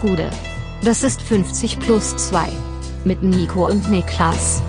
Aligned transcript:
Gude. 0.00 0.30
Das 0.82 1.02
ist 1.02 1.20
50 1.20 1.78
plus 1.78 2.16
2. 2.16 2.48
Mit 3.04 3.22
Nico 3.22 3.66
und 3.66 3.90
Niklas. 3.90 4.62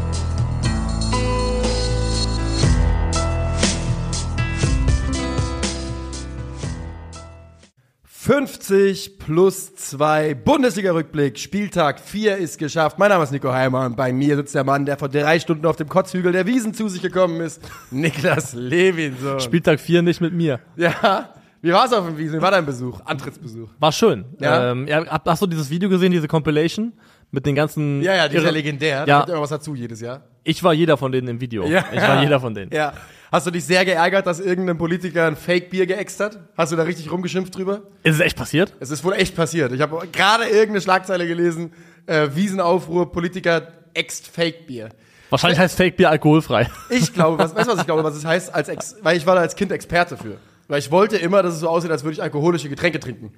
»50 8.23 9.17
plus 9.17 9.73
2 9.75 10.35
Bundesliga-Rückblick, 10.35 11.39
Spieltag 11.39 11.99
4 11.99 12.37
ist 12.37 12.59
geschafft. 12.59 12.99
Mein 12.99 13.09
Name 13.09 13.23
ist 13.23 13.31
Nico 13.31 13.51
Heimer 13.51 13.85
und 13.85 13.97
bei 13.97 14.13
mir 14.13 14.35
sitzt 14.35 14.53
der 14.53 14.63
Mann, 14.63 14.85
der 14.85 14.97
vor 14.97 15.09
drei 15.09 15.39
Stunden 15.39 15.65
auf 15.65 15.75
dem 15.75 15.89
Kotzhügel 15.89 16.31
der 16.31 16.45
Wiesen 16.45 16.73
zu 16.73 16.87
sich 16.87 17.01
gekommen 17.01 17.41
ist, 17.41 17.61
Niklas 17.91 18.53
Levinson. 18.53 19.39
Spieltag 19.39 19.79
4 19.79 20.01
nicht 20.03 20.21
mit 20.21 20.33
mir. 20.33 20.59
Ja, 20.75 21.33
wie 21.61 21.71
war's 21.71 21.93
auf 21.93 22.05
dem 22.05 22.17
Wiesen? 22.17 22.39
Wie 22.39 22.41
war 22.41 22.51
dein 22.51 22.65
Besuch? 22.65 22.99
Antrittsbesuch? 23.05 23.69
War 23.79 23.91
schön. 23.91 24.25
Ja? 24.39 24.71
Ähm, 24.71 24.87
ja, 24.87 25.03
hast 25.25 25.41
du 25.41 25.47
dieses 25.47 25.69
Video 25.69 25.89
gesehen, 25.89 26.11
diese 26.11 26.27
Compilation? 26.27 26.93
Mit 27.33 27.45
den 27.45 27.55
ganzen. 27.55 28.01
Ja, 28.01 28.13
ja, 28.13 28.27
die 28.27 28.35
ist 28.35 28.43
ja 28.43 28.49
legendär. 28.49 29.05
Da 29.05 29.09
Ja. 29.11 29.17
kommt 29.19 29.29
immer 29.29 29.41
was 29.41 29.49
dazu 29.51 29.73
jedes 29.73 30.01
Jahr. 30.01 30.21
Ich 30.43 30.61
war 30.63 30.73
jeder 30.73 30.97
von 30.97 31.13
denen 31.13 31.29
im 31.29 31.39
Video. 31.39 31.63
Ich 31.63 31.71
war 32.01 32.21
jeder 32.21 32.39
von 32.41 32.53
denen. 32.53 32.71
Ja. 32.73 32.91
Hast 33.31 33.47
du 33.47 33.51
dich 33.51 33.63
sehr 33.63 33.85
geärgert, 33.85 34.27
dass 34.27 34.41
irgendein 34.41 34.77
Politiker 34.77 35.27
ein 35.27 35.37
Fake-Bier 35.37 35.85
geäxt 35.85 36.19
hat? 36.19 36.37
Hast 36.57 36.73
du 36.73 36.75
da 36.75 36.83
richtig 36.83 37.09
rumgeschimpft 37.09 37.55
drüber? 37.55 37.83
Ist 38.03 38.15
es 38.15 38.19
echt 38.19 38.35
passiert? 38.35 38.75
Es 38.81 38.89
ist 38.89 39.05
wohl 39.05 39.13
echt 39.13 39.33
passiert. 39.37 39.71
Ich 39.71 39.79
habe 39.79 40.05
gerade 40.11 40.43
irgendeine 40.49 40.81
Schlagzeile 40.81 41.25
gelesen, 41.25 41.71
äh, 42.07 42.27
Wiesenaufruhr, 42.33 43.09
Politiker 43.13 43.65
äxt 43.93 44.27
Fake-Bier. 44.27 44.89
Wahrscheinlich 45.29 45.59
heißt 45.59 45.77
Fake 45.77 45.95
Bier 45.95 46.09
alkoholfrei. 46.09 46.69
Ich 46.89 47.13
glaube, 47.13 47.37
was, 47.37 47.55
weißt 47.55 47.69
du, 47.69 47.71
was 47.73 47.79
ich 47.79 47.85
glaube, 47.85 48.03
was 48.03 48.15
es 48.17 48.25
heißt, 48.25 48.53
als 48.53 48.67
Ex 48.67 48.97
weil 49.01 49.15
ich 49.15 49.25
war 49.25 49.35
da 49.35 49.41
als 49.41 49.55
Kind 49.55 49.71
Experte 49.71 50.17
für. 50.17 50.35
Weil 50.71 50.79
ich 50.79 50.89
wollte 50.89 51.17
immer, 51.17 51.43
dass 51.43 51.55
es 51.55 51.59
so 51.59 51.67
aussieht, 51.67 51.91
als 51.91 52.05
würde 52.05 52.13
ich 52.13 52.23
alkoholische 52.23 52.69
Getränke 52.69 53.01
trinken. 53.01 53.33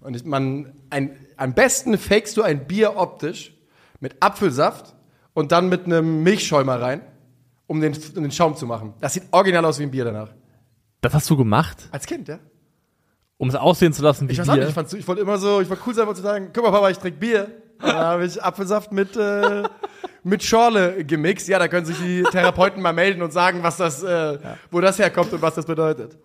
Und 0.00 0.16
ich, 0.16 0.24
man, 0.24 0.72
ein, 0.88 1.10
am 1.36 1.52
besten 1.52 1.98
fakest 1.98 2.38
du 2.38 2.42
ein 2.42 2.66
Bier 2.66 2.96
optisch 2.96 3.52
mit 4.00 4.16
Apfelsaft 4.20 4.94
und 5.34 5.52
dann 5.52 5.68
mit 5.68 5.84
einem 5.84 6.22
Milchschäumer 6.22 6.80
rein, 6.80 7.02
um 7.66 7.82
den, 7.82 7.94
um 8.16 8.22
den 8.22 8.32
Schaum 8.32 8.56
zu 8.56 8.64
machen. 8.64 8.94
Das 9.00 9.12
sieht 9.12 9.24
original 9.32 9.66
aus 9.66 9.78
wie 9.78 9.82
ein 9.82 9.90
Bier 9.90 10.06
danach. 10.06 10.30
Das 11.02 11.12
hast 11.12 11.28
du 11.28 11.36
gemacht, 11.36 11.76
Als 11.90 12.06
Kind, 12.06 12.26
ja? 12.26 12.38
um 13.36 13.50
es 13.50 13.54
aussehen 13.54 13.92
zu 13.92 14.02
lassen 14.02 14.26
wie 14.26 14.32
Ich 14.32 14.38
weiß 14.38 14.48
auch 14.48 14.54
nicht, 14.54 14.62
Bier. 14.62 14.68
ich, 14.70 14.74
fand's, 14.74 14.94
ich 14.94 15.06
wollte 15.06 15.20
immer 15.20 15.36
so, 15.36 15.60
ich 15.60 15.68
wollte 15.68 15.82
cool 15.86 15.94
sein, 15.94 16.14
zu 16.14 16.22
sagen, 16.22 16.52
guck 16.54 16.64
mal, 16.64 16.70
Papa, 16.70 16.88
ich 16.88 16.98
trinke 16.98 17.18
Bier. 17.18 17.50
Dann 17.80 17.96
habe 17.96 18.24
ich 18.24 18.42
Apfelsaft 18.42 18.92
mit, 18.92 19.14
äh, 19.14 19.64
mit 20.24 20.42
Schorle 20.42 21.04
gemixt. 21.04 21.48
Ja, 21.48 21.58
da 21.58 21.68
können 21.68 21.84
sich 21.84 21.98
die 21.98 22.22
Therapeuten 22.22 22.80
mal 22.80 22.94
melden 22.94 23.20
und 23.20 23.34
sagen, 23.34 23.62
was 23.62 23.76
das, 23.76 24.02
äh, 24.02 24.38
wo 24.70 24.80
das 24.80 24.98
herkommt 24.98 25.34
und 25.34 25.42
was 25.42 25.54
das 25.54 25.66
bedeutet. 25.66 26.16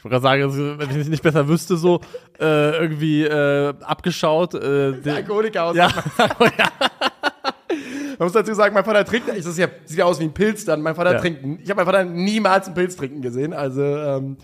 Ich 0.00 0.04
wollte 0.04 0.14
gerade 0.14 0.22
sagen, 0.22 0.42
also, 0.44 0.78
wenn 0.78 0.90
ich 0.90 0.96
es 0.96 1.08
nicht 1.08 1.22
besser 1.22 1.46
wüsste, 1.46 1.76
so 1.76 2.00
äh, 2.40 2.70
irgendwie 2.78 3.24
äh, 3.24 3.74
abgeschaut. 3.82 4.54
Äh, 4.54 4.92
Der 5.02 5.16
Alkoholiker 5.16 5.64
aus. 5.64 5.76
ja, 5.76 5.90
Man 8.18 8.26
muss 8.26 8.32
dazu 8.32 8.54
sagen, 8.54 8.74
mein 8.74 8.84
Vater 8.84 9.04
trinkt, 9.04 9.28
ich, 9.28 9.36
das 9.36 9.46
ist 9.46 9.58
ja, 9.58 9.68
sieht 9.84 9.98
ja 9.98 10.04
aus 10.04 10.18
wie 10.20 10.24
ein 10.24 10.32
Pilz 10.34 10.64
dann. 10.64 10.82
Mein 10.82 10.94
Vater 10.94 11.12
Ja. 11.14 11.20
trinkt, 11.20 11.44
ich 11.62 11.70
habe 11.70 11.76
meinen 11.84 11.86
Vater 11.86 12.04
niemals 12.04 12.66
einen 12.66 12.74
Pilz 12.74 12.96
trinken 12.96 13.22
gesehen, 13.22 13.52
also 13.52 13.82
ähm, 13.82 14.36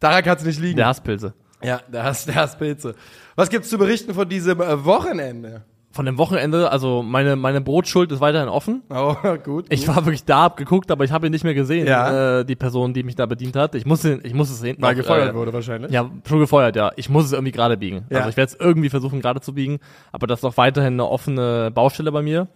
daran 0.00 0.22
kann 0.22 0.36
es 0.36 0.44
nicht 0.44 0.60
liegen. 0.60 0.76
der 0.76 0.86
Hasspilze. 0.86 1.34
Ja, 1.62 1.80
der 1.92 2.04
hast, 2.04 2.28
der 2.28 2.36
hast 2.36 2.58
Pilze. 2.58 2.94
Was 3.36 3.50
gibt's 3.50 3.68
zu 3.68 3.76
berichten 3.78 4.14
von 4.14 4.28
diesem 4.28 4.60
äh, 4.60 4.84
Wochenende? 4.84 5.62
Von 5.92 6.06
dem 6.06 6.18
Wochenende, 6.18 6.70
also 6.70 7.02
meine, 7.02 7.34
meine 7.34 7.60
Brotschuld 7.60 8.12
ist 8.12 8.20
weiterhin 8.20 8.48
offen. 8.48 8.82
Oh, 8.90 9.16
gut. 9.44 9.66
Ich 9.70 9.88
war 9.88 9.96
wirklich 10.06 10.24
da, 10.24 10.42
hab 10.42 10.56
geguckt, 10.56 10.90
aber 10.92 11.02
ich 11.02 11.10
habe 11.10 11.26
ihn 11.26 11.32
nicht 11.32 11.42
mehr 11.42 11.54
gesehen, 11.54 11.86
Ja. 11.88 12.38
äh, 12.40 12.44
die 12.44 12.54
Person, 12.54 12.94
die 12.94 13.02
mich 13.02 13.16
da 13.16 13.26
bedient 13.26 13.56
hat. 13.56 13.74
Ich 13.74 13.86
muss, 13.86 14.04
ihn- 14.04 14.20
ich 14.22 14.32
muss 14.32 14.50
es 14.50 14.62
hinten 14.62 14.82
Mal 14.82 14.92
noch, 14.92 14.98
gefeuert 14.98 15.32
äh, 15.32 15.34
wurde 15.34 15.52
wahrscheinlich. 15.52 15.90
Ja, 15.90 16.08
schon 16.28 16.38
gefeuert, 16.38 16.76
ja. 16.76 16.92
Ich 16.94 17.08
muss 17.08 17.24
es 17.24 17.32
irgendwie 17.32 17.50
gerade 17.52 17.76
biegen. 17.76 18.04
Ja. 18.08 18.18
Also 18.18 18.30
ich 18.30 18.36
werde 18.36 18.52
es 18.52 18.60
irgendwie 18.60 18.88
versuchen 18.88 19.20
gerade 19.20 19.40
zu 19.40 19.52
biegen, 19.52 19.80
aber 20.12 20.28
das 20.28 20.38
ist 20.40 20.44
auch 20.44 20.56
weiterhin 20.56 20.92
eine 20.92 21.06
offene 21.08 21.72
Baustelle 21.72 22.12
bei 22.12 22.22
mir. 22.22 22.46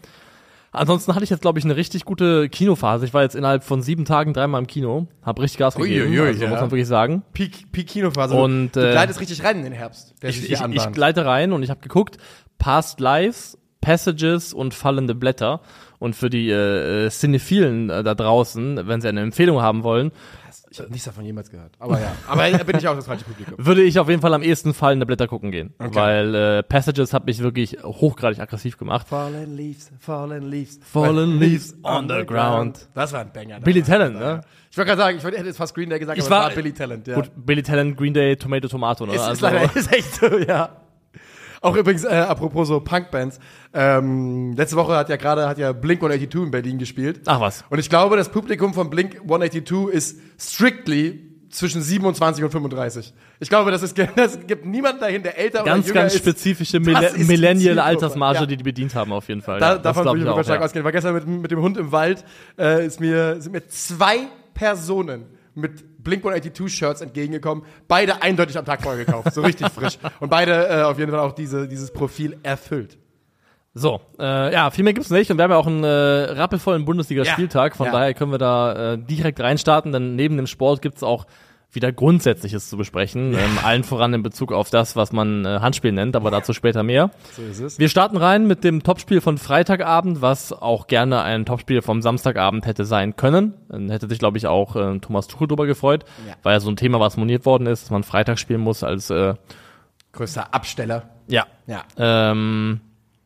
Ansonsten 0.70 1.14
hatte 1.14 1.22
ich 1.22 1.30
jetzt, 1.30 1.42
glaube 1.42 1.60
ich, 1.60 1.64
eine 1.64 1.77
richtig 1.77 2.05
gute 2.05 2.48
Kinophase. 2.48 3.05
Ich 3.06 3.14
war 3.14 3.22
jetzt 3.22 3.36
innerhalb 3.36 3.62
von 3.62 3.80
sieben 3.80 4.05
Tagen 4.05 4.32
dreimal 4.32 4.60
im 4.60 4.66
Kino, 4.66 5.06
hab 5.22 5.39
richtig 5.39 5.58
Gas 5.58 5.77
gegeben, 5.77 6.08
Uiuiui, 6.11 6.27
also 6.27 6.42
ja. 6.42 6.48
muss 6.51 6.61
man 6.61 6.70
wirklich 6.72 6.89
sagen. 6.89 7.22
Peak, 7.33 7.70
Peak 7.70 7.86
Kinophase. 7.86 8.34
Und, 8.34 8.72
du 8.74 8.80
äh, 8.80 8.90
gleitest 8.90 9.20
richtig 9.20 9.45
rein 9.45 9.58
in 9.58 9.62
den 9.64 9.72
Herbst, 9.72 10.14
Ich, 10.20 10.51
ich, 10.51 10.61
ich 10.61 10.92
gleite 10.92 11.24
rein 11.24 11.52
und 11.52 11.62
ich 11.62 11.70
habe 11.70 11.78
geguckt, 11.80 12.18
Past 12.58 13.00
Lives, 13.00 13.58
Passages 13.80 14.52
und 14.54 14.74
Fallende 14.74 15.14
Blätter. 15.14 15.60
Und 15.98 16.14
für 16.16 16.28
die 16.28 16.50
äh, 16.50 17.06
äh, 17.06 17.10
Cinephilen 17.10 17.88
äh, 17.88 18.02
da 18.02 18.14
draußen, 18.14 18.86
wenn 18.86 19.00
sie 19.00 19.08
eine 19.08 19.22
Empfehlung 19.22 19.62
haben 19.62 19.84
wollen, 19.84 20.10
Ich 20.70 20.78
habe 20.78 20.90
nichts 20.90 21.04
davon 21.06 21.24
jemals 21.24 21.50
gehört. 21.50 21.72
Aber 21.78 21.98
ja, 21.98 22.12
aber 22.28 22.50
da 22.50 22.62
bin 22.64 22.76
ich 22.76 22.86
auch 22.88 22.94
das 22.96 23.06
falsche 23.06 23.24
Publikum. 23.24 23.54
würde 23.58 23.82
ich 23.82 23.98
auf 23.98 24.08
jeden 24.10 24.20
Fall 24.20 24.34
am 24.34 24.42
ehesten 24.42 24.74
Fallende 24.74 25.06
Blätter 25.06 25.28
gucken 25.28 25.50
gehen. 25.50 25.72
Okay. 25.78 25.94
Weil 25.94 26.34
äh, 26.34 26.62
Passages 26.62 27.14
hat 27.14 27.24
mich 27.24 27.38
wirklich 27.38 27.78
hochgradig 27.82 28.38
aggressiv 28.40 28.76
gemacht. 28.76 29.08
Fallen 29.08 29.56
Leaves, 29.56 29.92
Fallen 29.98 30.50
Leaves. 30.50 30.78
Fallen 30.82 31.38
Leaves 31.38 31.74
on 31.84 32.08
the 32.08 32.24
ground. 32.26 32.88
Das 32.92 33.12
war 33.14 33.20
ein 33.20 33.32
Banger. 33.32 33.60
Billy 33.60 33.82
Talent, 33.82 34.16
ne? 34.18 34.40
Ich 34.70 34.76
wollte 34.76 34.88
gerade 34.90 35.00
sagen, 35.02 35.16
ich 35.18 35.24
wollte- 35.24 35.38
hätte 35.38 35.46
jetzt 35.48 35.56
fast 35.58 35.74
Green 35.74 35.88
Day 35.88 35.98
gesagt, 36.00 36.18
Ich 36.18 36.24
aber 36.26 36.34
war- 36.34 36.42
es 36.50 36.56
war 36.56 36.62
Billy 36.62 36.72
Talent. 36.74 37.06
Ja. 37.06 37.14
Gut, 37.14 37.30
Billy 37.36 37.62
Talent, 37.62 37.96
Green 37.96 38.12
Day, 38.12 38.36
Tomato, 38.36 38.68
Tomato, 38.68 39.06
ne? 39.06 39.12
Ist, 39.14 39.20
ist 39.22 39.26
Also- 39.28 39.46
leider 39.46 39.74
ist 39.76 39.92
echt 39.92 40.14
so, 40.16 40.26
ja. 40.38 40.68
Auch 41.64 41.77
übrigens, 41.77 42.05
äh, 42.05 42.08
apropos 42.08 42.69
so 42.69 42.79
Punkbands, 42.80 43.41
ähm, 43.73 44.52
letzte 44.55 44.77
Woche 44.77 44.95
hat 44.97 45.08
ja 45.08 45.17
gerade, 45.17 45.48
hat 45.48 45.57
ja 45.57 45.73
Blink 45.73 46.02
182 46.02 46.42
in 46.45 46.51
Berlin 46.51 46.79
gespielt. 46.79 47.23
Ach 47.25 47.41
was. 47.41 47.64
Und 47.70 47.79
ich 47.79 47.89
glaube, 47.89 48.19
das 48.19 48.29
Publikum 48.29 48.75
von 48.75 48.91
Blink 48.91 49.23
182 49.23 49.89
ist 49.89 50.20
strictly 50.39 51.20
zwischen 51.48 51.80
27 51.80 52.45
und 52.45 52.51
35. 52.51 53.14
Ich 53.41 53.48
glaube, 53.48 53.70
das 53.70 53.83
ist, 53.83 53.97
das 54.17 54.47
gibt 54.47 54.67
niemanden 54.67 55.01
dahin, 55.01 55.23
der 55.23 55.39
älter 55.39 55.64
Ganz, 55.64 55.86
oder 55.86 55.89
jünger 55.89 56.01
ganz 56.02 56.14
ist. 56.14 56.20
spezifische 56.20 56.79
Das 56.80 56.86
Mille 56.86 57.07
ist 57.07 57.17
die 57.17 57.25
die 58.46 58.57
die 58.58 58.63
bedient 58.63 58.95
haben, 58.95 59.13
auf 59.13 59.27
jeden 59.29 59.41
Fall. 59.41 59.58
Da, 59.58 59.73
Ja, 59.73 59.79
davon 59.79 60.05
würde 60.05 60.19
ich 60.19 60.25
ich 60.25 60.31
auch, 60.31 60.42
stark 60.45 60.61
ja. 60.61 60.67
ausgehen. 60.67 60.85
War 60.85 60.92
gestern 60.92 61.14
mit, 61.14 61.27
mit 61.27 61.51
dem 61.51 61.63
Hund 61.63 61.79
im 61.79 61.91
Wald, 61.92 62.27
äh, 62.58 62.85
ist 62.85 63.01
mir, 63.01 63.41
sind 63.41 63.52
mir 63.52 63.67
zwei 63.69 64.29
Personen 64.52 65.25
mit 65.54 66.02
Blink 66.02 66.22
182 66.24 66.74
Shirts 66.76 67.00
entgegengekommen. 67.00 67.64
Beide 67.88 68.22
eindeutig 68.22 68.58
am 68.58 68.64
Tag 68.64 68.82
vorher 68.82 69.04
gekauft. 69.04 69.32
So 69.32 69.42
richtig 69.42 69.68
frisch. 69.74 69.98
Und 70.20 70.28
beide 70.30 70.68
äh, 70.68 70.82
auf 70.82 70.98
jeden 70.98 71.10
Fall 71.10 71.20
auch 71.20 71.32
diese, 71.32 71.66
dieses 71.68 71.92
Profil 71.92 72.36
erfüllt. 72.42 72.98
So, 73.76 74.00
äh, 74.20 74.52
ja, 74.52 74.70
viel 74.70 74.84
mehr 74.84 74.92
gibt's 74.92 75.10
nicht 75.10 75.30
und 75.32 75.36
wir 75.38 75.42
haben 75.42 75.50
ja 75.50 75.56
auch 75.56 75.66
einen 75.66 75.82
äh, 75.82 75.88
rappelvollen 75.88 76.84
Bundesliga-Spieltag, 76.84 77.74
von 77.74 77.86
Ja. 77.86 77.92
daher 77.92 78.14
können 78.14 78.30
wir 78.30 78.38
da 78.38 78.92
äh, 78.92 78.98
direkt 78.98 79.40
reinstarten, 79.40 79.90
denn 79.90 80.14
neben 80.14 80.36
dem 80.36 80.46
Sport 80.46 80.80
gibt's 80.80 81.02
auch 81.02 81.26
wieder 81.74 81.92
Grundsätzliches 81.92 82.68
zu 82.68 82.77
besprechen, 82.77 83.35
ähm, 83.35 83.58
allen 83.62 83.85
voran 83.85 84.14
in 84.14 84.23
Bezug 84.23 84.52
auf 84.52 84.70
das, 84.70 84.96
was 84.96 85.12
man 85.12 85.45
äh, 85.45 85.61
Handspiel 85.61 85.92
nennt, 85.92 86.17
aber 86.17 86.30
dazu 86.30 86.52
später 86.52 86.83
mehr. 86.83 87.11
So 87.36 87.42
ist 87.42 87.61
es. 87.61 87.79
Wir 87.79 87.89
starten 87.89 88.17
rein 88.17 88.46
mit 88.46 88.64
dem 88.64 88.83
Topspiel 88.83 89.20
von 89.20 89.39
Freitagabend, 89.39 90.23
was 90.23 90.52
auch 90.52 90.86
gerne 90.86 91.23
ein 91.23 91.45
Topspiel 91.46 91.83
vom 91.83 92.02
Samstagabend 92.02 92.67
hätte 92.67 92.84
sein 92.84 93.17
können. 93.17 93.55
Dann 93.68 93.90
hätte 93.90 94.08
sich, 94.08 94.18
glaube 94.18 94.39
ich, 94.39 94.46
auch 94.46 94.77
äh, 94.77 94.98
Thomas 95.01 95.27
Tuchel 95.27 95.48
drüber 95.48 95.67
gefreut, 95.67 96.05
Ja. 96.29 96.34
weil 96.42 96.55
ja 96.55 96.61
so 96.61 96.70
ein 96.70 96.77
Thema, 96.77 97.01
was 97.01 97.17
moniert 97.17 97.45
worden 97.46 97.67
ist, 97.67 97.84
dass 97.84 97.90
man 97.90 98.05
Freitag 98.05 98.39
spielen 98.39 98.61
muss 98.61 98.83
als, 98.84 99.11
äh, 99.11 99.34
Größter 100.13 100.55
Absteller. 100.55 101.08
ja, 101.27 101.45
Ja. 101.67 101.83
ähm, 101.96 102.80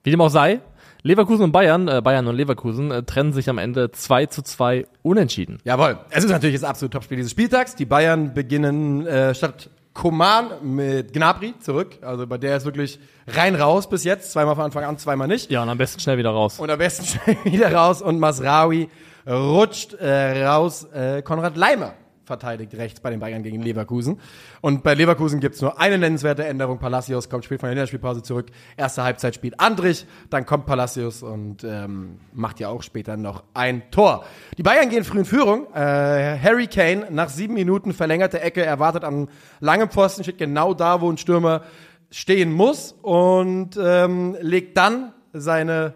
wie 0.04 0.10
dem 0.10 0.20
auch 0.22 0.30
sei, 0.30 0.60
Leverkusen 1.08 1.42
und 1.42 1.52
Bayern, 1.52 1.88
äh, 1.88 2.02
Bayern 2.02 2.26
und 2.26 2.36
Leverkusen 2.36 2.90
äh, 2.90 3.02
trennen 3.02 3.32
sich 3.32 3.48
am 3.48 3.56
Ende 3.56 3.90
2 3.90 4.26
zu 4.26 4.42
2 4.42 4.86
unentschieden. 5.00 5.58
Jawohl. 5.64 5.98
Es 6.10 6.22
ist 6.22 6.30
natürlich 6.30 6.60
das 6.60 6.68
absolute 6.68 6.92
Topspiel 6.92 7.16
dieses 7.16 7.30
Spieltags. 7.30 7.74
Die 7.74 7.86
Bayern 7.86 8.34
beginnen 8.34 9.06
äh, 9.06 9.34
statt 9.34 9.70
Koman 9.94 10.50
mit 10.60 11.14
Gnabry 11.14 11.54
zurück. 11.60 11.96
Also 12.02 12.26
bei 12.26 12.36
der 12.36 12.58
ist 12.58 12.66
wirklich 12.66 13.00
rein 13.26 13.54
raus 13.54 13.88
bis 13.88 14.04
jetzt. 14.04 14.32
Zweimal 14.32 14.54
von 14.54 14.64
Anfang 14.64 14.84
an, 14.84 14.98
zweimal 14.98 15.28
nicht. 15.28 15.50
Ja, 15.50 15.62
und 15.62 15.70
am 15.70 15.78
besten 15.78 15.98
schnell 15.98 16.18
wieder 16.18 16.30
raus. 16.30 16.60
Und 16.60 16.68
am 16.68 16.78
besten 16.78 17.06
schnell 17.06 17.38
wieder 17.42 17.72
raus 17.72 18.02
und 18.02 18.20
Masraoui 18.20 18.90
rutscht 19.26 19.94
äh, 19.94 20.44
raus. 20.44 20.84
Äh, 20.92 21.22
Konrad 21.22 21.56
Leimer 21.56 21.94
verteidigt 22.28 22.74
rechts 22.74 23.00
bei 23.00 23.10
den 23.10 23.18
Bayern 23.18 23.42
gegen 23.42 23.60
Leverkusen. 23.60 24.20
Und 24.60 24.84
bei 24.84 24.94
Leverkusen 24.94 25.40
gibt's 25.40 25.60
nur 25.60 25.80
eine 25.80 25.98
nennenswerte 25.98 26.46
Änderung. 26.46 26.78
Palacios 26.78 27.28
kommt 27.28 27.44
spät 27.44 27.58
von 27.58 27.66
der 27.68 27.74
Länderspielpause 27.74 28.22
zurück. 28.22 28.46
Erste 28.76 29.02
Halbzeit 29.02 29.34
spielt 29.34 29.58
Andrich, 29.58 30.06
dann 30.30 30.46
kommt 30.46 30.66
Palacios 30.66 31.24
und 31.24 31.64
ähm, 31.64 32.20
macht 32.32 32.60
ja 32.60 32.68
auch 32.68 32.84
später 32.84 33.16
noch 33.16 33.42
ein 33.54 33.90
Tor. 33.90 34.24
Die 34.56 34.62
Bayern 34.62 34.88
gehen 34.88 35.02
früh 35.02 35.18
in 35.18 35.24
Führung. 35.24 35.66
Äh, 35.74 36.38
Harry 36.38 36.68
Kane 36.68 37.08
nach 37.10 37.30
sieben 37.30 37.54
Minuten 37.54 37.92
verlängerte 37.92 38.40
Ecke, 38.40 38.64
erwartet 38.64 39.02
an 39.02 39.28
langem 39.58 39.88
Pfosten, 39.90 40.22
steht 40.22 40.38
genau 40.38 40.72
da, 40.74 41.00
wo 41.00 41.10
ein 41.10 41.18
Stürmer 41.18 41.62
stehen 42.10 42.52
muss 42.52 42.94
und 43.02 43.70
ähm, 43.82 44.36
legt 44.40 44.76
dann 44.76 45.12
seine 45.32 45.94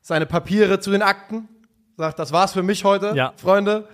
seine 0.00 0.24
Papiere 0.24 0.80
zu 0.80 0.90
den 0.90 1.02
Akten, 1.02 1.48
sagt, 1.98 2.18
das 2.18 2.32
war's 2.32 2.54
für 2.54 2.62
mich 2.62 2.84
heute, 2.84 3.12
Ja. 3.14 3.34
Freunde. 3.36 3.88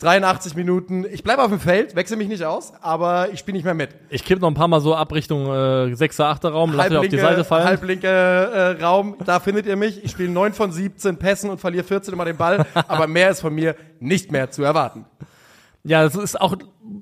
83 0.00 0.54
Minuten. 0.54 1.04
Ich 1.10 1.24
bleibe 1.24 1.42
auf 1.42 1.50
dem 1.50 1.58
Feld, 1.58 1.96
wechsle 1.96 2.16
mich 2.16 2.28
nicht 2.28 2.44
aus, 2.44 2.72
aber 2.80 3.30
ich 3.32 3.40
spiele 3.40 3.56
nicht 3.56 3.64
mehr 3.64 3.74
mit. 3.74 3.90
Ich 4.10 4.24
kipp 4.24 4.40
noch 4.40 4.46
ein 4.46 4.54
paar 4.54 4.68
Mal 4.68 4.80
so 4.80 4.94
ab 4.94 5.12
Richtung 5.12 5.46
äh, 5.46 5.92
6er, 5.92 6.40
8er 6.40 6.50
Raum, 6.50 6.72
lass 6.72 6.88
mich 6.88 6.98
auf 6.98 7.08
die 7.08 7.18
Seite 7.18 7.42
fallen. 7.42 7.66
halblinke 7.66 8.06
äh, 8.06 8.80
Raum, 8.80 9.16
da 9.24 9.40
findet 9.40 9.66
ihr 9.66 9.74
mich. 9.74 10.04
Ich 10.04 10.12
spiele 10.12 10.28
9 10.28 10.52
von 10.52 10.70
17 10.70 11.16
Pässen 11.16 11.50
und 11.50 11.60
verliere 11.60 11.82
14 11.82 12.14
immer 12.14 12.24
den 12.24 12.36
Ball, 12.36 12.64
aber 12.74 13.08
mehr 13.08 13.30
ist 13.30 13.40
von 13.40 13.52
mir 13.52 13.74
nicht 13.98 14.30
mehr 14.30 14.52
zu 14.52 14.62
erwarten. 14.62 15.04
Ja, 15.84 16.02
das 16.02 16.16
ist 16.16 16.40
auch 16.40 16.56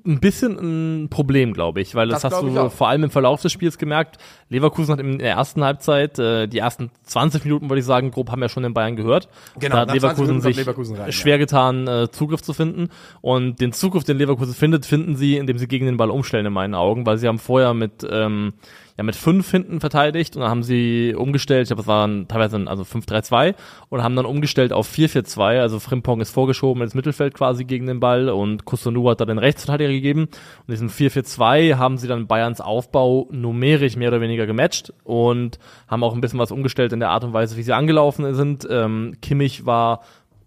ein 0.05 0.19
bisschen 0.19 1.03
ein 1.03 1.09
Problem, 1.09 1.53
glaube 1.53 1.81
ich, 1.81 1.95
weil 1.95 2.07
das, 2.07 2.21
Das 2.21 2.33
hast 2.33 2.41
du 2.43 2.69
vor 2.69 2.89
allem 2.89 3.05
im 3.05 3.09
Verlauf 3.09 3.41
des 3.41 3.51
Spiels 3.51 3.77
gemerkt. 3.77 4.17
Leverkusen 4.49 4.93
hat 4.93 4.99
in 4.99 5.17
der 5.17 5.31
ersten 5.31 5.63
Halbzeit, 5.63 6.19
äh, 6.19 6.47
die 6.47 6.59
ersten 6.59 6.91
20 7.03 7.43
Minuten, 7.43 7.69
würde 7.69 7.79
ich 7.79 7.85
sagen, 7.85 8.11
grob 8.11 8.31
haben 8.31 8.41
wir 8.41 8.49
schon 8.49 8.63
den 8.63 8.73
Bayern 8.73 8.95
gehört. 8.95 9.29
Genau, 9.59 9.75
da 9.75 9.81
hat 9.81 9.87
nach 9.87 9.95
20 9.95 10.01
Leverkusen 10.01 10.41
sich 10.41 10.57
Leverkusen 10.57 10.95
rein, 10.97 11.11
schwer 11.11 11.37
getan, 11.37 11.87
äh, 11.87 12.11
Zugriff 12.11 12.41
zu 12.41 12.53
finden. 12.53 12.89
Und 13.21 13.59
den 13.59 13.71
Zugriff, 13.73 14.03
den 14.03 14.17
Leverkusen 14.17 14.53
findet, 14.53 14.85
finden 14.85 15.15
sie, 15.15 15.37
indem 15.37 15.57
sie 15.57 15.67
gegen 15.67 15.85
den 15.85 15.97
Ball 15.97 16.11
umstellen, 16.11 16.45
in 16.45 16.53
meinen 16.53 16.75
Augen, 16.75 17.05
weil 17.05 17.17
sie 17.17 17.27
haben 17.27 17.39
vorher 17.39 17.73
mit 17.73 18.07
ähm, 18.09 18.53
ja 18.97 19.03
mit 19.03 19.15
fünf 19.15 19.49
hinten 19.51 19.79
verteidigt 19.79 20.35
und 20.35 20.41
dann 20.41 20.49
haben 20.49 20.63
sie 20.63 21.13
umgestellt, 21.15 21.63
ich 21.63 21.67
glaube, 21.69 21.83
es 21.83 21.87
waren 21.87 22.27
teilweise 22.27 22.63
also 22.65 22.83
5-3-2 22.83 23.53
und 23.89 24.03
haben 24.03 24.15
dann 24.15 24.25
umgestellt 24.25 24.73
auf 24.73 24.91
4-4-2, 24.91 25.59
also 25.59 25.79
Frimpong 25.79 26.19
ist 26.19 26.31
vorgeschoben 26.31 26.81
ins 26.81 26.95
Mittelfeld 26.95 27.35
quasi 27.35 27.63
gegen 27.63 27.85
den 27.85 27.99
Ball 27.99 28.29
und 28.29 28.65
Kusunu 28.65 29.07
hat 29.09 29.21
da 29.21 29.25
den 29.25 29.37
Rechtsverteidiger 29.37 29.91
gegeben 29.91 30.21
und 30.21 30.69
diesen 30.69 30.89
4-4-2 30.89 31.75
haben 31.75 31.97
sie 31.97 32.07
dann 32.07 32.27
Bayerns 32.27 32.59
Aufbau 32.59 33.27
numerisch 33.31 33.95
mehr 33.95 34.09
oder 34.09 34.21
weniger 34.21 34.47
gematcht 34.47 34.91
und 35.03 35.59
haben 35.87 36.03
auch 36.03 36.13
ein 36.13 36.21
bisschen 36.21 36.39
was 36.39 36.51
umgestellt 36.51 36.91
in 36.91 36.99
der 36.99 37.09
Art 37.09 37.23
und 37.23 37.33
Weise, 37.33 37.55
wie 37.57 37.63
sie 37.63 37.73
angelaufen 37.73 38.33
sind. 38.33 38.67
Ähm, 38.69 39.15
Kimmich 39.21 39.65
war 39.65 40.01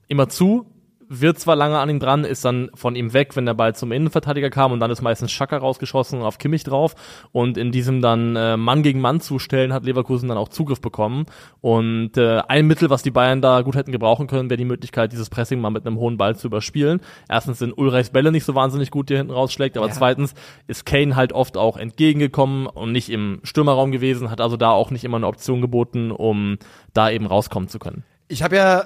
immer 0.08 0.28
zu, 0.28 0.66
wird 1.12 1.40
zwar 1.40 1.56
lange 1.56 1.78
an 1.80 1.90
ihm 1.90 1.98
dran, 1.98 2.22
ist 2.24 2.44
dann 2.44 2.70
von 2.74 2.94
ihm 2.94 3.12
weg, 3.12 3.34
wenn 3.34 3.44
der 3.44 3.54
Ball 3.54 3.74
zum 3.74 3.90
Innenverteidiger 3.90 4.48
kam 4.48 4.70
und 4.70 4.78
dann 4.78 4.92
ist 4.92 5.02
meistens 5.02 5.32
Schaka 5.32 5.56
rausgeschossen 5.56 6.20
und 6.20 6.24
auf 6.24 6.38
Kimmich 6.38 6.62
drauf 6.62 6.94
und 7.32 7.58
in 7.58 7.72
diesem 7.72 8.00
dann 8.00 8.36
äh, 8.36 8.56
Mann 8.56 8.84
gegen 8.84 9.00
Mann 9.00 9.20
zustellen 9.20 9.72
hat 9.72 9.84
Leverkusen 9.84 10.28
dann 10.28 10.38
auch 10.38 10.48
Zugriff 10.48 10.80
bekommen 10.80 11.26
und 11.60 12.16
äh, 12.16 12.38
ein 12.46 12.68
Mittel, 12.68 12.90
was 12.90 13.02
die 13.02 13.10
Bayern 13.10 13.42
da 13.42 13.62
gut 13.62 13.74
hätten 13.74 13.90
gebrauchen 13.90 14.28
können, 14.28 14.48
wäre 14.50 14.56
die 14.58 14.64
Möglichkeit, 14.64 15.10
dieses 15.10 15.28
Pressing 15.30 15.60
mal 15.60 15.70
mit 15.70 15.84
einem 15.84 15.98
hohen 15.98 16.16
Ball 16.16 16.36
zu 16.36 16.46
überspielen. 16.46 17.00
Erstens 17.28 17.58
sind 17.58 17.76
Ulreichs 17.76 18.10
Bälle 18.10 18.30
nicht 18.30 18.44
so 18.44 18.54
wahnsinnig 18.54 18.92
gut, 18.92 19.10
die 19.10 19.16
hinten 19.16 19.32
rausschlägt, 19.32 19.76
aber 19.76 19.88
Ja. 19.88 19.92
zweitens 19.92 20.34
ist 20.68 20.86
Kane 20.86 21.16
halt 21.16 21.32
oft 21.32 21.56
auch 21.56 21.76
entgegengekommen 21.76 22.66
und 22.68 22.92
nicht 22.92 23.10
im 23.10 23.40
Stürmerraum 23.42 23.90
gewesen, 23.90 24.30
hat 24.30 24.40
also 24.40 24.56
da 24.56 24.70
auch 24.70 24.92
nicht 24.92 25.02
immer 25.02 25.16
eine 25.16 25.26
Option 25.26 25.60
geboten, 25.60 26.12
um 26.12 26.58
da 26.94 27.10
eben 27.10 27.26
rauskommen 27.26 27.68
zu 27.68 27.80
können. 27.80 28.04
Ich 28.28 28.44
habe 28.44 28.54
ja, 28.54 28.84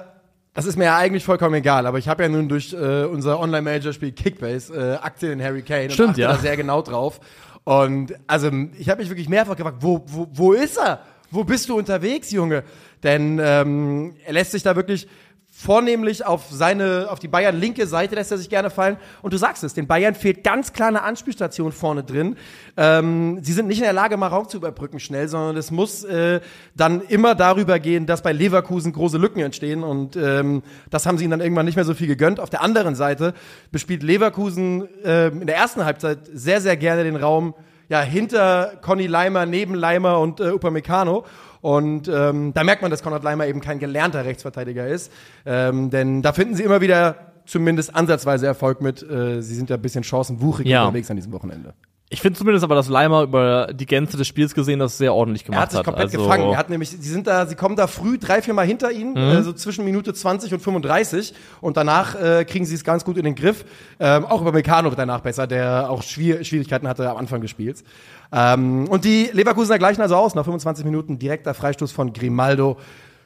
das 0.55 0.65
ist 0.65 0.77
mir 0.77 0.85
ja 0.85 0.97
eigentlich 0.97 1.25
vollkommen 1.25 1.53
egal, 1.55 1.85
aber 1.85 1.97
ich 1.97 2.07
habe 2.07 2.23
ja 2.23 2.29
nun 2.29 2.47
durch 2.47 2.71
äh, 2.71 3.03
unser 3.03 3.41
Online-Manager-Spiel 3.41 4.13
Kickbase 4.13 4.73
äh, 4.73 5.05
Aktien 5.05 5.33
in 5.33 5.43
Harry 5.43 5.61
Kane 5.61 5.91
Stimmt, 5.91 6.07
und 6.07 6.11
achte 6.11 6.21
ja. 6.21 6.31
da 6.31 6.37
sehr 6.37 6.55
genau 6.55 6.81
drauf. 6.81 7.19
Und 7.65 8.15
also 8.25 8.49
ich 8.77 8.89
habe 8.89 9.01
mich 9.01 9.09
wirklich 9.09 9.27
mehrfach 9.27 9.57
gefragt, 9.57 9.77
wo, 9.81 10.01
wo, 10.07 10.27
wo 10.31 10.53
ist 10.53 10.77
er? 10.77 11.01
Wo 11.29 11.43
bist 11.43 11.67
du 11.67 11.77
unterwegs, 11.77 12.31
Junge? 12.31 12.63
Denn 13.03 13.37
ähm, 13.43 14.15
er 14.25 14.31
lässt 14.31 14.51
sich 14.51 14.63
da 14.63 14.77
wirklich 14.77 15.09
vornehmlich 15.57 16.25
auf 16.25 16.47
seine, 16.51 17.07
auf 17.09 17.19
die 17.19 17.29
Bayern 17.29 17.57
linke 17.57 17.87
Seite 17.87 18.15
lässt 18.15 18.29
er 18.29 18.37
sich 18.37 18.49
gerne 18.49 18.69
fallen. 18.69 18.97
Und 19.21 19.33
du 19.33 19.37
sagst 19.37 19.63
es, 19.63 19.73
den 19.73 19.87
Bayern 19.87 20.13
fehlt 20.13 20.43
ganz 20.43 20.73
klar 20.73 20.89
eine 20.89 21.01
Anspielstation 21.01 21.71
vorne 21.71 22.03
drin. 22.03 22.35
Ähm, 22.75 23.39
sie 23.41 23.53
sind 23.53 23.67
nicht 23.67 23.77
in 23.77 23.85
der 23.85 23.93
Lage, 23.93 24.17
mal 24.17 24.27
Raum 24.27 24.49
zu 24.49 24.57
überbrücken 24.57 24.99
schnell, 24.99 25.29
sondern 25.29 25.55
es 25.55 25.71
muss 25.71 26.03
äh, 26.03 26.41
dann 26.75 26.99
immer 27.01 27.35
darüber 27.35 27.79
gehen, 27.79 28.05
dass 28.05 28.21
bei 28.21 28.33
Leverkusen 28.33 28.91
große 28.91 29.17
Lücken 29.17 29.39
entstehen. 29.39 29.83
Und 29.83 30.17
ähm, 30.17 30.61
das 30.89 31.05
haben 31.05 31.17
sie 31.17 31.23
ihnen 31.23 31.31
dann 31.31 31.41
irgendwann 31.41 31.65
nicht 31.65 31.77
mehr 31.77 31.85
so 31.85 31.93
viel 31.93 32.07
gegönnt. 32.07 32.41
Auf 32.41 32.49
der 32.49 32.61
anderen 32.61 32.95
Seite 32.95 33.33
bespielt 33.71 34.03
Leverkusen 34.03 34.89
äh, 35.05 35.27
in 35.27 35.47
der 35.47 35.55
ersten 35.55 35.85
Halbzeit 35.85 36.19
sehr, 36.33 36.59
sehr 36.59 36.75
gerne 36.75 37.05
den 37.05 37.15
Raum 37.15 37.53
ja, 37.87 38.01
hinter 38.01 38.73
Conny 38.81 39.07
Leimer, 39.07 39.45
neben 39.45 39.75
Leimer 39.75 40.19
und 40.19 40.39
äh, 40.39 40.49
Upamecano. 40.49 41.23
Und 41.65 42.07
ähm, 42.07 42.53
da 42.53 42.63
merkt 42.63 42.83
man, 42.83 42.91
dass 42.91 43.01
Konrad 43.01 43.23
Leimer 43.23 43.47
eben 43.47 43.59
kein 43.59 43.79
gelernter 43.79 44.23
Rechtsverteidiger 44.23 44.85
ist. 44.87 45.11
Ähm, 45.47 45.89
denn 45.89 46.21
da 46.21 46.31
finden 46.31 46.53
sie 46.53 46.61
immer 46.61 46.79
wieder 46.79 47.15
zumindest 47.47 47.95
ansatzweise 47.95 48.45
Erfolg 48.45 48.81
mit. 48.81 49.01
Äh, 49.01 49.41
sie 49.41 49.55
sind 49.55 49.71
ja 49.71 49.75
ein 49.77 49.81
bisschen 49.81 50.03
chancenwuchrig 50.03 50.67
Ja. 50.67 50.83
unterwegs 50.83 51.09
an 51.09 51.15
diesem 51.15 51.31
Wochenende. 51.31 51.73
Ich 52.09 52.21
finde 52.21 52.37
zumindest 52.37 52.63
aber, 52.63 52.75
dass 52.75 52.87
Leimer 52.87 53.23
über 53.23 53.73
die 53.73 53.87
Gänze 53.87 54.15
des 54.15 54.27
Spiels 54.27 54.53
gesehen 54.53 54.77
das 54.77 54.99
sehr 54.99 55.13
ordentlich 55.13 55.41
Er 55.41 55.45
gemacht 55.45 55.61
hat 55.61 55.71
sich 55.71 55.83
komplett 55.83 56.05
also, 56.05 56.19
gefangen. 56.19 56.51
Er 56.51 56.57
hat 56.57 56.69
nämlich, 56.69 56.91
sie 56.91 57.09
sind 57.09 57.25
da, 57.25 57.47
sie 57.47 57.55
kommen 57.55 57.75
da 57.75 57.87
früh 57.87 58.19
drei, 58.19 58.43
vier 58.43 58.53
Mal 58.53 58.65
hinter 58.65 58.91
ihn, 58.91 59.15
äh, 59.15 59.41
so 59.41 59.53
zwischen 59.53 59.83
Minute 59.85 60.13
20 60.13 60.53
und 60.53 60.59
35 60.59 61.33
und 61.61 61.77
danach 61.77 62.13
äh, 62.13 62.45
kriegen 62.45 62.65
sie 62.65 62.75
es 62.75 62.83
ganz 62.83 63.05
gut 63.05 63.17
in 63.17 63.23
den 63.23 63.33
Griff. 63.33 63.65
Ähm, 63.99 64.23
auch 64.25 64.41
über 64.41 64.51
Meccano 64.51 64.89
wird 64.91 64.99
danach 64.99 65.21
besser, 65.21 65.47
der 65.47 65.89
auch 65.89 66.03
Schwier 66.03 66.43
Schwierigkeiten 66.43 66.87
hatte 66.87 67.09
am 67.09 67.17
Anfang 67.17 67.41
des 67.41 67.49
Spiels. 67.49 67.83
Ähm, 68.31 68.87
und 68.87 69.03
die 69.03 69.31
Leverkusener 69.33 69.79
gleichen 69.79 70.01
also 70.01 70.15
aus, 70.15 70.35
nach 70.35 70.43
25 70.43 70.85
Minuten 70.85 71.17
direkter 71.17 71.55
Freistoß 71.55 71.91
von 71.91 72.13
Grimaldo. 72.13 72.77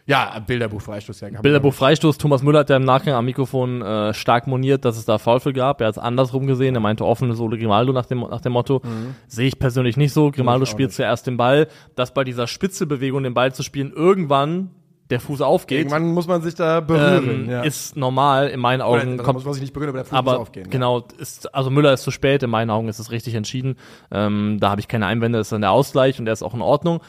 Ja, 0.10 0.40
Bilderbuch-Freistoß. 0.46 1.22
Ja, 1.22 1.28
kann 1.28 1.34
man 1.36 1.42
Bilderbuch 1.44 1.74
Freistoß. 1.74 2.18
Thomas 2.18 2.42
Müller 2.42 2.60
hat 2.60 2.70
ja 2.72 2.78
im 2.78 2.84
Nachgang 2.84 3.14
am 3.14 3.26
Mikrofon 3.26 3.82
äh, 3.84 4.14
stark 4.14 4.48
moniert, 4.48 4.84
dass 4.84 4.98
es 4.98 5.06
da 5.06 5.20
Foul 5.20 5.40
für 5.40 5.54
gab. 5.54 5.82
Er 5.82 5.88
hat 5.88 5.94
es 5.96 6.00
andersrum 6.00 6.48
gesehen. 6.48 6.74
Er 6.76 6.82
meinte 6.82 7.06
offene 7.06 7.36
Sohle 7.36 7.58
Grimaldo 7.58 7.94
nach 7.94 8.08
dem, 8.08 8.22
nach 8.22 8.42
dem 8.42 8.54
Motto. 8.54 8.82
Sehe 9.28 9.48
ich 9.48 9.60
persönlich 9.60 9.98
nicht 9.98 10.12
so. 10.12 10.32
Grimaldo 10.32 10.62
Mhm. 10.66 10.70
Spielt 10.70 10.90
nicht. 10.90 10.96
zuerst 10.96 11.28
den 11.28 11.38
Ball. 11.38 11.68
Dass 11.96 12.14
bei 12.14 12.24
dieser 12.24 12.48
Spitzelbewegung 12.48 13.22
den 13.24 13.34
Ball 13.36 13.54
zu 13.54 13.62
spielen 13.64 13.94
irgendwann 13.94 14.72
der 15.12 15.20
Fuß 15.20 15.42
aufgeht, 15.42 15.80
Irgendwann 15.80 16.14
muss 16.14 16.28
man 16.28 16.42
sich 16.44 16.54
da 16.54 16.82
berühren. 16.82 17.46
ähm, 17.46 17.50
ja. 17.50 17.62
ist 17.64 17.96
normal. 17.98 18.48
In 18.50 18.60
meinen 18.60 18.82
Oder, 18.82 19.02
Augen 19.02 19.18
da 19.18 19.24
kommt 19.24 19.36
muss 19.38 19.46
man 19.46 19.54
sich 19.56 19.62
nicht 19.62 19.74
berühren, 19.74 19.90
aber 19.90 19.98
der 20.00 20.06
Fuß 20.06 20.18
aber 20.18 20.32
muss 20.34 20.42
aufgehen. 20.42 20.66
ja. 20.66 20.70
genau, 20.72 21.04
ist, 21.18 21.54
also 21.56 21.72
Müller 21.72 21.94
ist 21.94 22.04
zu 22.04 22.12
spät, 22.12 22.44
in 22.44 22.50
meinen 22.52 22.70
Augen 22.70 22.88
ist 22.90 23.00
es 23.00 23.10
richtig 23.12 23.34
entschieden. 23.34 23.76
Ähm, 24.12 24.58
da 24.60 24.70
habe 24.70 24.82
ich 24.82 24.88
keine 24.88 25.08
Einwände, 25.08 25.40
das 25.40 25.48
ist 25.48 25.52
dann 25.52 25.62
der 25.62 25.72
Ausgleich 25.72 26.20
und 26.20 26.26
der 26.26 26.34
ist 26.34 26.44
auch 26.44 26.54
in 26.54 26.62
Ordnung. 26.62 27.00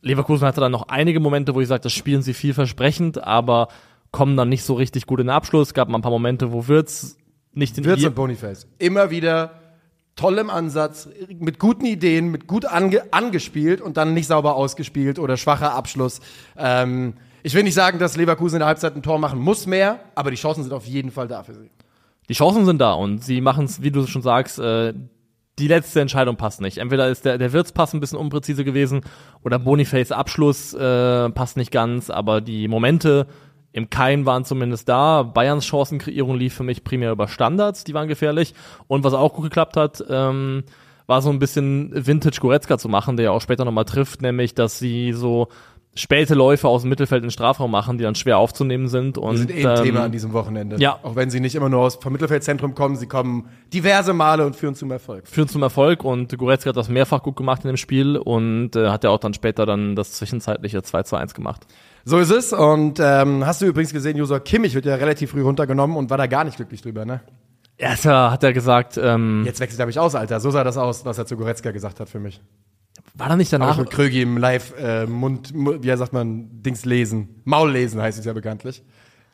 Leverkusen 0.00 0.46
hatte 0.46 0.60
dann 0.60 0.72
noch 0.72 0.88
einige 0.88 1.20
Momente, 1.20 1.54
wo 1.54 1.60
ich 1.60 1.68
sage, 1.68 1.82
das 1.82 1.92
spielen 1.92 2.22
sie 2.22 2.34
vielversprechend, 2.34 3.22
aber 3.22 3.68
kommen 4.10 4.36
dann 4.36 4.48
nicht 4.48 4.62
so 4.62 4.74
richtig 4.74 5.06
gut 5.06 5.20
in 5.20 5.26
den 5.26 5.34
Abschluss. 5.34 5.74
Gab 5.74 5.88
mal 5.88 5.98
ein 5.98 6.02
paar 6.02 6.10
Momente, 6.10 6.52
wo 6.52 6.68
Wirtz 6.68 7.16
nicht 7.52 7.76
den 7.76 7.84
Wirtz 7.84 8.04
und 8.04 8.14
Boniface. 8.14 8.66
Immer 8.78 9.10
wieder 9.10 9.60
toll 10.16 10.38
im 10.38 10.50
Ansatz, 10.50 11.08
mit 11.38 11.58
guten 11.58 11.86
Ideen, 11.86 12.30
mit 12.30 12.46
gut 12.46 12.66
ange 12.66 13.12
angespielt 13.12 13.80
und 13.80 13.96
dann 13.96 14.14
nicht 14.14 14.26
sauber 14.26 14.56
ausgespielt 14.56 15.18
oder 15.18 15.36
schwacher 15.36 15.74
Abschluss. 15.74 16.20
Ähm, 16.56 17.14
ich 17.42 17.54
will 17.54 17.62
nicht 17.62 17.74
sagen, 17.74 17.98
dass 17.98 18.16
Leverkusen 18.16 18.56
in 18.56 18.60
der 18.60 18.68
Halbzeit 18.68 18.96
ein 18.96 19.02
Tor 19.02 19.18
machen 19.18 19.38
muss 19.38 19.66
mehr, 19.66 20.00
aber 20.14 20.30
die 20.30 20.36
Chancen 20.36 20.64
sind 20.64 20.72
auf 20.72 20.86
jeden 20.86 21.10
Fall 21.10 21.28
da 21.28 21.44
für 21.44 21.54
sie. 21.54 21.70
Die 22.28 22.34
Chancen 22.34 22.66
sind 22.66 22.78
da 22.78 22.92
und 22.92 23.24
sie 23.24 23.40
machen 23.40 23.64
es, 23.64 23.80
wie 23.80 23.90
du 23.90 24.06
schon 24.06 24.22
sagst, 24.22 24.58
äh, 24.58 24.92
die 25.58 25.68
letzte 25.68 26.00
Entscheidung 26.00 26.36
passt 26.36 26.60
nicht. 26.60 26.78
Entweder 26.78 27.08
ist 27.08 27.24
der, 27.24 27.38
der 27.38 27.52
Wirtspass 27.52 27.92
ein 27.92 28.00
bisschen 28.00 28.18
unpräzise 28.18 28.64
gewesen 28.64 29.02
oder 29.44 29.58
Boniface 29.58 30.12
Abschluss 30.12 30.74
äh, 30.74 31.30
passt 31.30 31.56
nicht 31.56 31.70
ganz, 31.70 32.10
aber 32.10 32.40
die 32.40 32.68
Momente 32.68 33.26
im 33.72 33.90
Keim 33.90 34.26
waren 34.26 34.44
zumindest 34.44 34.88
da. 34.88 35.22
Bayerns 35.22 35.66
Chancenkreierung 35.66 36.36
lief 36.36 36.54
für 36.54 36.62
mich 36.62 36.84
primär 36.84 37.12
über 37.12 37.28
Standards, 37.28 37.84
die 37.84 37.94
waren 37.94 38.08
gefährlich. 38.08 38.54
Und 38.86 39.04
was 39.04 39.14
auch 39.14 39.34
gut 39.34 39.44
geklappt 39.44 39.76
hat, 39.76 40.04
ähm, 40.08 40.64
war 41.06 41.22
so 41.22 41.30
ein 41.30 41.38
bisschen 41.38 41.90
Vintage 41.94 42.40
Goretzka 42.40 42.78
zu 42.78 42.88
machen, 42.88 43.16
der 43.16 43.24
ja 43.24 43.30
auch 43.30 43.40
später 43.40 43.64
nochmal 43.64 43.84
trifft, 43.84 44.22
nämlich, 44.22 44.54
dass 44.54 44.78
sie 44.78 45.12
so 45.12 45.48
späte 45.98 46.34
Läufe 46.34 46.68
aus 46.68 46.82
dem 46.82 46.90
Mittelfeld 46.90 47.22
in 47.22 47.26
den 47.26 47.30
Strafraum 47.30 47.70
machen, 47.70 47.98
die 47.98 48.04
dann 48.04 48.14
schwer 48.14 48.38
aufzunehmen 48.38 48.88
sind. 48.88 49.18
Und, 49.18 49.32
Die 49.32 49.38
sind 49.38 49.50
eh 49.50 49.66
ein 49.66 49.78
ähm, 49.78 49.84
Thema 49.84 50.04
an 50.04 50.12
diesem 50.12 50.32
Wochenende. 50.32 50.76
ja. 50.78 50.98
Auch 51.02 51.16
wenn 51.16 51.30
sie 51.30 51.40
nicht 51.40 51.54
immer 51.54 51.68
nur 51.68 51.80
aus 51.80 51.96
vom 51.96 52.12
Mittelfeldzentrum 52.12 52.74
kommen, 52.74 52.96
sie 52.96 53.06
kommen 53.06 53.48
diverse 53.72 54.12
Male 54.12 54.46
und 54.46 54.56
führen 54.56 54.74
zum 54.74 54.90
Erfolg. 54.90 55.26
führen 55.26 55.48
zum 55.48 55.62
Erfolg 55.62 56.04
und 56.04 56.36
Goretzka 56.38 56.70
hat 56.70 56.76
das 56.76 56.88
mehrfach 56.88 57.22
gut 57.22 57.36
gemacht 57.36 57.64
in 57.64 57.68
dem 57.68 57.76
Spiel 57.76 58.16
und 58.16 58.76
äh, 58.76 58.88
hat 58.88 59.04
ja 59.04 59.10
auch 59.10 59.18
dann 59.18 59.34
später 59.34 59.66
dann 59.66 59.96
das 59.96 60.12
zwischenzeitliche 60.12 60.82
2 60.82 61.02
zu 61.02 61.16
1 61.16 61.34
gemacht. 61.34 61.66
So 62.04 62.18
ist 62.18 62.30
es. 62.30 62.52
Und 62.52 63.00
ähm, 63.00 63.44
hast 63.44 63.60
du 63.60 63.66
übrigens 63.66 63.92
gesehen, 63.92 64.16
Josua 64.16 64.40
Kimmich 64.40 64.74
wird 64.74 64.86
ja 64.86 64.94
relativ 64.94 65.32
früh 65.32 65.42
runtergenommen 65.42 65.96
und 65.96 66.10
war 66.10 66.16
da 66.16 66.26
gar 66.26 66.44
nicht 66.44 66.56
glücklich 66.56 66.80
drüber, 66.80 67.04
ne? 67.04 67.20
Erst 67.76 68.06
hat 68.06 68.42
er 68.42 68.52
gesagt, 68.52 68.98
ähm, 69.00 69.42
Jetzt 69.46 69.60
wechselt 69.60 69.78
er 69.78 69.86
mich 69.86 69.98
aus, 70.00 70.14
Alter. 70.16 70.40
So 70.40 70.50
sah 70.50 70.64
das 70.64 70.76
aus, 70.76 71.04
was 71.04 71.16
er 71.18 71.26
zu 71.26 71.36
Goretzka 71.36 71.70
gesagt 71.70 72.00
hat 72.00 72.08
für 72.08 72.18
mich. 72.18 72.40
War 73.14 73.28
da 73.28 73.36
nicht 73.36 73.52
danach? 73.52 73.78
mit 73.78 73.90
Krögi 73.90 74.22
im 74.22 74.36
Live 74.38 74.74
äh, 74.78 75.06
Mund, 75.06 75.54
Mu- 75.54 75.76
wie 75.80 75.96
sagt 75.96 76.12
man, 76.12 76.48
Dings 76.62 76.84
lesen. 76.84 77.40
Maul 77.44 77.72
lesen 77.72 78.00
heißt 78.00 78.18
es 78.18 78.24
ja 78.24 78.32
bekanntlich. 78.32 78.82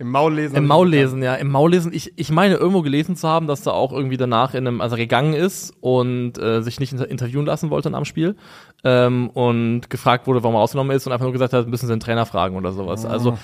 Im 0.01 0.11
Maul 0.11 0.35
lesen. 0.35 0.57
Im 0.57 0.67
Maul 0.67 0.89
lesen, 0.89 1.23
ja, 1.23 1.37
im 1.37 1.51
Maul 1.51 1.71
lesen. 1.71 1.93
Ich, 1.95 2.13
ich 2.17 2.31
meine 2.33 2.57
irgendwo 2.57 2.83
gelesen 2.83 3.15
zu 3.15 3.29
haben, 3.29 3.47
dass 3.47 3.65
er 3.65 3.75
auch 3.75 3.93
irgendwie 3.93 4.17
danach 4.17 4.55
in 4.55 4.67
einem, 4.67 4.81
also 4.81 4.97
gegangen 4.97 5.35
ist 5.35 5.73
und 5.81 6.37
äh, 6.37 6.63
sich 6.63 6.81
nicht 6.81 6.93
inter 6.93 7.09
interviewen 7.09 7.47
lassen 7.47 7.71
wollte 7.71 7.91
nach 7.91 8.01
dem 8.01 8.05
Spiel 8.05 8.35
ähm, 8.83 9.31
und 9.31 9.89
gefragt 9.91 10.27
wurde, 10.27 10.43
warum 10.43 10.57
er 10.57 10.63
ausgenommen 10.63 10.97
ist 10.97 11.07
und 11.07 11.13
einfach 11.13 11.25
nur 11.25 11.33
gesagt 11.33 11.53
hat, 11.53 11.69
müssen 11.69 11.87
sie 11.87 11.93
den 11.93 12.01
Trainer 12.01 12.27
fragen 12.27 12.57
oder 12.57 12.73
sowas. 12.73 13.07
Also 13.07 13.39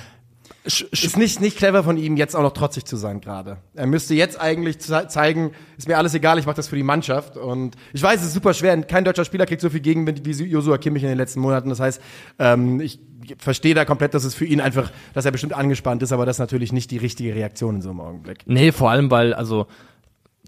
Ist 0.62 1.17
nicht, 1.17 1.40
nicht 1.40 1.57
clever 1.57 1.83
von 1.83 1.97
ihm, 1.97 2.19
jetzt 2.19 2.37
auch 2.37 2.43
noch 2.43 2.52
trotzig 2.52 2.85
zu 2.85 2.97
sein 2.97 3.23
gerade. 3.23 3.57
Er 3.75 3.87
müsste 3.87 4.14
jetzt 4.14 4.38
eigentlich 4.38 4.79
ze 4.79 5.09
zeigen, 5.09 5.52
ist 5.79 5.88
mir 5.88 5.97
alles 5.97 6.12
egal, 6.12 6.38
ich 6.38 6.45
mache 6.45 6.57
das 6.57 6.69
für 6.69 6.76
die 6.76 6.83
Mannschaft. 6.83 7.38
Und 7.38 7.76
ich 7.95 8.02
weiß, 8.02 8.21
es 8.21 8.26
ist 8.29 8.35
super 8.35 8.52
schwer. 8.52 8.79
Kein 8.83 9.05
deutscher 9.05 9.25
Spieler 9.25 9.47
kriegt 9.47 9.62
so 9.62 9.71
viel 9.71 9.81
Gegenwind 9.81 10.26
wie 10.26 10.33
Josua 10.45 10.76
Kimmich 10.76 11.02
in 11.02 11.09
den 11.09 11.17
letzten 11.17 11.40
Monaten. 11.40 11.71
Das 11.71 11.81
heißt, 11.81 12.02
ähm, 12.38 12.79
ich 12.81 13.00
verstehe 13.38 13.75
da 13.75 13.87
komplett, 13.87 14.12
dass 14.12 14.25
es 14.25 14.35
für 14.35 14.45
ihn 14.45 14.61
einfach, 14.61 14.90
dass 15.14 15.25
er 15.25 15.31
bestimmt 15.31 15.55
angespannt 15.55 16.02
ist, 16.02 16.12
aber 16.12 16.26
das 16.26 16.37
ist 16.37 16.40
natürlich 16.40 16.73
nicht 16.73 16.90
die 16.90 16.99
richtige 16.99 17.35
Reaktion 17.35 17.76
in 17.76 17.83
so 17.83 17.90
einem 17.90 18.00
Augenblick. 18.00 18.40
Nee, 18.47 18.71
vor 18.73 18.90
allem, 18.90 19.11
weil, 19.11 19.33
also, 19.33 19.67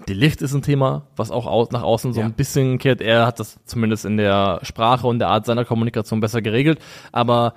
die 0.08 0.14
Licht 0.14 0.42
ist 0.42 0.52
ein 0.52 0.62
Thema, 0.62 1.06
was 1.16 1.30
auch 1.30 1.46
au 1.46 1.68
nach 1.70 1.82
außen 1.82 2.12
so 2.12 2.20
Ja. 2.20 2.26
ein 2.26 2.32
bisschen 2.34 2.78
kehrt. 2.78 3.00
Er 3.00 3.24
hat 3.26 3.40
das 3.40 3.58
zumindest 3.64 4.04
in 4.04 4.18
der 4.18 4.58
Sprache 4.62 5.06
und 5.06 5.20
der 5.20 5.28
Art 5.28 5.46
seiner 5.46 5.64
Kommunikation 5.64 6.20
besser 6.20 6.42
geregelt. 6.42 6.80
Aber 7.12 7.54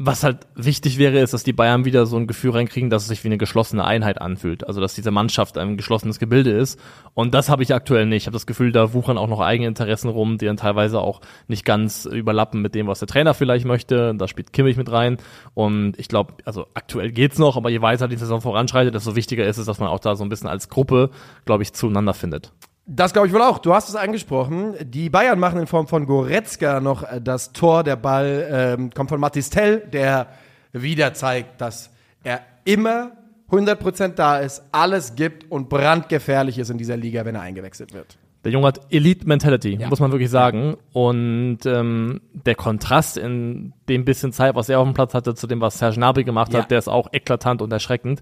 Was 0.00 0.22
halt 0.22 0.46
wichtig 0.54 0.96
wäre, 0.96 1.18
ist, 1.18 1.34
dass 1.34 1.42
die 1.42 1.52
Bayern 1.52 1.84
wieder 1.84 2.06
so 2.06 2.16
ein 2.16 2.28
Gefühl 2.28 2.52
reinkriegen, 2.52 2.88
dass 2.88 3.02
es 3.02 3.08
sich 3.08 3.24
wie 3.24 3.28
eine 3.28 3.36
geschlossene 3.36 3.84
Einheit 3.84 4.20
anfühlt. 4.20 4.64
Also, 4.64 4.80
dass 4.80 4.94
diese 4.94 5.10
Mannschaft 5.10 5.58
ein 5.58 5.76
geschlossenes 5.76 6.20
Gebilde 6.20 6.52
ist. 6.52 6.78
Und 7.14 7.34
das 7.34 7.48
habe 7.48 7.64
ich 7.64 7.74
aktuell 7.74 8.06
nicht. 8.06 8.22
Ich 8.22 8.26
habe 8.28 8.36
das 8.36 8.46
Gefühl, 8.46 8.70
da 8.70 8.92
wuchern 8.92 9.18
auch 9.18 9.26
noch 9.26 9.40
eigene 9.40 9.66
Interessen 9.66 10.08
rum, 10.08 10.38
die 10.38 10.46
dann 10.46 10.56
teilweise 10.56 11.00
auch 11.00 11.20
nicht 11.48 11.64
ganz 11.64 12.04
überlappen 12.04 12.62
mit 12.62 12.76
dem, 12.76 12.86
was 12.86 13.00
der 13.00 13.08
Trainer 13.08 13.34
vielleicht 13.34 13.64
möchte. 13.64 14.14
Da 14.14 14.28
spielt 14.28 14.52
Kimmich 14.52 14.76
mit 14.76 14.88
rein. 14.92 15.16
Und 15.54 15.98
ich 15.98 16.06
glaube, 16.06 16.34
also 16.44 16.68
aktuell 16.74 17.10
geht's 17.10 17.40
noch, 17.40 17.56
aber 17.56 17.68
je 17.68 17.82
weiter 17.82 18.06
die 18.06 18.14
Saison 18.14 18.40
voranschreitet, 18.40 18.94
desto 18.94 19.16
wichtiger 19.16 19.46
ist 19.46 19.58
es, 19.58 19.66
dass 19.66 19.80
man 19.80 19.88
auch 19.88 19.98
da 19.98 20.14
so 20.14 20.22
ein 20.22 20.28
bisschen 20.28 20.48
als 20.48 20.68
Gruppe, 20.68 21.10
glaube 21.44 21.64
ich, 21.64 21.72
zueinander 21.72 22.14
findet. 22.14 22.52
Das 22.90 23.12
glaube 23.12 23.28
ich 23.28 23.34
wohl 23.34 23.42
auch. 23.42 23.58
Du 23.58 23.74
hast 23.74 23.90
es 23.90 23.94
angesprochen. 23.96 24.74
Die 24.82 25.10
Bayern 25.10 25.38
machen 25.38 25.60
in 25.60 25.66
Form 25.66 25.86
von 25.86 26.06
Goretzka 26.06 26.80
noch 26.80 27.02
äh, 27.02 27.20
das 27.22 27.52
Tor. 27.52 27.84
Der 27.84 27.96
Ball 27.96 28.48
ähm, 28.50 28.90
kommt 28.94 29.10
von 29.10 29.20
Matistel, 29.20 29.80
der 29.92 30.28
wieder 30.72 31.12
zeigt, 31.12 31.60
dass 31.60 31.90
er 32.24 32.40
immer 32.64 33.12
100% 33.50 34.14
da 34.14 34.38
ist, 34.38 34.62
alles 34.72 35.14
gibt 35.16 35.50
und 35.50 35.68
brandgefährlich 35.68 36.58
ist 36.58 36.70
in 36.70 36.78
dieser 36.78 36.96
Liga, 36.96 37.24
wenn 37.26 37.34
er 37.34 37.42
eingewechselt 37.42 37.92
wird. 37.92 38.16
Der 38.44 38.52
Junge 38.52 38.68
hat 38.68 38.80
Elite-Mentality, 38.90 39.76
Ja. 39.80 39.88
muss 39.88 40.00
man 40.00 40.10
wirklich 40.12 40.30
sagen. 40.30 40.76
Und 40.92 41.58
ähm, 41.66 42.20
der 42.32 42.54
Kontrast 42.54 43.16
in 43.18 43.72
dem 43.88 44.04
bisschen 44.04 44.32
Zeit, 44.32 44.54
was 44.54 44.68
er 44.68 44.80
auf 44.80 44.86
dem 44.86 44.94
Platz 44.94 45.12
hatte, 45.12 45.34
zu 45.34 45.46
dem, 45.46 45.60
was 45.60 45.78
Serge 45.78 45.96
Gnabry 45.96 46.24
gemacht 46.24 46.52
Ja. 46.54 46.60
hat, 46.60 46.70
der 46.70 46.78
ist 46.78 46.88
auch 46.88 47.08
eklatant 47.12 47.60
und 47.60 47.72
erschreckend. 47.72 48.20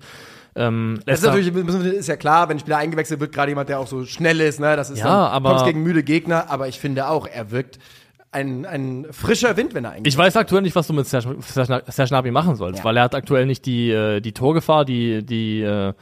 Ähm, 0.57 1.01
Das 1.05 1.21
ist 1.21 1.27
natürlich, 1.27 1.55
ist 1.55 2.09
ja 2.09 2.17
klar, 2.17 2.49
wenn 2.49 2.57
ein 2.57 2.61
Spieler 2.61 2.79
eingewechselt 2.79 3.21
wird, 3.21 3.33
gerade 3.33 3.51
jemand, 3.51 3.69
der 3.69 3.79
auch 3.79 3.87
so 3.87 4.05
schnell 4.07 4.41
ist, 4.41 4.59
ne, 4.59 4.75
das 4.75 4.91
ist 4.91 4.99
Ja, 5.01 5.05
dann, 5.05 5.33
aber- 5.33 5.51
kommst 5.51 5.67
gegen 5.67 5.83
müde 5.83 6.03
Gegner, 6.03 6.51
aber 6.51 6.67
ich 6.69 6.81
finde 6.81 7.09
auch, 7.09 7.27
er 7.27 7.51
wirkt 7.51 7.79
ein, 8.33 8.65
ein 8.67 9.07
frischer 9.13 9.57
Wind, 9.57 9.75
wenn 9.75 9.85
er 9.85 9.91
eingewechselt 9.93 10.15
Ich 10.15 10.19
weiß 10.19 10.37
aktuell 10.37 10.63
nicht, 10.63 10.75
was 10.75 10.87
du 10.87 10.93
mit 10.95 11.07
Gnabry 11.11 12.31
machen 12.31 12.57
sollst, 12.57 12.79
Ja. 12.81 12.85
weil 12.85 12.97
er 12.97 13.05
hat 13.05 13.15
aktuell 13.15 13.47
nicht 13.47 13.67
die, 13.67 13.91
äh, 13.91 14.21
die 14.21 14.33
Torgefahr, 14.33 14.85
die, 14.85 15.25
die 15.25 15.63
äh, 15.63 15.93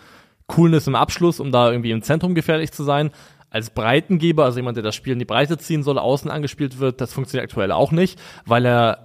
Coolness 0.46 0.86
im 0.86 0.94
Abschluss, 0.94 1.40
um 1.40 1.52
da 1.52 1.70
irgendwie 1.70 1.90
im 1.90 2.02
Zentrum 2.02 2.34
gefährlich 2.34 2.72
zu 2.72 2.84
sein. 2.84 3.10
Als 3.50 3.70
Breitengeber, 3.70 4.44
also 4.44 4.58
jemand, 4.58 4.76
der 4.76 4.82
das 4.84 4.94
Spiel 4.96 5.12
in 5.12 5.18
die 5.20 5.24
Breite 5.24 5.58
ziehen 5.58 5.82
soll, 5.84 5.98
außen 5.98 6.28
angespielt 6.30 6.80
wird, 6.80 7.00
das 7.00 7.12
funktioniert 7.12 7.44
aktuell 7.48 7.70
auch 7.70 7.92
nicht, 7.92 8.20
weil 8.46 8.66
er 8.66 9.03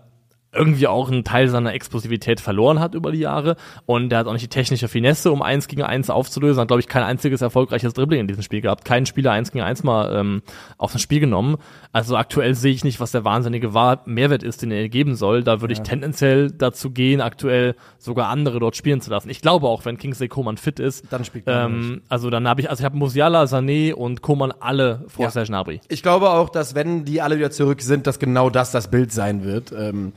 irgendwie 0.52 0.88
auch 0.88 1.12
einen 1.12 1.24
Teil 1.24 1.48
seiner 1.48 1.74
Explosivität 1.74 2.40
verloren 2.40 2.80
hat 2.80 2.96
über 2.96 3.12
die 3.12 3.20
Jahre 3.20 3.56
und 3.86 4.10
der 4.10 4.20
hat 4.20 4.28
auch 4.28 4.34
nicht 4.34 4.44
die 4.44 4.48
technische 4.48 4.88
Finesse, 4.88 5.32
um 5.32 5.42
eins 5.42 5.68
gegen 5.68 5.84
eins 5.84 6.10
aufzulösen. 6.10 6.60
Hat, 6.62 6.68
glaube 6.68 6.80
ich, 6.80 6.88
kein 6.88 7.04
einziges 7.04 7.42
erfolgreiches 7.42 7.94
Dribbling 7.94 8.22
in 8.22 8.28
diesem 8.28 8.42
Spiel 8.42 8.62
gehabt. 8.62 8.84
Kein 8.84 9.06
Spieler 9.06 9.32
eins 9.32 9.52
gegen 9.52 9.64
eins 9.64 9.84
mal 9.84 10.16
ähm, 10.16 10.42
auf 10.78 10.92
das 10.92 11.02
Spiel 11.02 11.20
genommen. 11.20 11.58
Also 11.92 12.18
aktuell 12.18 12.56
sehe 12.56 12.74
ich 12.74 12.84
nicht, 12.84 13.00
was 13.00 13.12
der 13.12 13.24
wahnsinnige 13.24 13.70
Mehrwert 14.06 14.44
ist, 14.44 14.62
den 14.64 14.72
er 14.72 14.90
geben 14.90 15.16
soll. 15.16 15.44
Da 15.44 15.62
würde 15.62 15.74
ich 15.74 15.82
tendenziell 15.82 16.50
dazu 16.50 16.92
gehen, 16.92 17.22
aktuell 17.22 17.76
sogar 18.00 18.30
andere 18.30 18.60
dort 18.60 18.76
spielen 18.76 19.02
zu 19.02 19.12
lassen. 19.12 19.30
Ich 19.30 19.42
glaube 19.42 19.68
auch, 19.68 19.86
wenn 19.86 19.98
Kingsley 19.98 20.28
Coman 20.28 20.58
fit 20.58 20.80
ist, 20.80 21.06
Dann 21.12 21.26
spielt 21.26 21.48
er 21.48 21.66
ähm, 21.66 22.02
also 22.10 22.30
dann 22.30 22.48
habe 22.48 22.62
ich, 22.62 22.70
also 22.70 22.82
ich 22.82 22.86
habe 22.86 22.98
Musiala, 22.98 23.44
Sané 23.44 23.94
und 23.94 24.22
Coman 24.22 24.52
alle 24.60 25.06
vor 25.08 25.26
Ja. 25.26 25.32
Serge 25.32 25.50
Gnabry. 25.50 25.82
Ich 25.90 26.02
glaube 26.02 26.30
auch, 26.32 26.50
dass 26.50 26.76
wenn 26.76 27.06
die 27.06 27.22
alle 27.22 27.38
wieder 27.38 27.52
zurück 27.52 27.82
sind, 27.82 28.08
dass 28.08 28.20
genau 28.20 28.50
das 28.50 28.72
das 28.72 28.90
Bild 28.90 29.12
sein 29.12 29.44
wird. 29.44 29.72
Ähm, 29.72 30.14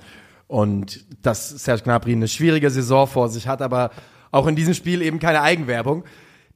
und 0.52 1.06
dass 1.24 1.48
Serge 1.48 1.84
Gnabry 1.84 2.12
eine 2.12 2.28
schwierige 2.28 2.68
Saison 2.68 3.06
vor 3.06 3.30
sich 3.30 3.48
hat, 3.48 3.62
aber 3.62 3.90
auch 4.30 4.46
in 4.46 4.54
diesem 4.54 4.74
Spiel 4.74 5.00
eben 5.00 5.18
keine 5.18 5.40
Eigenwerbung. 5.40 6.04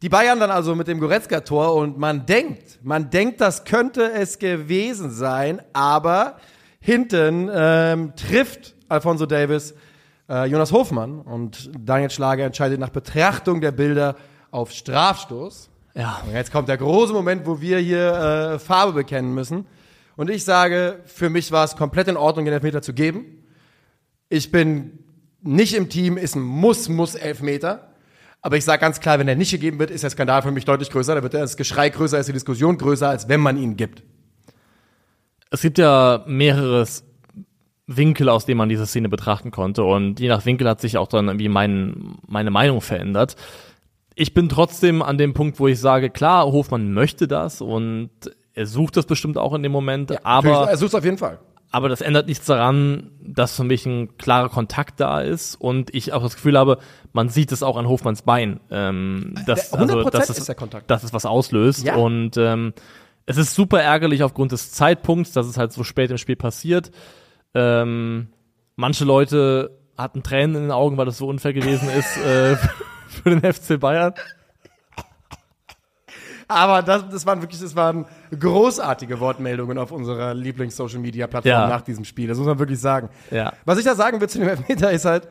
Die 0.02 0.10
Bayern 0.10 0.38
dann 0.38 0.50
also 0.50 0.74
mit 0.74 0.86
dem 0.86 1.00
Goretzka-Tor 1.00 1.74
und 1.74 1.96
man 1.96 2.26
denkt, 2.26 2.78
man 2.82 3.08
denkt, 3.08 3.40
das 3.40 3.64
könnte 3.64 4.12
es 4.12 4.38
gewesen 4.38 5.10
sein, 5.10 5.62
aber 5.72 6.36
hinten 6.78 7.50
ähm, 7.50 8.12
trifft 8.16 8.74
Alfonso 8.90 9.24
Davis 9.24 9.72
äh, 10.28 10.44
Jonas 10.44 10.72
Hofmann 10.72 11.22
und 11.22 11.70
Daniel 11.78 12.10
Schlager 12.10 12.44
entscheidet 12.44 12.78
nach 12.78 12.90
Betrachtung 12.90 13.62
der 13.62 13.72
Bilder 13.72 14.14
auf 14.50 14.72
Strafstoß. 14.72 15.70
Ja. 15.94 16.20
Und 16.26 16.34
jetzt 16.34 16.52
kommt 16.52 16.68
der 16.68 16.76
große 16.76 17.14
Moment, 17.14 17.46
wo 17.46 17.62
wir 17.62 17.78
hier 17.78 18.12
äh, 18.12 18.58
Farbe 18.58 18.92
bekennen 18.92 19.32
müssen. 19.32 19.64
Und 20.16 20.28
ich 20.28 20.44
sage, 20.44 21.00
für 21.06 21.30
mich 21.30 21.50
war 21.50 21.64
es 21.64 21.76
komplett 21.76 22.08
in 22.08 22.18
Ordnung, 22.18 22.44
den 22.44 22.52
Elfmeter 22.52 22.82
zu 22.82 22.92
geben. 22.92 23.42
Ich 24.28 24.50
bin 24.50 24.98
nicht 25.42 25.74
im 25.74 25.88
Team, 25.88 26.16
ist 26.16 26.34
ein 26.34 26.42
Muss, 26.42 26.88
Muss 26.88 27.14
Elfmeter. 27.14 27.92
Aber 28.42 28.56
ich 28.56 28.64
sage 28.64 28.80
ganz 28.80 29.00
klar, 29.00 29.18
wenn 29.18 29.28
er 29.28 29.34
nicht 29.34 29.50
gegeben 29.50 29.78
wird, 29.78 29.90
ist 29.90 30.02
der 30.02 30.10
Skandal 30.10 30.42
für 30.42 30.52
mich 30.52 30.64
deutlich 30.64 30.90
größer. 30.90 31.14
Da 31.14 31.22
wird 31.22 31.34
das 31.34 31.56
Geschrei 31.56 31.88
größer, 31.88 32.18
ist 32.18 32.28
die 32.28 32.32
Diskussion 32.32 32.78
größer, 32.78 33.08
als 33.08 33.28
wenn 33.28 33.40
man 33.40 33.56
ihn 33.56 33.76
gibt. 33.76 34.02
Es 35.50 35.62
gibt 35.62 35.78
ja 35.78 36.24
mehrere 36.26 36.86
Winkel, 37.86 38.28
aus 38.28 38.46
denen 38.46 38.58
man 38.58 38.68
diese 38.68 38.86
Szene 38.86 39.08
betrachten 39.08 39.50
konnte. 39.50 39.84
Und 39.84 40.20
je 40.20 40.28
nach 40.28 40.44
Winkel 40.44 40.68
hat 40.68 40.80
sich 40.80 40.98
auch 40.98 41.08
dann 41.08 41.28
irgendwie 41.28 41.48
mein, 41.48 42.18
meine 42.26 42.50
Meinung 42.50 42.80
verändert. 42.80 43.36
Ich 44.14 44.34
bin 44.34 44.48
trotzdem 44.48 45.02
an 45.02 45.18
dem 45.18 45.34
Punkt, 45.34 45.60
wo 45.60 45.68
ich 45.68 45.78
sage, 45.78 46.10
klar, 46.10 46.46
Hofmann 46.46 46.92
möchte 46.92 47.28
das 47.28 47.60
und 47.60 48.10
er 48.54 48.66
sucht 48.66 48.96
das 48.96 49.06
bestimmt 49.06 49.38
auch 49.38 49.54
in 49.54 49.62
dem 49.62 49.72
Moment, 49.72 50.24
aber, 50.24 50.70
er 50.70 50.76
sucht 50.78 50.94
auf 50.94 51.04
jeden 51.04 51.18
Fall. 51.18 51.38
Aber 51.70 51.88
das 51.88 52.00
ändert 52.00 52.26
nichts 52.28 52.46
daran, 52.46 53.10
dass 53.20 53.56
für 53.56 53.64
mich 53.64 53.84
ein 53.86 54.16
klarer 54.18 54.48
Kontakt 54.48 55.00
da 55.00 55.20
ist 55.20 55.54
und 55.56 55.94
ich 55.94 56.12
auch 56.12 56.22
das 56.22 56.36
Gefühl 56.36 56.56
habe, 56.58 56.78
man 57.12 57.28
sieht 57.28 57.52
es 57.52 57.62
auch 57.62 57.76
an 57.76 57.88
Hofmanns 57.88 58.22
Bein, 58.22 58.60
ähm, 58.70 59.34
dass, 59.46 59.70
Der- 59.70 59.80
100% 59.80 59.82
also, 59.96 60.10
dass 60.10 60.30
ist 60.30 60.48
es, 60.48 60.56
dass 60.86 61.02
es 61.04 61.12
was 61.12 61.26
auslöst 61.26 61.84
Ja. 61.84 61.96
und 61.96 62.36
ähm, 62.36 62.72
es 63.26 63.36
ist 63.36 63.54
super 63.54 63.82
ärgerlich 63.82 64.22
aufgrund 64.22 64.52
des 64.52 64.70
Zeitpunkts, 64.72 65.32
dass 65.32 65.46
es 65.46 65.56
halt 65.58 65.72
so 65.72 65.82
spät 65.82 66.10
im 66.12 66.18
Spiel 66.18 66.36
passiert. 66.36 66.92
Ähm, 67.54 68.28
manche 68.76 69.04
Leute 69.04 69.78
hatten 69.98 70.22
Tränen 70.22 70.54
in 70.56 70.62
den 70.62 70.70
Augen, 70.70 70.96
weil 70.96 71.06
das 71.06 71.18
so 71.18 71.26
unfair 71.26 71.52
gewesen 71.52 71.88
ist 71.90 72.16
äh, 72.18 72.56
für 73.08 73.30
den 73.30 73.40
FC 73.52 73.80
Bayern. 73.80 74.14
Aber 76.48 76.82
das, 76.82 77.08
das 77.08 77.26
waren 77.26 77.42
wirklich, 77.42 77.60
das 77.60 77.74
waren 77.74 78.06
großartige 78.38 79.18
Wortmeldungen 79.20 79.78
auf 79.78 79.90
unserer 79.90 80.32
Lieblings-Social-Media-Plattform 80.34 81.50
Ja. 81.50 81.68
nach 81.68 81.82
diesem 81.82 82.04
Spiel. 82.04 82.28
Das 82.28 82.38
muss 82.38 82.46
man 82.46 82.58
wirklich 82.58 82.78
sagen. 82.80 83.08
Ja. 83.30 83.52
Was 83.64 83.78
ich 83.78 83.84
da 83.84 83.94
sagen 83.94 84.20
will 84.20 84.28
zu 84.28 84.38
dem 84.38 84.48
Elfmeter 84.50 84.90
ist 84.92 85.04
halt, 85.04 85.28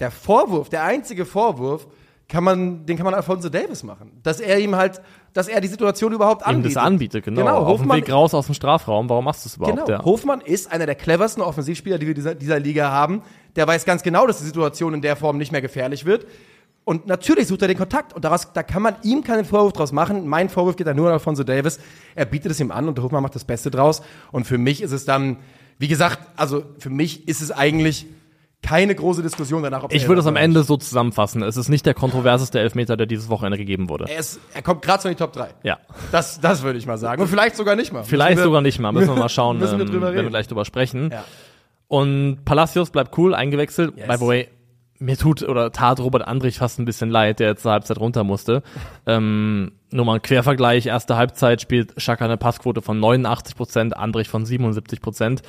der 0.00 0.10
Vorwurf, 0.10 0.68
der 0.68 0.84
einzige 0.84 1.24
Vorwurf, 1.26 1.88
kann 2.28 2.44
man, 2.44 2.84
den 2.84 2.96
kann 2.96 3.04
man 3.06 3.14
Alfonso 3.14 3.48
Davis 3.48 3.82
machen. 3.82 4.20
Dass 4.22 4.38
er 4.38 4.58
ihm 4.58 4.76
halt, 4.76 5.00
dass 5.32 5.48
er 5.48 5.60
die 5.62 5.66
Situation 5.68 6.12
überhaupt 6.12 6.42
Ihm 6.42 6.50
anbietet. 6.56 6.76
das 6.76 6.84
anbietet, 6.84 7.24
genau. 7.24 7.40
Genau, 7.40 7.56
Auf 7.56 7.64
dem 7.78 7.80
Hofmann- 7.80 7.96
Weg 7.96 8.12
raus 8.12 8.34
aus 8.34 8.46
dem 8.46 8.54
Strafraum, 8.54 9.08
warum 9.08 9.24
machst 9.24 9.44
du 9.44 9.48
es 9.48 9.56
überhaupt? 9.56 9.86
Genau. 9.86 9.98
Ja. 9.98 10.04
Hofmann 10.04 10.42
ist 10.42 10.70
einer 10.70 10.84
der 10.86 10.94
cleversten 10.94 11.42
Offensivspieler, 11.42 11.98
die 11.98 12.06
wir 12.06 12.14
dieser, 12.14 12.34
dieser 12.34 12.60
Liga 12.60 12.90
haben. 12.90 13.22
Der 13.56 13.66
weiß 13.66 13.86
ganz 13.86 14.02
genau, 14.02 14.26
dass 14.26 14.38
die 14.38 14.44
Situation 14.44 14.92
in 14.94 15.00
der 15.00 15.16
Form 15.16 15.38
nicht 15.38 15.52
mehr 15.52 15.62
gefährlich 15.62 16.04
wird. 16.04 16.26
Und 16.88 17.06
natürlich 17.06 17.48
sucht 17.48 17.60
er 17.60 17.68
den 17.68 17.76
Kontakt. 17.76 18.14
Und 18.14 18.24
daraus, 18.24 18.50
da 18.54 18.62
kann 18.62 18.80
man 18.80 18.96
ihm 19.02 19.22
keinen 19.22 19.44
Vorwurf 19.44 19.74
draus 19.74 19.92
machen. 19.92 20.26
Mein 20.26 20.48
Vorwurf 20.48 20.74
geht 20.74 20.86
dann 20.86 20.96
nur 20.96 21.08
an 21.08 21.12
Alfonso 21.12 21.44
Davis. 21.44 21.78
Er 22.14 22.24
bietet 22.24 22.50
es 22.50 22.60
ihm 22.60 22.70
an 22.70 22.88
und 22.88 22.96
der 22.96 23.04
Hofmann 23.04 23.22
macht 23.22 23.34
das 23.34 23.44
Beste 23.44 23.70
draus. 23.70 24.00
Und 24.32 24.46
für 24.46 24.56
mich 24.56 24.80
ist 24.80 24.92
es 24.92 25.04
dann, 25.04 25.36
wie 25.78 25.88
gesagt, 25.88 26.18
also 26.36 26.64
für 26.78 26.88
mich 26.88 27.28
ist 27.28 27.42
es 27.42 27.50
eigentlich 27.52 28.06
keine 28.62 28.94
große 28.94 29.22
Diskussion 29.22 29.62
danach, 29.62 29.82
ob 29.82 29.92
Ich 29.92 30.08
würde 30.08 30.22
es 30.22 30.26
am 30.26 30.36
Ende 30.36 30.62
so 30.62 30.78
zusammenfassen. 30.78 31.42
Es 31.42 31.58
ist 31.58 31.68
nicht 31.68 31.84
der 31.84 31.92
kontroverseste 31.92 32.58
Elfmeter, 32.58 32.96
der 32.96 33.06
dieses 33.06 33.28
Wochenende 33.28 33.58
gegeben 33.58 33.90
wurde. 33.90 34.06
Er, 34.08 34.20
ist, 34.20 34.40
er 34.54 34.62
kommt 34.62 34.80
gerade 34.80 35.02
zu 35.02 35.08
die 35.10 35.14
Top 35.14 35.34
3. 35.34 35.50
Ja. 35.64 35.80
Das, 36.10 36.40
das 36.40 36.62
würde 36.62 36.78
ich 36.78 36.86
mal 36.86 36.96
sagen. 36.96 37.20
Und 37.20 37.28
vielleicht 37.28 37.56
sogar 37.56 37.76
nicht 37.76 37.92
mal. 37.92 38.02
Vielleicht 38.02 38.38
wir- 38.38 38.44
sogar 38.44 38.62
nicht 38.62 38.78
mal. 38.78 38.92
Müssen 38.92 39.08
wir 39.08 39.14
mal 39.14 39.28
schauen, 39.28 39.58
müssen 39.60 39.78
wir 39.78 39.84
ähm, 39.86 40.00
wenn 40.00 40.14
wir 40.14 40.30
gleich 40.30 40.48
drüber 40.48 40.64
sprechen. 40.64 41.10
Ja. 41.12 41.24
Und 41.86 42.46
Palacios 42.46 42.88
bleibt 42.88 43.16
cool, 43.18 43.34
eingewechselt. 43.34 43.94
Yes. 43.94 44.08
By 44.08 44.16
the 44.16 44.26
way, 44.26 44.48
mir 44.98 45.16
tut 45.16 45.42
oder 45.42 45.70
tat 45.72 46.00
Robert 46.00 46.26
Andrich 46.26 46.58
fast 46.58 46.78
ein 46.78 46.84
bisschen 46.84 47.10
leid, 47.10 47.40
der 47.40 47.48
jetzt 47.48 47.62
zur 47.62 47.72
Halbzeit 47.72 47.98
runter 47.98 48.24
musste. 48.24 48.62
ähm, 49.06 49.72
nur 49.90 50.04
mal 50.04 50.16
ein 50.16 50.22
Quervergleich. 50.22 50.86
Erste 50.86 51.16
Halbzeit 51.16 51.60
spielt 51.60 52.00
Schaka 52.00 52.24
eine 52.24 52.36
Passquote 52.36 52.82
von 52.82 52.98
89 52.98 53.56
Prozent, 53.56 53.96
Andrich 53.96 54.28
von 54.28 54.44
77 54.44 55.00
Prozent. 55.00 55.42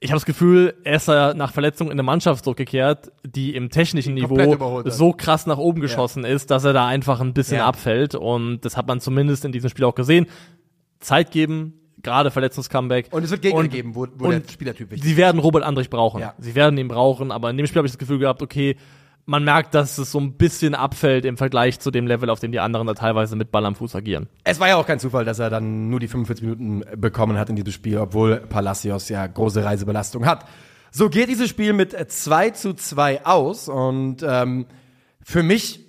Ich 0.00 0.10
habe 0.10 0.16
das 0.16 0.26
Gefühl, 0.26 0.74
er 0.82 0.96
ist 0.96 1.06
nach 1.06 1.52
Verletzung 1.52 1.86
in 1.86 1.92
eine 1.92 2.02
Mannschaft 2.02 2.42
zurückgekehrt, 2.42 3.12
die 3.24 3.54
im 3.54 3.70
technischen 3.70 4.14
Niveau 4.14 4.82
so 4.86 5.12
krass 5.12 5.46
nach 5.46 5.58
oben 5.58 5.80
geschossen 5.80 6.24
ist, 6.24 6.50
dass 6.50 6.64
er 6.64 6.72
da 6.72 6.88
einfach 6.88 7.20
ein 7.20 7.34
bisschen 7.34 7.58
Ja. 7.58 7.66
abfällt. 7.66 8.16
Und 8.16 8.62
das 8.64 8.76
hat 8.76 8.88
man 8.88 8.98
zumindest 8.98 9.44
in 9.44 9.52
diesem 9.52 9.70
Spiel 9.70 9.84
auch 9.84 9.94
gesehen. 9.94 10.26
Zeit 10.98 11.30
geben, 11.30 11.74
gerade 12.02 12.30
Verletzungscomeback. 12.30 13.08
Und 13.10 13.24
es 13.24 13.30
wird 13.30 13.42
Gegner 13.42 13.60
Und- 13.60 13.70
geben, 13.70 13.94
wo, 13.94 14.06
wo 14.16 14.30
der 14.30 14.42
Spielertyp 14.50 14.90
wichtig 14.90 15.08
Sie 15.08 15.16
werden 15.16 15.38
Robert 15.40 15.62
Andrich 15.64 15.90
brauchen. 15.90 16.20
Ja. 16.20 16.34
Sie 16.38 16.54
werden 16.54 16.78
ihn 16.78 16.88
brauchen, 16.88 17.30
aber 17.30 17.50
in 17.50 17.56
dem 17.56 17.66
Spiel 17.66 17.78
habe 17.78 17.86
ich 17.86 17.92
das 17.92 17.98
Gefühl 17.98 18.18
gehabt, 18.18 18.42
okay, 18.42 18.76
man 19.24 19.44
merkt, 19.44 19.74
dass 19.74 19.98
es 19.98 20.10
so 20.10 20.18
ein 20.18 20.32
bisschen 20.32 20.74
abfällt 20.74 21.24
im 21.24 21.36
Vergleich 21.36 21.78
zu 21.78 21.90
dem 21.92 22.06
Level, 22.08 22.28
auf 22.28 22.40
dem 22.40 22.50
die 22.50 22.58
anderen 22.58 22.88
da 22.88 22.94
teilweise 22.94 23.36
mit 23.36 23.52
Ball 23.52 23.64
am 23.66 23.76
Fuß 23.76 23.94
agieren. 23.94 24.28
Es 24.42 24.58
war 24.58 24.66
ja 24.68 24.76
auch 24.76 24.86
kein 24.86 24.98
Zufall, 24.98 25.24
dass 25.24 25.38
er 25.38 25.48
dann 25.48 25.90
nur 25.90 26.00
die 26.00 26.08
45 26.08 26.44
Minuten 26.44 26.82
bekommen 27.00 27.38
hat 27.38 27.48
in 27.48 27.54
diesem 27.54 27.70
Spiel, 27.72 27.98
obwohl 27.98 28.38
Palacios 28.38 29.08
ja 29.08 29.24
große 29.26 29.64
Reisebelastung 29.64 30.26
hat. 30.26 30.44
So 30.90 31.08
geht 31.08 31.28
dieses 31.28 31.48
Spiel 31.48 31.72
mit 31.72 31.92
2 32.10 32.50
zu 32.50 32.74
2 32.74 33.24
aus 33.24 33.68
und 33.68 34.24
ähm, 34.26 34.66
für 35.22 35.44
mich 35.44 35.81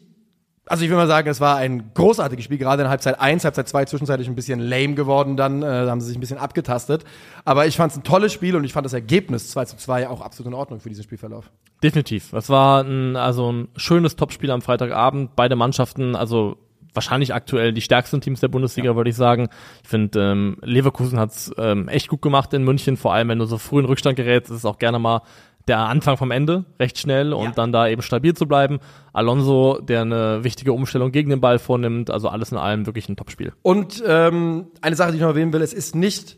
Also 0.66 0.86
ich 0.86 0.90
will 0.90 0.96
mal 0.96 1.08
sagen, 1.08 1.28
es 1.28 1.42
war 1.42 1.58
ein 1.58 1.92
großartiges 1.94 2.46
Spiel, 2.46 2.58
gerade 2.58 2.84
in 2.84 2.90
Halbzeit 2.90 3.20
1, 3.20 3.44
Halbzeit 3.44 3.68
2 3.68 3.86
zwischenzeitlich 3.86 4.30
ein 4.30 4.36
bisschen 4.36 4.62
lame 4.62 4.96
geworden 4.96 5.36
dann, 5.36 5.62
äh, 5.62 5.66
da 5.66 5.92
haben 5.92 6.00
sie 6.00 6.08
sich 6.08 6.18
ein 6.18 6.22
bisschen 6.22 6.38
abgetastet. 6.38 7.04
Aber 7.44 7.68
ich 7.68 7.76
fand 7.76 7.92
es 7.92 7.98
ein 7.98 8.04
tolles 8.04 8.32
Spiel 8.32 8.56
und 8.56 8.64
ich 8.64 8.72
fand 8.72 8.86
das 8.86 8.94
Ergebnis 8.94 9.50
2 9.52 9.66
zu 9.66 9.78
2 9.78 10.08
auch 10.08 10.22
absolut 10.22 10.54
in 10.54 10.58
Ordnung 10.58 10.80
für 10.80 10.90
diesen 10.90 11.04
Spielverlauf. 11.04 11.52
Definitiv. 11.84 12.32
Es 12.32 12.50
war 12.50 12.82
ein, 12.82 13.18
also 13.18 13.52
ein 13.52 13.68
schönes 13.76 14.16
Topspiel 14.16 14.52
am 14.52 14.62
Freitagabend. 14.62 15.36
Beide 15.36 15.58
Mannschaften, 15.58 16.16
also 16.16 16.58
wahrscheinlich 16.94 17.34
aktuell 17.34 17.74
die 17.74 17.82
stärksten 17.82 18.22
Teams 18.22 18.40
der 18.40 18.48
Bundesliga, 18.48 18.92
ja. 18.92 18.96
würde 18.96 19.10
ich 19.10 19.16
sagen. 19.16 19.50
Ich 19.84 19.90
finde, 19.90 20.32
ähm, 20.32 20.58
Leverkusen 20.62 21.20
hat's 21.20 21.52
ähm, 21.58 21.88
echt 21.90 22.08
gut 22.08 22.22
gemacht 22.22 22.54
in 22.54 22.64
München, 22.64 22.98
vor 22.98 23.14
allem 23.14 23.30
wenn 23.30 23.40
du 23.40 23.46
so 23.46 23.58
früh 23.58 23.80
in 23.80 23.86
Rückstand 23.86 24.16
gerätst, 24.16 24.52
ist 24.52 24.58
es 24.58 24.66
auch 24.66 24.80
gerne 24.80 25.00
mal 25.00 25.22
der 25.68 25.80
Anfang 25.80 26.18
vom 26.18 26.32
Ende, 26.32 26.66
recht 26.80 26.98
schnell 26.98 27.34
und 27.34 27.46
ja. 27.46 27.52
dann 27.52 27.72
da 27.72 27.88
eben 27.88 28.02
stabil 28.02 28.34
zu 28.34 28.48
bleiben. 28.48 28.80
Alonso, 29.14 29.80
der 29.80 30.02
eine 30.02 30.44
wichtige 30.44 30.74
Umstellung 30.74 31.12
gegen 31.12 31.30
den 31.30 31.42
Ball 31.42 31.60
vornimmt, 31.60 32.10
also 32.10 32.28
alles 32.28 32.52
in 32.52 32.58
allem 32.58 32.86
wirklich 32.86 33.08
ein 33.08 33.16
Topspiel. 33.16 33.54
Und 33.62 34.04
ähm, 34.06 34.68
eine 34.82 34.96
Sache, 34.96 35.12
die 35.12 35.18
ich 35.18 35.22
noch 35.22 35.30
erwähnen 35.30 35.54
will, 35.54 35.62
es 35.62 35.74
ist 35.74 35.96
nicht 35.96 36.38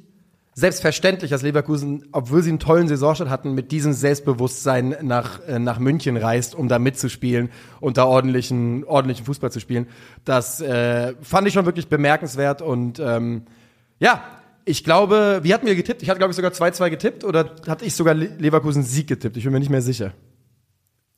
selbstverständlich, 0.58 1.32
dass 1.32 1.42
Leverkusen, 1.42 2.06
obwohl 2.14 2.42
sie 2.42 2.50
einen 2.50 2.60
tollen 2.60 2.88
Saisonstart 2.88 3.30
hatten, 3.30 3.54
mit 3.54 3.72
diesem 3.72 3.92
Selbstbewusstsein 3.92 4.96
nach, 5.02 5.42
äh, 5.48 5.60
nach 5.60 5.80
München 5.80 6.16
reist, 6.16 6.56
um 6.56 6.70
da 6.70 6.80
mitzuspielen 6.80 7.50
und 7.82 7.98
da 7.98 8.06
ordentlichen, 8.06 8.86
ordentlichen 8.86 9.26
Fußball 9.26 9.52
zu 9.52 9.60
spielen. 9.60 9.88
Das 10.24 10.62
äh, 10.62 11.14
fand 11.22 11.48
ich 11.48 11.54
schon 11.54 11.66
wirklich 11.66 11.90
bemerkenswert 11.90 12.62
und 12.62 13.00
ähm, 13.00 13.44
ja, 14.00 14.24
ich 14.66 14.84
glaube, 14.84 15.40
wie 15.44 15.54
hatten 15.54 15.68
wir 15.68 15.76
getippt? 15.76 16.02
Ich 16.02 16.10
hatte, 16.10 16.18
glaube 16.18 16.32
ich, 16.32 16.36
sogar 16.36 16.52
2-2 16.52 16.90
getippt 16.90 17.24
oder 17.24 17.52
hatte 17.68 17.86
ich 17.86 17.94
sogar 17.94 18.16
Leverkusen 18.16 18.84
Sieg 18.84 19.08
getippt? 19.08 19.38
Ich 19.38 19.44
bin 19.44 19.54
mir 19.54 19.60
nicht 19.60 19.70
mehr 19.70 19.82
sicher. 19.82 20.14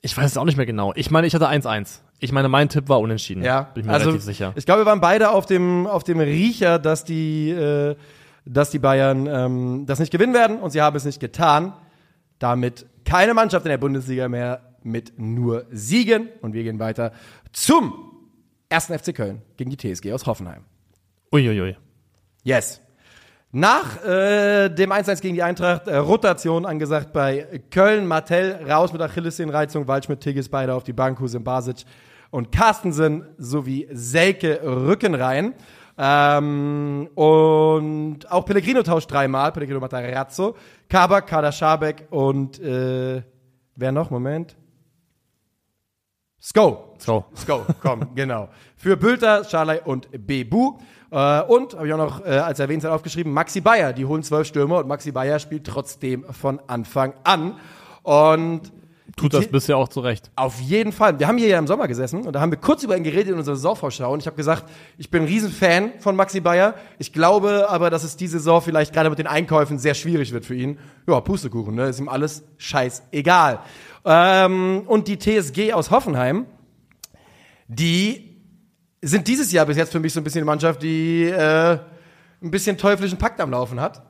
Ich 0.02 0.16
weiß 0.16 0.32
es 0.32 0.38
auch 0.38 0.46
nicht 0.46 0.58
mehr 0.58 0.66
genau. 0.66 0.94
Ich 0.96 1.12
meine, 1.12 1.28
ich 1.28 1.34
hatte 1.34 1.50
1-1. 1.50 2.00
Ich 2.20 2.32
meine, 2.32 2.50
mein 2.50 2.70
Tipp 2.70 2.90
war 2.90 3.00
unentschieden. 3.00 3.44
Ja, 3.44 3.62
bin 3.62 3.82
ich 3.82 3.88
mir 3.88 3.94
also, 3.94 4.10
relativ 4.10 4.26
sicher. 4.26 4.54
Ich 4.56 4.66
glaube, 4.66 4.82
wir 4.82 4.86
waren 4.86 5.02
beide 5.02 5.30
auf 5.30 5.46
dem, 5.46 5.88
auf 5.88 6.04
dem 6.04 6.20
Riecher, 6.20 6.78
dass 6.78 7.06
die, 7.06 7.50
äh, 7.50 7.96
dass 8.46 8.70
die 8.70 8.80
Bayern 8.80 9.28
ähm, 9.28 9.86
das 9.86 10.00
nicht 10.00 10.12
gewinnen 10.12 10.34
werden 10.34 10.60
und 10.60 10.72
sie 10.72 10.82
haben 10.82 10.96
es 10.96 11.06
nicht 11.06 11.20
getan. 11.20 11.74
Damit 12.40 12.86
keine 13.06 13.34
Mannschaft 13.34 13.66
in 13.66 13.70
der 13.70 13.78
Bundesliga 13.78 14.28
mehr 14.28 14.62
mit 14.84 15.18
nur 15.18 15.66
Siegen 15.72 16.30
und 16.42 16.54
wir 16.54 16.64
gehen 16.64 16.80
weiter 16.80 17.14
zum 17.52 17.94
ersten 18.70 18.98
FC 18.98 19.16
Köln 19.16 19.42
gegen 19.56 19.72
die 19.72 19.78
TSG 19.78 20.12
aus 20.12 20.26
Hoffenheim. 20.26 20.64
Uiuiui. 21.32 21.76
Yes. 22.44 22.82
Nach 23.52 24.04
äh, 24.04 24.70
dem 24.70 24.92
1-1 24.92 25.22
gegen 25.22 25.36
die 25.36 25.44
Eintracht, 25.44 25.88
äh, 25.88 25.96
Rotation 25.96 26.66
angesagt 26.66 27.14
bei 27.14 27.62
Köln, 27.72 28.06
Martell 28.06 28.60
raus 28.70 28.92
mit 28.92 29.02
Achillessehnenreizung, 29.02 29.88
Waldschmidt, 29.88 30.20
Tigges 30.20 30.50
beide 30.50 30.74
auf 30.74 30.84
die 30.84 30.94
Bank, 30.94 31.20
Husin 31.20 31.44
Basic 31.44 31.86
und 32.30 32.52
Carstensen 32.52 33.26
sowie 33.38 33.88
Selke 33.92 34.60
Rücken 34.64 35.16
rein. 35.16 35.54
Ähm, 35.98 37.10
und 37.16 38.20
auch 38.30 38.46
Pellegrino 38.46 38.84
tauscht 38.84 39.10
dreimal, 39.10 39.52
Pellegrino 39.54 39.80
Matarazzo, 39.80 40.56
Kabak, 40.90 41.28
Kader 41.28 41.52
Schabek 41.52 42.06
und 42.12 42.60
äh, 42.60 43.24
wer 43.76 43.92
noch? 43.94 44.12
Moment. 44.12 44.58
Sko. 46.40 46.96
Sko. 47.00 47.26
Sko, 47.34 47.66
komm, 47.82 48.12
genau. 48.16 48.50
Für 48.76 48.96
Bülter, 48.96 49.44
Schalay 49.44 49.82
und 49.84 50.08
Bebu. 50.28 50.78
Äh, 51.12 51.42
und, 51.44 51.76
habe 51.76 51.88
ich 51.88 51.94
auch 51.94 51.98
noch 51.98 52.26
äh, 52.26 52.30
als 52.30 52.60
erwähnt 52.60 52.86
aufgeschrieben, 52.86 53.32
Maxi 53.32 53.62
Bayer. 53.62 53.94
Die 53.94 54.06
holen 54.06 54.24
zwölf 54.24 54.48
Stürmer 54.48 54.80
und 54.80 54.88
Maxi 54.88 55.12
Bayer 55.12 55.40
spielt 55.40 55.66
trotzdem 55.66 56.26
von 56.26 56.60
Anfang 56.68 57.14
an. 57.24 57.56
Und 58.04 58.72
Tut 59.16 59.34
das 59.34 59.48
bisher 59.48 59.78
auch 59.78 59.88
zurecht. 59.88 60.30
Auf 60.36 60.60
jeden 60.60 60.92
Fall. 60.92 61.18
Wir 61.18 61.28
haben 61.28 61.40
hier 61.40 61.48
ja 61.48 61.58
im 61.58 61.66
Sommer 61.66 61.88
gesessen 61.88 62.28
und 62.28 62.34
da 62.34 62.40
haben 62.40 62.52
wir 62.52 62.60
kurz 62.60 62.84
über 62.84 62.96
ihn 62.96 63.04
geredet 63.04 63.30
in 63.30 63.40
unserer 63.40 63.56
Saisonvorschau 63.56 64.14
und 64.14 64.20
ich 64.20 64.28
habe 64.28 64.36
gesagt, 64.36 64.66
ich 64.98 65.10
bin 65.10 65.24
ein 65.24 65.28
Riesenfan 65.28 65.94
von 66.00 66.16
Maxi 66.16 66.40
Bayer. 66.40 66.76
Ich 67.00 67.14
glaube 67.14 67.68
aber, 67.70 67.90
dass 67.90 68.04
es 68.04 68.16
diese 68.16 68.38
Saison 68.38 68.62
vielleicht 68.62 68.94
gerade 68.94 69.10
mit 69.10 69.18
den 69.18 69.26
Einkäufen 69.26 69.80
sehr 69.80 69.96
schwierig 69.96 70.34
wird 70.34 70.46
für 70.46 70.54
ihn. 70.54 70.78
Ja, 71.08 71.20
Pustekuchen, 71.22 71.74
ne? 71.74 71.86
Ist 71.86 72.00
ihm 72.00 72.10
alles 72.10 72.44
scheißegal. 72.58 73.60
Ähm, 74.06 74.84
und 74.86 75.08
die 75.08 75.18
TSG 75.18 75.74
aus 75.74 75.90
Hoffenheim, 75.90 76.46
die 77.68 78.27
sind 79.02 79.28
dieses 79.28 79.52
Jahr 79.52 79.66
bis 79.66 79.78
jetzt 79.78 79.92
für 79.92 80.00
mich 80.00 80.14
so 80.14 80.20
ein 80.20 80.24
bisschen 80.24 80.42
die 80.42 80.46
Mannschaft, 80.46 80.82
die 80.82 81.24
äh, 81.24 81.78
ein 82.42 82.52
bisschen 82.52 82.78
teuflischen 82.78 83.18
Pakt 83.18 83.40
am 83.40 83.52
Laufen 83.52 83.80
hat. 83.80 84.02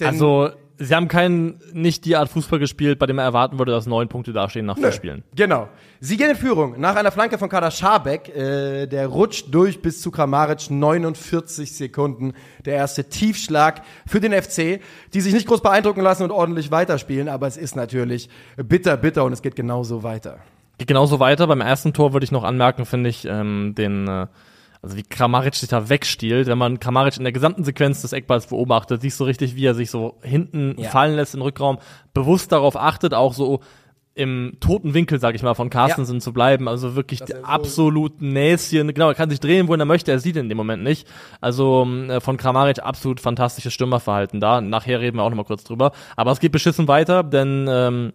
Denn 0.00 0.08
also 0.08 0.50
sie 0.78 0.94
haben 0.94 1.08
keinen, 1.08 1.60
nicht 1.72 2.04
die 2.04 2.16
Art 2.16 2.28
Fußball 2.28 2.58
gespielt, 2.58 2.98
bei 2.98 3.06
dem 3.06 3.16
man 3.16 3.24
erwarten 3.24 3.58
würde, 3.58 3.72
dass 3.72 3.86
neun 3.86 4.08
Punkte 4.08 4.32
dastehen 4.32 4.66
nach 4.66 4.76
vier 4.76 4.92
Spielen. 4.92 5.22
Genau. 5.34 5.68
Sie 6.00 6.16
gehen 6.16 6.30
in 6.30 6.36
Führung 6.36 6.80
nach 6.80 6.96
einer 6.96 7.12
Flanke 7.12 7.38
von 7.38 7.48
Kader 7.48 7.70
Schabek. 7.70 8.34
Äh, 8.34 8.86
der 8.86 9.06
rutscht 9.06 9.46
durch 9.52 9.80
bis 9.82 10.00
zu 10.00 10.10
Kramaric 10.10 10.70
49 10.70 11.74
Sekunden. 11.74 12.32
Der 12.64 12.74
erste 12.74 13.08
Tiefschlag 13.08 13.82
für 14.06 14.20
den 14.20 14.32
FC, 14.32 14.80
die 15.14 15.20
sich 15.20 15.34
nicht 15.34 15.46
groß 15.46 15.62
beeindrucken 15.62 16.00
lassen 16.00 16.24
und 16.24 16.30
ordentlich 16.30 16.70
weiterspielen. 16.70 17.28
Aber 17.28 17.46
es 17.46 17.56
ist 17.56 17.76
natürlich 17.76 18.28
bitter, 18.56 18.96
bitter 18.96 19.24
und 19.24 19.32
es 19.32 19.42
geht 19.42 19.56
genauso 19.56 20.02
weiter. 20.02 20.38
Geht 20.82 20.88
genauso 20.88 21.20
weiter. 21.20 21.46
Beim 21.46 21.60
ersten 21.60 21.92
Tor 21.92 22.12
würde 22.12 22.24
ich 22.24 22.32
noch 22.32 22.42
anmerken, 22.42 22.86
finde 22.86 23.08
ich, 23.08 23.24
ähm, 23.24 23.72
den 23.78 24.08
äh, 24.08 24.26
also 24.82 24.96
wie 24.96 25.04
Kramaric 25.04 25.54
sich 25.54 25.68
da 25.68 25.88
wegstiehlt, 25.88 26.48
wenn 26.48 26.58
man 26.58 26.80
Kramaric 26.80 27.18
in 27.18 27.22
der 27.22 27.30
gesamten 27.32 27.62
Sequenz 27.62 28.02
des 28.02 28.12
Eckballs 28.12 28.48
beobachtet, 28.48 29.00
siehst 29.00 29.20
du 29.20 29.22
richtig, 29.22 29.54
wie 29.54 29.64
er 29.64 29.76
sich 29.76 29.92
so 29.92 30.18
hinten 30.22 30.74
ja. 30.76 30.90
fallen 30.90 31.14
lässt 31.14 31.36
im 31.36 31.42
Rückraum, 31.42 31.78
bewusst 32.14 32.50
darauf 32.50 32.74
achtet, 32.74 33.14
auch 33.14 33.32
so 33.32 33.60
im 34.16 34.56
toten 34.58 34.92
Winkel, 34.92 35.20
sag 35.20 35.36
ich 35.36 35.44
mal, 35.44 35.54
von 35.54 35.70
Carstensen 35.70 36.16
ja. 36.16 36.20
zu 36.20 36.32
bleiben. 36.32 36.66
Also 36.66 36.96
wirklich 36.96 37.20
so 37.20 37.32
absolut 37.44 38.20
Näschen. 38.20 38.92
Genau, 38.92 39.06
er 39.06 39.14
kann 39.14 39.30
sich 39.30 39.38
drehen, 39.38 39.68
wohin 39.68 39.78
er 39.78 39.86
möchte, 39.86 40.10
er 40.10 40.18
sieht 40.18 40.34
ihn 40.34 40.42
in 40.42 40.48
dem 40.48 40.58
Moment 40.58 40.82
nicht. 40.82 41.06
Also 41.40 41.86
äh, 42.08 42.20
von 42.20 42.38
Kramaric 42.38 42.80
absolut 42.80 43.20
fantastisches 43.20 43.72
Stürmerverhalten 43.72 44.40
da. 44.40 44.60
Nachher 44.60 44.98
reden 44.98 45.16
wir 45.16 45.22
auch 45.22 45.30
nochmal 45.30 45.44
kurz 45.44 45.62
drüber. 45.62 45.92
Aber 46.16 46.32
es 46.32 46.40
geht 46.40 46.50
beschissen 46.50 46.88
weiter, 46.88 47.22
denn 47.22 47.66
ähm, 47.70 48.12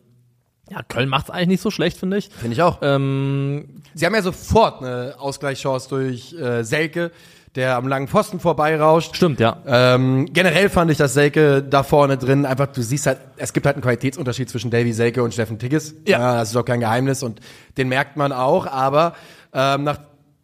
ja, 0.70 0.82
Köln 0.84 1.10
macht's 1.10 1.30
eigentlich 1.30 1.48
nicht 1.48 1.62
so 1.62 1.72
schlecht, 1.72 1.98
finde 1.98 2.18
ich. 2.18 2.30
Finde 2.30 2.54
ich 2.54 2.62
auch. 2.62 2.80
Ähm, 2.82 3.82
Sie 3.94 4.06
haben 4.06 4.16
ja 4.16 4.22
sofort 4.22 4.82
eine 4.82 5.16
Ausgleichschance 5.18 5.90
durch 5.90 6.34
äh, 6.34 6.64
Selke, 6.64 7.12
der 7.56 7.76
am 7.76 7.88
langen 7.88 8.08
Pfosten 8.08 8.40
vorbeirauscht. 8.40 9.16
Stimmt, 9.16 9.40
ja. 9.40 9.58
Ähm, 9.66 10.28
generell 10.32 10.70
fand 10.70 10.92
ich, 10.92 10.98
dass 10.98 11.14
Selke 11.14 11.64
da 11.64 11.84
vorne 11.84 12.18
drin 12.18 12.46
einfach, 12.46 12.68
du 12.68 12.82
siehst 12.82 13.08
halt, 13.08 13.20
es 13.38 13.54
gibt 13.54 13.66
halt 13.66 13.76
einen 13.76 13.84
Qualitätsunterschied 13.84 14.50
zwischen 14.50 14.70
Davy 14.70 14.94
Selke 14.94 15.24
und 15.24 15.34
Steffen 15.34 15.58
Tigges. 15.58 15.96
Ja. 16.06 16.20
ja. 16.20 16.36
Das 16.36 16.52
ist 16.52 16.56
auch 16.56 16.66
kein 16.66 16.80
Geheimnis 16.80 17.24
und 17.24 17.40
den 17.78 17.88
merkt 17.88 18.18
man 18.18 18.32
auch, 18.32 18.68
aber 18.68 19.16
ähm, 19.54 19.84
nach, 19.86 20.00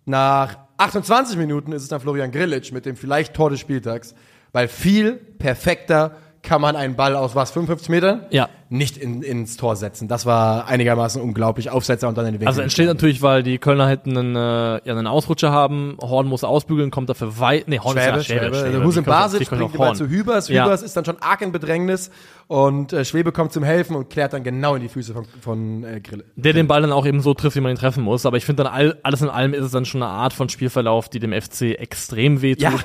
nach 0.05 0.57
28 0.77 1.37
Minuten 1.37 1.71
ist 1.71 1.83
es 1.83 1.89
dann 1.89 1.99
Florian 1.99 2.31
Grillitsch 2.31 2.71
mit 2.71 2.85
dem 2.85 2.95
vielleicht 2.95 3.33
Tor 3.33 3.49
des 3.49 3.59
Spieltags, 3.59 4.15
weil 4.51 4.67
viel 4.67 5.13
perfekter 5.13 6.15
kann 6.43 6.59
man 6.59 6.75
einen 6.75 6.95
Ball 6.95 7.15
aus 7.15 7.35
was, 7.35 7.51
55 7.51 7.87
Metern? 7.87 8.25
Ja. 8.29 8.49
Nicht 8.69 8.97
in, 8.97 9.21
ins 9.21 9.55
Tor 9.55 9.77
setzen. 9.77 10.09
Das 10.09 10.25
war 10.25 10.67
einigermaßen 10.67 11.21
unglaublich. 11.21 11.69
Aufsetzer 11.69 12.09
und 12.09 12.17
dann 12.17 12.25
in 12.25 12.33
den 12.33 12.41
Winkel. 12.41 12.49
Also 12.49 12.61
entsteht 12.61 12.87
natürlich, 12.87 13.21
weil 13.21 13.43
die 13.43 13.59
Kölner 13.59 13.87
hätten 13.87 14.17
einen, 14.17 14.35
äh, 14.35 14.39
ja, 14.39 14.93
einen 14.93 15.07
Ausrutscher 15.07 15.51
haben. 15.51 15.97
Horn 16.01 16.27
muss 16.27 16.43
ausbügeln, 16.43 16.91
kommt 16.91 17.09
dafür 17.09 17.39
weit. 17.39 17.69
Nee, 17.69 17.79
Horn 17.79 17.97
Schwäbe, 17.97 18.17
ist 18.19 18.27
ja 18.27 18.39
Schwäbe. 18.39 18.55
Schwäbe. 18.55 18.71
Schwäbe. 18.71 18.85
Husin 18.85 19.03
Basic 19.05 19.49
bringt 19.49 19.73
den 19.73 19.95
zu 19.95 20.07
Hübers. 20.09 20.49
Ja. 20.49 20.65
Hübers 20.65 20.81
ist 20.81 20.97
dann 20.97 21.05
schon 21.05 21.17
arg 21.21 21.41
in 21.41 21.53
Bedrängnis 21.53 22.11
und 22.47 22.91
äh, 22.91 23.05
Schwebe 23.05 23.31
kommt 23.31 23.53
zum 23.53 23.63
Helfen 23.63 23.95
und 23.95 24.09
klärt 24.09 24.33
dann 24.33 24.43
genau 24.43 24.75
in 24.75 24.81
die 24.81 24.89
Füße 24.89 25.13
von, 25.13 25.25
von 25.39 25.83
äh, 25.85 26.01
Grille. 26.01 26.25
Der 26.35 26.51
den 26.51 26.67
Ball 26.67 26.81
dann 26.81 26.91
auch 26.91 27.05
eben 27.05 27.21
so 27.21 27.33
trifft, 27.33 27.55
wie 27.55 27.61
man 27.61 27.71
ihn 27.71 27.77
treffen 27.77 28.03
muss. 28.03 28.25
Aber 28.25 28.35
ich 28.35 28.45
finde 28.45 28.63
dann 28.63 28.73
all, 28.73 28.97
alles 29.03 29.21
in 29.21 29.29
allem 29.29 29.53
ist 29.53 29.63
es 29.63 29.71
dann 29.71 29.85
schon 29.85 30.03
eine 30.03 30.11
Art 30.11 30.33
von 30.33 30.49
Spielverlauf, 30.49 31.07
die 31.07 31.19
dem 31.19 31.31
FC 31.31 31.79
extrem 31.79 32.41
wehtut. 32.41 32.63
Ja. 32.63 32.79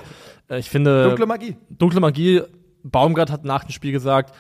Äh, 0.49 0.59
ich 0.61 0.71
finde. 0.71 1.05
Dunkle 1.05 1.27
Magie. 1.27 1.57
Dunkle 1.71 2.01
Magie 2.01 2.43
Baumgart 2.83 3.31
hat 3.31 3.45
nach 3.45 3.65
dem 3.65 3.73
Spiel 3.73 3.93
gesagt, 3.93 4.35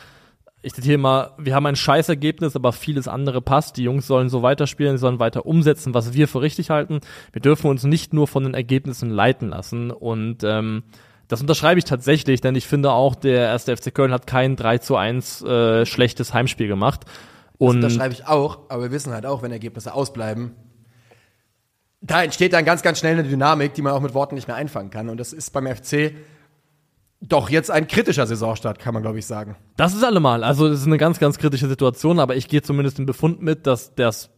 ich 0.60 0.74
zitiere 0.74 0.98
mal, 0.98 1.32
wir 1.38 1.54
haben 1.54 1.66
ein 1.66 1.76
scheiß 1.76 2.08
Ergebnis, 2.08 2.56
aber 2.56 2.72
vieles 2.72 3.06
andere 3.06 3.40
passt. 3.40 3.76
Die 3.76 3.84
Jungs 3.84 4.06
sollen 4.06 4.28
so 4.28 4.42
weiterspielen, 4.42 4.96
sie 4.96 5.00
sollen 5.00 5.20
weiter 5.20 5.46
umsetzen, 5.46 5.94
was 5.94 6.14
wir 6.14 6.26
für 6.26 6.40
richtig 6.40 6.70
halten. 6.70 7.00
Wir 7.32 7.40
dürfen 7.40 7.70
uns 7.70 7.84
nicht 7.84 8.12
nur 8.12 8.26
von 8.26 8.42
den 8.42 8.54
Ergebnissen 8.54 9.10
leiten 9.10 9.50
lassen. 9.50 9.92
Und 9.92 10.42
ähm, 10.42 10.82
das 11.28 11.40
unterschreibe 11.40 11.78
ich 11.78 11.84
tatsächlich, 11.84 12.40
denn 12.40 12.56
ich 12.56 12.66
finde 12.66 12.90
auch, 12.90 13.14
der 13.14 13.42
erste 13.42 13.76
FC 13.76 13.94
Köln 13.94 14.12
hat 14.12 14.26
kein 14.26 14.56
3 14.56 14.78
zu 14.78 14.96
1 14.96 15.42
äh, 15.42 15.86
schlechtes 15.86 16.34
Heimspiel 16.34 16.66
gemacht. 16.66 17.04
Und 17.58 17.80
das 17.80 17.92
unterschreibe 17.92 18.14
ich 18.14 18.26
auch, 18.26 18.60
aber 18.68 18.84
wir 18.84 18.90
wissen 18.90 19.12
halt 19.12 19.26
auch, 19.26 19.42
wenn 19.42 19.52
Ergebnisse 19.52 19.94
ausbleiben, 19.94 20.54
da 22.00 22.22
entsteht 22.22 22.52
dann 22.52 22.64
ganz, 22.64 22.82
ganz 22.82 23.00
schnell 23.00 23.18
eine 23.18 23.28
Dynamik, 23.28 23.74
die 23.74 23.82
man 23.82 23.92
auch 23.92 24.00
mit 24.00 24.14
Worten 24.14 24.36
nicht 24.36 24.48
mehr 24.48 24.56
einfangen 24.56 24.90
kann. 24.90 25.08
Und 25.08 25.18
das 25.18 25.32
ist 25.32 25.50
beim 25.52 25.66
FC 25.66 26.14
doch 27.20 27.50
jetzt 27.50 27.70
ein 27.70 27.88
kritischer 27.88 28.26
Saisonstart, 28.26 28.78
kann 28.78 28.94
man 28.94 29.02
glaube 29.02 29.18
ich 29.18 29.26
sagen. 29.26 29.56
Das 29.76 29.94
ist 29.94 30.04
allemal. 30.04 30.44
Also 30.44 30.66
es 30.68 30.80
ist 30.80 30.86
eine 30.86 30.98
ganz, 30.98 31.18
ganz 31.18 31.38
kritische 31.38 31.68
Situation, 31.68 32.20
aber 32.20 32.36
ich 32.36 32.48
gehe 32.48 32.62
zumindest 32.62 32.98
den 32.98 33.06
Befund 33.06 33.42
mit, 33.42 33.66
dass 33.66 33.94
das 33.94 34.30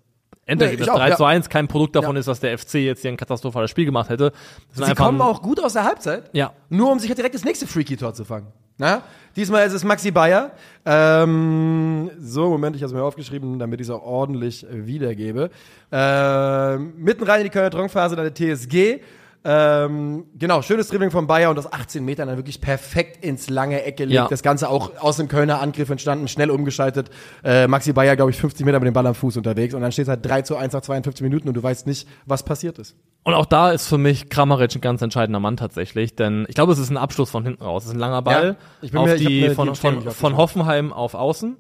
Endergebnis 0.47 0.89
nee, 0.89 0.95
3 0.95 1.09
ja. 1.11 1.17
zu 1.17 1.25
1 1.25 1.49
kein 1.49 1.69
Produkt 1.69 1.95
davon 1.95 2.17
ja. 2.17 2.21
ist, 2.21 2.27
dass 2.27 2.41
der 2.41 2.57
FC 2.59 2.75
jetzt 2.75 3.03
hier 3.03 3.11
ein 3.11 3.17
katastrophales 3.17 3.71
Spiel 3.71 3.85
gemacht 3.85 4.11
hätte. 4.11 4.33
Sie 4.73 4.95
kommen 4.95 5.21
auch 5.21 5.43
gut 5.43 5.63
aus 5.63 5.75
der 5.75 5.85
Halbzeit. 5.85 6.31
Ja. 6.33 6.53
Nur 6.69 6.91
um 6.91 6.99
sich 6.99 7.15
direkt 7.15 7.35
das 7.35 7.45
nächste 7.45 7.67
Freaky-Tor 7.67 8.15
zu 8.15 8.25
fangen. 8.25 8.49
Na? 8.79 9.03
Diesmal 9.37 9.67
ist 9.67 9.75
es 9.75 9.85
Maxi 9.85 10.11
Bayer. 10.11 10.53
Ähm, 10.87 12.11
so, 12.19 12.49
Moment, 12.49 12.75
ich 12.75 12.83
habe 12.83 12.91
es 12.91 12.95
mir 12.95 13.03
aufgeschrieben, 13.05 13.59
damit 13.59 13.81
ich 13.81 13.87
es 13.87 13.91
auch 13.91 14.03
ordentlich 14.03 14.67
wiedergebe. 14.71 15.51
Ähm, 15.93 16.95
mitten 16.97 17.25
rein 17.25 17.41
in 17.41 17.45
die 17.45 17.51
Kölner 17.51 17.71
Dronkphase, 17.71 18.17
dann 18.17 18.33
der 18.33 18.35
TSG. 18.35 19.01
Ähm, 19.43 20.27
genau, 20.39 20.61
schönes 20.61 20.89
Dribbling 20.89 21.11
von 21.11 21.27
Bayer 21.27 21.49
und 21.49 21.57
das 21.57 21.73
18 21.73 22.05
Meter 22.05 22.27
dann 22.27 22.37
wirklich 22.37 22.61
perfekt 22.61 23.25
ins 23.25 23.49
lange 23.49 23.83
Ecke 23.85 24.05
legt. 24.05 24.15
Ja. 24.15 24.29
Das 24.29 24.43
Ganze 24.43 24.69
auch 24.69 24.91
aus 25.01 25.17
dem 25.17 25.29
Kölner 25.29 25.63
Angriff 25.63 25.89
entstanden, 25.89 26.29
schnell 26.29 26.51
umgeschaltet. 26.51 27.09
Äh, 27.43 27.67
Maxi 27.67 27.93
Bayer, 27.95 28.17
glaube 28.17 28.31
ich, 28.33 28.37
50 28.37 28.67
Meter 28.67 28.79
mit 28.81 28.87
dem 28.87 28.93
Ball 28.93 29.07
am 29.07 29.15
Fuß 29.15 29.39
unterwegs 29.39 29.75
und 29.75 29.81
dann 29.81 29.93
steht 29.93 30.05
es 30.05 30.09
halt 30.11 30.27
3 30.27 30.43
zu 30.43 30.57
1 30.57 30.75
nach 30.75 30.83
52 30.83 31.23
Minuten 31.23 31.49
und 31.49 31.55
du 31.55 31.63
weißt 31.63 31.87
nicht, 31.87 32.07
was 32.27 32.43
passiert 32.43 32.79
ist. 32.79 32.97
Und 33.23 33.33
auch 33.35 33.47
da 33.47 33.71
ist 33.71 33.87
für 33.87 33.99
mich 33.99 34.29
Kramaric 34.29 34.75
ein 34.75 34.81
ganz 34.83 35.01
entscheidender 35.03 35.41
Mann 35.41 35.57
tatsächlich, 35.57 36.17
denn 36.17 36.45
ich 36.49 36.55
glaube, 36.55 36.73
es 36.73 36.79
ist 36.79 36.91
ein 36.91 36.97
Abschluss 36.99 37.31
von 37.31 37.45
hinten 37.45 37.63
raus. 37.65 37.85
Es 37.85 37.89
ist 37.91 37.95
ein 37.97 38.01
langer 38.01 38.23
Ball 38.23 38.45
Ja, 38.49 38.57
ich 38.83 38.91
bin 38.93 39.01
auf 39.01 39.07
mir- 39.07 39.15
ich 39.17 39.27
die, 39.27 39.41
mir 39.41 39.49
die 39.51 39.55
von, 39.55 39.75
von, 39.75 40.03
von. 40.11 40.37
Hoffenheim 40.37 40.93
auf 40.93 41.15
Außen, 41.15 41.57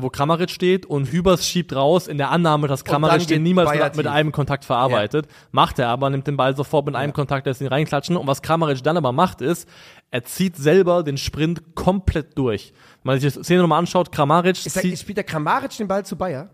wo 0.00 0.10
Kramaric 0.10 0.50
steht 0.50 0.86
und 0.86 1.10
Hübers 1.10 1.46
schiebt 1.46 1.74
raus 1.74 2.06
in 2.06 2.16
der 2.16 2.30
Annahme, 2.30 2.68
dass 2.68 2.84
Kramaric 2.84 3.26
den 3.26 3.42
niemals 3.42 3.70
mit, 3.72 3.96
mit 3.96 4.06
einem 4.06 4.30
Kontakt 4.30 4.64
verarbeitet. 4.64 5.26
Macht 5.50 5.78
er 5.78 5.88
aber, 5.88 6.08
nimmt 6.08 6.26
den 6.26 6.36
Ball 6.36 6.56
sofort 6.56 6.86
mit 6.86 6.94
einem 6.94 7.12
Kontakt, 7.12 7.46
lässt 7.46 7.60
ihn 7.60 7.66
reinklatschen. 7.66 8.16
Und 8.16 8.26
was 8.26 8.40
Kramaric 8.42 8.82
dann 8.82 8.96
aber 8.96 9.10
macht, 9.12 9.40
ist, 9.40 9.68
er 10.12 10.22
zieht 10.24 10.56
selber 10.56 11.02
den 11.02 11.18
Sprint 11.18 11.74
komplett 11.74 12.38
durch. 12.38 12.72
Wenn 13.02 13.14
man 13.14 13.20
sich 13.20 13.34
die 13.34 13.42
Szene 13.42 13.62
nochmal 13.62 13.80
anschaut, 13.80 14.12
Kramaric 14.12 14.64
Ist 14.64 14.76
der, 14.76 14.82
zieht, 14.82 14.98
spielt 14.98 15.16
der 15.16 15.24
Kramaric 15.24 15.76
den 15.76 15.88
Ball 15.88 16.04
zu 16.06 16.16
Bayer? 16.16 16.50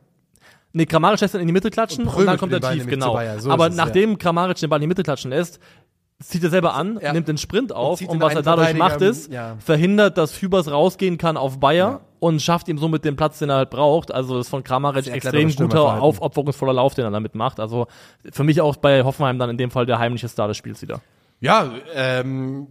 Nee, 0.72 0.86
Kramaric 0.86 1.20
lässt 1.20 1.34
ihn 1.34 1.40
in 1.40 1.46
die 1.46 1.52
Mitte 1.52 1.70
klatschen 1.70 2.06
Und 2.06 2.14
und, 2.14 2.26
dann 2.26 2.38
kommt 2.38 2.52
er 2.52 2.60
tief, 2.60 2.86
genau. 2.86 3.20
So 3.38 3.50
Aber 3.50 3.68
es, 3.68 3.76
nachdem 3.76 4.18
Kramaric 4.18 4.58
den 4.58 4.70
Ball 4.70 4.78
in 4.78 4.82
die 4.82 4.86
Mitte 4.86 5.02
klatschen 5.02 5.30
lässt, 5.30 5.60
zieht 6.22 6.42
er 6.42 6.50
selber 6.50 6.74
an, 6.74 6.98
Ja. 7.00 7.12
nimmt 7.12 7.28
den 7.28 7.38
Sprint 7.38 7.72
auf 7.72 8.00
und, 8.00 8.12
den 8.12 8.20
was 8.20 8.34
er 8.34 8.42
dadurch 8.42 8.74
macht 8.74 9.00
ist, 9.00 9.32
ja. 9.32 9.56
verhindert, 9.58 10.18
dass 10.18 10.40
Hübers 10.42 10.70
rausgehen 10.70 11.16
kann 11.16 11.36
auf 11.36 11.60
Bayer 11.60 12.00
und 12.20 12.40
schafft 12.42 12.68
ihm 12.68 12.78
somit 12.78 13.04
den 13.04 13.16
Platz, 13.16 13.38
den 13.38 13.50
er 13.50 13.56
halt 13.56 13.70
braucht. 13.70 14.12
Also 14.12 14.36
das 14.36 14.46
ist 14.46 14.50
von 14.50 14.64
Kramaric 14.64 15.04
Sehr 15.04 15.14
extrem 15.14 15.54
guter, 15.54 16.02
aufopferungsvoller 16.02 16.72
Lauf, 16.72 16.94
den 16.94 17.04
er 17.04 17.10
damit 17.10 17.34
macht. 17.34 17.60
Also 17.60 17.86
für 18.32 18.44
mich 18.44 18.60
auch 18.60 18.76
bei 18.76 19.02
Hoffenheim 19.04 19.38
dann 19.38 19.50
in 19.50 19.58
dem 19.58 19.70
Fall 19.70 19.86
der 19.86 19.98
heimliche 19.98 20.28
Star 20.28 20.48
des 20.48 20.56
Spiels 20.56 20.82
wieder. 20.82 21.00
Ja, 21.40 21.70
ähm, 21.94 22.66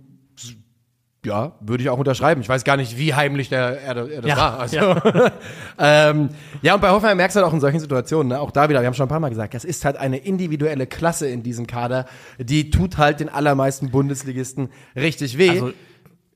ja, 1.27 1.53
würde 1.59 1.83
ich 1.83 1.89
auch 1.89 1.97
unterschreiben. 1.97 2.41
Ich 2.41 2.49
weiß 2.49 2.63
gar 2.63 2.77
nicht, 2.77 2.97
wie 2.97 3.13
heimlich 3.13 3.49
der, 3.49 3.81
er, 3.81 3.95
er 3.97 4.21
das 4.21 4.25
Ja, 4.25 4.37
war. 4.37 4.59
Also, 4.59 4.77
ja. 4.77 5.31
ähm, 6.09 6.29
ja, 6.61 6.75
und 6.75 6.81
bei 6.81 6.89
Hoffenheim 6.89 7.17
merkst 7.17 7.35
du 7.35 7.41
halt 7.41 7.49
auch 7.49 7.53
in 7.53 7.59
solchen 7.59 7.79
Situationen, 7.79 8.29
ne, 8.29 8.39
auch 8.39 8.51
da 8.51 8.69
wieder, 8.69 8.79
wir 8.81 8.87
haben 8.87 8.93
schon 8.93 9.07
ein 9.07 9.09
paar 9.09 9.19
Mal 9.19 9.29
gesagt, 9.29 9.53
das 9.53 9.65
ist 9.65 9.83
halt 9.83 9.97
eine 9.97 10.17
individuelle 10.17 10.87
Klasse 10.87 11.27
in 11.27 11.43
diesem 11.43 11.67
Kader, 11.67 12.05
die 12.39 12.69
tut 12.69 12.97
halt 12.97 13.19
den 13.19 13.29
allermeisten 13.29 13.91
Bundesligisten 13.91 14.69
richtig 14.95 15.37
weh. 15.37 15.49
Also 15.49 15.73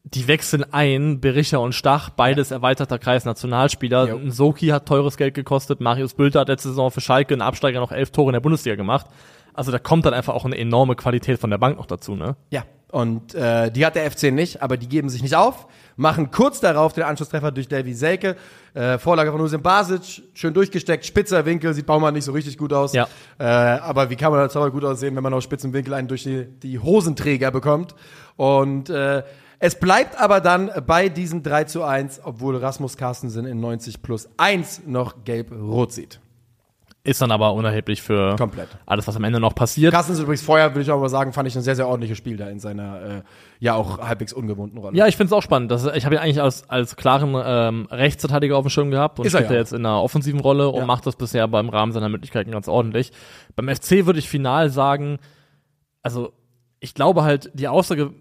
die 0.03 0.27
wechseln 0.27 0.65
ein, 0.71 1.21
Berischer 1.21 1.61
und 1.61 1.73
Stach, 1.73 2.09
beides 2.09 2.51
erweiterter 2.51 2.97
Kreis 2.97 3.25
Nationalspieler. 3.25 4.07
Jo. 4.07 4.19
Soki 4.29 4.67
hat 4.67 4.87
teures 4.87 5.17
Geld 5.17 5.35
gekostet, 5.35 5.79
Marius 5.79 6.15
Bülter 6.15 6.41
hat 6.41 6.47
letzte 6.47 6.69
Saison 6.69 6.91
für 6.91 7.01
Schalke 7.01 7.33
einen 7.33 7.41
Absteiger 7.41 7.79
noch 7.79 7.91
elf 7.91 8.11
Tore 8.11 8.29
in 8.29 8.33
der 8.33 8.39
Bundesliga 8.39 8.75
gemacht. 8.75 9.05
Also 9.53 9.71
da 9.71 9.79
kommt 9.79 10.05
dann 10.05 10.13
einfach 10.13 10.33
auch 10.33 10.45
eine 10.45 10.57
enorme 10.57 10.95
Qualität 10.95 11.39
von 11.39 11.49
der 11.49 11.57
Bank 11.57 11.77
noch 11.77 11.85
dazu, 11.85 12.15
ne? 12.15 12.35
Ja, 12.51 12.63
und 12.91 13.35
äh, 13.35 13.71
die 13.71 13.85
hat 13.85 13.95
der 13.95 14.09
FC 14.09 14.31
nicht, 14.31 14.61
aber 14.61 14.75
die 14.75 14.87
geben 14.87 15.09
sich 15.09 15.21
nicht 15.21 15.35
auf, 15.35 15.67
machen 15.95 16.31
kurz 16.31 16.59
darauf 16.59 16.93
den 16.93 17.03
Anschlusstreffer 17.03 17.51
durch 17.51 17.67
Davy 17.67 17.93
Selke, 17.93 18.35
äh, 18.73 18.97
Vorlage 18.97 19.31
von 19.31 19.39
Usim 19.39 19.61
Basic, 19.61 20.23
schön 20.33 20.53
durchgesteckt, 20.53 21.05
spitzer 21.05 21.45
Winkel, 21.45 21.73
sieht 21.73 21.85
Baumann 21.85 22.13
nicht 22.13 22.25
so 22.25 22.33
richtig 22.33 22.57
gut 22.57 22.73
aus. 22.73 22.93
Ja. 22.93 23.07
Äh, 23.39 23.43
aber 23.43 24.09
wie 24.09 24.15
kann 24.15 24.31
man 24.31 24.41
als 24.41 24.53
Zauber 24.53 24.71
gut 24.71 24.83
aussehen, 24.83 25.15
wenn 25.15 25.23
man 25.23 25.33
aus 25.33 25.43
spitzen 25.43 25.73
Winkel 25.73 25.93
einen 25.93 26.09
durch 26.09 26.23
die, 26.23 26.45
die 26.45 26.79
Hosenträger 26.79 27.51
bekommt? 27.51 27.95
Und 28.35 28.89
äh, 28.89 29.23
es 29.61 29.75
bleibt 29.79 30.19
aber 30.19 30.41
dann 30.41 30.71
bei 30.87 31.07
diesen 31.07 31.43
3 31.43 31.65
zu 31.65 31.83
1, 31.83 32.21
obwohl 32.23 32.57
Rasmus 32.57 32.97
Carstensen 32.97 33.45
in 33.45 33.59
90 33.59 34.01
plus 34.01 34.27
1 34.37 34.87
noch 34.87 35.23
gelb-rot 35.23 35.93
sieht. 35.93 36.19
Ist 37.03 37.19
dann 37.19 37.31
aber 37.31 37.53
unerheblich 37.53 37.99
für 38.01 38.35
Komplett. 38.35 38.67
alles, 38.85 39.07
was 39.07 39.15
am 39.15 39.23
Ende 39.23 39.39
noch 39.39 39.55
passiert. 39.55 39.91
Carstens 39.91 40.19
übrigens 40.19 40.43
vorher, 40.43 40.75
will 40.75 40.83
ich 40.83 40.87
mal 40.87 41.09
sagen, 41.09 41.33
fand 41.33 41.47
ich 41.47 41.55
ein 41.55 41.63
sehr, 41.63 41.75
sehr 41.75 41.87
ordentliches 41.87 42.15
Spiel 42.17 42.37
da 42.37 42.47
in 42.47 42.59
seiner 42.59 43.01
äh, 43.01 43.21
ja 43.59 43.73
auch 43.73 43.97
halbwegs 43.97 44.33
ungewohnten 44.33 44.77
Rolle. 44.77 44.95
Ja, 44.95 45.07
ich 45.07 45.17
finde 45.17 45.27
es 45.29 45.33
auch 45.33 45.41
spannend. 45.41 45.71
Das, 45.71 45.83
ich 45.95 46.05
habe 46.05 46.13
ihn 46.15 46.21
eigentlich 46.21 46.41
als, 46.41 46.69
als 46.69 46.95
klaren 46.95 47.33
ähm, 47.43 47.87
Rechtsverteidiger 47.89 48.55
auf 48.55 48.65
dem 48.65 48.69
Schirm 48.69 48.91
gehabt 48.91 49.19
und 49.19 49.25
Ist 49.25 49.33
er 49.33 49.39
spielt 49.39 49.49
ja 49.49 49.55
er 49.55 49.61
jetzt 49.61 49.73
in 49.73 49.83
einer 49.83 50.01
offensiven 50.03 50.39
Rolle 50.41 50.69
und 50.69 50.81
Ja. 50.81 50.85
macht 50.85 51.07
das 51.07 51.15
bisher 51.15 51.47
beim 51.47 51.69
Rahmen 51.69 51.91
seiner 51.91 52.09
Möglichkeiten 52.09 52.51
ganz 52.51 52.67
ordentlich. 52.67 53.11
Beim 53.55 53.67
FC 53.67 54.05
würde 54.05 54.19
ich 54.19 54.29
final 54.29 54.69
sagen, 54.69 55.17
also 56.03 56.33
ich 56.79 56.93
glaube 56.93 57.23
halt, 57.23 57.49
die 57.55 57.67
Aussage 57.67 58.11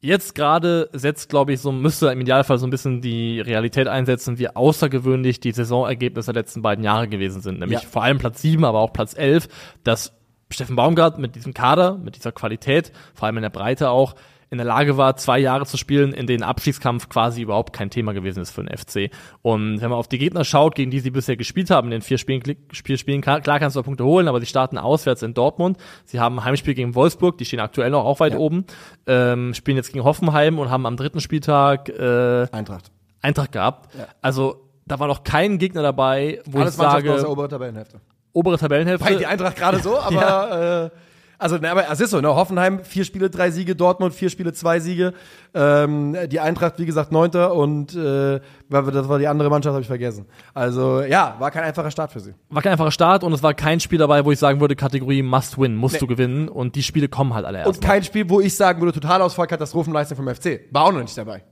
jetzt 0.00 0.34
gerade 0.34 0.88
setzt, 0.92 1.28
glaube 1.28 1.52
ich, 1.52 1.60
so 1.60 1.72
müsste 1.72 2.08
im 2.08 2.20
Idealfall 2.20 2.58
so 2.58 2.66
ein 2.66 2.70
bisschen 2.70 3.00
die 3.00 3.40
Realität 3.40 3.88
einsetzen, 3.88 4.38
wie 4.38 4.48
außergewöhnlich 4.48 5.40
die 5.40 5.52
Saisonergebnisse 5.52 6.32
der 6.32 6.42
letzten 6.42 6.62
beiden 6.62 6.84
Jahre 6.84 7.08
gewesen 7.08 7.40
sind. 7.42 7.58
Nämlich 7.58 7.82
Ja. 7.82 7.88
vor 7.88 8.02
allem 8.04 8.18
Platz 8.18 8.40
7, 8.42 8.64
aber 8.64 8.78
auch 8.80 8.92
Platz 8.92 9.14
11, 9.16 9.48
dass 9.84 10.12
Steffen 10.50 10.76
Baumgart 10.76 11.18
mit 11.18 11.34
diesem 11.34 11.52
Kader, 11.52 11.98
mit 11.98 12.16
dieser 12.16 12.32
Qualität, 12.32 12.92
vor 13.14 13.26
allem 13.26 13.36
in 13.38 13.42
der 13.42 13.50
Breite 13.50 13.90
auch, 13.90 14.14
in 14.50 14.58
der 14.58 14.66
Lage 14.66 14.96
war, 14.96 15.16
zwei 15.16 15.38
Jahre 15.38 15.66
zu 15.66 15.76
spielen, 15.76 16.12
in 16.14 16.26
denen 16.26 16.42
Abstiegskampf 16.42 17.08
quasi 17.08 17.42
überhaupt 17.42 17.72
kein 17.74 17.90
Thema 17.90 18.12
gewesen 18.14 18.40
ist 18.40 18.50
für 18.50 18.64
den 18.64 18.76
FC. 18.76 19.10
Und 19.42 19.80
wenn 19.80 19.90
man 19.90 19.98
auf 19.98 20.08
die 20.08 20.18
Gegner 20.18 20.44
schaut, 20.44 20.74
gegen 20.74 20.90
die 20.90 21.00
sie 21.00 21.10
bisher 21.10 21.36
gespielt 21.36 21.70
haben, 21.70 21.88
in 21.88 21.92
den 21.92 22.02
vier 22.02 22.16
Spielen, 22.18 22.42
Spiel 22.72 22.96
Spielen 22.96 23.20
klar 23.20 23.40
klar 23.42 23.58
kannst 23.58 23.76
du 23.76 23.82
Punkte 23.82 24.04
holen, 24.04 24.26
aber 24.26 24.40
sie 24.40 24.46
starten 24.46 24.78
auswärts 24.78 25.22
in 25.22 25.34
Dortmund. 25.34 25.76
Sie 26.06 26.18
haben 26.18 26.38
ein 26.38 26.44
Heimspiel 26.44 26.74
gegen 26.74 26.94
Wolfsburg, 26.94 27.36
die 27.38 27.44
stehen 27.44 27.60
aktuell 27.60 27.90
noch 27.90 28.04
auch 28.04 28.20
weit 28.20 28.32
Ja. 28.32 28.38
oben, 28.38 28.64
ähm, 29.06 29.52
spielen 29.54 29.76
jetzt 29.76 29.92
gegen 29.92 30.04
Hoffenheim 30.04 30.58
und 30.58 30.70
haben 30.70 30.86
am 30.86 30.96
dritten 30.96 31.20
Spieltag 31.20 31.88
äh, 31.90 32.46
Eintracht. 32.50 32.90
Eintracht 33.20 33.52
gehabt. 33.52 33.90
Also 34.22 34.64
da 34.86 34.98
war 34.98 35.08
noch 35.08 35.24
kein 35.24 35.58
Gegner 35.58 35.82
dabei, 35.82 36.40
wo 36.46 36.60
Alles 36.60 36.74
ich 36.74 36.78
Mannschaften 36.78 37.08
aus 37.10 37.14
der 37.16 37.20
sage, 37.20 37.30
oberen 37.32 37.50
Tabellenhälfte. 37.50 38.00
obere 38.32 38.56
Tabellenhälfte. 38.58 39.04
Bei 39.06 39.14
die 39.14 39.26
Eintracht 39.26 39.56
gerade 39.56 39.80
so, 39.80 39.98
aber 40.00 40.90
äh, 40.94 40.98
also 41.38 41.56
ne, 41.58 41.70
aber 41.70 41.90
es 41.90 42.00
ist 42.00 42.10
so, 42.10 42.20
ne? 42.20 42.28
Hoffenheim 42.34 42.80
vier 42.84 43.04
Spiele, 43.04 43.30
drei 43.30 43.50
Siege, 43.50 43.76
Dortmund 43.76 44.12
vier 44.12 44.28
Spiele, 44.28 44.52
zwei 44.52 44.80
Siege. 44.80 45.14
Ähm, 45.54 46.16
die 46.30 46.40
Eintracht 46.40 46.78
wie 46.78 46.86
gesagt 46.86 47.12
neunter 47.12 47.54
und 47.54 47.94
äh, 47.94 48.40
das 48.68 49.08
war 49.08 49.18
die 49.18 49.26
andere 49.28 49.48
Mannschaft, 49.48 49.72
habe 49.72 49.82
ich 49.82 49.86
vergessen. 49.86 50.26
Also 50.54 51.00
ja, 51.02 51.36
war 51.38 51.50
kein 51.50 51.64
einfacher 51.64 51.90
Start 51.90 52.12
für 52.12 52.20
sie. 52.20 52.34
war 52.50 52.62
kein 52.62 52.72
einfacher 52.72 52.90
Start 52.90 53.24
und 53.24 53.32
es 53.32 53.42
war 53.42 53.54
kein 53.54 53.80
Spiel 53.80 53.98
dabei, 53.98 54.24
wo 54.24 54.32
ich 54.32 54.38
sagen 54.38 54.60
würde, 54.60 54.76
Kategorie 54.76 55.22
Must 55.22 55.58
Win, 55.58 55.76
musst 55.76 55.94
Nee. 55.94 56.00
du 56.00 56.06
gewinnen 56.08 56.48
und 56.48 56.74
die 56.74 56.82
Spiele 56.82 57.08
kommen 57.08 57.32
halt 57.34 57.46
alle 57.46 57.58
erst. 57.58 57.68
Und 57.68 57.80
kein 57.80 58.02
Spiel, 58.02 58.28
wo 58.28 58.40
ich 58.40 58.56
sagen 58.56 58.80
würde, 58.80 58.92
Totalausfall, 58.92 59.46
Katastrophenleistung 59.46 60.16
vom 60.16 60.28
FC. 60.28 60.62
War 60.70 60.84
auch 60.84 60.92
noch 60.92 61.00
nicht 61.02 61.16
dabei, 61.16 61.44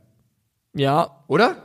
ja, 0.75 1.09
oder? 1.27 1.57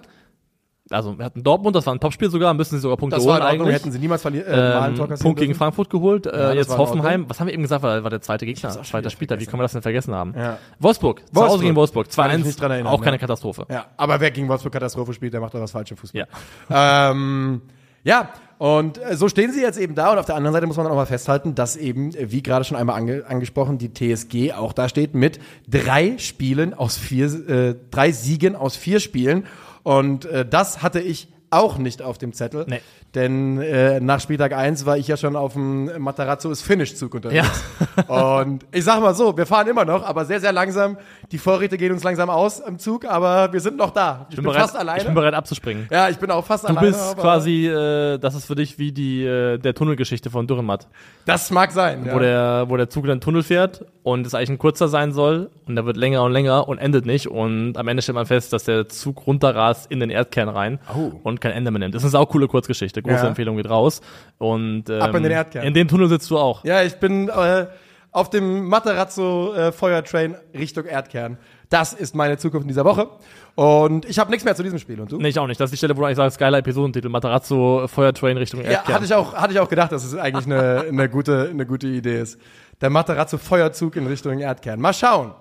Also 0.92 1.18
wir 1.18 1.26
hatten 1.26 1.44
Dortmund, 1.44 1.76
das 1.76 1.86
war 1.86 1.94
ein 1.94 2.00
Topspiel 2.00 2.30
sogar, 2.30 2.54
müssen 2.54 2.76
sie 2.76 2.82
sogar 2.82 2.98
Punkte 2.98 3.18
Das 3.18 3.26
war 3.26 3.38
in 3.38 3.44
holen 3.44 3.52
Ordnung, 3.52 3.68
eigentlich. 3.68 3.82
hätten 3.82 3.92
sie 3.92 4.00
niemals 4.00 4.22
verlieren. 4.22 4.48
Äh, 4.48 4.88
ähm, 4.88 4.96
Punkt 4.96 5.22
gegen 5.22 5.36
dürfen. 5.36 5.56
Frankfurt 5.56 5.90
geholt, 5.90 6.26
äh, 6.26 6.32
das 6.32 6.56
jetzt 6.56 6.70
war 6.70 6.78
Hoffenheim. 6.78 7.26
Was 7.28 7.40
haben 7.40 7.48
wir 7.48 7.54
eben 7.54 7.64
gesagt, 7.64 7.84
war, 7.84 8.04
war 8.04 8.10
der 8.10 8.22
zweite 8.22 8.46
Gegner, 8.46 8.70
zweiter 8.84 9.10
Spieltag, 9.10 9.40
wie 9.40 9.46
können 9.46 9.60
wir 9.60 9.64
das 9.64 9.74
denn 9.74 9.82
vergessen 9.82 10.14
haben? 10.14 10.34
Ja. 10.38 10.58
Wolfsburg, 10.80 11.20
zu 11.20 11.26
Wolfsburg. 11.36 11.50
Hause 11.50 11.64
gegen 11.64 11.76
Wolfsburg, 11.76 12.10
Kann 12.10 12.40
ich 12.40 12.46
mich 12.46 12.56
2-1, 12.56 12.60
dran 12.60 12.72
erinnern, 12.72 12.94
auch 12.94 13.02
keine 13.02 13.16
ja. 13.16 13.22
Katastrophe. 13.22 13.66
Ja, 13.70 13.86
aber 13.98 14.20
wer 14.20 14.32
gegen 14.32 14.48
Wolfsburg 14.48 14.74
Katastrophe 14.74 15.14
spielt, 15.14 15.34
der 15.34 15.42
macht 15.42 15.54
doch 15.54 15.62
was 15.62 15.72
falsch 15.72 15.92
im 15.92 15.98
Fußball. 15.98 16.28
Ja. 16.70 17.12
Ähm, 17.12 17.62
ja, 18.04 18.30
und 18.58 19.00
äh, 19.00 19.16
so 19.16 19.28
stehen 19.28 19.52
sie 19.52 19.62
jetzt 19.62 19.80
eben 19.80 19.96
da 19.96 20.12
und 20.12 20.20
auf 20.20 20.26
der 20.26 20.36
anderen 20.36 20.54
Seite 20.54 20.68
muss 20.68 20.78
man 20.78 20.86
auch 20.88 20.96
mal 20.96 21.08
festhalten, 21.08 21.56
dass 21.56 21.76
eben, 21.76 22.14
äh, 22.14 22.32
wie 22.32 22.44
gerade 22.44 22.64
schon 22.64 22.78
einmal 22.78 22.96
ange 22.96 23.26
angesprochen, 23.28 23.78
die 23.80 23.92
TSG 23.92 24.54
auch 24.54 24.74
da 24.74 24.88
steht 24.88 25.16
mit 25.16 25.40
drei 25.68 26.18
Spielen 26.18 26.74
aus 26.74 26.98
vier, 26.98 27.26
äh, 27.50 27.76
drei 27.90 28.12
Siegen 28.12 28.56
aus 28.56 28.76
vier 28.76 29.00
Spielen 29.00 29.46
und 29.84 30.26
äh, 30.26 30.46
das 30.46 30.82
hatte 30.82 31.00
ich 31.00 31.28
auch 31.50 31.78
nicht 31.78 32.02
auf 32.02 32.18
dem 32.18 32.34
Zettel. 32.34 32.66
Nee. 32.68 32.82
Denn 33.14 33.60
äh, 33.62 34.00
nach 34.00 34.22
Spieltag 34.22 34.54
1 34.54 34.86
war 34.86 34.98
ich 34.98 35.08
ja 35.08 35.18
schon 35.18 35.36
auf 35.36 35.54
dem 35.54 35.92
Matarazzo 36.02 36.50
ist 36.50 36.62
Finish-Zug 36.62 37.14
unterwegs. 37.16 37.62
Und 38.08 38.66
ich 38.72 38.86
sag 38.86 39.02
mal 39.02 39.14
so, 39.14 39.36
wir 39.36 39.46
fahren 39.46 39.68
immer 39.68 39.84
noch, 39.84 40.04
aber 40.06 40.24
sehr, 40.24 40.40
sehr 40.40 40.54
langsam. 40.54 40.98
Die 41.32 41.38
Vorräte 41.38 41.78
gehen 41.78 41.92
uns 41.92 42.04
langsam 42.04 42.30
aus 42.30 42.60
im 42.62 42.80
Zug, 42.80 43.04
aber 43.06 43.52
wir 43.52 43.60
sind 43.60 43.76
noch 43.78 43.92
da. 43.92 44.28
Ich, 44.30 44.36
bin, 44.38 44.46
bereit, 44.46 44.62
fast 44.62 44.78
alleine. 44.78 45.00
Ich 45.00 45.06
bin 45.06 45.14
bereit 45.14 45.34
abzuspringen. 45.34 45.88
ja, 45.92 46.08
ich 46.10 46.18
bin 46.18 46.32
auch 46.32 46.46
fast 46.46 46.64
Du 46.64 46.70
alleine. 46.70 46.88
bist 46.88 47.02
aber 47.02 47.22
quasi, 47.22 47.68
äh, 47.68 48.18
das 48.18 48.34
ist 48.36 48.46
für 48.46 48.56
dich 48.56 48.80
wie 48.80 48.92
die 48.94 49.26
äh, 49.26 49.58
der 49.58 49.74
Tunnelgeschichte 49.74 50.30
von 50.30 50.48
Dürrenmatt, 50.48 50.88
Das 51.26 51.52
mag 51.52 51.72
sein. 51.74 52.06
Ja. 52.06 52.16
wo 52.16 52.20
der 52.20 52.66
wo 52.70 52.78
der 52.78 52.90
Zug 52.90 53.04
in 53.04 53.10
den 53.10 53.22
Tunnel 53.22 53.44
fährt 53.44 53.86
und 54.04 54.26
es 54.26 54.34
eigentlich 54.34 54.50
ein 54.52 54.58
kurzer 54.58 54.88
sein 54.88 55.12
soll 55.12 55.50
und 55.68 55.76
der 55.76 55.86
wird 55.86 55.98
länger 55.98 56.24
und 56.24 56.32
länger 56.32 56.68
und 56.68 56.78
endet 56.78 57.06
nicht 57.06 57.28
und 57.28 57.78
am 57.78 57.88
Ende 57.90 58.02
stellt 58.02 58.16
man 58.16 58.26
fest, 58.26 58.54
dass 58.54 58.64
der 58.64 58.88
Zug 58.88 59.28
runterrast 59.28 59.92
in 59.92 60.00
den 60.00 60.10
Erdkern 60.10 60.48
rein 60.50 60.80
Oh. 60.96 61.12
und 61.24 61.42
kein 61.42 61.52
Ende 61.52 61.72
mehr 61.72 61.80
nimmt. 61.80 61.94
Das 61.96 62.02
ist 62.02 62.06
eine 62.06 62.12
saukoole 62.12 62.48
Kurzgeschichte, 62.48 63.01
große 63.02 63.16
Ja. 63.24 63.28
Empfehlung 63.28 63.58
geht 63.58 63.70
raus 63.70 64.02
und 64.38 64.90
ähm, 64.90 65.02
Ab 65.02 65.16
in 65.16 65.24
den 65.24 65.32
Erdkern. 65.32 65.64
In 65.66 65.74
dem 65.74 65.88
Tunnel 65.88 66.08
sitzt 66.10 66.30
du 66.32 66.38
auch. 66.38 66.64
ja, 66.64 66.82
ich 66.84 66.96
bin 66.96 67.30
äh, 67.30 67.68
auf 68.12 68.30
dem 68.30 68.68
Matarazzo 68.68 69.54
äh, 69.54 69.72
Feuertrain 69.72 70.36
Richtung 70.54 70.86
Erdkern. 70.86 71.38
Das 71.70 71.94
ist 71.94 72.14
meine 72.16 72.38
Zukunft 72.38 72.64
in 72.64 72.68
dieser 72.68 72.84
Woche. 72.84 73.08
Und 73.56 74.04
ich 74.06 74.20
habe 74.20 74.30
nichts 74.30 74.44
mehr 74.44 74.56
zu 74.56 74.64
diesem 74.64 74.80
Spiel. 74.80 75.00
Und 75.00 75.12
du? 75.12 75.18
Nee, 75.18 75.30
ich 75.30 75.40
auch 75.40 75.48
nicht. 75.48 75.60
Das 75.60 75.68
ist 75.68 75.72
die 75.72 75.78
Stelle, 75.78 75.96
wo 75.96 76.02
du 76.02 76.06
eigentlich 76.08 76.18
sagst, 76.18 76.38
geiler 76.38 76.58
Episodentitel, 76.58 77.08
Matarazzo, 77.08 77.88
Feuertrain 77.88 78.36
Richtung 78.36 78.62
Ja, 78.62 78.72
Erdkern. 78.72 78.96
hatte 78.96 79.06
ich 79.06 79.14
auch, 79.14 79.34
hatte 79.36 79.54
ich 79.54 79.60
auch 79.62 79.70
gedacht, 79.70 79.94
dass 79.94 80.04
es 80.04 80.14
eigentlich 80.18 80.46
eine, 80.46 80.86
eine, 80.90 81.08
gute, 81.08 81.48
eine 81.50 81.66
gute 81.66 81.88
Idee 81.88 82.20
ist. 82.20 82.38
Der 82.82 82.90
Matarazzo 82.90 83.38
Feuerzug 83.38 83.96
in 83.96 84.08
Richtung 84.08 84.40
Erdkern. 84.40 84.82
Mal 84.82 84.94
schauen. 84.94 85.34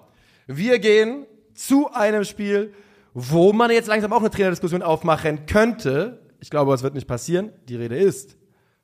Wir 0.46 0.78
gehen 0.78 1.26
zu 1.54 1.90
einem 1.92 2.22
Spiel, 2.24 2.72
wo 3.14 3.52
man 3.52 3.72
jetzt 3.72 3.88
langsam 3.88 4.12
auch 4.12 4.20
eine 4.20 4.30
Trainerdiskussion 4.30 4.82
aufmachen 4.82 5.46
könnte. 5.46 6.19
Ich 6.40 6.50
glaube, 6.50 6.74
es 6.74 6.82
wird 6.82 6.94
nicht 6.94 7.06
passieren. 7.06 7.50
Die 7.68 7.76
Rede 7.76 7.96
ist 7.96 8.36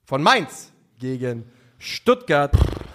von 0.05 0.23
Mainz 0.23 0.73
gegen 0.99 1.45
Stuttgart. 1.79 2.53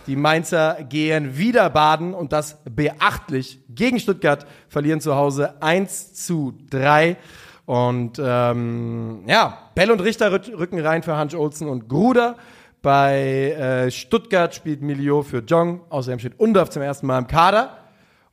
Die 0.07 0.15
Mainzer 0.15 0.83
gehen 0.83 1.37
wieder 1.37 1.69
baden 1.69 2.13
und 2.13 2.31
das 2.33 2.57
beachtlich 2.63 3.59
gegen 3.69 3.99
Stuttgart, 3.99 4.45
verlieren 4.67 4.99
zu 4.99 5.15
Hause 5.15 5.61
1 5.61 6.13
zu 6.13 6.53
3. 6.69 7.17
Und 7.65 8.19
ähm, 8.23 9.23
ja, 9.27 9.57
Bell 9.75 9.91
und 9.91 10.01
Richter 10.01 10.31
rücken 10.31 10.79
rein 10.79 11.03
für 11.03 11.15
Hans 11.15 11.35
Olsen 11.35 11.67
und 11.67 11.87
Gruder. 11.87 12.35
Bei 12.81 13.51
äh, 13.51 13.91
Stuttgart 13.91 14.53
spielt 14.55 14.81
Milio 14.81 15.21
für 15.21 15.39
Jong. 15.39 15.81
Außerdem 15.89 16.19
steht 16.19 16.39
Undorf 16.39 16.71
zum 16.71 16.81
ersten 16.81 17.05
Mal 17.05 17.19
im 17.19 17.27
Kader. 17.27 17.77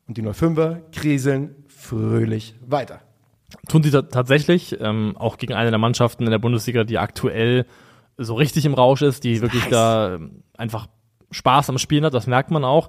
Und 0.07 0.17
die 0.17 0.23
05er 0.23 0.81
kriseln 0.91 1.55
fröhlich 1.69 2.55
weiter. 2.67 3.01
Tun 3.69 3.83
sie 3.83 3.91
tatsächlich, 3.91 4.79
ähm, 4.81 5.17
auch 5.19 5.39
gegen 5.39 5.55
eine 5.55 5.71
der 5.71 5.79
Mannschaften 5.79 6.25
in 6.25 6.31
der 6.31 6.39
Bundesliga, 6.39 6.85
die 6.85 6.99
aktuell 6.99 7.67
so 8.19 8.35
richtig 8.35 8.67
im 8.67 8.75
Rausch 8.75 9.03
ist, 9.03 9.25
die 9.25 9.41
wirklich 9.41 9.63
nice. 9.63 9.71
da 9.71 10.15
ähm, 10.15 10.43
einfach 10.57 10.87
Spaß 11.31 11.71
am 11.71 11.79
Spielen 11.79 12.05
hat, 12.05 12.15
das 12.15 12.27
merkt 12.27 12.51
man 12.51 12.65
auch. 12.65 12.89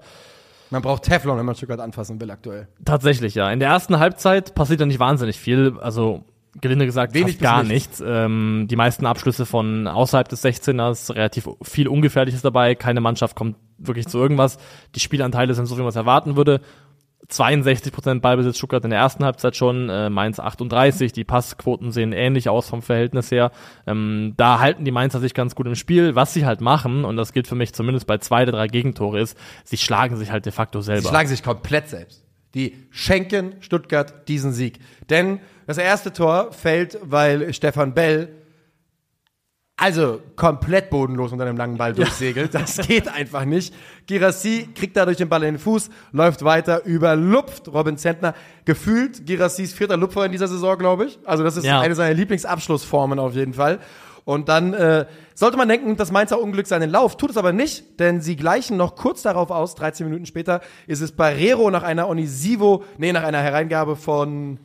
Man 0.70 0.82
braucht 0.82 1.04
Teflon, 1.04 1.38
wenn 1.38 1.46
man 1.46 1.56
Stuttgart 1.56 1.80
anfassen 1.80 2.20
will 2.22 2.30
aktuell. 2.30 2.68
Tatsächlich, 2.86 3.36
ja. 3.36 3.50
In 3.52 3.60
der 3.60 3.70
ersten 3.70 4.00
Halbzeit 4.00 4.54
passiert 4.54 4.82
da 4.82 4.86
nicht 4.86 5.00
wahnsinnig 5.00 5.40
viel. 5.40 5.78
Also 5.80 6.26
gelinde 6.62 6.86
gesagt 6.86 7.14
Wenig 7.14 7.40
gar 7.40 7.64
nichts. 7.64 8.00
nichts. 8.00 8.04
Ähm, 8.06 8.68
die 8.70 8.76
meisten 8.76 9.06
Abschlüsse 9.06 9.46
von 9.46 9.88
außerhalb 9.88 10.28
des 10.28 10.44
16ers, 10.44 11.14
relativ 11.16 11.50
viel 11.62 11.88
Ungefährliches 11.88 12.42
dabei. 12.42 12.76
Keine 12.76 13.02
Mannschaft 13.02 13.36
kommt 13.36 13.56
wirklich 13.78 14.08
zu 14.08 14.20
irgendwas. 14.20 14.58
Die 14.96 15.00
Spielanteile 15.00 15.54
sind 15.54 15.66
so, 15.66 15.76
wie 15.78 15.82
man 15.82 15.90
es 15.90 15.96
erwarten 15.96 16.36
würde. 16.36 16.62
62% 17.32 18.22
Ballbesitz 18.22 18.58
Stuttgart 18.58 18.84
in 18.84 18.90
der 18.90 19.00
ersten 19.00 19.24
Halbzeit 19.24 19.56
schon, 19.56 19.90
äh, 19.90 20.10
Mainz 20.10 20.40
38, 20.40 21.14
die 21.14 21.24
Passquoten 21.24 21.92
sehen 21.92 22.12
ähnlich 22.12 22.50
aus 22.50 22.68
vom 22.68 22.82
Verhältnis 22.82 23.30
her. 23.30 23.52
Ähm, 23.86 24.34
da 24.38 24.60
halten 24.60 24.84
die 24.84 24.92
Mainzer 24.92 25.20
sich 25.20 25.34
ganz 25.34 25.54
gut 25.54 25.68
im 25.68 25.76
Spiel. 25.76 26.16
Was 26.16 26.34
sie 26.34 26.46
halt 26.46 26.62
machen, 26.62 27.06
und 27.06 27.18
das 27.18 27.32
gilt 27.32 27.48
für 27.48 27.56
mich 27.56 27.74
zumindest 27.74 28.08
bei 28.08 28.18
zwei 28.18 28.46
der 28.46 28.54
drei 28.54 28.68
Gegentore, 28.68 29.20
ist, 29.20 29.38
sie 29.64 29.78
schlagen 29.78 30.18
sich 30.18 30.32
halt 30.32 30.46
de 30.46 30.52
facto 30.52 30.82
selber. 30.82 31.04
Sie 31.04 31.08
schlagen 31.08 31.30
sich 31.30 31.44
komplett 31.44 31.88
selbst. 31.90 32.24
Die 32.56 32.76
schenken 32.90 33.54
Stuttgart 33.60 34.28
diesen 34.28 34.52
Sieg. 34.52 34.80
Denn 35.10 35.40
das 35.68 35.78
erste 35.78 36.12
Tor 36.12 36.52
fällt, 36.52 36.98
weil 37.04 37.54
Stefan 37.54 37.94
Bell 37.94 38.30
also 39.80 40.22
komplett 40.36 40.90
bodenlos 40.90 41.32
unter 41.32 41.46
einem 41.46 41.58
langen 41.58 41.78
Ball 41.78 41.94
durchsegelt. 41.94 42.54
Das 42.54 42.78
geht 42.78 43.08
einfach 43.08 43.46
nicht. 43.46 43.74
Girassi 44.08 44.68
kriegt 44.76 44.98
dadurch 44.98 45.18
den 45.18 45.30
Ball 45.30 45.44
in 45.44 45.56
den 45.56 45.60
Fuß, 45.60 45.90
läuft 46.12 46.44
weiter, 46.44 46.86
überlupft 46.86 47.68
Robin 47.70 47.98
Zentner. 47.98 48.34
Gefühlt 48.66 49.26
Girassis 49.26 49.74
vierter 49.74 49.98
Lupfer 49.98 50.26
in 50.26 50.32
dieser 50.32 50.48
Saison, 50.48 50.78
glaube 50.78 51.06
ich. 51.06 51.20
Also 51.26 51.44
das 51.44 51.58
ist 51.58 51.66
ja. 51.66 51.80
eine 51.80 51.96
seiner 51.96 52.14
Lieblingsabschlussformen 52.14 53.20
auf 53.20 53.34
jeden 53.36 53.54
Fall. 53.54 53.80
Und 54.26 54.50
dann 54.50 54.74
äh, 54.74 55.06
sollte 55.34 55.58
man 55.58 55.68
denken, 55.68 55.96
dass 55.96 56.12
Mainzer 56.12 56.40
Unglück 56.40 56.68
seinen 56.68 56.92
Lauf. 56.92 57.18
Tut 57.18 57.32
es 57.32 57.38
aber 57.38 57.54
nicht, 57.54 58.00
denn 58.00 58.22
sie 58.22 58.36
gleichen 58.36 58.78
noch 58.78 58.96
kurz 58.96 59.22
darauf 59.22 59.50
aus. 59.50 59.76
13 59.76 60.06
Minuten 60.06 60.26
später 60.26 60.62
ist 60.86 61.02
es 61.02 61.14
Barrero 61.14 61.72
nach 61.72 61.84
einer 61.84 62.08
Onisivo, 62.08 62.84
nee, 62.98 63.12
nach 63.12 63.24
einer 63.24 63.42
Hereingabe 63.42 63.96
von 63.96 64.60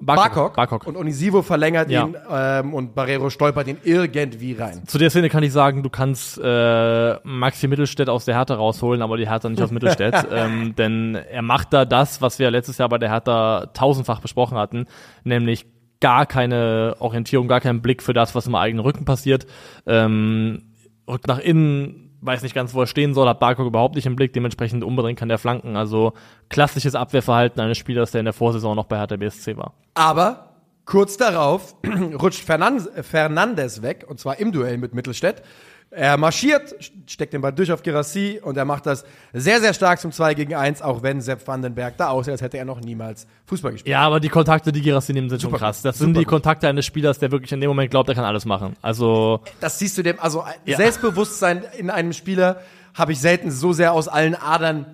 Barkok, 0.00 0.54
Barkok. 0.54 0.86
und 0.86 0.96
Onisivo 0.96 1.42
verlängert 1.42 1.90
ja. 1.90 2.06
ihn 2.06 2.16
ähm, 2.30 2.72
und 2.72 2.94
Barrero 2.94 3.30
stolpert 3.30 3.66
ihn 3.66 3.78
irgendwie 3.82 4.52
rein. 4.52 4.82
Zu 4.86 4.98
der 4.98 5.10
Szene 5.10 5.28
kann 5.28 5.42
ich 5.42 5.52
sagen, 5.52 5.82
du 5.82 5.90
kannst 5.90 6.38
äh, 6.38 7.16
Maxi 7.24 7.66
Mittelstädt 7.66 8.08
aus 8.08 8.24
der 8.24 8.36
Hertha 8.36 8.54
rausholen, 8.54 9.02
aber 9.02 9.16
die 9.16 9.28
Hertha 9.28 9.48
nicht 9.48 9.60
aus 9.60 9.72
Mittelstädt, 9.72 10.28
ähm, 10.32 10.76
denn 10.76 11.16
er 11.16 11.42
macht 11.42 11.72
da 11.72 11.84
das, 11.84 12.22
was 12.22 12.38
wir 12.38 12.50
letztes 12.50 12.78
Jahr 12.78 12.88
bei 12.88 12.98
der 12.98 13.10
Hertha 13.10 13.66
tausendfach 13.74 14.20
besprochen 14.20 14.56
hatten, 14.56 14.86
nämlich 15.24 15.66
gar 16.00 16.26
keine 16.26 16.94
Orientierung, 17.00 17.48
gar 17.48 17.60
keinen 17.60 17.82
Blick 17.82 18.02
für 18.02 18.12
das, 18.12 18.36
was 18.36 18.46
im 18.46 18.54
eigenen 18.54 18.84
Rücken 18.84 19.04
passiert, 19.04 19.46
ähm, 19.84 20.62
rückt 21.08 21.26
nach 21.26 21.40
innen, 21.40 22.07
weiß 22.20 22.42
nicht 22.42 22.54
ganz, 22.54 22.74
wo 22.74 22.80
er 22.80 22.86
stehen 22.86 23.14
soll, 23.14 23.28
hat 23.28 23.40
Barkok 23.40 23.66
überhaupt 23.66 23.94
nicht 23.94 24.06
im 24.06 24.16
Blick, 24.16 24.32
dementsprechend 24.32 24.84
umdrehen 24.84 25.16
kann 25.16 25.28
der 25.28 25.38
Flanken. 25.38 25.76
Also 25.76 26.12
klassisches 26.48 26.94
Abwehrverhalten 26.94 27.60
eines 27.60 27.78
Spielers, 27.78 28.10
der 28.10 28.20
in 28.20 28.24
der 28.26 28.32
Vorsaison 28.32 28.76
noch 28.76 28.86
bei 28.86 28.98
Hertha 28.98 29.16
BSC 29.16 29.56
war. 29.56 29.74
Aber 29.94 30.54
kurz 30.84 31.16
darauf 31.16 31.76
rutscht 32.20 32.44
Fernandes 32.44 33.82
weg, 33.82 34.06
und 34.08 34.18
zwar 34.18 34.38
im 34.38 34.52
Duell 34.52 34.78
mit 34.78 34.94
Mittelstädt. 34.94 35.42
Er 35.90 36.18
marschiert, 36.18 36.74
steckt 37.06 37.32
den 37.32 37.40
Ball 37.40 37.52
durch 37.52 37.72
auf 37.72 37.82
Girassi 37.82 38.40
und 38.42 38.58
er 38.58 38.66
macht 38.66 38.84
das 38.84 39.06
sehr, 39.32 39.60
sehr 39.60 39.72
stark 39.72 39.98
zum 40.00 40.12
2 40.12 40.34
gegen 40.34 40.54
1, 40.54 40.82
auch 40.82 41.02
wenn 41.02 41.22
Sepp 41.22 41.46
Vandenberg 41.46 41.96
da 41.96 42.08
aussieht, 42.08 42.32
als 42.32 42.42
hätte 42.42 42.58
er 42.58 42.66
noch 42.66 42.80
niemals 42.80 43.26
Fußball 43.46 43.72
gespielt. 43.72 43.90
Ja, 43.90 44.00
aber 44.02 44.20
die 44.20 44.28
Kontakte, 44.28 44.70
die 44.70 44.82
Girassi 44.82 45.14
nimmt, 45.14 45.30
sind 45.30 45.40
super, 45.40 45.52
schon 45.52 45.60
krass. 45.60 45.80
Das 45.80 45.96
sind 45.96 46.14
die 46.14 46.24
gut. 46.24 46.28
Kontakte 46.28 46.68
eines 46.68 46.84
Spielers, 46.84 47.18
der 47.18 47.30
wirklich 47.30 47.52
in 47.52 47.60
dem 47.62 47.68
Moment 47.68 47.90
glaubt, 47.90 48.08
er 48.10 48.14
kann 48.14 48.24
alles 48.24 48.44
machen. 48.44 48.76
Also. 48.82 49.40
Das 49.60 49.78
siehst 49.78 49.96
du 49.96 50.02
dem, 50.02 50.20
also 50.20 50.44
ja. 50.66 50.76
Selbstbewusstsein 50.76 51.64
in 51.78 51.88
einem 51.88 52.12
Spieler 52.12 52.60
habe 52.92 53.12
ich 53.12 53.20
selten 53.20 53.50
so 53.50 53.72
sehr 53.72 53.92
aus 53.92 54.08
allen 54.08 54.34
Adern 54.34 54.84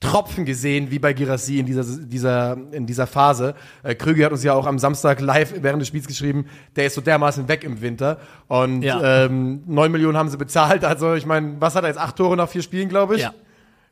Tropfen 0.00 0.44
gesehen, 0.44 0.92
wie 0.92 1.00
bei 1.00 1.12
Girassi 1.12 1.58
in 1.58 1.66
dieser, 1.66 1.84
dieser, 1.84 2.56
in 2.70 2.86
dieser 2.86 3.08
Phase. 3.08 3.54
Äh, 3.82 3.96
Krüger 3.96 4.26
hat 4.26 4.32
uns 4.32 4.44
ja 4.44 4.54
auch 4.54 4.66
am 4.66 4.78
Samstag 4.78 5.20
live 5.20 5.54
während 5.60 5.80
des 5.80 5.88
Spiels 5.88 6.06
geschrieben, 6.06 6.46
der 6.76 6.86
ist 6.86 6.94
so 6.94 7.00
dermaßen 7.00 7.48
weg 7.48 7.64
im 7.64 7.80
Winter. 7.80 8.18
Und 8.46 8.82
ja. 8.82 9.24
ähm, 9.24 9.62
9 9.66 9.90
Millionen 9.90 10.16
haben 10.16 10.28
sie 10.28 10.36
bezahlt. 10.36 10.84
Also 10.84 11.14
ich 11.14 11.26
meine, 11.26 11.56
was 11.58 11.74
hat 11.74 11.82
er 11.82 11.88
jetzt? 11.88 11.98
Acht 11.98 12.16
Tore 12.16 12.36
nach 12.36 12.48
vier 12.48 12.62
Spielen, 12.62 12.88
glaube 12.88 13.16
ich. 13.16 13.22
Ja. 13.22 13.34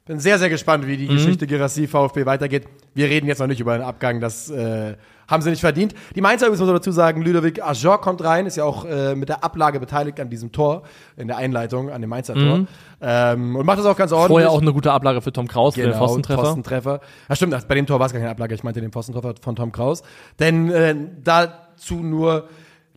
Bin 0.07 0.21
sehr, 0.21 0.39
sehr 0.39 0.49
gespannt, 0.49 0.87
wie 0.87 0.97
die 0.97 1.09
mhm. 1.09 1.15
Geschichte 1.15 1.49
Girassi 1.49 1.89
VfB 1.89 2.25
weitergeht. 2.27 2.69
Wir 2.95 3.07
reden 3.07 3.27
jetzt 3.27 3.41
noch 3.41 3.49
nicht 3.49 3.59
über 3.59 3.73
einen 3.73 3.83
Abgang, 3.83 4.21
das 4.21 4.49
äh, 4.49 4.95
haben 5.27 5.43
sie 5.43 5.51
nicht 5.51 5.61
verdient. 5.61 5.95
Die 6.15 6.21
Mainzer 6.21 6.49
müssen 6.49 6.65
wir 6.65 6.73
dazu 6.73 6.93
sagen, 6.93 7.23
Ludovic 7.23 7.61
Ajor 7.61 8.01
kommt 8.01 8.23
rein, 8.23 8.47
ist 8.47 8.57
ja 8.57 8.63
auch 8.63 8.85
äh, 8.85 9.17
mit 9.17 9.29
der 9.29 9.43
Ablage 9.43 9.81
beteiligt 9.81 10.21
an 10.21 10.31
diesem 10.31 10.53
Tor, 10.53 10.85
in 11.17 11.27
der 11.27 11.39
Einleitung, 11.39 11.91
an 11.91 12.01
dem 12.01 12.11
Mainzer 12.11 12.35
Tor. 12.35 12.59
Mhm. 12.59 12.69
Ähm, 13.01 13.57
und 13.57 13.67
macht 13.67 13.79
das 13.79 13.87
auch 13.87 13.97
ganz 13.97 14.13
ordentlich. 14.13 14.31
Vorher 14.31 14.51
auch 14.51 14.61
eine 14.61 14.73
gute 14.73 14.93
Ablage 14.93 15.21
für 15.21 15.33
Tom 15.33 15.49
Kraus, 15.49 15.75
genau, 15.75 15.85
für 15.85 15.91
den 15.91 15.93
genau, 15.93 16.07
Pfostentreffer. 16.07 16.43
Pfostentreffer. 16.43 17.01
Ja, 17.29 17.37
stimmt, 17.37 17.69
bei 17.69 17.75
dem 17.75 17.87
Tor 17.87 17.99
war 17.99 18.07
es 18.07 18.13
gar 18.13 18.21
keine 18.21 18.31
Ablage, 18.31 18.55
ich 18.55 18.65
meinte 18.65 18.81
den 18.81 18.93
Pfostentreffer 18.93 19.35
von 19.41 19.57
Tom 19.57 19.73
Kraus. 19.73 20.03
Denn 20.39 20.71
äh, 20.71 20.95
dazu 21.23 21.97
nur 21.97 22.49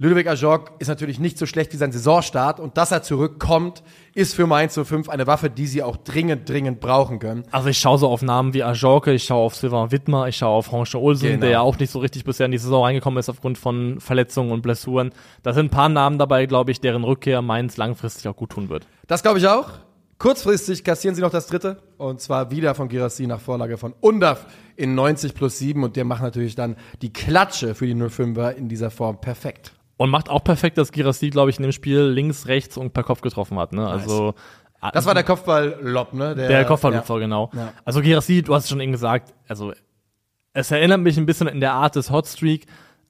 Ludovic 0.01 0.27
Ajorg 0.27 0.71
ist 0.79 0.87
natürlich 0.87 1.19
nicht 1.19 1.37
so 1.37 1.45
schlecht 1.45 1.73
wie 1.73 1.77
sein 1.77 1.91
Saisonstart 1.91 2.61
und 2.61 2.77
dass 2.77 2.93
er 2.93 3.03
zurückkommt, 3.03 3.83
ist 4.13 4.33
für 4.33 4.47
Mainz 4.47 4.79
05 4.81 5.09
eine 5.09 5.27
Waffe, 5.27 5.49
die 5.49 5.67
sie 5.67 5.83
auch 5.83 5.97
dringend, 5.97 6.47
dringend 6.47 6.79
brauchen 6.79 7.19
können. 7.19 7.43
Also 7.51 7.67
ich 7.67 7.79
schaue 7.79 7.97
so 7.97 8.07
auf 8.07 8.21
Namen 8.21 8.53
wie 8.53 8.63
Ajorke, 8.63 9.11
ich 9.11 9.25
schaue 9.25 9.43
auf 9.43 9.55
Silvan 9.55 9.91
Wittmer, 9.91 10.29
ich 10.29 10.37
schaue 10.37 10.55
auf 10.55 10.71
Horst 10.71 10.95
Olsen, 10.95 11.27
genau. 11.27 11.41
der 11.41 11.49
ja 11.49 11.59
auch 11.59 11.77
nicht 11.77 11.91
so 11.91 11.99
richtig 11.99 12.23
bisher 12.23 12.45
in 12.45 12.53
die 12.53 12.57
Saison 12.57 12.85
reingekommen 12.85 13.19
ist 13.19 13.27
aufgrund 13.27 13.57
von 13.57 13.99
Verletzungen 13.99 14.51
und 14.51 14.61
Blessuren. 14.61 15.11
Da 15.43 15.51
sind 15.51 15.65
ein 15.65 15.69
paar 15.69 15.89
Namen 15.89 16.17
dabei, 16.17 16.45
glaube 16.45 16.71
ich, 16.71 16.79
deren 16.79 17.03
Rückkehr 17.03 17.41
Mainz 17.41 17.75
langfristig 17.75 18.25
auch 18.29 18.37
gut 18.37 18.51
tun 18.51 18.69
wird. 18.69 18.87
Das 19.07 19.21
glaube 19.21 19.39
ich 19.39 19.47
auch. 19.49 19.69
Kurzfristig 20.19 20.83
kassieren 20.83 21.15
sie 21.15 21.21
noch 21.21 21.31
das 21.31 21.47
dritte 21.47 21.77
und 21.97 22.19
zwar 22.19 22.51
wieder 22.51 22.75
von 22.75 22.89
Girassi 22.89 23.25
nach 23.25 23.39
Vorlage 23.39 23.77
von 23.77 23.93
Undaf 24.01 24.47
in 24.75 24.93
90 24.93 25.33
plus 25.33 25.57
7 25.59 25.81
und 25.81 25.95
der 25.95 26.03
macht 26.03 26.21
natürlich 26.21 26.55
dann 26.55 26.75
die 27.01 27.13
Klatsche 27.13 27.73
für 27.73 27.87
die 27.87 27.95
05er 27.95 28.51
in 28.51 28.67
dieser 28.67 28.91
Form 28.91 29.21
perfekt. 29.21 29.71
Und 29.95 30.09
macht 30.09 30.29
auch 30.29 30.43
perfekt, 30.43 30.77
dass 30.77 30.91
Girassi, 30.91 31.29
glaube 31.29 31.51
ich, 31.51 31.57
in 31.57 31.63
dem 31.63 31.71
Spiel 31.71 32.01
links, 32.01 32.47
rechts 32.47 32.75
und 32.75 32.93
per 32.93 33.03
Kopf 33.03 33.21
getroffen 33.21 33.57
hat. 33.57 33.71
Ne? 33.71 33.87
Also 33.87 34.33
das 34.93 35.05
war 35.05 35.13
der 35.13 35.23
Kopfball-Lob, 35.23 36.13
ne? 36.13 36.35
Der, 36.35 36.47
der 36.49 36.65
Kopfball-Lob, 36.65 37.07
ja. 37.07 37.17
genau. 37.17 37.49
Ja. 37.53 37.73
Also 37.85 38.01
Girassi, 38.01 38.41
du 38.41 38.53
hast 38.53 38.63
es 38.63 38.69
schon 38.69 38.81
eben 38.81 38.91
gesagt, 38.91 39.33
also 39.47 39.73
es 40.51 40.71
erinnert 40.71 40.99
mich 40.99 41.17
ein 41.17 41.25
bisschen 41.25 41.47
in 41.47 41.61
der 41.61 41.73
Art 41.73 41.95
des 41.95 42.11
Hotstreak 42.11 42.65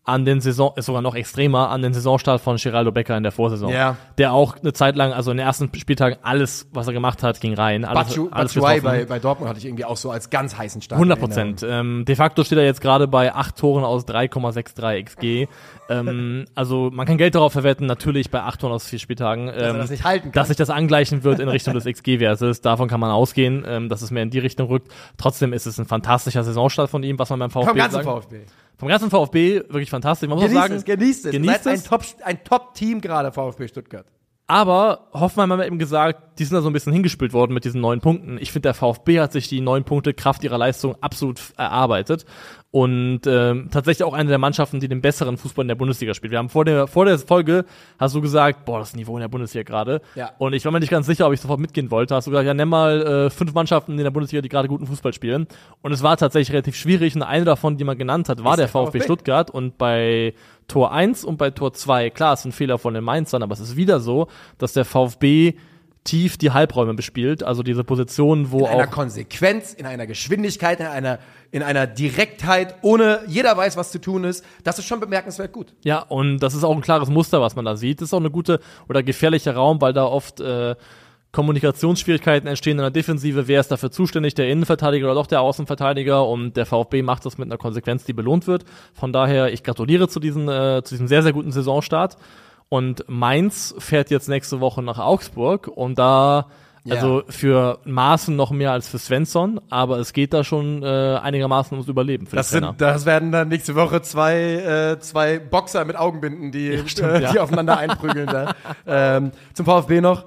an 0.10 0.26
den 0.26 0.42
Saison, 0.42 0.74
ist 0.76 0.88
sogar 0.88 1.02
noch 1.02 1.16
extremer, 1.16 1.70
an 1.70 1.82
den 1.82 1.94
Saisonstart 1.94 2.42
von 2.42 2.58
Geraldo 2.58 2.92
Becker 2.92 3.16
in 3.16 3.24
der 3.24 3.32
Vorsaison. 3.32 3.72
Ja. 3.72 3.96
Der 4.18 4.34
auch 4.34 4.58
eine 4.58 4.74
Zeit 4.74 4.96
lang, 4.96 5.14
also 5.14 5.32
in 5.32 5.38
den 5.38 5.46
ersten 5.46 5.70
Spieltagen, 5.76 6.18
alles, 6.24 6.68
was 6.74 6.88
er 6.88 6.94
gemacht 6.94 7.24
hat, 7.24 7.40
ging 7.40 7.54
rein. 7.54 7.86
Alles, 7.86 8.08
Batschu, 8.08 8.30
alles 8.32 8.54
Batshuayi 8.54 8.82
bei, 8.82 9.06
bei 9.06 9.20
Dortmund 9.20 9.50
hatte 9.50 9.60
ich 9.60 9.66
irgendwie 9.66 9.86
auch 9.86 9.98
so 9.98 10.12
als 10.12 10.30
ganz 10.30 10.58
heißen 10.58 10.82
Start. 10.82 10.98
100 10.98 11.20
Prozent. 11.20 11.66
Ähm, 11.68 12.06
de 12.06 12.16
facto 12.16 12.44
steht 12.44 12.58
er 12.58 12.66
jetzt 12.66 12.82
gerade 12.82 13.08
bei 13.08 13.34
acht 13.34 13.58
Toren 13.58 13.84
aus 13.84 14.06
3,63 14.08 15.04
XG. 15.04 15.48
ähm, 15.90 16.46
also 16.56 16.90
man 16.92 17.06
kann 17.06 17.18
Geld 17.18 17.36
darauf 17.36 17.54
verwetten, 17.54 17.88
natürlich 17.88 18.32
bei 18.32 18.42
acht 18.42 18.62
Toren 18.62 18.74
aus 18.74 18.88
vier 18.88 19.00
Spieltagen, 19.00 19.48
ähm, 19.48 19.54
dass, 19.54 19.78
das 19.78 19.90
nicht 19.90 20.04
halten 20.04 20.24
kann. 20.26 20.32
dass 20.34 20.48
sich 20.48 20.58
das 20.58 20.70
angleichen 20.70 21.24
wird 21.24 21.40
in 21.40 21.50
Richtung 21.50 21.74
des 21.74 21.86
XG-Wertes. 21.86 22.62
Davon 22.62 22.88
kann 22.88 23.00
man 23.00 23.12
ausgehen, 23.12 23.64
ähm, 23.68 23.90
dass 23.90 24.02
es 24.02 24.12
mehr 24.12 24.24
in 24.24 24.30
die 24.30 24.40
Richtung 24.40 24.68
rückt. 24.68 24.92
Trotzdem 25.18 25.54
ist 25.54 25.66
es 25.66 25.80
ein 25.80 25.86
fantastischer 25.86 26.44
Saisonstart 26.44 26.90
von 26.90 27.04
ihm, 27.04 27.20
was 27.20 27.30
man 27.30 27.40
beim 27.40 27.52
VfB 27.52 27.78
ganzen 27.78 28.04
VfB. 28.04 28.42
Vom 28.80 28.88
ganzen 28.88 29.10
VfB 29.10 29.58
wirklich 29.68 29.90
fantastisch. 29.90 30.30
Man 30.30 30.38
muss 30.38 30.46
genießt 30.46 30.62
sagen, 30.62 30.76
es, 30.76 30.86
genießt 30.86 31.26
es. 31.26 31.32
Genießt 31.32 31.66
es. 31.66 31.68
Ein 31.68 31.84
Top, 31.84 32.04
ein 32.24 32.44
Top-Team 32.46 33.02
gerade 33.02 33.32
VfB 33.34 33.68
Stuttgart. 33.68 34.06
Aber 34.48 35.10
Hoffmann 35.14 35.52
hat 35.52 35.68
eben 35.68 35.78
gesagt, 35.78 36.29
die 36.40 36.46
sind 36.46 36.56
da 36.56 36.62
so 36.62 36.70
ein 36.70 36.74
bisschen 36.74 36.94
hingespielt 36.94 37.34
worden 37.34 37.54
mit 37.54 37.66
diesen 37.66 37.82
neun 37.82 38.00
Punkten. 38.00 38.38
Ich 38.40 38.52
finde, 38.52 38.68
der 38.68 38.74
VfB 38.74 39.20
hat 39.20 39.34
sich 39.34 39.50
die 39.50 39.60
neun 39.62 39.84
Punkte 39.84 40.14
Kraft 40.14 40.44
ihrer 40.44 40.58
Leistung 40.58 40.96
absolut 41.02 41.40
erarbeitet. 41.58 42.26
und 42.72 43.22
ähm, 43.26 43.70
tatsächlich 43.72 44.04
auch 44.04 44.14
eine 44.14 44.30
der 44.30 44.38
Mannschaften, 44.38 44.80
die 44.80 44.88
den 44.88 45.02
besseren 45.02 45.38
Fußball 45.38 45.64
in 45.64 45.70
der 45.70 45.76
Bundesliga 45.76 46.14
spielt. 46.14 46.32
Wir 46.32 46.38
haben 46.38 46.50
vor 46.50 46.66
der, 46.66 46.86
vor 46.86 47.06
der 47.06 47.18
Folge, 47.18 47.66
hast 47.98 48.14
du 48.14 48.22
gesagt, 48.22 48.66
boah, 48.66 48.78
das 48.78 48.96
Niveau 48.96 49.18
in 49.18 49.22
der 49.22 49.28
Bundesliga 49.28 49.64
gerade. 49.64 50.02
Ja. 50.14 50.32
Und 50.38 50.54
ich 50.54 50.66
war 50.66 50.72
mir 50.72 50.80
nicht 50.80 50.92
ganz 50.92 51.08
sicher, 51.08 51.26
ob 51.26 51.34
ich 51.34 51.42
sofort 51.42 51.60
mitgehen 51.60 51.90
wollte. 51.90 52.14
Hast 52.14 52.28
du 52.28 52.32
gesagt, 52.32 52.46
ja, 52.46 52.54
nenn 52.54 52.70
mal 52.70 53.02
äh, 53.02 53.30
fünf 53.32 53.54
Mannschaften 53.54 53.94
in 53.94 54.04
der 54.04 54.12
Bundesliga, 54.12 54.42
die 54.42 54.50
gerade 54.50 54.68
guten 54.68 54.86
Fußball 54.86 55.14
spielen. 55.14 55.48
Und 55.82 55.94
es 55.94 56.04
war 56.04 56.16
tatsächlich 56.16 56.54
relativ 56.54 56.76
schwierig. 56.76 57.16
Und 57.16 57.24
eine 57.24 57.44
davon, 57.44 57.78
die 57.78 57.84
man 57.84 57.98
genannt 57.98 58.30
hat, 58.30 58.44
war 58.44 58.56
der 58.56 58.66
der 58.66 58.68
VfB 58.68 59.00
VfB. 59.00 59.04
Stuttgart. 59.04 59.50
Und 59.50 59.80
bei 59.80 60.36
Tor 60.68 60.92
1 60.92 61.26
und 61.26 61.38
bei 61.38 61.50
Tor 61.50 61.74
2, 61.74 62.12
klar, 62.12 62.34
es 62.34 62.42
ist 62.42 62.46
ein 62.46 62.52
Fehler 62.52 62.78
von 62.78 62.94
den 62.94 63.04
Mainzern, 63.04 63.42
aber 63.42 63.54
es 63.54 63.60
ist 63.60 63.76
wieder 63.76 64.00
so, 64.00 64.28
dass 64.60 64.74
der 64.74 64.86
VfB 64.86 65.56
tief 66.04 66.38
die 66.38 66.52
Halbräume 66.52 66.94
bespielt, 66.94 67.44
also 67.44 67.64
diese 67.64 67.84
Positionen, 67.84 68.52
wo 68.52 68.60
In 68.60 68.66
einer 68.66 68.88
auch 68.88 68.92
Konsequenz, 68.92 69.74
in 69.74 69.86
einer 69.86 70.08
Geschwindigkeit, 70.08 70.80
in 70.80 70.86
einer, 70.86 71.20
in 71.52 71.62
einer 71.62 71.88
Direktheit, 71.88 72.76
ohne 72.82 73.20
jeder 73.28 73.56
weiß, 73.56 73.78
was 73.78 73.92
zu 73.92 74.00
tun 74.00 74.24
ist. 74.24 74.46
Das 74.64 74.80
ist 74.80 74.86
schon 74.86 75.00
bemerkenswert 75.00 75.52
gut. 75.52 75.74
Ja, 75.84 76.00
und 76.00 76.40
das 76.40 76.56
ist 76.56 76.64
auch 76.64 76.76
ein 76.76 76.82
klares 76.82 77.10
Muster, 77.10 77.42
was 77.42 77.56
man 77.56 77.66
da 77.66 77.76
sieht. 77.76 78.02
Das 78.02 78.10
ist 78.10 78.14
auch 78.14 78.20
eine 78.20 78.32
gute 78.32 78.60
oder 78.88 79.04
gefährliche 79.04 79.54
Raum, 79.54 79.82
weil 79.82 79.94
da 79.94 80.06
oft 80.06 80.40
äh, 80.40 80.76
Kommunikationsschwierigkeiten 81.32 82.48
entstehen 82.48 82.78
in 82.78 82.84
der 82.84 82.92
Defensive. 82.92 83.48
Wer 83.48 83.60
ist 83.60 83.70
dafür 83.70 83.92
zuständig? 83.92 84.34
Der 84.34 84.50
Innenverteidiger 84.50 85.06
oder 85.06 85.16
doch 85.16 85.28
der 85.28 85.42
Außenverteidiger? 85.42 86.28
Und 86.28 86.58
der 86.58 86.66
VfB 86.66 87.04
macht 87.04 87.26
das 87.26 87.38
mit 87.38 87.48
einer 87.48 87.58
Konsequenz, 87.58 88.04
die 88.04 88.14
belohnt 88.14 88.48
wird. 88.48 88.66
Von 88.94 89.14
daher, 89.14 89.54
ich 89.54 89.64
gratuliere 89.64 90.08
zu 90.08 90.20
diesem, 90.20 90.50
äh, 90.50 90.82
zu 90.84 90.96
diesem 90.96 91.08
sehr, 91.08 91.22
sehr 91.22 91.34
guten 91.34 91.52
Saisonstart. 91.52 92.18
Und 92.70 93.04
Mainz 93.08 93.74
fährt 93.80 94.12
jetzt 94.12 94.30
nächste 94.30 94.60
Woche 94.60 94.82
nach 94.84 95.00
Augsburg 95.00 95.68
und 95.68 95.98
da 95.98 96.48
Ja. 96.86 96.96
Also 96.96 97.24
für 97.28 97.80
Maaßen 97.84 98.36
noch 98.36 98.52
mehr 98.52 98.72
als 98.72 98.88
für 98.88 98.98
Svensson, 99.00 99.60
aber 99.70 99.98
es 100.00 100.14
geht 100.14 100.34
da 100.34 100.44
schon 100.46 100.82
äh, 100.82 101.20
einigermaßen 101.22 101.74
ums 101.74 101.90
Überleben 101.90 102.26
für 102.26 102.38
Das, 102.38 102.50
den 102.52 102.62
Trainer. 102.62 102.68
sind, 102.72 102.82
das 102.82 103.06
werden 103.06 103.32
dann 103.32 103.50
nächste 103.50 103.76
Woche 103.76 104.02
zwei, 104.02 104.94
äh, 104.96 105.00
zwei 105.00 105.40
Boxer 105.40 105.84
mit 105.84 105.98
Augenbinden, 105.98 106.52
die, 106.52 106.82
stimmt, 106.88 107.10
äh, 107.12 107.22
ja. 107.22 107.32
die 107.34 107.40
aufeinander 107.40 107.78
einprügeln. 107.78 108.28
da. 108.28 108.56
ähm, 108.88 109.32
zum 109.54 109.66
VfB 109.66 110.00
noch. 110.00 110.26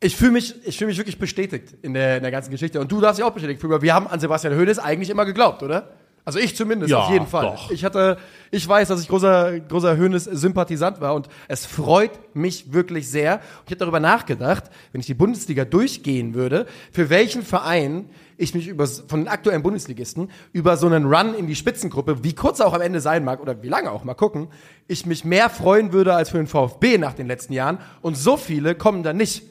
Ich 0.00 0.16
fühle 0.16 0.32
mich, 0.32 0.54
ich 0.66 0.76
fühle 0.76 0.88
mich 0.88 0.98
wirklich 0.98 1.18
bestätigt 1.18 1.74
in 1.82 1.94
der, 1.94 2.16
in 2.16 2.22
der 2.22 2.32
ganzen 2.32 2.50
Geschichte. 2.50 2.80
Und 2.80 2.90
du 2.90 3.00
darfst 3.00 3.18
dich 3.18 3.24
auch 3.24 3.30
bestätigt 3.32 3.60
fühlen. 3.60 3.80
Wir 3.80 3.94
haben 3.94 4.08
an 4.08 4.18
Sebastian 4.18 4.54
Hoeneß 4.58 4.78
eigentlich 4.78 5.08
immer 5.08 5.24
geglaubt, 5.24 5.62
oder? 5.62 5.90
Also 6.26 6.40
ich 6.40 6.56
zumindest, 6.56 6.90
Ja, 6.90 7.04
auf 7.04 7.10
jeden 7.12 7.28
Fall. 7.28 7.44
doch. 7.44 7.70
Ich 7.70 7.84
hatte, 7.84 8.18
ich 8.50 8.66
weiß, 8.68 8.88
dass 8.88 9.00
ich 9.00 9.06
großer, 9.06 9.60
großer 9.60 9.96
Hoeneß-Sympathisant 9.96 11.00
war 11.00 11.14
und 11.14 11.28
es 11.46 11.64
freut 11.64 12.34
mich 12.34 12.72
wirklich 12.72 13.08
sehr. 13.08 13.40
Ich 13.64 13.70
habe 13.70 13.76
darüber 13.76 14.00
nachgedacht, 14.00 14.64
wenn 14.90 15.00
ich 15.00 15.06
die 15.06 15.14
Bundesliga 15.14 15.64
durchgehen 15.64 16.34
würde, 16.34 16.66
für 16.90 17.10
welchen 17.10 17.42
Verein 17.42 18.10
ich 18.38 18.54
mich 18.54 18.66
über, 18.66 18.88
von 18.88 19.20
den 19.20 19.28
aktuellen 19.28 19.62
Bundesligisten 19.62 20.28
über 20.52 20.76
so 20.76 20.88
einen 20.88 21.06
Run 21.06 21.32
in 21.32 21.46
die 21.46 21.54
Spitzengruppe, 21.54 22.24
wie 22.24 22.34
kurz 22.34 22.58
er 22.58 22.66
auch 22.66 22.74
am 22.74 22.80
Ende 22.82 23.00
sein 23.00 23.24
mag 23.24 23.40
oder 23.40 23.62
wie 23.62 23.68
lange 23.68 23.92
auch, 23.92 24.02
mal 24.02 24.14
gucken, 24.14 24.48
ich 24.88 25.06
mich 25.06 25.24
mehr 25.24 25.48
freuen 25.48 25.92
würde 25.92 26.12
als 26.12 26.30
für 26.30 26.38
den 26.38 26.48
VfB 26.48 26.98
nach 26.98 27.14
den 27.14 27.28
letzten 27.28 27.52
Jahren. 27.52 27.78
Und 28.02 28.16
so 28.16 28.36
viele 28.36 28.74
kommen 28.74 29.04
da 29.04 29.12
nicht. 29.12 29.44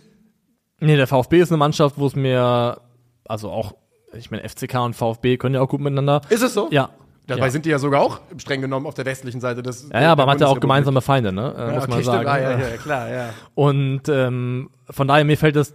Nee, 0.82 0.98
der 0.98 1.08
VfB 1.08 1.40
ist 1.40 1.52
eine 1.52 1.58
Mannschaft, 1.58 1.98
wo 1.98 2.06
es 2.06 2.18
mir, 2.18 2.82
also 3.24 3.50
auch, 3.50 3.76
ich 4.18 4.32
meine, 4.32 4.48
FCK 4.48 4.76
und 4.76 4.96
VfB 4.96 5.38
können 5.38 5.56
ja 5.56 5.62
auch 5.62 5.70
gut 5.70 5.82
miteinander. 5.82 6.22
Ist 6.30 6.44
es 6.44 6.54
so? 6.54 6.68
Ja. 6.72 6.90
Dabei 7.28 7.46
ja. 7.46 7.50
sind 7.50 7.66
die 7.66 7.70
ja 7.70 7.80
sogar 7.80 8.02
auch 8.02 8.20
streng 8.38 8.62
genommen 8.62 8.86
auf 8.86 8.94
der 8.94 9.06
westlichen 9.06 9.42
Seite 9.42 9.64
des. 9.64 9.90
ja, 9.92 10.02
ja, 10.02 10.12
aber 10.12 10.26
man 10.26 10.36
hat 10.36 10.42
ja 10.42 10.48
auch 10.48 10.60
gemeinsame 10.60 11.02
Feinde, 11.02 11.34
ne? 11.34 11.54
Ja, 11.58 11.66
muss 11.66 11.84
okay, 11.84 11.92
man 11.92 11.92
stimmt. 11.92 12.06
sagen. 12.06 12.28
Ah, 12.28 12.40
ja, 12.40 12.52
ja, 12.52 12.78
klar, 12.78 13.10
ja. 13.10 13.30
Und 13.56 14.04
ähm, 14.10 14.70
von 14.90 15.08
daher, 15.08 15.26
mir 15.26 15.38
fällt 15.38 15.56
es 15.56 15.74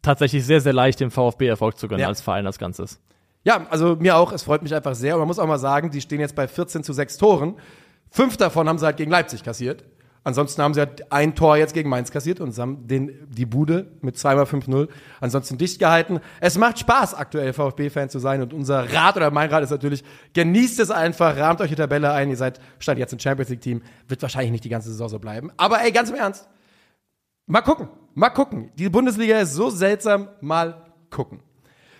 tatsächlich 0.00 0.44
sehr, 0.44 0.60
sehr 0.60 0.72
leicht, 0.72 1.00
dem 1.00 1.10
VfB 1.10 1.46
Erfolg 1.46 1.76
zu 1.76 1.88
gönnen 1.88 2.04
als 2.04 2.20
Verein 2.20 2.46
als 2.46 2.58
Ganzes. 2.58 3.00
Ja, 3.44 3.66
also 3.70 3.96
mir 3.96 4.16
auch. 4.16 4.32
Es 4.32 4.44
freut 4.44 4.62
mich 4.62 4.74
einfach 4.74 4.94
sehr. 4.94 5.14
Und 5.14 5.20
man 5.20 5.28
muss 5.28 5.40
auch 5.40 5.46
mal 5.46 5.58
sagen, 5.58 5.90
die 5.90 6.00
stehen 6.00 6.20
jetzt 6.20 6.36
bei 6.36 6.46
14 6.46 6.84
zu 6.84 6.92
6 6.92 7.16
Toren. 7.16 7.54
Fünf 8.10 8.36
davon 8.36 8.68
haben 8.68 8.78
sie 8.78 8.86
halt 8.86 8.96
gegen 8.96 9.10
Leipzig 9.10 9.42
kassiert. 9.42 9.84
Ansonsten 10.24 10.62
haben 10.62 10.72
sie 10.72 10.80
halt 10.80 11.10
ein 11.12 11.34
Tor 11.34 11.56
jetzt 11.56 11.74
gegen 11.74 11.88
Mainz 11.88 12.12
kassiert 12.12 12.40
und 12.40 12.56
haben 12.56 12.86
den, 12.86 13.26
die 13.28 13.44
Bude 13.44 13.90
mit 14.02 14.16
zweimal 14.16 14.44
5-0 14.44 14.88
ansonsten 15.20 15.58
dicht 15.58 15.80
gehalten. 15.80 16.20
Es 16.40 16.56
macht 16.56 16.78
Spaß, 16.78 17.14
aktuell 17.14 17.52
VfB-Fan 17.52 18.08
zu 18.08 18.20
sein 18.20 18.40
und 18.40 18.54
unser 18.54 18.92
Rat 18.92 19.16
oder 19.16 19.32
mein 19.32 19.50
Rat 19.50 19.64
ist 19.64 19.70
natürlich, 19.70 20.04
genießt 20.32 20.78
es 20.78 20.92
einfach, 20.92 21.36
rahmt 21.36 21.60
euch 21.60 21.70
die 21.70 21.74
Tabelle 21.76 22.12
ein. 22.12 22.30
Ihr 22.30 22.36
seid, 22.36 22.60
stand 22.78 23.00
jetzt 23.00 23.12
ein 23.12 23.18
Champions 23.18 23.50
League-Team, 23.50 23.82
wird 24.06 24.22
wahrscheinlich 24.22 24.52
nicht 24.52 24.64
die 24.64 24.68
ganze 24.68 24.90
Saison 24.90 25.08
so 25.08 25.18
bleiben. 25.18 25.50
Aber 25.56 25.82
ey, 25.82 25.90
ganz 25.90 26.08
im 26.10 26.14
Ernst, 26.16 26.48
mal 27.46 27.62
gucken, 27.62 27.88
mal 28.14 28.30
gucken. 28.30 28.70
Die 28.76 28.88
Bundesliga 28.88 29.40
ist 29.40 29.54
so 29.54 29.70
seltsam, 29.70 30.28
mal 30.40 30.84
gucken. 31.10 31.40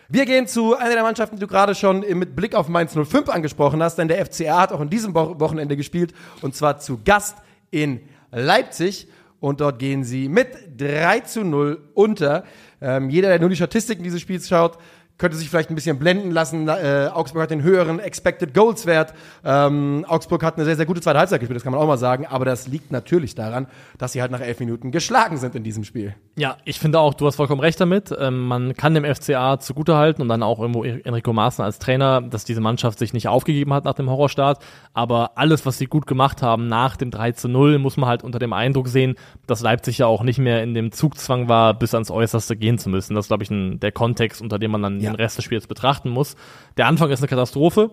Wir 0.09 0.27
gehen 0.27 0.47
zu 0.47 0.77
einer 0.77 0.93
der 0.95 1.03
Mannschaften, 1.03 1.37
die 1.37 1.41
du 1.41 1.47
gerade 1.49 1.75
schon 1.75 2.01
mit 2.19 2.37
Blick 2.37 2.55
auf 2.55 2.69
Mainz 2.69 2.93
05 2.95 3.29
angesprochen 3.31 3.83
hast, 3.83 3.97
denn 3.97 4.07
der 4.09 4.25
FCA 4.25 4.61
hat 4.61 4.71
auch 4.73 4.81
in 4.81 4.91
diesem 4.91 5.13
Wo- 5.15 5.41
Wochenende 5.41 5.77
gespielt 5.77 6.13
und 6.43 6.55
zwar 6.55 6.79
zu 6.79 7.01
Gast 7.05 7.39
in 7.71 8.01
Leipzig 8.33 9.09
und 9.41 9.61
dort 9.61 9.79
gehen 9.79 10.05
sie 10.05 10.29
mit 10.29 10.49
3 10.79 11.21
zu 11.21 11.45
0 11.45 11.81
unter. 11.95 12.45
Ähm, 12.81 13.11
jeder, 13.11 13.29
der 13.29 13.39
nur 13.39 13.49
die 13.49 13.57
Statistiken 13.57 14.03
dieses 14.03 14.21
Spiels 14.21 14.49
schaut, 14.49 14.79
könnte 15.19 15.37
sich 15.37 15.49
vielleicht 15.49 15.71
ein 15.71 15.75
bisschen 15.75 15.99
blenden 15.99 16.31
lassen. 16.31 16.69
Äh, 16.69 17.09
Augsburg 17.13 17.43
hat 17.43 17.51
den 17.51 17.63
höheren 17.63 18.01
Expected 18.01 18.55
Goals 18.55 18.87
Wert. 18.87 19.15
Ähm, 19.45 20.05
Augsburg 20.09 20.43
hat 20.43 20.57
eine 20.57 20.65
sehr, 20.65 20.77
sehr 20.77 20.87
gute 20.87 21.01
zweite 21.01 21.19
Halbzeit 21.19 21.41
gespielt, 21.41 21.57
das 21.57 21.63
kann 21.63 21.73
man 21.73 21.81
auch 21.81 21.87
mal 21.87 21.99
sagen. 21.99 22.27
Aber 22.27 22.45
das 22.45 22.67
liegt 22.67 22.91
natürlich 22.91 23.35
daran, 23.35 23.67
dass 23.99 24.13
sie 24.13 24.21
halt 24.21 24.33
nach 24.33 24.41
elf 24.41 24.59
Minuten 24.61 24.91
geschlagen 24.91 25.37
sind 25.37 25.55
in 25.55 25.63
diesem 25.63 25.85
Spiel. 25.85 26.15
Ja, 26.37 26.57
ich 26.65 26.79
finde 26.79 26.99
auch, 26.99 27.15
du 27.15 27.27
hast 27.27 27.37
vollkommen 27.37 27.61
recht 27.61 27.81
damit. 27.81 28.13
Ähm, 28.19 28.47
man 28.47 28.75
kann 28.75 28.95
dem 28.95 29.05
FCA 29.05 29.61
zugutehalten 29.61 30.23
und 30.23 30.29
dann 30.29 30.43
auch 30.43 30.59
irgendwo 30.59 30.83
Enrico 30.83 31.33
Maaßen 31.33 31.65
als 31.65 31.79
Trainer, 31.79 32.23
dass 32.23 32.45
diese 32.45 32.61
Mannschaft 32.61 32.99
sich 32.99 33.13
nicht 33.13 33.29
aufgegeben 33.29 33.73
hat 33.73 33.85
nach 33.85 33.95
dem 33.95 34.09
Horrorstart. 34.09 34.59
Aber 34.95 35.33
alles, 35.37 35.67
was 35.67 35.79
sie 35.79 35.87
gut 35.87 36.07
gemacht 36.07 36.43
haben 36.43 36.69
nach 36.69 36.97
dem 36.97 37.11
3 37.11 37.33
zu 37.33 37.49
0, 37.49 37.79
muss 37.79 37.97
man 37.97 38.09
halt 38.09 38.25
unter 38.25 38.39
dem 38.39 38.53
Eindruck 38.53 38.89
sehen, 38.89 39.17
dass 39.47 39.61
Leipzig 39.61 39.99
ja 39.99 40.07
auch 40.07 40.23
nicht 40.23 40.39
mehr 40.39 40.63
in 40.63 40.75
dem 40.75 40.91
Zugzwang 40.91 41.49
war, 41.49 41.75
bis 41.75 41.95
ans 41.95 42.11
Äußerste 42.11 42.57
gehen 42.57 42.79
zu 42.79 42.89
müssen. 42.89 43.15
Das 43.15 43.27
ist, 43.27 43.29
glaube 43.29 43.43
ich, 43.43 43.51
ein, 43.51 43.79
der 43.81 43.93
Kontext, 43.93 44.41
unter 44.41 44.59
dem 44.59 44.71
man 44.71 44.83
dann 44.83 45.01
Ja. 45.03 45.11
den 45.11 45.17
Rest 45.17 45.39
des 45.39 45.45
Spiels 45.45 45.67
betrachten 45.67 46.11
muss. 46.11 46.37
Der 46.77 46.87
Anfang 46.87 47.11
ist 47.11 47.21
eine 47.21 47.29
Katastrophe. 47.29 47.91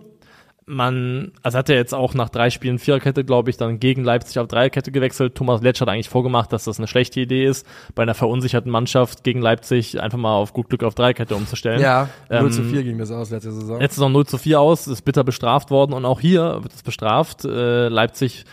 Man, 0.65 1.31
also 1.41 1.57
hat 1.57 1.67
er 1.69 1.77
jetzt 1.77 1.95
auch 1.95 2.13
nach 2.13 2.29
drei 2.29 2.51
Spielen 2.51 2.77
Viererkette, 2.77 3.23
glaube 3.23 3.49
ich, 3.49 3.57
dann 3.57 3.79
gegen 3.79 4.03
Leipzig 4.03 4.37
auf 4.37 4.47
Dreierkette 4.47 4.91
gewechselt. 4.91 5.33
Thomas 5.33 5.63
Letsch 5.63 5.81
hat 5.81 5.89
eigentlich 5.89 6.09
vorgemacht, 6.09 6.53
dass 6.53 6.65
das 6.65 6.77
eine 6.77 6.85
schlechte 6.87 7.19
Idee 7.21 7.45
ist, 7.45 7.65
bei 7.95 8.03
einer 8.03 8.13
verunsicherten 8.13 8.71
Mannschaft 8.71 9.23
gegen 9.23 9.41
Leipzig 9.41 9.99
einfach 9.99 10.19
mal 10.19 10.35
auf 10.35 10.53
gut 10.53 10.69
Glück 10.69 10.83
auf 10.83 10.93
Dreierkette 10.93 11.35
umzustellen. 11.35 11.81
0 12.29 12.39
Ähm, 12.39 12.51
zu 12.51 12.61
4 12.61 12.83
ging 12.83 12.99
das 12.99 13.09
aus 13.09 13.31
letzte 13.31 13.51
Saison. 13.51 13.79
Letzte 13.79 13.95
Saison 13.95 14.11
0 14.11 14.27
zu 14.27 14.37
4 14.37 14.59
aus, 14.61 14.85
ist 14.85 15.01
bitter 15.01 15.23
bestraft 15.23 15.71
worden 15.71 15.93
und 15.93 16.05
auch 16.05 16.19
hier 16.19 16.59
wird 16.61 16.71
es 16.71 16.83
bestraft. 16.83 17.45
Äh, 17.45 17.87
Leipzig 17.87 18.45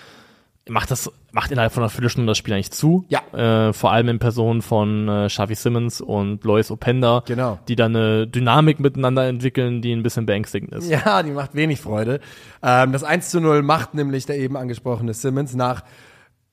macht 0.68 0.90
das, 0.90 1.10
macht 1.32 1.50
innerhalb 1.52 1.72
von 1.72 1.82
einer 1.82 1.90
Viertelstunde 1.90 2.30
das 2.30 2.38
Spiel 2.38 2.54
eigentlich 2.54 2.72
zu. 2.72 3.04
Ja. 3.08 3.20
Äh, 3.68 3.72
vor 3.72 3.92
allem 3.92 4.08
in 4.08 4.18
Person 4.18 4.62
von 4.62 5.08
äh, 5.08 5.26
Xavi 5.28 5.54
Simmons 5.54 6.00
und 6.00 6.42
Lois 6.44 6.70
Openda, 6.70 7.22
Genau. 7.26 7.58
die 7.68 7.76
da 7.76 7.84
eine 7.86 8.26
Dynamik 8.26 8.80
miteinander 8.80 9.28
entwickeln, 9.28 9.80
die 9.82 9.92
ein 9.92 10.02
bisschen 10.02 10.26
beängstigend 10.26 10.72
ist. 10.72 10.90
Ja, 10.90 11.22
die 11.22 11.30
macht 11.30 11.54
wenig 11.54 11.80
Freude. 11.80 12.20
Ähm, 12.62 12.92
das 12.92 13.04
1 13.04 13.30
zu 13.30 13.40
0 13.40 13.62
macht 13.62 13.94
nämlich 13.94 14.26
der 14.26 14.38
eben 14.38 14.56
angesprochene 14.56 15.14
Simmons 15.14 15.54
nach 15.54 15.82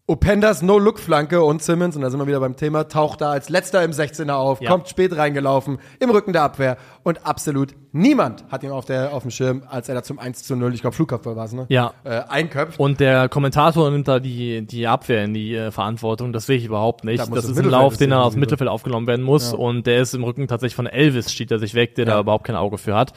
Opendas 0.05 0.61
No-Look-Flanke 0.61 1.41
und 1.41 1.63
Simmons, 1.63 1.95
und 1.95 2.01
da 2.01 2.09
sind 2.09 2.19
wir 2.19 2.27
wieder 2.27 2.41
beim 2.41 2.57
Thema, 2.57 2.89
taucht 2.89 3.21
da 3.21 3.31
als 3.31 3.47
letzter 3.47 3.85
im 3.85 3.91
16er 3.91 4.33
auf, 4.33 4.59
Ja. 4.59 4.69
kommt 4.69 4.89
spät 4.89 5.15
reingelaufen, 5.15 5.77
im 6.01 6.09
Rücken 6.09 6.33
der 6.33 6.43
Abwehr 6.43 6.75
und 7.03 7.25
absolut 7.25 7.73
niemand 7.93 8.43
hat 8.51 8.63
ihn 8.63 8.71
auf, 8.71 8.83
der, 8.83 9.13
auf 9.13 9.21
dem 9.21 9.31
Schirm, 9.31 9.63
als 9.69 9.87
er 9.87 9.95
da 9.95 10.03
zum 10.03 10.19
1 10.19 10.43
zu 10.43 10.57
0, 10.57 10.73
ich 10.73 10.81
glaube 10.81 10.93
Flugkopf 10.93 11.25
war 11.25 11.37
es, 11.45 11.53
ne? 11.53 11.67
Ja. 11.69 11.93
Äh, 12.03 12.19
einköpft. 12.27 12.81
Und 12.81 12.99
der 12.99 13.29
Kommentator 13.29 13.89
nimmt 13.91 14.09
da 14.09 14.19
die, 14.19 14.65
die 14.67 14.87
Abwehr 14.87 15.23
in 15.23 15.33
die 15.33 15.55
äh, 15.55 15.71
Verantwortung. 15.71 16.33
Das 16.33 16.47
sehe 16.47 16.57
ich 16.57 16.65
überhaupt 16.65 17.05
nicht. 17.05 17.21
Da 17.25 17.33
Das 17.33 17.45
ist 17.45 17.57
ein 17.57 17.69
Lauf, 17.69 17.95
den 17.95 18.11
er 18.11 18.25
aus 18.25 18.33
dem 18.33 18.41
Mittelfeld 18.41 18.69
aufgenommen 18.69 19.07
werden 19.07 19.23
muss. 19.23 19.53
Und 19.53 19.87
der 19.87 20.01
ist 20.01 20.13
im 20.13 20.25
Rücken 20.25 20.49
tatsächlich 20.49 20.75
von 20.75 20.85
Elvis, 20.85 21.31
steht 21.31 21.49
er 21.49 21.59
sich 21.59 21.75
weg, 21.75 21.95
der 21.95 22.05
Ja. 22.07 22.13
da 22.15 22.19
überhaupt 22.19 22.43
kein 22.45 22.57
Auge 22.57 22.77
für 22.77 22.93
hat. 22.93 23.13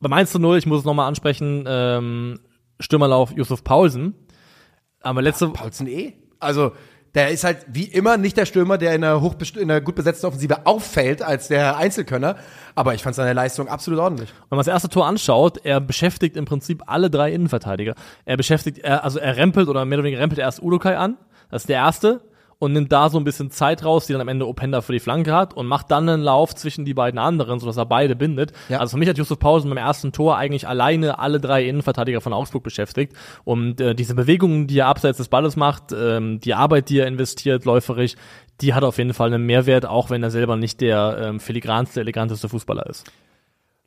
Beim 0.00 0.12
1 0.12 0.32
zu 0.32 0.40
0, 0.40 0.58
ich 0.58 0.66
muss 0.66 0.80
es 0.80 0.84
nochmal 0.84 1.06
ansprechen, 1.06 1.64
ähm, 1.68 2.40
Stürmerlauf 2.80 3.30
Yusuf 3.36 3.62
Paulsen. 3.62 4.14
Aber 5.00 5.22
letzte, 5.22 5.48
Paulsen 5.48 5.86
eh. 5.86 6.14
Also, 6.40 6.72
der 7.14 7.30
ist 7.30 7.44
halt 7.44 7.64
wie 7.68 7.84
immer 7.84 8.16
nicht 8.16 8.36
der 8.36 8.46
Stürmer, 8.46 8.78
der 8.78 8.94
in 8.94 9.02
einer, 9.02 9.20
hoch 9.20 9.34
in 9.56 9.70
einer 9.70 9.80
gut 9.80 9.94
besetzten 9.94 10.26
Offensive 10.26 10.66
auffällt 10.66 11.22
als 11.22 11.48
der 11.48 11.76
Einzelkönner. 11.76 12.36
Aber 12.74 12.94
ich 12.94 13.02
fand 13.02 13.16
seine 13.16 13.32
Leistung 13.32 13.68
absolut 13.68 13.98
ordentlich. 14.00 14.30
Wenn 14.48 14.56
man 14.56 14.60
das 14.60 14.68
erste 14.68 14.88
Tor 14.88 15.06
anschaut, 15.06 15.58
er 15.64 15.80
beschäftigt 15.80 16.36
im 16.36 16.44
Prinzip 16.44 16.82
alle 16.86 17.10
drei 17.10 17.32
Innenverteidiger. 17.32 17.94
Er 18.24 18.36
beschäftigt, 18.36 18.78
er, 18.78 19.04
also 19.04 19.18
er 19.18 19.36
rempelt 19.36 19.68
oder 19.68 19.84
mehr 19.84 19.98
oder 19.98 20.04
weniger 20.04 20.20
rempelt 20.20 20.38
erst 20.38 20.62
Udokai 20.62 20.96
an, 20.96 21.16
das 21.50 21.62
ist 21.62 21.68
der 21.68 21.78
erste, 21.78 22.20
und 22.58 22.72
nimmt 22.72 22.92
da 22.92 23.08
so 23.08 23.18
ein 23.18 23.24
bisschen 23.24 23.50
Zeit 23.50 23.84
raus, 23.84 24.06
die 24.06 24.12
dann 24.12 24.22
am 24.22 24.28
Ende 24.28 24.46
Openda 24.46 24.80
für 24.80 24.92
die 24.92 25.00
Flanke 25.00 25.32
hat 25.32 25.54
und 25.54 25.66
macht 25.66 25.90
dann 25.90 26.08
einen 26.08 26.22
Lauf 26.22 26.54
zwischen 26.54 26.84
die 26.84 26.94
beiden 26.94 27.18
anderen, 27.18 27.60
sodass 27.60 27.76
er 27.76 27.86
beide 27.86 28.16
bindet. 28.16 28.52
Ja. 28.68 28.78
Also 28.78 28.92
für 28.92 28.98
mich 28.98 29.08
hat 29.08 29.18
Josef 29.18 29.38
Pausen 29.38 29.70
beim 29.70 29.78
ersten 29.78 30.12
Tor 30.12 30.36
eigentlich 30.36 30.66
alleine 30.66 31.18
alle 31.18 31.40
drei 31.40 31.68
Innenverteidiger 31.68 32.20
von 32.20 32.32
Augsburg 32.32 32.64
beschäftigt. 32.64 33.12
Und 33.44 33.80
äh, 33.80 33.94
diese 33.94 34.14
Bewegungen, 34.14 34.66
die 34.66 34.78
er 34.78 34.86
abseits 34.86 35.18
des 35.18 35.28
Balles 35.28 35.56
macht, 35.56 35.92
ähm, 35.92 36.40
die 36.40 36.54
Arbeit, 36.54 36.88
die 36.88 36.98
er 36.98 37.06
investiert, 37.06 37.64
läuferisch, 37.64 38.14
die 38.60 38.74
hat 38.74 38.82
auf 38.82 38.98
jeden 38.98 39.14
Fall 39.14 39.32
einen 39.32 39.46
Mehrwert, 39.46 39.86
auch 39.86 40.10
wenn 40.10 40.22
er 40.22 40.30
selber 40.30 40.56
nicht 40.56 40.80
der 40.80 41.18
ähm, 41.20 41.40
filigranste, 41.40 42.00
eleganteste 42.00 42.48
Fußballer 42.48 42.86
ist. 42.86 43.10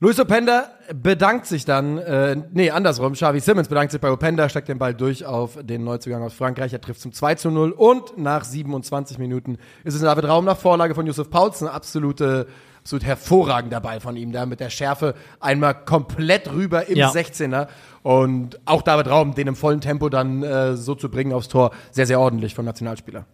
Luis 0.04 0.20
Openda 0.20 0.66
bedankt 0.96 1.46
sich 1.46 1.64
dann, 1.64 2.00
äh, 2.00 2.36
nee, 2.54 2.72
andersrum, 2.72 3.14
Xavi 3.14 3.40
Simmons 3.40 3.68
bedankt 3.68 3.92
sich 3.92 4.02
bei 4.02 4.12
Openda, 4.12 4.50
steckt 4.50 4.68
den 4.68 4.80
Ball 4.80 4.96
durch 4.96 5.28
auf 5.28 5.60
den 5.62 5.84
Neuzugang 5.84 6.24
aus 6.24 6.34
Frankreich, 6.34 6.74
er 6.74 6.82
trifft 6.82 7.02
zum 7.02 7.14
2 7.14 7.36
zu 7.36 7.52
0 7.52 7.70
und 7.70 8.18
nach 8.18 8.44
27 8.44 9.20
Minuten 9.20 9.60
ist 9.84 9.94
es 9.94 10.02
David 10.02 10.26
Raum 10.26 10.46
nach 10.46 10.58
Vorlage 10.58 10.96
von 10.96 11.06
Yusuf 11.06 11.30
Paulsen, 11.30 11.68
absolute, 11.68 12.48
absolut 12.80 13.04
hervorragender 13.04 13.80
Ball 13.80 14.00
von 14.00 14.16
ihm 14.16 14.32
da 14.32 14.48
mit 14.48 14.60
der 14.60 14.72
Schärfe. 14.72 15.14
Einmal 15.40 15.76
komplett 15.86 16.52
rüber 16.52 16.88
im 16.88 16.98
Ja. 16.98 17.12
16er 17.12 17.68
und 18.02 18.60
auch 18.66 18.82
David 18.82 19.08
Raum, 19.08 19.36
den 19.36 19.46
im 19.46 19.56
vollen 19.56 19.82
Tempo 19.82 20.10
dann 20.10 20.42
äh, 20.42 20.76
so 20.78 20.96
zu 20.96 21.10
bringen 21.10 21.32
aufs 21.32 21.48
Tor, 21.48 21.70
sehr, 21.92 22.08
sehr 22.08 22.20
ordentlich 22.20 22.56
vom 22.56 22.66
Nationalspieler. 22.66 23.26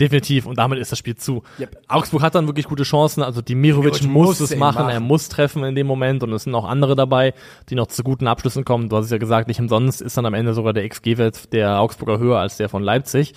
Definitiv. 0.00 0.46
Und 0.46 0.58
damit 0.58 0.78
ist 0.78 0.90
das 0.90 0.98
Spiel 0.98 1.14
zu. 1.14 1.42
Yep. 1.58 1.82
Augsburg 1.88 2.22
hat 2.22 2.34
dann 2.34 2.46
wirklich 2.46 2.66
gute 2.66 2.82
Chancen. 2.82 3.22
Also 3.22 3.40
Dimirovic 3.42 3.94
Dimirovic 3.94 4.12
muss, 4.12 4.40
muss 4.40 4.50
es 4.50 4.56
machen. 4.56 4.82
machen. 4.82 4.90
Er 4.90 5.00
muss 5.00 5.28
treffen 5.28 5.62
in 5.64 5.74
dem 5.74 5.86
Moment. 5.86 6.22
Und 6.22 6.32
es 6.32 6.44
sind 6.44 6.54
auch 6.54 6.64
andere 6.64 6.96
dabei, 6.96 7.34
die 7.68 7.74
noch 7.74 7.86
zu 7.86 8.02
guten 8.02 8.26
Abschlüssen 8.26 8.64
kommen. 8.64 8.88
Du 8.88 8.96
hast 8.96 9.06
es 9.06 9.10
ja 9.10 9.18
gesagt, 9.18 9.48
nicht 9.48 9.60
umsonst 9.60 10.02
ist 10.02 10.16
dann 10.16 10.26
am 10.26 10.34
Ende 10.34 10.52
sogar 10.54 10.72
der 10.72 10.88
XG-Wert 10.88 11.52
der 11.52 11.80
Augsburger 11.80 12.18
höher 12.18 12.38
als 12.38 12.56
der 12.56 12.68
von 12.68 12.82
Leipzig. 12.82 13.34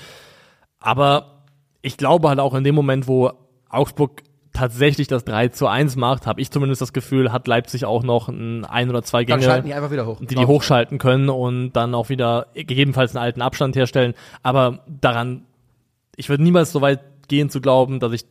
Aber 0.79 1.43
ich 1.81 1.97
glaube 1.97 2.29
halt 2.29 2.39
auch 2.39 2.53
in 2.53 2.63
dem 2.63 2.75
Moment, 2.75 3.07
wo 3.07 3.31
Augsburg 3.69 4.23
tatsächlich 4.57 5.07
das 5.07 5.23
3 5.23 5.49
zu 5.49 5.67
1 5.67 5.95
macht, 5.95 6.25
habe 6.25 6.41
ich 6.41 6.49
zumindest 6.49 6.81
das 6.81 6.91
Gefühl, 6.91 7.31
hat 7.31 7.47
Leipzig 7.47 7.85
auch 7.85 8.01
noch 8.01 8.27
ein, 8.27 8.65
ein 8.65 8.89
oder 8.89 9.03
zwei 9.03 9.23
Dann 9.23 9.39
Gänge 9.39 9.51
schalten 9.51 9.67
die 9.67 10.01
hoch. 10.01 10.17
die 10.19 10.35
die 10.35 10.45
hochschalten 10.45 10.97
können 10.97 11.29
und 11.29 11.73
dann 11.73 11.93
auch 11.93 12.09
wieder 12.09 12.47
gegebenenfalls 12.55 13.15
einen 13.15 13.23
alten 13.23 13.41
Abstand 13.41 13.75
herstellen. 13.75 14.15
Aber 14.41 14.79
daran, 14.87 15.43
ich 16.17 16.27
würde 16.27 16.43
niemals 16.43 16.73
so 16.73 16.81
weit 16.81 16.99
gehen 17.29 17.49
zu 17.49 17.61
glauben, 17.61 18.01
dass 18.01 18.11
ich 18.11 18.25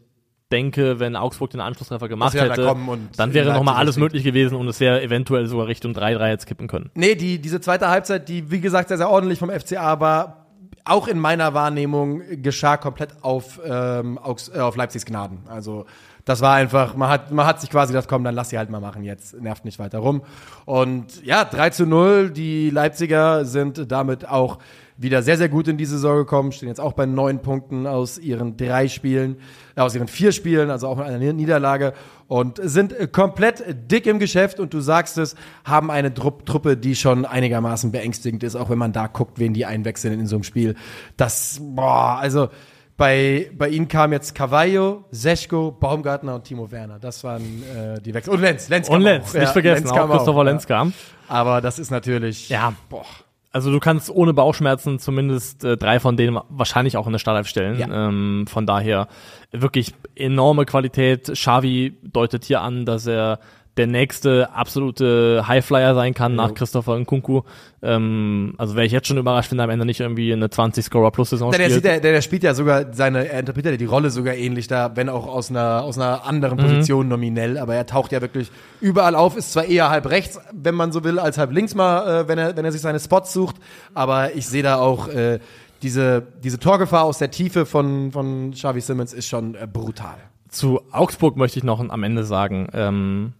denke, 0.53 1.01
wenn 1.01 1.17
Augsburg 1.17 1.51
den 1.51 1.61
Anschlusstreffer 1.61 2.09
gemacht 2.09 2.35
da 2.35 2.45
hätte, 2.45 2.71
und 2.73 3.09
dann 3.17 3.35
wäre 3.35 3.53
nochmal 3.53 3.77
alles 3.77 3.97
möglich 3.97 4.23
gewesen 4.23 4.57
und 4.57 4.69
es 4.69 4.79
wäre 4.79 5.03
eventuell 5.03 5.47
sogar 5.47 5.67
Richtung 5.67 5.93
3-3 5.93 6.29
jetzt 6.29 6.47
kippen 6.47 6.69
können. 6.69 6.91
Nee, 6.95 7.15
die, 7.15 7.41
diese 7.41 7.61
zweite 7.61 7.89
Halbzeit, 7.89 8.29
die 8.29 8.51
wie 8.51 8.61
gesagt 8.61 8.89
sehr, 8.89 8.99
sehr 8.99 9.11
ordentlich 9.11 9.39
vom 9.39 9.51
FCA 9.51 9.99
war, 9.99 10.47
auch 10.85 11.09
in 11.09 11.19
meiner 11.19 11.53
Wahrnehmung 11.53 12.23
geschah 12.43 12.77
komplett 12.77 13.23
auf, 13.23 13.61
ähm, 13.65 14.19
Augs 14.19 14.49
äh, 14.49 14.61
auf 14.61 14.77
Leipzigs 14.77 15.05
Gnaden. 15.05 15.39
Also 15.49 15.87
das 16.25 16.41
war 16.41 16.55
einfach, 16.55 16.95
man 16.95 17.09
hat, 17.09 17.33
man 17.33 17.45
hat 17.45 17.61
sich 17.61 17.71
quasi 17.71 17.93
gedacht, 17.93 18.09
komm, 18.09 18.23
dann 18.23 18.35
lass 18.35 18.51
sie 18.51 18.59
halt 18.59 18.71
mal 18.71 18.81
machen 18.81 19.03
jetzt, 19.03 19.41
nervt 19.41 19.65
nicht 19.65 19.81
weiter 19.81 19.99
rum. 19.99 20.23
Und 20.65 21.25
ja, 21.25 21.45
3 21.45 21.71
zu 21.71 21.87
0, 21.87 22.31
die 22.31 22.71
Leipziger 22.71 23.45
sind 23.45 23.91
damit 23.91 24.29
auch 24.29 24.59
wieder 24.99 25.23
sehr, 25.23 25.37
sehr 25.37 25.49
gut 25.49 25.69
in 25.69 25.77
die 25.77 25.85
Saison 25.85 26.17
gekommen, 26.17 26.53
stehen 26.53 26.69
jetzt 26.69 26.81
auch 26.81 26.95
bei 26.95 27.07
neun 27.07 27.43
Punkten 27.43 27.87
aus 27.87 28.19
ihren 28.19 28.57
drei 28.57 28.89
Spielen, 28.89 29.37
äh, 29.77 29.81
aus 29.81 29.95
ihren 29.95 30.09
vier 30.09 30.33
Spielen, 30.33 30.71
also 30.71 30.89
auch 30.89 30.97
mit 30.97 31.07
einer 31.07 31.33
Niederlage 31.33 31.93
und 32.29 32.61
sind 32.63 33.13
komplett 33.13 33.65
dick 33.91 34.07
im 34.07 34.19
Geschäft 34.19 34.59
und 34.59 34.73
du 34.75 34.81
sagst 34.81 35.19
es, 35.19 35.37
haben 35.65 35.91
eine 35.91 36.13
Trupp, 36.13 36.47
Truppe, 36.47 36.77
die 36.77 36.97
schon 36.97 37.25
einigermaßen 37.25 37.93
beängstigend 37.93 38.43
ist, 38.43 38.57
auch 38.57 38.71
wenn 38.71 38.79
man 38.79 38.93
da 38.93 39.07
guckt, 39.07 39.39
wen 39.39 39.53
die 39.55 39.67
einwechseln 39.67 40.19
in 40.19 40.27
so 40.27 40.37
einem 40.37 40.43
Spiel. 40.45 40.75
Das, 41.17 41.59
boah, 41.61 42.19
also 42.21 42.49
bei, 42.97 43.51
bei 43.57 43.69
ihnen 43.69 43.89
kam 43.89 44.13
jetzt 44.13 44.35
Cavallo, 44.35 45.05
Seschko, 45.11 45.71
Baumgartner 45.71 46.35
und 46.37 46.45
Timo 46.45 46.71
Werner. 46.71 46.99
Das 46.99 47.23
waren 47.25 47.43
äh, 47.63 48.01
die 48.01 48.15
Wechsel. 48.15 48.33
Und 48.33 48.41
Lenz, 48.41 48.71
Lenz 48.71 48.87
kam 48.87 48.97
Und 48.97 49.03
Lenz, 49.03 49.29
auch. 49.29 49.35
nicht 49.35 49.43
Ja, 49.43 49.53
vergessen, 49.53 49.85
Lenz 49.85 49.91
auch 49.91 49.97
kam 49.97 50.11
Christopher 50.11 50.39
auch, 50.39 50.45
Lenz 50.45 50.63
ja. 50.63 50.69
kam. 50.69 50.93
Aber 51.29 51.61
das 51.61 51.79
ist 51.79 51.91
natürlich, 51.91 52.49
Ja, 52.49 52.73
boah. 52.89 53.05
Also 53.53 53.71
du 53.71 53.79
kannst 53.81 54.11
ohne 54.11 54.35
Bauchschmerzen 54.35 54.99
zumindest 54.99 55.65
äh, 55.65 55.77
drei 55.77 55.99
von 55.99 56.17
denen 56.17 56.39
wahrscheinlich 56.49 56.97
auch 56.97 57.07
in 57.07 57.13
der 57.13 57.19
Startelf 57.19 57.49
stellen. 57.49 57.79
Ja. 57.79 58.09
Ähm, 58.09 58.47
von 58.49 58.67
daher 58.67 59.09
wirklich 59.51 59.95
enorme 60.15 60.67
Qualität. 60.67 61.31
Xavi 61.33 61.97
deutet 62.03 62.45
hier 62.45 62.61
an, 62.61 62.85
dass 62.85 63.07
er 63.07 63.39
der 63.77 63.87
nächste 63.87 64.53
absolute 64.55 65.45
Highflyer 65.47 65.95
sein 65.95 66.15
kann 66.15 66.35
nach 66.35 66.55
Christopher 66.55 66.99
Nkunku. 66.99 67.43
Ähm, 67.83 68.55
also 68.57 68.75
wäre 68.75 68.87
ich 68.87 68.93
jetzt 68.93 69.07
schon 69.07 69.19
überrascht, 69.19 69.51
wenn 69.53 69.59
er 69.59 69.65
am 69.65 69.71
Ende 69.71 69.85
nicht 69.85 70.01
irgendwie 70.01 70.33
eine 70.33 70.47
20-Scorer-Plus-Saison 70.47 71.51
Der, 71.51 71.59
der, 71.59 71.69
spielt. 71.69 71.85
der, 71.85 72.01
der, 72.01 72.13
der 72.13 72.23
spielt 72.23 72.43
ja 72.43 72.55
sogar 72.55 72.93
seine, 72.95 73.29
er 73.29 73.41
interpretiert 73.41 73.75
ja 73.75 73.79
die 73.79 73.85
Rolle 73.85 74.11
sogar 74.11 74.35
ähnlich 74.35 74.67
da, 74.67 74.93
wenn 74.97 75.09
auch 75.09 75.27
aus 75.27 75.51
einer, 75.51 75.83
aus 75.83 75.99
einer 75.99 76.17
Mhm. 76.17 76.23
anderen 76.25 76.59
Position 76.59 77.09
nominell, 77.09 77.59
aber 77.59 77.75
er 77.75 77.87
taucht 77.87 78.13
ja 78.13 78.21
wirklich 78.23 78.51
überall 78.81 79.15
auf, 79.15 79.37
ist 79.37 79.53
zwar 79.53 79.65
eher 79.67 79.91
halb 79.91 80.09
rechts, 80.11 80.41
wenn 80.53 80.75
man 80.75 80.93
so 80.93 81.05
will, 81.05 81.19
als 81.19 81.37
halb 81.39 81.53
links 81.53 81.75
mal, 81.75 82.23
äh, 82.23 82.29
wenn 82.29 82.39
er, 82.39 82.57
wenn 82.57 82.65
er 82.65 82.73
sich 82.73 82.81
seine 82.81 82.99
Spots 83.01 83.33
sucht, 83.33 83.57
aber 83.95 84.35
ich 84.35 84.47
sehe 84.47 84.63
da 84.63 84.77
auch, 84.77 85.09
äh, 85.09 85.39
diese, 85.83 86.23
diese 86.43 86.59
Torgefahr 86.59 87.05
aus 87.05 87.19
der 87.19 87.31
Tiefe 87.31 87.67
von, 87.67 88.11
von 88.11 88.53
Xavi 88.53 88.81
Simmons 88.81 89.13
ist 89.13 89.29
schon 89.29 89.55
äh, 89.55 89.67
brutal. 89.71 90.15
Zu 90.49 90.81
Augsburg 90.91 91.37
möchte 91.37 91.59
ich 91.59 91.65
noch 91.65 91.87
am 91.87 92.03
Ende 92.03 92.25
sagen, 92.25 92.69
ähm, 92.73 93.35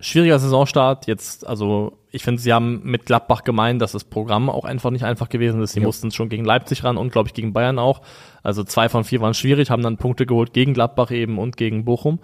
schwieriger 0.00 0.38
Saisonstart. 0.38 1.06
Jetzt, 1.06 1.46
also 1.46 1.98
ich 2.10 2.24
finde, 2.24 2.40
sie 2.40 2.52
haben 2.52 2.80
mit 2.84 3.06
Gladbach 3.06 3.44
gemeint, 3.44 3.80
dass 3.80 3.92
das 3.92 4.04
Programm 4.04 4.50
auch 4.50 4.64
einfach 4.64 4.90
nicht 4.90 5.04
einfach 5.04 5.28
gewesen 5.28 5.62
ist. 5.62 5.72
Sie 5.72 5.80
mussten 5.80 6.10
schon 6.10 6.28
gegen 6.28 6.44
Leipzig 6.44 6.82
ran 6.82 6.96
und 6.96 7.12
glaube 7.12 7.28
ich 7.28 7.34
gegen 7.34 7.52
Bayern 7.52 7.78
auch. 7.78 8.02
Also 8.42 8.64
zwei 8.64 8.88
von 8.88 9.04
vier 9.04 9.20
waren 9.20 9.34
schwierig, 9.34 9.70
haben 9.70 9.82
dann 9.82 9.98
Punkte 9.98 10.26
geholt 10.26 10.52
gegen 10.52 10.74
Gladbach 10.74 11.10
eben 11.10 11.38
und 11.38 11.56
gegen 11.56 11.84
Bochum. 11.84 12.18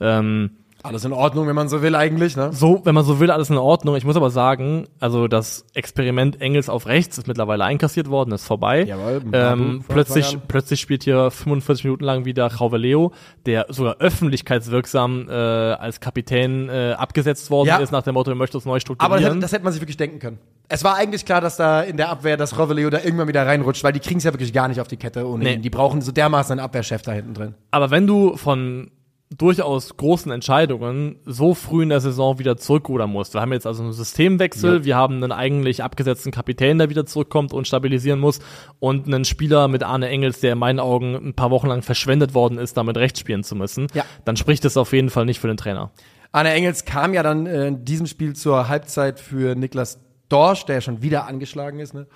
Ähm, 0.00 0.58
Alles 0.84 1.04
in 1.04 1.12
Ordnung, 1.12 1.46
wenn 1.46 1.54
man 1.54 1.68
so 1.68 1.80
will 1.82 1.94
eigentlich, 1.94 2.36
ne? 2.36 2.50
so, 2.52 2.80
wenn 2.84 2.94
man 2.94 3.04
so 3.04 3.20
will, 3.20 3.30
alles 3.30 3.50
in 3.50 3.56
Ordnung. 3.56 3.94
Ich 3.96 4.04
muss 4.04 4.16
aber 4.16 4.30
sagen, 4.30 4.86
also 4.98 5.28
das 5.28 5.64
Experiment 5.74 6.40
Engels 6.40 6.68
auf 6.68 6.86
rechts 6.86 7.18
ist 7.18 7.28
mittlerweile 7.28 7.64
einkassiert 7.64 8.08
worden, 8.10 8.32
ist 8.32 8.44
vorbei. 8.46 8.82
Jawohl, 8.82 9.22
ähm, 9.32 9.84
plötzlich, 9.86 10.36
plötzlich 10.48 10.80
spielt 10.80 11.04
hier 11.04 11.30
45 11.30 11.84
Minuten 11.84 12.04
lang 12.04 12.24
wieder 12.24 12.50
Leo, 12.78 13.12
der 13.46 13.66
sogar 13.68 13.96
öffentlichkeitswirksam 14.00 15.28
äh, 15.28 15.32
als 15.32 16.00
Kapitän 16.00 16.68
äh, 16.68 16.92
abgesetzt 16.96 17.50
worden 17.50 17.68
Ja. 17.68 17.76
ist 17.78 17.92
nach 17.92 18.02
dem 18.02 18.14
Motto, 18.14 18.30
er 18.30 18.34
möchte 18.34 18.58
es 18.58 18.64
neu 18.64 18.70
Aber 18.72 18.76
das, 18.76 18.82
strukturieren. 18.82 19.24
hätte- 19.24 19.38
das 19.40 19.52
hätte 19.52 19.64
man 19.64 19.72
sich 19.72 19.82
wirklich 19.82 19.96
denken 19.96 20.18
können. 20.18 20.38
Es 20.68 20.84
war 20.84 20.96
eigentlich 20.96 21.24
klar, 21.26 21.40
dass 21.40 21.56
da 21.56 21.82
in 21.82 21.96
der 21.96 22.08
Abwehr 22.08 22.36
das 22.36 22.58
Roveleo 22.58 22.88
da 22.88 22.98
irgendwann 23.02 23.28
wieder 23.28 23.46
reinrutscht, 23.46 23.84
weil 23.84 23.92
die 23.92 24.00
kriegen 24.00 24.18
es 24.18 24.24
ja 24.24 24.32
wirklich 24.32 24.52
gar 24.52 24.68
nicht 24.68 24.80
auf 24.80 24.88
die 24.88 24.96
Kette 24.96 25.26
ohne 25.28 25.44
Nee. 25.44 25.56
Die 25.58 25.70
brauchen 25.70 26.00
so 26.00 26.12
dermaßen 26.12 26.52
einen 26.52 26.60
Abwehrchef 26.64 27.02
da 27.02 27.12
hinten 27.12 27.34
drin. 27.34 27.54
aber 27.70 27.90
wenn 27.90 28.06
du 28.06 28.36
von 28.36 28.90
durchaus 29.38 29.96
großen 29.96 30.30
Entscheidungen 30.32 31.16
so 31.24 31.54
früh 31.54 31.82
in 31.82 31.88
der 31.88 32.00
Saison 32.00 32.38
wieder 32.38 32.56
zurückrudern 32.56 33.10
musst. 33.10 33.34
Wir 33.34 33.40
haben 33.40 33.52
jetzt 33.52 33.66
also 33.66 33.82
einen 33.82 33.92
Systemwechsel, 33.92 34.78
Ja. 34.78 34.84
wir 34.84 34.96
haben 34.96 35.16
einen 35.22 35.32
eigentlich 35.32 35.82
abgesetzten 35.82 36.32
Kapitän, 36.32 36.78
der 36.78 36.90
wieder 36.90 37.06
zurückkommt 37.06 37.52
und 37.52 37.66
stabilisieren 37.66 38.20
muss 38.20 38.40
und 38.80 39.06
einen 39.06 39.24
Spieler 39.24 39.68
mit 39.68 39.82
Arne 39.82 40.08
Engels, 40.08 40.40
der 40.40 40.52
in 40.52 40.58
meinen 40.58 40.80
Augen 40.80 41.14
ein 41.14 41.34
paar 41.34 41.50
Wochen 41.50 41.68
lang 41.68 41.82
verschwendet 41.82 42.34
worden 42.34 42.58
ist, 42.58 42.76
damit 42.76 42.96
rechts 42.96 43.20
spielen 43.20 43.44
zu 43.44 43.54
müssen, 43.56 43.86
Ja. 43.94 44.04
dann 44.24 44.36
spricht 44.36 44.64
das 44.64 44.76
auf 44.76 44.92
jeden 44.92 45.10
Fall 45.10 45.24
nicht 45.24 45.40
für 45.40 45.48
den 45.48 45.56
Trainer. 45.56 45.90
Arne 46.32 46.52
Engels 46.52 46.84
kam 46.84 47.12
ja 47.14 47.22
dann 47.22 47.46
äh, 47.46 47.66
in 47.68 47.84
diesem 47.84 48.06
Spiel 48.06 48.34
zur 48.34 48.68
Halbzeit 48.68 49.20
für 49.20 49.54
Niklas 49.54 50.00
Dorsch, 50.28 50.64
der 50.64 50.76
ja 50.76 50.80
schon 50.80 51.02
wieder 51.02 51.26
angeschlagen 51.26 51.78
ist, 51.78 51.92
ne? 51.94 52.06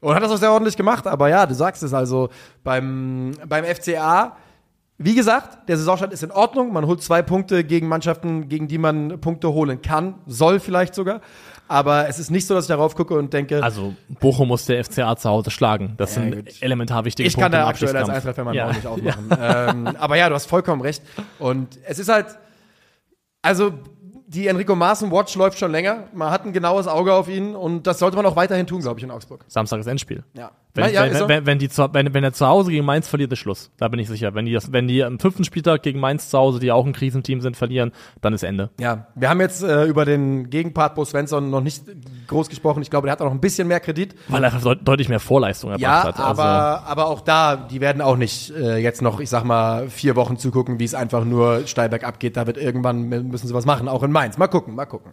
Und 0.00 0.14
hat 0.14 0.22
das 0.22 0.30
auch 0.30 0.36
sehr 0.36 0.52
ordentlich 0.52 0.76
gemacht, 0.76 1.06
aber 1.06 1.28
ja, 1.30 1.46
du 1.46 1.54
sagst 1.54 1.82
es 1.82 1.94
also, 1.94 2.28
beim, 2.62 3.32
beim 3.48 3.64
FCA, 3.64 4.36
wie 4.96 5.14
gesagt, 5.16 5.68
der 5.68 5.76
Saisonstand 5.76 6.12
ist 6.12 6.22
in 6.22 6.30
Ordnung, 6.30 6.72
man 6.72 6.86
holt 6.86 7.02
zwei 7.02 7.20
Punkte 7.22 7.64
gegen 7.64 7.88
Mannschaften, 7.88 8.48
gegen 8.48 8.68
die 8.68 8.78
man 8.78 9.20
Punkte 9.20 9.52
holen 9.52 9.82
kann, 9.82 10.14
soll 10.26 10.60
vielleicht 10.60 10.94
sogar, 10.94 11.20
aber 11.66 12.08
es 12.08 12.18
ist 12.20 12.30
nicht 12.30 12.46
so, 12.46 12.54
dass 12.54 12.64
ich 12.64 12.68
darauf 12.68 12.94
gucke 12.94 13.14
und 13.18 13.32
denke, 13.32 13.60
Also 13.62 13.94
Bochum 14.20 14.48
muss 14.48 14.66
der 14.66 14.84
FCA 14.84 15.16
zu 15.16 15.28
Hause 15.28 15.50
schlagen. 15.50 15.94
Das 15.96 16.14
Ja, 16.14 16.22
sind 16.22 16.36
gut. 16.46 16.62
elementar 16.62 17.04
wichtige 17.04 17.26
ich 17.26 17.34
kann 17.34 17.50
Punkte 17.50 17.56
im 17.58 17.62
da 17.64 17.68
aktuell 17.68 17.96
als. 17.96 18.08
Einzelfall 18.08 18.54
Ja. 18.54 18.68
auch 18.68 18.72
nicht 18.72 18.86
aufmachen. 18.86 19.28
ähm, 19.40 19.96
aber 19.98 20.16
ja, 20.16 20.28
du 20.28 20.34
hast 20.36 20.46
vollkommen 20.46 20.80
recht. 20.82 21.02
Und 21.40 21.76
es 21.86 21.98
ist 21.98 22.08
halt, 22.08 22.26
also 23.42 23.72
die 24.26 24.46
Enrico 24.46 24.74
Maaßen 24.76 25.10
Watch 25.10 25.34
läuft 25.36 25.58
schon 25.58 25.72
länger. 25.72 26.04
Man 26.12 26.30
hat 26.30 26.44
ein 26.46 26.52
genaues 26.52 26.86
Auge 26.86 27.12
auf 27.14 27.28
ihn 27.28 27.54
und 27.56 27.86
das 27.86 27.98
sollte 27.98 28.16
man 28.16 28.26
auch 28.26 28.36
weiterhin 28.36 28.66
tun, 28.66 28.80
glaube 28.80 28.98
ich, 29.00 29.04
in 29.04 29.10
Augsburg. 29.10 29.44
Samstag 29.48 29.80
ist 29.80 29.86
Endspiel. 29.86 30.22
Ja. 30.34 30.50
Wenn, 30.76 30.92
ja, 30.92 31.04
wenn, 31.04 31.14
so. 31.14 31.28
wenn, 31.28 31.46
wenn, 31.46 31.58
die 31.60 31.68
zu, 31.68 31.88
wenn, 31.92 32.12
wenn 32.14 32.24
er 32.24 32.32
zu 32.32 32.46
Hause 32.48 32.72
gegen 32.72 32.84
Mainz 32.84 33.06
verliert, 33.06 33.30
ist 33.32 33.38
Schluss. 33.38 33.70
Da 33.76 33.86
bin 33.86 34.00
ich 34.00 34.08
sicher. 34.08 34.34
Wenn 34.34 34.44
die, 34.44 34.52
das, 34.52 34.72
wenn 34.72 34.88
die 34.88 35.04
am 35.04 35.20
fünften 35.20 35.44
Spieltag 35.44 35.84
gegen 35.84 36.00
Mainz 36.00 36.30
zu 36.30 36.36
Hause, 36.38 36.58
die 36.58 36.72
auch 36.72 36.84
ein 36.84 36.92
Krisenteam 36.92 37.40
sind, 37.40 37.56
verlieren, 37.56 37.92
dann 38.20 38.32
ist 38.34 38.42
Ende. 38.42 38.70
ja, 38.80 39.06
wir 39.14 39.30
haben 39.30 39.40
jetzt 39.40 39.62
äh, 39.62 39.84
über 39.84 40.04
den 40.04 40.50
Gegenpart 40.50 40.96
Bo 40.96 41.04
Svensson 41.04 41.48
noch 41.48 41.60
nicht 41.60 41.84
groß 42.26 42.48
gesprochen. 42.48 42.82
Ich 42.82 42.90
glaube, 42.90 43.06
der 43.06 43.12
hat 43.12 43.20
auch 43.20 43.26
noch 43.26 43.32
ein 43.32 43.40
bisschen 43.40 43.68
mehr 43.68 43.78
Kredit. 43.78 44.16
Weil 44.26 44.42
er 44.42 44.50
deut 44.50 44.80
deutlich 44.82 45.08
mehr 45.08 45.20
Vorleistung 45.20 45.70
erbracht 45.70 45.82
Ja, 45.82 46.02
hat. 46.04 46.18
aber, 46.18 46.44
Also, 46.44 46.86
aber 46.86 47.06
auch 47.06 47.20
da, 47.20 47.54
die 47.56 47.80
werden 47.80 48.02
auch 48.02 48.16
nicht 48.16 48.50
äh, 48.50 48.76
jetzt 48.78 49.00
noch, 49.00 49.20
ich 49.20 49.30
sag 49.30 49.44
mal, 49.44 49.88
vier 49.88 50.16
Wochen 50.16 50.38
zugucken, 50.38 50.80
wie 50.80 50.84
es 50.84 50.94
einfach 50.94 51.24
nur 51.24 51.66
steil 51.68 51.88
bergab 51.88 52.18
geht. 52.18 52.36
Da 52.36 52.48
wird 52.48 52.56
irgendwann 52.56 53.08
müssen 53.08 53.46
sie 53.46 53.54
was 53.54 53.64
machen, 53.64 53.86
auch 53.88 54.02
in 54.02 54.10
Mainz. 54.10 54.38
Mal 54.38 54.48
gucken, 54.48 54.74
mal 54.74 54.86
gucken. 54.86 55.12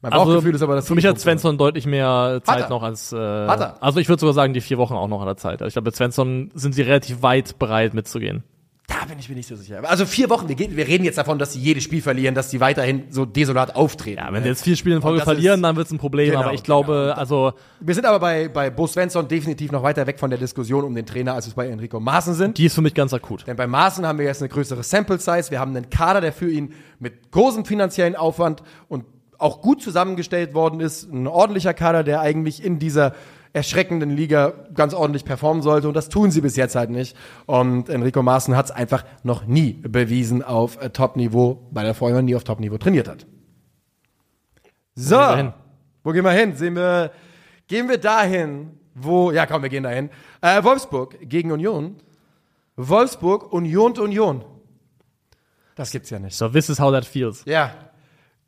Mein 0.00 0.12
also 0.12 0.26
Bauchgefühl 0.26 0.54
ist 0.54 0.62
aber, 0.62 0.76
dass 0.76 0.86
für 0.86 0.94
mich 0.94 1.06
hat 1.06 1.18
Svensson 1.18 1.58
deutlich 1.58 1.84
mehr 1.84 2.40
Zeit 2.44 2.64
er. 2.64 2.68
noch 2.68 2.82
als. 2.84 3.12
Äh, 3.12 3.16
Hat 3.16 3.60
er. 3.60 3.82
Also 3.82 3.98
ich 3.98 4.08
würde 4.08 4.20
sogar 4.20 4.34
sagen, 4.34 4.54
die 4.54 4.60
vier 4.60 4.78
Wochen 4.78 4.94
auch 4.94 5.08
noch 5.08 5.20
an 5.20 5.26
der 5.26 5.36
Zeit. 5.36 5.60
Also 5.60 5.66
ich 5.66 5.72
glaube, 5.74 5.86
mit 5.86 5.96
Svensson 5.96 6.50
sind 6.54 6.74
sie 6.74 6.82
relativ 6.82 7.22
weit 7.22 7.58
bereit 7.58 7.94
mitzugehen. 7.94 8.44
Da 8.86 9.04
bin 9.06 9.18
ich 9.18 9.28
mir 9.28 9.34
nicht 9.34 9.48
so 9.48 9.54
sicher. 9.54 9.82
Also 9.84 10.06
vier 10.06 10.30
Wochen, 10.30 10.48
wir, 10.48 10.54
gehen, 10.54 10.74
wir 10.76 10.86
reden 10.88 11.04
jetzt 11.04 11.18
davon, 11.18 11.38
dass 11.38 11.52
sie 11.52 11.60
jedes 11.60 11.82
Spiel 11.84 12.00
verlieren, 12.00 12.34
dass 12.34 12.50
sie 12.50 12.58
weiterhin 12.60 13.04
so 13.10 13.26
desolat 13.26 13.76
auftreten. 13.76 14.18
Ja, 14.18 14.32
wenn 14.32 14.44
sie 14.44 14.48
jetzt 14.48 14.62
vier 14.64 14.76
Spiele 14.76 14.96
in 14.96 15.02
Folge 15.02 15.18
das 15.18 15.24
verlieren, 15.24 15.56
ist- 15.60 15.62
dann 15.64 15.76
wird 15.76 15.86
es 15.88 15.92
ein 15.92 15.98
Problem. 15.98 16.30
Genau, 16.30 16.40
aber 16.44 16.54
ich 16.54 16.62
glaube, 16.62 16.92
genau. 17.08 17.14
also 17.20 17.52
wir 17.80 17.94
sind 17.94 18.06
aber 18.06 18.18
bei, 18.18 18.48
bei 18.48 18.70
Bo 18.70 18.86
Svensson 18.86 19.28
definitiv 19.28 19.72
noch 19.72 19.82
weiter 19.82 20.06
weg 20.06 20.18
von 20.18 20.30
der 20.30 20.38
Diskussion 20.38 20.84
um 20.84 20.94
den 20.94 21.04
Trainer, 21.04 21.34
als 21.34 21.44
wir 21.46 21.50
es 21.50 21.54
bei 21.54 21.68
Enrico 21.68 22.00
Maaßen 22.00 22.32
sind. 22.34 22.56
die 22.56 22.64
ist 22.66 22.74
für 22.74 22.80
mich 22.82 22.94
ganz 22.94 23.12
akut. 23.12 23.46
Denn 23.46 23.56
bei 23.56 23.66
Maaßen 23.66 24.06
haben 24.06 24.18
wir 24.18 24.24
jetzt 24.26 24.40
eine 24.40 24.48
größere 24.48 24.82
Sample 24.82 25.18
Size. 25.18 25.50
Wir 25.50 25.60
haben 25.60 25.76
einen 25.76 25.90
Kader, 25.90 26.20
der 26.22 26.32
für 26.32 26.48
ihn 26.50 26.72
mit 26.98 27.30
großem 27.30 27.66
finanziellen 27.66 28.16
Aufwand 28.16 28.62
und 28.88 29.04
auch 29.38 29.60
gut 29.62 29.82
zusammengestellt 29.82 30.54
worden 30.54 30.80
ist. 30.80 31.04
Ein 31.10 31.26
ordentlicher 31.26 31.74
Kader, 31.74 32.04
der 32.04 32.20
eigentlich 32.20 32.62
in 32.62 32.78
dieser 32.78 33.14
erschreckenden 33.52 34.10
Liga 34.10 34.52
ganz 34.74 34.92
ordentlich 34.94 35.24
performen 35.24 35.62
sollte. 35.62 35.88
Und 35.88 35.94
das 35.94 36.08
tun 36.08 36.30
sie 36.30 36.40
bis 36.40 36.56
jetzt 36.56 36.74
halt 36.74 36.90
nicht. 36.90 37.16
Und 37.46 37.88
Enrico 37.88 38.22
Maaßen 38.22 38.54
hat 38.56 38.66
es 38.66 38.70
einfach 38.70 39.04
noch 39.22 39.46
nie 39.46 39.72
bewiesen 39.72 40.42
auf 40.42 40.80
äh, 40.82 40.90
Top-Niveau, 40.90 41.66
weil 41.70 41.86
er 41.86 41.94
vorher 41.94 42.18
noch 42.18 42.24
nie 42.24 42.36
auf 42.36 42.44
Top-Niveau 42.44 42.76
trainiert 42.78 43.08
hat. 43.08 43.26
So, 44.94 45.16
Wo 45.16 45.20
gehen 45.20 45.28
wir 45.28 45.36
hin? 45.36 45.52
wo 46.04 46.12
gehen 46.12 46.24
wir 46.24 46.30
hin? 46.32 46.56
Sehen 46.56 46.76
wir, 46.76 47.10
gehen 47.68 47.88
wir 47.88 47.98
dahin, 47.98 48.70
wo, 48.94 49.30
ja 49.30 49.46
komm, 49.46 49.62
wir 49.62 49.68
gehen 49.70 49.84
dahin. 49.84 50.10
Äh, 50.40 50.62
Wolfsburg 50.64 51.16
gegen 51.22 51.52
Union. 51.52 51.96
Wolfsburg, 52.76 53.52
Union, 53.52 53.96
Union. 53.98 54.44
Das 55.74 55.90
gibt's 55.90 56.10
ja 56.10 56.18
nicht. 56.18 56.36
So, 56.36 56.48
this 56.48 56.68
is 56.68 56.80
how 56.80 56.92
that 56.92 57.04
feels. 57.04 57.44
Ja. 57.44 57.72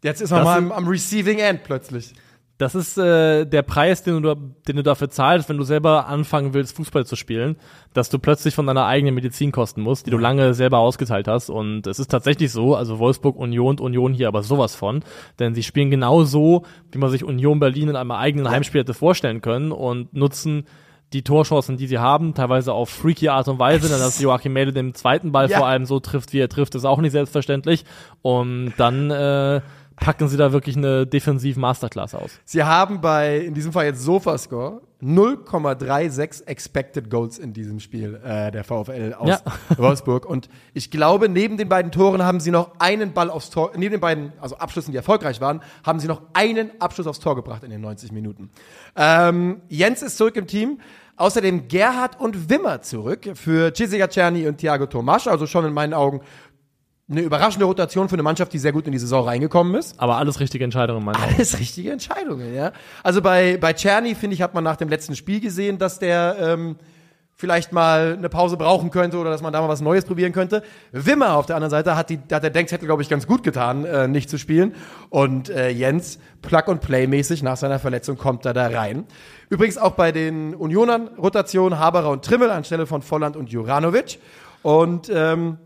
Jetzt 0.02 0.20
ist 0.20 0.30
man 0.30 0.40
Das 0.40 0.46
mal 0.46 0.58
am, 0.58 0.72
am 0.72 0.88
Receiving 0.88 1.38
End 1.38 1.62
plötzlich. 1.64 2.12
Das 2.58 2.74
ist 2.74 2.98
äh, 2.98 3.46
der 3.46 3.62
Preis, 3.62 4.02
den 4.02 4.20
du, 4.22 4.34
den 4.34 4.76
du 4.76 4.82
dafür 4.82 5.08
zahlst, 5.08 5.48
wenn 5.48 5.56
du 5.56 5.62
selber 5.64 6.08
anfangen 6.08 6.52
willst, 6.52 6.76
Fußball 6.76 7.06
zu 7.06 7.16
spielen, 7.16 7.56
dass 7.94 8.10
du 8.10 8.18
plötzlich 8.18 8.54
von 8.54 8.66
deiner 8.66 8.84
eigenen 8.84 9.14
Medizin 9.14 9.50
kosten 9.50 9.80
musst, 9.80 10.04
die 10.06 10.10
du 10.10 10.18
lange 10.18 10.52
selber 10.52 10.76
ausgeteilt 10.76 11.26
hast. 11.26 11.48
Und 11.48 11.86
es 11.86 11.98
ist 11.98 12.10
tatsächlich 12.10 12.52
so, 12.52 12.76
also 12.76 12.98
Wolfsburg, 12.98 13.36
Union 13.36 13.78
und 13.78 13.80
Union 13.80 14.12
hier 14.12 14.28
aber 14.28 14.42
sowas 14.42 14.74
von, 14.74 15.02
denn 15.38 15.54
sie 15.54 15.62
spielen 15.62 15.90
genau 15.90 16.24
so, 16.24 16.66
wie 16.92 16.98
man 16.98 17.08
sich 17.08 17.24
Union 17.24 17.60
Berlin 17.60 17.88
in 17.88 17.96
einem 17.96 18.10
eigenen 18.10 18.50
Heimspiel 18.50 18.82
hätte 18.82 18.92
vorstellen 18.92 19.40
können 19.40 19.72
und 19.72 20.12
nutzen 20.12 20.66
die 21.14 21.22
Torchancen, 21.22 21.78
die 21.78 21.86
sie 21.86 21.98
haben, 21.98 22.34
teilweise 22.34 22.74
auf 22.74 22.90
freaky 22.90 23.30
Art 23.30 23.48
und 23.48 23.58
Weise, 23.58 23.88
denn 23.88 23.98
dass 23.98 24.20
Joachim 24.20 24.52
Melde 24.52 24.74
den 24.74 24.94
zweiten 24.94 25.32
Ball 25.32 25.48
Ja. 25.50 25.58
vor 25.58 25.66
allem 25.66 25.86
so 25.86 25.98
trifft, 25.98 26.34
wie 26.34 26.38
er 26.40 26.50
trifft, 26.50 26.74
ist 26.74 26.84
auch 26.84 27.00
nicht 27.00 27.12
selbstverständlich. 27.12 27.84
Und 28.22 28.74
dann 28.76 29.10
äh, 29.10 29.60
packen 30.00 30.28
sie 30.28 30.36
da 30.36 30.52
wirklich 30.52 30.76
eine 30.76 31.06
defensiv 31.06 31.56
Masterclass 31.56 32.14
aus. 32.14 32.30
Sie 32.44 32.64
haben 32.64 33.00
bei, 33.00 33.38
in 33.38 33.54
diesem 33.54 33.72
Fall 33.72 33.84
jetzt 33.86 34.02
Sofascore, 34.02 34.80
0,36 35.02 36.46
Expected 36.46 37.10
Goals 37.10 37.38
in 37.38 37.52
diesem 37.52 37.80
Spiel, 37.80 38.20
äh, 38.24 38.50
der 38.50 38.64
VfL 38.64 39.14
aus 39.18 39.28
Ja. 39.28 39.40
Wolfsburg. 39.78 40.26
Und 40.26 40.48
ich 40.74 40.90
glaube, 40.90 41.28
neben 41.28 41.56
den 41.56 41.68
beiden 41.68 41.92
Toren 41.92 42.22
haben 42.22 42.40
sie 42.40 42.50
noch 42.50 42.72
einen 42.78 43.12
Ball 43.12 43.30
aufs 43.30 43.50
Tor, 43.50 43.72
neben 43.76 43.92
den 43.92 44.00
beiden, 44.00 44.32
also 44.40 44.56
Abschlüssen, 44.56 44.90
die 44.92 44.96
erfolgreich 44.96 45.40
waren, 45.40 45.62
haben 45.84 46.00
sie 46.00 46.08
noch 46.08 46.22
einen 46.32 46.70
Abschluss 46.80 47.06
aufs 47.06 47.20
Tor 47.20 47.36
gebracht 47.36 47.62
in 47.64 47.70
den 47.70 47.80
90 47.80 48.12
Minuten. 48.12 48.50
Ähm, 48.96 49.60
Jens 49.68 50.02
ist 50.02 50.16
zurück 50.16 50.36
im 50.36 50.46
Team. 50.46 50.80
Außerdem 51.16 51.68
Gerhard 51.68 52.18
und 52.18 52.48
Wimmer 52.48 52.80
zurück 52.80 53.32
für 53.34 53.74
Cisiga 53.74 54.08
Czerny 54.08 54.48
und 54.48 54.56
Thiago 54.56 54.86
Tomasch. 54.86 55.26
Also 55.26 55.46
schon 55.46 55.66
in 55.66 55.74
meinen 55.74 55.92
Augen 55.92 56.22
eine 57.10 57.22
überraschende 57.22 57.64
Rotation 57.64 58.08
für 58.08 58.14
eine 58.14 58.22
Mannschaft, 58.22 58.52
die 58.52 58.58
sehr 58.58 58.72
gut 58.72 58.86
in 58.86 58.92
die 58.92 58.98
Saison 58.98 59.24
reingekommen 59.24 59.74
ist. 59.74 59.98
Aber 59.98 60.16
alles 60.16 60.38
richtige 60.38 60.64
Entscheidungen, 60.64 61.04
meine 61.04 61.18
ich. 61.18 61.34
Alles 61.36 61.58
richtige 61.58 61.90
Entscheidungen, 61.90 62.54
ja. 62.54 62.72
Also 63.02 63.20
bei, 63.20 63.56
bei 63.56 63.72
Czerny, 63.72 64.14
finde 64.14 64.34
ich, 64.34 64.42
hat 64.42 64.54
man 64.54 64.62
nach 64.62 64.76
dem 64.76 64.88
letzten 64.88 65.16
Spiel 65.16 65.40
gesehen, 65.40 65.78
dass 65.78 65.98
der 65.98 66.36
ähm, 66.38 66.76
vielleicht 67.40 67.72
mal 67.72 68.14
eine 68.16 68.28
Pause 68.28 68.56
brauchen 68.56 68.90
könnte 68.90 69.16
oder 69.16 69.30
dass 69.30 69.40
man 69.40 69.52
da 69.52 69.60
mal 69.60 69.68
was 69.68 69.80
Neues 69.80 70.04
probieren 70.04 70.32
könnte. 70.32 70.62
Wimmer 70.92 71.34
auf 71.34 71.46
der 71.46 71.56
anderen 71.56 71.70
Seite 71.70 71.96
hat, 71.96 72.10
die, 72.10 72.20
hat 72.30 72.42
der 72.42 72.50
Denkzettel, 72.50 72.86
glaube 72.86 73.02
ich, 73.02 73.08
ganz 73.08 73.26
gut 73.26 73.42
getan, 73.42 73.84
äh, 73.84 74.06
nicht 74.06 74.30
zu 74.30 74.38
spielen. 74.38 74.74
Und 75.08 75.48
äh, 75.48 75.70
Jens, 75.70 76.18
Plug-and-Play-mäßig 76.42 77.42
nach 77.42 77.56
seiner 77.56 77.78
Verletzung 77.78 78.18
kommt 78.18 78.44
er 78.44 78.52
da 78.52 78.68
rein. 78.68 79.04
Übrigens 79.48 79.78
auch 79.78 79.92
bei 79.92 80.12
den 80.12 80.54
Unionern 80.54 81.08
Rotation 81.16 81.78
Haberer 81.78 82.10
und 82.10 82.24
Trimmel 82.24 82.50
anstelle 82.50 82.86
von 82.86 83.02
Volland 83.02 83.36
und 83.36 83.50
Juranovic. 83.50 84.18
Und 84.62 85.10
ähm, 85.12 85.58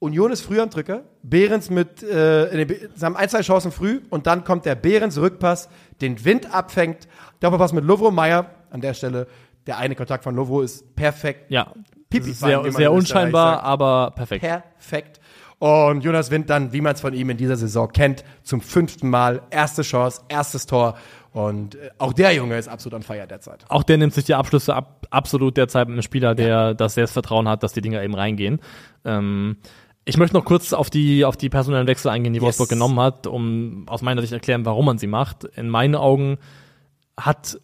Union 0.00 0.32
ist 0.32 0.40
früh 0.40 0.60
am 0.60 0.70
Drücker. 0.70 1.04
Behrens 1.22 1.70
mit, 1.70 2.02
äh, 2.02 2.64
Be- 2.64 2.88
sie 2.94 3.04
haben 3.04 3.16
ein, 3.16 3.28
zwei 3.28 3.42
Chancen 3.42 3.70
früh 3.70 4.00
und 4.10 4.26
dann 4.26 4.44
kommt 4.44 4.64
der 4.64 4.74
Behrens 4.74 5.18
Rückpass, 5.18 5.68
den 6.00 6.24
Wind 6.24 6.52
abfängt. 6.52 7.06
Doppelpass 7.38 7.72
mit 7.72 7.84
Lovro 7.84 8.10
Meyer 8.10 8.50
an 8.70 8.80
der 8.80 8.94
Stelle. 8.94 9.28
Der 9.66 9.76
eine 9.78 9.94
Kontakt 9.94 10.24
von 10.24 10.34
Lovro 10.34 10.62
ist 10.62 10.96
perfekt. 10.96 11.50
Ja, 11.50 11.72
Pipi 12.08 12.32
sehr, 12.32 12.62
sehr 12.72 12.88
in 12.90 12.96
unscheinbar, 12.96 13.62
aber 13.62 14.12
perfekt. 14.16 14.42
Perfekt. 14.42 15.20
Und 15.58 16.02
Jonas 16.02 16.30
Wind 16.30 16.48
dann, 16.48 16.72
wie 16.72 16.80
man 16.80 16.94
es 16.94 17.02
von 17.02 17.12
ihm 17.12 17.28
in 17.28 17.36
dieser 17.36 17.56
Saison 17.56 17.92
kennt, 17.92 18.24
zum 18.42 18.62
fünften 18.62 19.10
Mal. 19.10 19.42
Erste 19.50 19.82
Chance, 19.82 20.22
erstes 20.28 20.64
Tor. 20.64 20.96
Und 21.32 21.74
äh, 21.74 21.90
auch 21.98 22.14
der 22.14 22.32
Junge 22.32 22.56
ist 22.56 22.66
absolut 22.66 22.96
an 22.96 23.02
Feier 23.02 23.26
derzeit. 23.26 23.66
Auch 23.68 23.82
der 23.82 23.98
nimmt 23.98 24.14
sich 24.14 24.24
die 24.24 24.34
Abschlüsse 24.34 24.74
ab, 24.74 25.06
absolut 25.10 25.58
derzeit 25.58 25.86
mit 25.86 25.94
einem 25.94 26.02
Spieler, 26.02 26.34
der 26.34 26.72
das 26.72 26.94
Selbstvertrauen 26.94 27.46
hat, 27.46 27.62
dass 27.62 27.74
die 27.74 27.82
Dinger 27.82 28.02
eben 28.02 28.14
reingehen. 28.14 28.60
Ähm, 29.04 29.58
ich 30.10 30.18
möchte 30.18 30.36
noch 30.36 30.44
kurz 30.44 30.72
auf 30.72 30.90
die, 30.90 31.24
auf 31.24 31.36
die 31.36 31.48
personellen 31.48 31.86
Wechsel 31.86 32.08
eingehen, 32.10 32.32
die 32.32 32.38
Yes. 32.38 32.44
Wolfsburg 32.44 32.68
genommen 32.68 33.00
hat, 33.00 33.26
um 33.26 33.84
aus 33.88 34.02
meiner 34.02 34.20
Sicht 34.20 34.32
erklären, 34.32 34.64
warum 34.66 34.84
man 34.84 34.98
sie 34.98 35.06
macht. 35.06 35.44
In 35.44 35.68
meinen 35.70 35.94
Augen 35.94 36.36
hat 37.16 37.58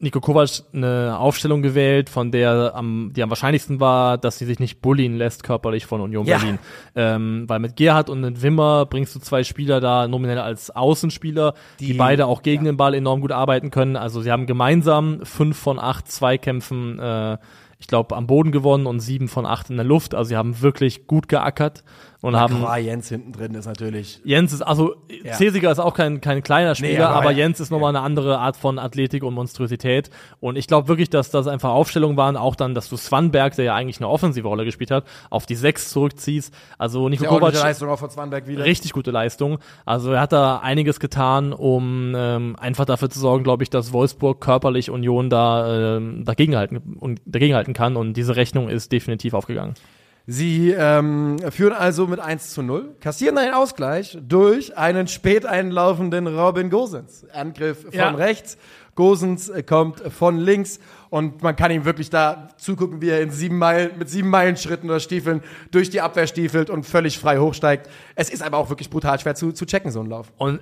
Nico 0.00 0.20
Kovac 0.20 0.62
eine 0.72 1.18
Aufstellung 1.18 1.60
gewählt, 1.60 2.08
von 2.08 2.30
der 2.30 2.72
am, 2.76 3.10
die 3.16 3.22
am 3.22 3.30
wahrscheinlichsten 3.30 3.80
war, 3.80 4.16
dass 4.16 4.38
sie 4.38 4.44
sich 4.44 4.60
nicht 4.60 4.80
bullien 4.80 5.16
lässt 5.18 5.42
körperlich 5.42 5.86
von 5.86 6.00
Union 6.00 6.24
Ja. 6.24 6.38
Berlin. 6.38 6.58
Ähm, 6.94 7.44
weil 7.48 7.58
mit 7.58 7.74
Gerhard 7.74 8.08
und 8.08 8.20
mit 8.20 8.40
Wimmer 8.40 8.86
bringst 8.86 9.16
du 9.16 9.18
zwei 9.18 9.42
Spieler 9.42 9.80
da 9.80 10.06
nominell 10.06 10.38
als 10.38 10.70
Außenspieler, 10.70 11.54
die, 11.80 11.86
Die- 11.86 11.92
beide 11.94 12.26
auch 12.26 12.42
gegen 12.42 12.64
den 12.64 12.76
Ball 12.76 12.94
enorm 12.94 13.20
gut 13.20 13.32
arbeiten 13.32 13.72
können. 13.72 13.96
Also 13.96 14.20
sie 14.20 14.30
haben 14.30 14.46
gemeinsam 14.46 15.18
fünf 15.24 15.58
von 15.58 15.80
acht 15.80 16.06
Zweikämpfen, 16.08 17.00
äh, 17.00 17.38
ich 17.78 17.86
glaube, 17.86 18.16
am 18.16 18.26
Boden 18.26 18.50
gewonnen 18.52 18.86
und 18.86 19.00
sieben 19.00 19.28
von 19.28 19.46
acht 19.46 19.70
in 19.70 19.76
der 19.76 19.84
Luft. 19.84 20.14
Also 20.14 20.30
sie 20.30 20.36
haben 20.36 20.60
wirklich 20.60 21.06
gut 21.06 21.28
geackert 21.28 21.84
und 22.20 22.34
haben 22.34 22.56
Klar, 22.58 22.78
Jens 22.78 23.08
hinten 23.08 23.32
drin 23.32 23.54
ist 23.54 23.66
natürlich. 23.66 24.20
Jens 24.24 24.52
ist, 24.52 24.62
also 24.62 24.96
Ja. 25.22 25.34
Cesiger 25.34 25.70
ist 25.70 25.78
auch 25.78 25.94
kein, 25.94 26.20
kein 26.20 26.42
kleiner 26.42 26.74
Spieler, 26.74 27.10
aber 27.10 27.18
aber, 27.18 27.30
ja. 27.30 27.38
Jens 27.38 27.60
ist 27.60 27.70
nochmal 27.70 27.90
eine 27.90 28.00
andere 28.00 28.38
Art 28.38 28.56
von 28.56 28.78
Athletik 28.78 29.22
und 29.22 29.34
Monstrosität. 29.34 30.10
Und 30.40 30.56
ich 30.56 30.66
glaube 30.66 30.88
wirklich, 30.88 31.10
dass 31.10 31.30
das 31.30 31.46
einfach 31.46 31.70
Aufstellungen 31.70 32.16
waren, 32.16 32.36
auch 32.36 32.56
dann, 32.56 32.74
dass 32.74 32.88
du 32.88 32.96
Swanberg, 32.96 33.54
der 33.54 33.66
ja 33.66 33.74
eigentlich 33.74 33.98
eine 33.98 34.08
offensive 34.08 34.48
Rolle 34.48 34.64
gespielt 34.64 34.90
hat, 34.90 35.04
auf 35.30 35.46
die 35.46 35.54
Sechs 35.54 35.90
zurückziehst. 35.90 36.52
Also 36.76 37.08
Nico 37.08 37.22
Sehr 37.22 37.28
Kovac, 37.28 37.54
Leistung 37.54 37.88
auch 37.88 37.98
von 37.98 38.10
Zwanberg 38.10 38.48
wieder. 38.48 38.64
richtig 38.64 38.92
gute 38.92 39.10
Leistung. 39.12 39.58
Also 39.84 40.12
er 40.12 40.20
hat 40.20 40.32
da 40.32 40.58
einiges 40.58 40.98
getan, 41.00 41.52
um 41.52 42.14
ähm, 42.16 42.56
einfach 42.58 42.84
dafür 42.84 43.10
zu 43.10 43.20
sorgen, 43.20 43.44
glaube 43.44 43.62
ich, 43.62 43.70
dass 43.70 43.92
Wolfsburg 43.92 44.40
körperlich 44.40 44.90
Union 44.90 45.30
da 45.30 45.96
ähm, 45.96 46.24
dagegenhalten 46.24 46.96
und 46.98 47.20
dagegenhalten 47.26 47.74
kann. 47.74 47.96
Und 47.96 48.14
diese 48.14 48.34
Rechnung 48.34 48.68
ist 48.68 48.90
definitiv 48.90 49.34
aufgegangen. 49.34 49.74
Sie 50.30 50.72
ähm, 50.72 51.38
führen 51.50 51.72
also 51.72 52.06
mit 52.06 52.20
1 52.20 52.50
zu 52.50 52.60
0, 52.60 52.96
kassieren 53.00 53.38
einen 53.38 53.54
Ausgleich 53.54 54.18
durch 54.20 54.76
einen 54.76 55.08
spät 55.08 55.46
einlaufenden 55.46 56.26
Robin 56.26 56.68
Gosens. 56.68 57.24
Angriff 57.32 57.84
von 57.84 57.94
Ja. 57.94 58.10
rechts, 58.10 58.58
Gosens 58.94 59.50
kommt 59.66 60.00
von 60.12 60.36
links 60.36 60.80
und 61.08 61.42
man 61.42 61.56
kann 61.56 61.70
ihm 61.70 61.86
wirklich 61.86 62.10
da 62.10 62.48
zugucken, 62.58 63.00
wie 63.00 63.08
er 63.08 63.22
in 63.22 63.30
sieben 63.30 63.56
Meilen, 63.56 63.96
mit 63.98 64.10
sieben 64.10 64.28
Meilenschritten 64.28 64.90
oder 64.90 65.00
Stiefeln 65.00 65.42
durch 65.70 65.88
die 65.88 66.02
Abwehr 66.02 66.26
stiefelt 66.26 66.68
und 66.68 66.84
völlig 66.84 67.18
frei 67.18 67.38
hochsteigt. 67.38 67.88
Es 68.14 68.28
ist 68.28 68.42
aber 68.42 68.58
auch 68.58 68.68
wirklich 68.68 68.90
brutal 68.90 69.18
schwer 69.18 69.34
zu, 69.34 69.52
zu 69.52 69.64
checken, 69.64 69.90
so 69.90 70.00
ein 70.00 70.10
Lauf. 70.10 70.30
Und 70.36 70.60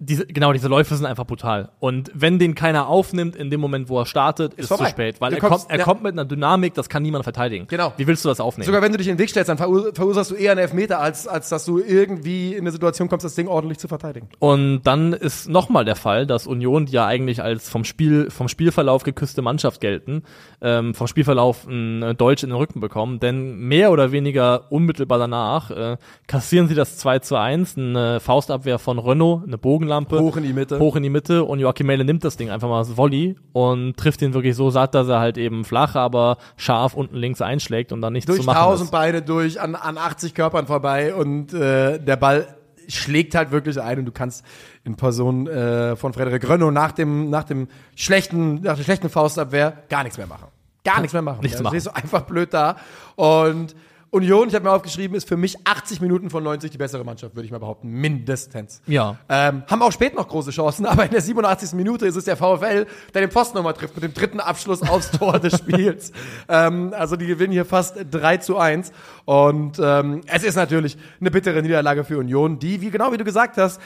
diese, 0.00 0.26
genau, 0.26 0.52
diese 0.52 0.68
Läufe 0.68 0.94
sind 0.94 1.06
einfach 1.06 1.26
brutal. 1.26 1.70
Und 1.80 2.10
wenn 2.14 2.38
den 2.38 2.54
keiner 2.54 2.86
aufnimmt 2.88 3.34
in 3.36 3.50
dem 3.50 3.60
Moment, 3.60 3.88
wo 3.88 3.98
er 3.98 4.06
startet, 4.06 4.54
ist, 4.54 4.68
vorbei. 4.68 4.84
zu 4.84 4.90
spät. 4.90 5.20
Weil 5.20 5.30
Du 5.30 5.36
er, 5.36 5.40
kommst- 5.40 5.60
kommt, 5.66 5.72
er 5.72 5.78
ja. 5.78 5.84
kommt 5.84 6.02
mit 6.04 6.12
einer 6.12 6.24
Dynamik, 6.24 6.74
das 6.74 6.88
kann 6.88 7.02
niemand 7.02 7.24
verteidigen. 7.24 7.66
Genau. 7.68 7.92
Wie 7.96 8.06
willst 8.06 8.24
du 8.24 8.28
das 8.28 8.38
aufnehmen? 8.40 8.66
Sogar 8.66 8.80
wenn 8.82 8.92
du 8.92 8.98
dich 8.98 9.08
in 9.08 9.14
den 9.14 9.18
Weg 9.20 9.30
stellst, 9.30 9.48
dann 9.48 9.56
verur 9.58 9.90
verursachst 9.94 10.30
du 10.30 10.34
eher 10.36 10.52
einen 10.52 10.60
Elfmeter, 10.60 11.00
als, 11.00 11.26
als 11.26 11.48
dass 11.48 11.64
du 11.64 11.78
irgendwie 11.80 12.52
in 12.54 12.60
eine 12.60 12.70
Situation 12.70 13.08
kommst, 13.08 13.24
das 13.24 13.34
Ding 13.34 13.48
ordentlich 13.48 13.78
zu 13.78 13.88
verteidigen. 13.88 14.28
Und 14.38 14.82
dann 14.84 15.12
ist 15.12 15.48
nochmal 15.48 15.84
der 15.84 15.96
Fall, 15.96 16.26
dass 16.26 16.46
Union, 16.46 16.86
die 16.86 16.92
ja 16.92 17.06
eigentlich 17.06 17.42
als 17.42 17.68
vom 17.68 17.84
Spiel, 17.84 18.30
vom 18.30 18.48
Spielverlauf 18.48 19.02
geküsste 19.02 19.42
Mannschaft 19.42 19.80
gelten, 19.80 20.22
ähm, 20.60 20.94
vom 20.94 21.06
Spielverlauf 21.08 21.66
ein 21.66 22.02
äh, 22.02 22.14
Deutsch 22.14 22.42
in 22.44 22.50
den 22.50 22.56
Rücken 22.56 22.80
bekommen, 22.80 23.18
denn 23.20 23.58
mehr 23.58 23.90
oder 23.90 24.12
weniger 24.12 24.70
unmittelbar 24.70 25.18
danach 25.18 25.70
äh, 25.70 25.96
kassieren 26.26 26.68
sie 26.68 26.74
das 26.74 26.98
2 26.98 27.18
zu 27.20 27.36
1, 27.36 27.76
eine 27.76 28.20
Faustabwehr 28.20 28.78
von 28.78 28.98
Renault, 28.98 29.44
eine 29.46 29.58
Bogenlampe. 29.88 30.18
Hoch 30.20 30.36
in 30.36 30.42
die 30.42 30.52
Mitte. 30.52 30.78
Hoch 30.78 30.96
in 30.96 31.02
die 31.02 31.10
Mitte 31.10 31.44
und 31.44 31.58
Joachim 31.58 31.86
Mele 31.86 32.04
nimmt 32.04 32.24
das 32.24 32.36
Ding 32.36 32.50
einfach 32.50 32.68
mal 32.68 32.78
als 32.78 32.96
Volley 32.96 33.36
und 33.52 33.96
trifft 33.96 34.22
ihn 34.22 34.34
wirklich 34.34 34.54
so 34.56 34.70
satt, 34.70 34.94
dass 34.94 35.08
er 35.08 35.20
halt 35.20 35.38
eben 35.38 35.64
flach, 35.64 35.94
aber 35.94 36.38
scharf 36.56 36.94
unten 36.94 37.16
links 37.16 37.40
einschlägt 37.40 37.92
und 37.92 38.00
dann 38.00 38.12
nichts 38.12 38.26
durch 38.26 38.40
zu 38.40 38.46
machen 38.46 38.58
tausend 38.58 38.86
ist. 38.86 38.90
Beine 38.92 39.22
durch, 39.22 39.60
an, 39.60 39.74
an 39.74 39.98
80 39.98 40.34
Körpern 40.34 40.66
vorbei 40.66 41.14
und 41.14 41.52
äh, 41.52 41.98
der 41.98 42.16
Ball 42.16 42.46
schlägt 42.88 43.34
halt 43.34 43.50
wirklich 43.50 43.80
ein 43.80 43.98
und 43.98 44.06
du 44.06 44.12
kannst 44.12 44.44
in 44.84 44.96
Person 44.96 45.46
äh, 45.46 45.94
von 45.96 46.12
Frederik 46.12 46.48
Rönno 46.48 46.70
nach 46.70 46.92
dem, 46.92 47.28
nach 47.28 47.44
dem 47.44 47.68
schlechten, 47.94 48.62
nach 48.62 48.76
der 48.76 48.84
schlechten 48.84 49.10
Faustabwehr 49.10 49.84
gar 49.90 50.02
nichts 50.04 50.16
mehr 50.16 50.26
machen. 50.26 50.46
Gar 50.84 51.00
nichts 51.00 51.12
mehr 51.12 51.22
machen. 51.22 51.40
Nichts 51.42 51.58
Da 51.58 51.64
machen. 51.64 51.74
stehst 51.74 51.86
du 51.86 51.94
einfach 51.94 52.22
blöd 52.22 52.54
da. 52.54 52.76
Und 53.16 53.74
Union, 54.10 54.48
ich 54.48 54.54
habe 54.54 54.64
mir 54.64 54.72
aufgeschrieben, 54.72 55.16
ist 55.16 55.28
für 55.28 55.36
mich 55.36 55.66
80 55.66 56.00
Minuten 56.00 56.30
von 56.30 56.42
90 56.42 56.70
die 56.70 56.78
bessere 56.78 57.04
Mannschaft, 57.04 57.34
würde 57.34 57.44
ich 57.44 57.52
mal 57.52 57.58
behaupten. 57.58 57.88
Mindestens. 57.88 58.80
Ja. 58.86 59.18
Ähm, 59.28 59.64
haben 59.66 59.82
auch 59.82 59.92
spät 59.92 60.14
noch 60.14 60.28
große 60.28 60.50
Chancen, 60.50 60.86
aber 60.86 61.04
in 61.04 61.10
der 61.10 61.20
87. 61.20 61.74
Minute 61.74 62.06
ist 62.06 62.16
es 62.16 62.24
der 62.24 62.36
VfL, 62.36 62.86
der 63.12 63.20
den 63.20 63.30
Pfosten 63.30 63.58
nochmal 63.58 63.74
trifft 63.74 63.94
mit 63.94 64.04
dem 64.04 64.14
dritten 64.14 64.40
Abschluss 64.40 64.82
aufs 64.82 65.10
Tor 65.10 65.38
des 65.38 65.54
Spiels. 65.58 66.12
Ähm, 66.48 66.94
also 66.96 67.16
die 67.16 67.26
gewinnen 67.26 67.52
hier 67.52 67.66
fast 67.66 67.96
3 68.10 68.38
zu 68.38 68.56
1. 68.56 68.92
Und 69.26 69.78
ähm, 69.82 70.22
es 70.26 70.42
ist 70.42 70.56
natürlich 70.56 70.96
eine 71.20 71.30
bittere 71.30 71.60
Niederlage 71.60 72.04
für 72.04 72.18
Union, 72.18 72.58
die, 72.58 72.80
wie 72.80 72.90
genau 72.90 73.12
wie 73.12 73.18
du 73.18 73.24
gesagt 73.24 73.58
hast, 73.58 73.78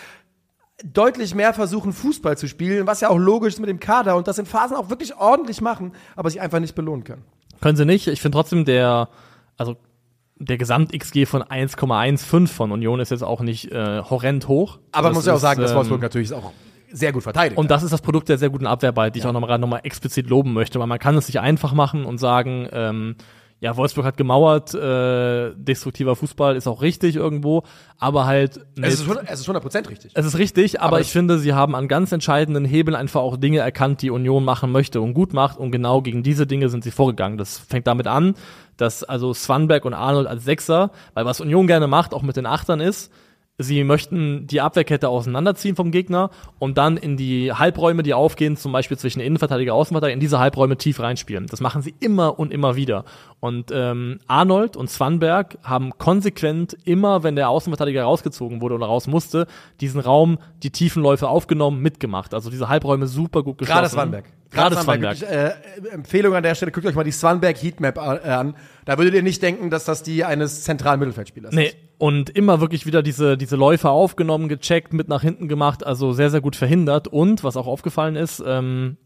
deutlich 0.84 1.34
mehr 1.34 1.52
versuchen, 1.52 1.92
Fußball 1.92 2.36
zu 2.36 2.46
spielen, 2.46 2.86
was 2.86 3.00
ja 3.00 3.08
auch 3.08 3.18
logisch 3.18 3.54
ist 3.54 3.60
mit 3.60 3.68
dem 3.68 3.80
Kader 3.80 4.16
und 4.16 4.28
das 4.28 4.38
in 4.38 4.46
Phasen 4.46 4.76
auch 4.76 4.88
wirklich 4.88 5.16
ordentlich 5.16 5.60
machen, 5.60 5.92
aber 6.16 6.30
sich 6.30 6.40
einfach 6.40 6.60
nicht 6.60 6.74
belohnen 6.74 7.04
können. 7.04 7.24
Können 7.60 7.76
sie 7.76 7.84
nicht. 7.84 8.08
Ich 8.08 8.20
finde 8.20 8.36
trotzdem 8.36 8.64
der, 8.64 9.08
also 9.56 9.76
der 10.42 10.58
Gesamt-XG 10.58 11.26
von 11.26 11.42
1,15 11.42 12.48
von 12.48 12.72
Union 12.72 13.00
ist 13.00 13.10
jetzt 13.10 13.22
auch 13.22 13.40
nicht 13.40 13.70
äh, 13.70 14.02
horrend 14.02 14.48
hoch. 14.48 14.78
Aber 14.90 15.08
man 15.08 15.10
Das 15.10 15.16
muss 15.16 15.26
ja 15.26 15.32
auch 15.32 15.36
ist, 15.36 15.42
sagen, 15.42 15.60
dass 15.60 15.70
ähm, 15.70 15.76
Wolfsburg 15.78 16.02
natürlich 16.02 16.32
auch 16.32 16.52
sehr 16.90 17.12
gut 17.12 17.22
verteidigt. 17.22 17.56
Und 17.56 17.70
das 17.70 17.82
ist 17.82 17.92
das 17.92 18.02
Produkt 18.02 18.28
der 18.28 18.38
sehr 18.38 18.50
guten 18.50 18.66
Abwehrarbeit, 18.66 19.14
die 19.14 19.20
ich 19.20 19.26
auch 19.26 19.32
nochmal 19.32 19.58
noch 19.58 19.68
mal 19.68 19.78
explizit 19.78 20.28
loben 20.28 20.52
möchte, 20.52 20.78
weil 20.78 20.86
man 20.86 20.98
kann 20.98 21.16
es 21.16 21.26
sich 21.26 21.40
einfach 21.40 21.72
machen 21.72 22.04
und 22.04 22.18
sagen, 22.18 22.68
ähm, 22.72 23.16
ja, 23.62 23.76
Wolfsburg 23.76 24.04
hat 24.04 24.16
gemauert, 24.16 24.74
äh, 24.74 25.52
destruktiver 25.56 26.16
Fußball 26.16 26.56
ist 26.56 26.66
auch 26.66 26.82
richtig 26.82 27.14
irgendwo, 27.16 27.62
aber 27.98 28.26
halt 28.26 28.60
es 28.80 28.94
ist, 28.94 29.04
schon- 29.06 29.18
es 29.24 29.38
ist 29.40 29.48
100% 29.48 29.88
richtig. 29.88 30.10
es 30.14 30.26
ist 30.26 30.36
richtig, 30.36 30.80
aber, 30.80 30.88
Aber 30.88 31.00
ich 31.00 31.12
finde, 31.12 31.38
sie 31.38 31.52
haben 31.54 31.74
an 31.76 31.86
ganz 31.88 32.10
entscheidenden 32.12 32.64
Hebeln 32.64 32.96
einfach 32.96 33.20
auch 33.20 33.36
Dinge 33.36 33.60
erkannt, 33.60 34.02
die 34.02 34.10
Union 34.10 34.44
machen 34.44 34.72
möchte 34.72 35.00
und 35.00 35.14
gut 35.14 35.32
macht 35.32 35.58
und 35.58 35.70
genau 35.70 36.02
gegen 36.02 36.22
diese 36.24 36.46
Dinge 36.46 36.68
sind 36.68 36.82
sie 36.84 36.90
vorgegangen. 36.90 37.38
Das 37.38 37.56
fängt 37.58 37.86
damit 37.86 38.08
an, 38.08 38.34
dass 38.76 39.04
also 39.04 39.32
Swanberg 39.32 39.84
und 39.84 39.94
Arnold 39.94 40.26
als 40.26 40.44
Sechser, 40.44 40.90
weil 41.14 41.24
was 41.24 41.40
Union 41.40 41.66
gerne 41.68 41.86
macht, 41.86 42.14
auch 42.14 42.22
mit 42.22 42.36
den 42.36 42.46
Achtern 42.46 42.80
ist, 42.80 43.12
sie 43.58 43.84
möchten 43.84 44.46
die 44.46 44.60
Abwehrkette 44.60 45.08
auseinanderziehen 45.08 45.76
vom 45.76 45.90
Gegner 45.90 46.30
und 46.58 46.78
dann 46.78 46.96
in 46.96 47.16
die 47.16 47.52
Halbräume, 47.52 48.02
die 48.02 48.14
aufgehen, 48.14 48.56
zum 48.56 48.72
Beispiel 48.72 48.98
zwischen 48.98 49.20
Innenverteidiger 49.20 49.74
und 49.74 49.80
Außenverteidiger, 49.80 50.14
in 50.14 50.20
diese 50.20 50.38
Halbräume 50.38 50.76
tief 50.76 51.00
reinspielen. 51.00 51.46
Das 51.46 51.60
machen 51.60 51.82
sie 51.82 51.94
immer 52.00 52.38
und 52.38 52.52
immer 52.52 52.76
wieder. 52.76 53.04
Und 53.40 53.70
ähm, 53.72 54.20
Arnold 54.26 54.76
und 54.76 54.88
Swanberg 54.88 55.58
haben 55.62 55.90
konsequent 55.98 56.76
immer, 56.84 57.22
wenn 57.22 57.36
der 57.36 57.48
Außenverteidiger 57.48 58.04
rausgezogen 58.04 58.60
wurde 58.60 58.74
oder 58.74 58.86
raus 58.86 59.06
musste, 59.06 59.46
diesen 59.80 60.00
Raum, 60.00 60.38
die 60.62 60.70
tiefen 60.70 61.02
Läufe 61.02 61.28
aufgenommen, 61.28 61.80
mitgemacht. 61.80 62.34
Also 62.34 62.50
diese 62.50 62.68
Halbräume 62.68 63.06
super 63.06 63.42
gut 63.42 63.58
geschlossen. 63.58 63.78
Gerade 63.78 63.90
Swanberg. 63.90 64.24
Gerade 64.52 64.76
Swanberg. 64.76 65.20
Wirklich, 65.20 65.28
Äh, 65.36 65.52
Empfehlung 65.92 66.34
an 66.34 66.42
der 66.42 66.54
Stelle, 66.54 66.72
guckt 66.72 66.86
euch 66.86 66.94
mal 66.94 67.04
die 67.04 67.12
Swanberg 67.12 67.56
Heatmap 67.62 67.96
äh, 67.96 68.00
an. 68.00 68.54
Da 68.84 68.98
würdet 68.98 69.14
ihr 69.14 69.22
nicht 69.22 69.42
denken, 69.42 69.70
dass 69.70 69.84
das 69.84 70.02
die 70.02 70.24
eines 70.24 70.62
zentralen 70.64 71.00
Mittelfeldspielers 71.00 71.52
Nee, 71.54 71.66
ist. 71.68 71.76
und 71.98 72.30
immer 72.30 72.60
wirklich 72.60 72.84
wieder 72.86 73.02
diese, 73.02 73.36
diese 73.36 73.56
Läufe 73.56 73.90
aufgenommen, 73.90 74.48
gecheckt, 74.48 74.92
mit 74.92 75.08
nach 75.08 75.22
hinten 75.22 75.48
gemacht, 75.48 75.84
also 75.86 76.12
sehr, 76.12 76.30
sehr 76.30 76.40
gut 76.40 76.56
verhindert. 76.56 77.08
Und 77.08 77.44
was 77.44 77.56
auch 77.56 77.66
aufgefallen 77.66 78.16
ist, 78.16 78.42
ähm, 78.46 78.96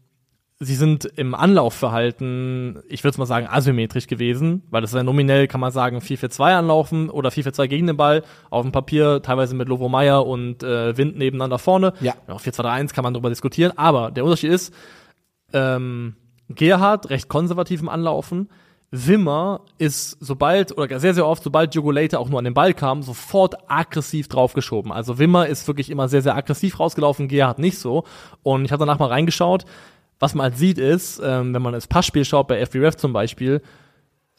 sie 0.59 0.73
sind 0.75 1.05
im 1.05 1.35
Anlaufverhalten, 1.35 2.81
ich 2.89 3.03
würde 3.03 3.17
mal 3.19 3.25
sagen, 3.25 3.47
asymmetrisch 3.47 4.07
gewesen, 4.07 4.63
weil 4.69 4.81
das 4.81 4.91
ist 4.91 4.95
ja 4.97 5.03
nominell, 5.03 5.47
kann 5.47 5.61
man 5.61 5.71
sagen, 5.71 5.99
4-4-2 5.99 6.55
anlaufen 6.55 7.09
oder 7.09 7.29
4-4-2 7.29 7.67
gegen 7.67 7.87
den 7.87 7.97
Ball, 7.97 8.23
auf 8.49 8.63
dem 8.63 8.71
Papier 8.71 9.21
teilweise 9.21 9.55
mit 9.55 9.67
Lovo 9.69 9.87
Meyer 9.89 10.25
und 10.25 10.63
äh, 10.63 10.97
Wind 10.97 11.17
nebeneinander 11.17 11.59
vorne. 11.59 11.93
Ja. 12.01 12.15
Auch 12.27 12.41
4-2-3-1 12.41 12.93
kann 12.93 13.03
man 13.03 13.13
darüber 13.13 13.29
diskutieren, 13.29 13.73
aber 13.75 14.11
der 14.11 14.23
Unterschied 14.23 14.51
ist, 14.51 14.73
ähm, 15.53 16.15
Gerhard 16.49 17.09
recht 17.09 17.29
konservativ 17.29 17.81
im 17.81 17.89
Anlaufen. 17.89 18.49
Wimmer 18.89 19.61
ist 19.77 20.17
sobald, 20.21 20.77
oder 20.77 20.99
sehr, 20.99 21.13
sehr 21.13 21.27
oft, 21.27 21.43
sobald 21.43 21.75
Leite 21.75 22.19
auch 22.19 22.29
nur 22.29 22.39
an 22.39 22.45
den 22.45 22.53
Ball 22.53 22.73
kam, 22.73 23.03
sofort 23.03 23.69
aggressiv 23.69 24.29
draufgeschoben. 24.29 24.93
Also 24.93 25.19
Wimmer 25.19 25.47
ist 25.47 25.67
wirklich 25.67 25.89
immer 25.89 26.07
sehr, 26.07 26.21
sehr 26.21 26.35
aggressiv 26.35 26.79
rausgelaufen, 26.79 27.27
Gerhard 27.27 27.59
nicht 27.59 27.79
so. 27.79 28.05
Und 28.43 28.63
ich 28.63 28.71
habe 28.71 28.79
danach 28.79 28.99
mal 28.99 29.09
reingeschaut. 29.09 29.65
Was 30.19 30.33
man 30.33 30.45
halt 30.45 30.57
sieht 30.57 30.79
ist, 30.79 31.21
ähm, 31.23 31.53
wenn 31.53 31.61
man 31.61 31.73
das 31.73 31.85
Passspiel 31.85 32.25
schaut, 32.25 32.47
bei 32.47 32.65
FBref 32.65 32.95
zum 32.95 33.13
Beispiel, 33.13 33.61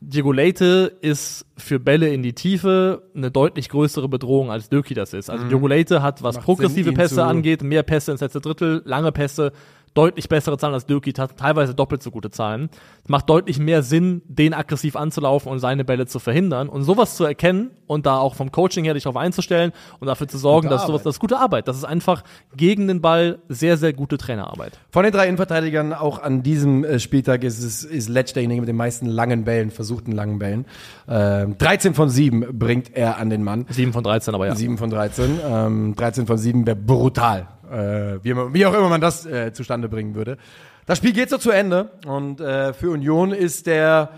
Diego 0.00 0.32
Leite 0.32 0.96
ist 1.00 1.44
für 1.56 1.80
Bälle 1.80 2.08
in 2.08 2.22
die 2.22 2.32
Tiefe 2.32 3.02
eine 3.14 3.30
deutlich 3.30 3.68
größere 3.68 4.08
Bedrohung 4.08 4.50
als 4.50 4.68
Döki 4.68 4.94
das 4.94 5.12
ist. 5.12 5.28
Also 5.28 5.46
Diego 5.46 5.66
Leite 5.66 6.02
hat, 6.02 6.22
was 6.22 6.36
Macht 6.36 6.44
progressive 6.44 6.84
Sinn, 6.84 6.94
Pässe 6.94 7.24
angeht, 7.24 7.62
mehr 7.62 7.82
Pässe 7.82 8.12
ins 8.12 8.20
letzte 8.20 8.40
Drittel, 8.40 8.82
lange 8.84 9.10
Pässe, 9.10 9.52
deutlich 9.94 10.28
bessere 10.28 10.58
Zahlen 10.58 10.74
als 10.74 10.86
Döki, 10.86 11.12
ta- 11.12 11.26
teilweise 11.28 11.74
doppelt 11.74 12.02
so 12.02 12.10
gute 12.10 12.30
Zahlen. 12.30 12.68
Es 13.04 13.08
macht 13.08 13.28
deutlich 13.30 13.58
mehr 13.58 13.82
Sinn, 13.82 14.22
den 14.26 14.54
aggressiv 14.54 14.96
anzulaufen 14.96 15.50
und 15.50 15.58
seine 15.58 15.84
Bälle 15.84 16.06
zu 16.06 16.18
verhindern. 16.18 16.68
Und 16.68 16.82
sowas 16.84 17.16
zu 17.16 17.24
erkennen 17.24 17.70
und 17.86 18.06
da 18.06 18.18
auch 18.18 18.34
vom 18.34 18.52
Coaching 18.52 18.84
her 18.84 18.94
dich 18.94 19.04
darauf 19.04 19.16
einzustellen 19.16 19.72
und 20.00 20.06
dafür 20.06 20.28
zu 20.28 20.38
sorgen, 20.38 20.68
Gute 20.68 20.74
dass 20.76 20.86
sowas, 20.86 21.02
das 21.02 21.16
ist 21.16 21.20
gute 21.20 21.38
Arbeit. 21.38 21.68
Das 21.68 21.76
ist 21.76 21.84
einfach 21.84 22.22
gegen 22.56 22.86
den 22.88 23.00
Ball 23.00 23.38
sehr, 23.48 23.76
sehr 23.76 23.92
gute 23.92 24.18
Trainerarbeit. 24.18 24.78
Von 24.90 25.04
den 25.04 25.12
drei 25.12 25.26
Innenverteidigern 25.26 25.92
auch 25.92 26.20
an 26.22 26.42
diesem 26.42 26.84
äh, 26.84 26.98
Spieltag 26.98 27.44
ist 27.44 27.62
es 27.62 27.84
ist 27.84 28.08
Letsch 28.08 28.34
derjenige 28.34 28.60
mit 28.60 28.68
den 28.68 28.76
meisten 28.76 29.06
langen 29.06 29.44
Bällen, 29.44 29.70
versuchten 29.70 30.12
langen 30.12 30.38
Bällen. 30.38 30.66
Ähm, 31.08 31.56
13 31.58 31.94
von 31.94 32.08
7 32.10 32.58
bringt 32.58 32.94
er 32.96 33.16
an 33.18 33.30
den 33.30 33.42
Mann. 33.42 33.66
7 33.70 33.92
von 33.92 34.04
13, 34.04 34.34
aber 34.34 34.46
ja. 34.46 34.54
7 34.54 34.78
von 34.78 34.90
13. 34.90 35.40
Ähm, 35.44 35.94
13 35.96 36.26
von 36.26 36.38
7 36.38 36.66
wäre 36.66 36.76
brutal. 36.76 37.48
Äh, 37.70 38.24
wie, 38.24 38.34
wie 38.34 38.66
auch 38.66 38.74
immer 38.74 38.88
man 38.88 39.00
das 39.00 39.26
äh, 39.26 39.52
zustande 39.52 39.88
bringen 39.88 40.14
würde. 40.14 40.38
Das 40.86 40.98
Spiel 40.98 41.12
geht 41.12 41.30
so 41.30 41.38
zu 41.38 41.50
Ende 41.50 41.90
und 42.06 42.40
äh, 42.40 42.72
für 42.72 42.90
Union 42.90 43.32
ist 43.32 43.66
der, 43.66 44.10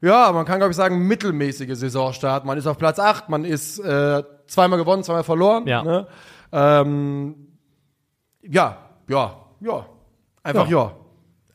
ja, 0.00 0.32
man 0.32 0.44
kann 0.44 0.58
glaube 0.58 0.72
ich 0.72 0.76
sagen, 0.76 1.06
mittelmäßige 1.06 1.76
Saisonstart. 1.78 2.44
Man 2.44 2.58
ist 2.58 2.66
auf 2.66 2.78
Platz 2.78 2.98
8, 2.98 3.28
man 3.28 3.44
ist 3.44 3.78
äh, 3.78 4.22
zweimal 4.46 4.78
gewonnen, 4.78 5.04
zweimal 5.04 5.24
verloren. 5.24 5.66
Ja. 5.66 5.82
Ne? 5.82 6.06
Ähm, 6.52 7.34
ja, 8.42 8.78
ja, 9.08 9.36
ja. 9.60 9.86
Einfach 10.42 10.68
ja. 10.68 10.92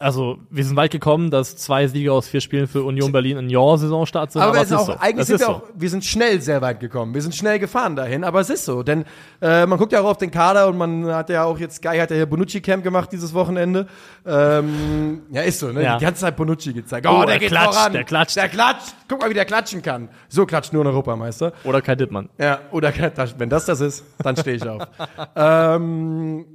Also, 0.01 0.39
wir 0.49 0.65
sind 0.65 0.75
weit 0.75 0.89
gekommen, 0.91 1.29
dass 1.29 1.55
zwei 1.57 1.85
Siege 1.87 2.11
aus 2.11 2.27
vier 2.27 2.41
Spielen 2.41 2.67
für 2.67 2.81
Union 2.83 3.11
Berlin 3.11 3.37
ein 3.37 3.49
Jahr-Saisonstart 3.49 4.31
sind. 4.31 4.41
Aber, 4.41 4.53
wir 4.55 4.61
es 4.63 4.69
sind 4.69 4.77
ist 4.77 4.81
auch, 4.83 4.87
so. 4.87 4.99
eigentlich 4.99 5.27
sind 5.27 5.39
wir 5.39 5.45
so. 5.45 5.51
auch, 5.51 5.61
wir 5.75 5.89
sind 5.91 6.03
schnell 6.03 6.41
sehr 6.41 6.61
weit 6.61 6.79
gekommen. 6.79 7.13
Wir 7.13 7.21
sind 7.21 7.35
schnell 7.35 7.59
gefahren 7.59 7.95
dahin, 7.95 8.23
aber 8.23 8.39
es 8.39 8.49
ist 8.49 8.65
so. 8.65 8.81
Denn 8.81 9.05
äh, 9.41 9.65
man 9.67 9.77
guckt 9.77 9.91
ja 9.91 10.01
auch 10.01 10.09
auf 10.09 10.17
den 10.17 10.31
Kader 10.31 10.67
und 10.67 10.77
man 10.77 11.05
hat 11.13 11.29
ja 11.29 11.43
auch 11.43 11.59
jetzt, 11.59 11.75
Sky 11.75 11.99
hat 11.99 12.09
ja 12.09 12.15
hier 12.15 12.25
Bonucci 12.25 12.61
Camp 12.61 12.83
gemacht 12.83 13.11
dieses 13.11 13.33
Wochenende. 13.35 13.85
Ähm, 14.25 15.21
ja, 15.31 15.41
ist 15.43 15.59
so, 15.59 15.71
ne? 15.71 15.83
Ja. 15.83 15.97
Die 15.99 16.03
ganze 16.05 16.21
Zeit 16.21 16.35
Bonucci 16.35 16.73
gezeigt. 16.73 17.05
Oh, 17.07 17.17
der 17.19 17.25
der 17.27 17.39
geht 17.39 17.49
klatscht, 17.49 17.73
voran. 17.75 17.93
der 17.93 18.03
klatscht. 18.03 18.35
Der 18.37 18.49
klatscht. 18.49 18.95
Guck 19.07 19.21
mal, 19.21 19.29
wie 19.29 19.35
der 19.35 19.45
klatschen 19.45 19.81
kann. 19.83 20.09
So 20.29 20.45
klatscht 20.47 20.73
nur 20.73 20.83
ein 20.83 20.87
Europameister. 20.87 21.53
Oder 21.63 21.81
Kai 21.81 21.95
Dittmann. 21.95 22.29
Ja, 22.39 22.59
oder 22.71 22.91
das- 22.91 23.37
wenn 23.37 23.49
das 23.49 23.65
das 23.65 23.79
ist, 23.81 24.03
dann 24.23 24.35
stehe 24.35 24.55
ich 24.57 24.67
auf. 24.67 24.81
ähm, 25.35 26.45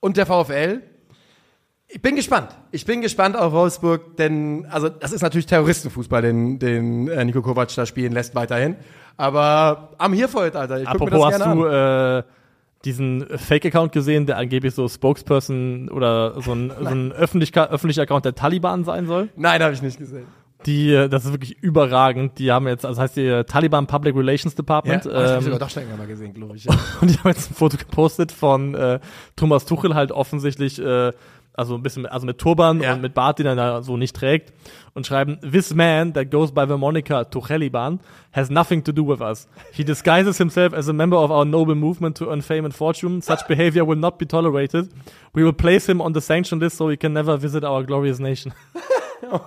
und 0.00 0.16
der 0.16 0.26
VfL? 0.26 0.82
Ich 1.90 2.02
bin 2.02 2.16
gespannt. 2.16 2.50
Ich 2.70 2.84
bin 2.84 3.00
gespannt 3.00 3.34
auf 3.34 3.52
Wolfsburg, 3.52 4.16
denn 4.18 4.66
also 4.70 4.90
das 4.90 5.12
ist 5.12 5.22
natürlich 5.22 5.46
Terroristenfußball, 5.46 6.20
den, 6.20 6.58
den 6.58 7.08
äh, 7.08 7.24
Nico 7.24 7.40
Kovac 7.40 7.74
da 7.74 7.86
spielen 7.86 8.12
lässt 8.12 8.34
weiterhin. 8.34 8.76
Aber 9.16 9.94
am 9.96 10.12
Hirfold, 10.12 10.54
Alter. 10.54 10.80
Ich 10.80 10.86
guck 10.86 11.00
mir 11.00 11.06
Apropos, 11.06 11.32
das 11.32 11.46
hast 11.46 11.54
du 11.54 11.64
äh, 11.64 12.22
diesen 12.84 13.26
Fake-Account 13.26 13.92
gesehen, 13.92 14.26
der 14.26 14.36
angeblich 14.36 14.74
so 14.74 14.86
Spokesperson 14.86 15.88
oder 15.88 16.40
so 16.42 16.52
ein, 16.52 16.70
so 16.78 16.88
ein 16.88 17.12
öffentlicher, 17.18 17.70
öffentlicher 17.70 18.02
Account 18.02 18.26
der 18.26 18.34
Taliban 18.34 18.84
sein 18.84 19.06
soll? 19.06 19.30
Nein, 19.34 19.62
habe 19.62 19.72
ich 19.72 19.82
nicht 19.82 19.98
gesehen. 19.98 20.26
Die, 20.66 20.92
äh, 20.92 21.08
das 21.08 21.24
ist 21.24 21.32
wirklich 21.32 21.56
überragend. 21.62 22.38
Die 22.38 22.50
haben 22.50 22.66
jetzt, 22.66 22.84
also 22.84 23.00
heißt 23.00 23.16
die 23.16 23.26
äh, 23.26 23.44
Taliban 23.44 23.86
Public 23.86 24.16
Relations 24.16 24.54
Department. 24.54 25.04
Ja, 25.04 25.12
das 25.12 25.30
ich 25.30 25.36
ähm, 25.36 25.42
sogar 25.44 25.58
doch 25.60 25.70
schon 25.70 25.96
mal 25.96 26.06
gesehen, 26.06 26.34
glaube 26.34 26.56
ich. 26.56 26.64
Ja. 26.64 26.74
Und 27.00 27.10
die 27.10 27.18
haben 27.18 27.28
jetzt 27.28 27.50
ein 27.50 27.54
Foto 27.54 27.76
gepostet 27.76 28.32
von 28.32 28.74
äh, 28.74 28.98
Thomas 29.36 29.66
Tuchel 29.66 29.94
halt 29.94 30.10
offensichtlich, 30.10 30.80
äh, 30.80 31.12
also 31.58 31.74
ein 31.74 31.82
bisschen, 31.82 32.02
mit- 32.02 32.12
also 32.12 32.24
mit 32.26 32.38
Turban 32.38 32.80
Ja. 32.80 32.94
und 32.94 33.02
mit 33.02 33.14
Bart, 33.14 33.38
den 33.38 33.46
er 33.46 33.56
da 33.56 33.82
so 33.82 33.96
nicht 33.96 34.14
trägt, 34.16 34.52
und 34.94 35.06
schreiben, 35.06 35.38
This 35.40 35.74
man 35.74 36.12
that 36.14 36.30
goes 36.30 36.52
by 36.52 36.64
the 36.68 36.76
moniker 36.76 37.28
Tucheliban 37.28 38.00
has 38.32 38.48
nothing 38.50 38.82
to 38.84 38.92
do 38.92 39.06
with 39.06 39.20
us. 39.20 39.48
He 39.72 39.84
disguises 39.84 40.38
himself 40.38 40.72
as 40.72 40.88
a 40.88 40.92
member 40.92 41.18
of 41.18 41.30
our 41.30 41.44
noble 41.44 41.74
movement 41.74 42.16
to 42.18 42.30
earn 42.30 42.42
fame 42.42 42.64
and 42.64 42.74
fortune. 42.74 43.20
Such 43.22 43.46
behavior 43.48 43.86
will 43.86 43.98
not 43.98 44.18
be 44.18 44.26
tolerated. 44.26 44.88
We 45.34 45.44
will 45.44 45.52
place 45.52 45.86
him 45.90 46.00
on 46.00 46.14
the 46.14 46.20
sanction 46.20 46.60
list 46.60 46.76
so 46.78 46.88
he 46.90 46.96
can 46.96 47.12
never 47.12 47.40
visit 47.40 47.64
our 47.64 47.84
glorious 47.84 48.18
nation. 48.18 48.52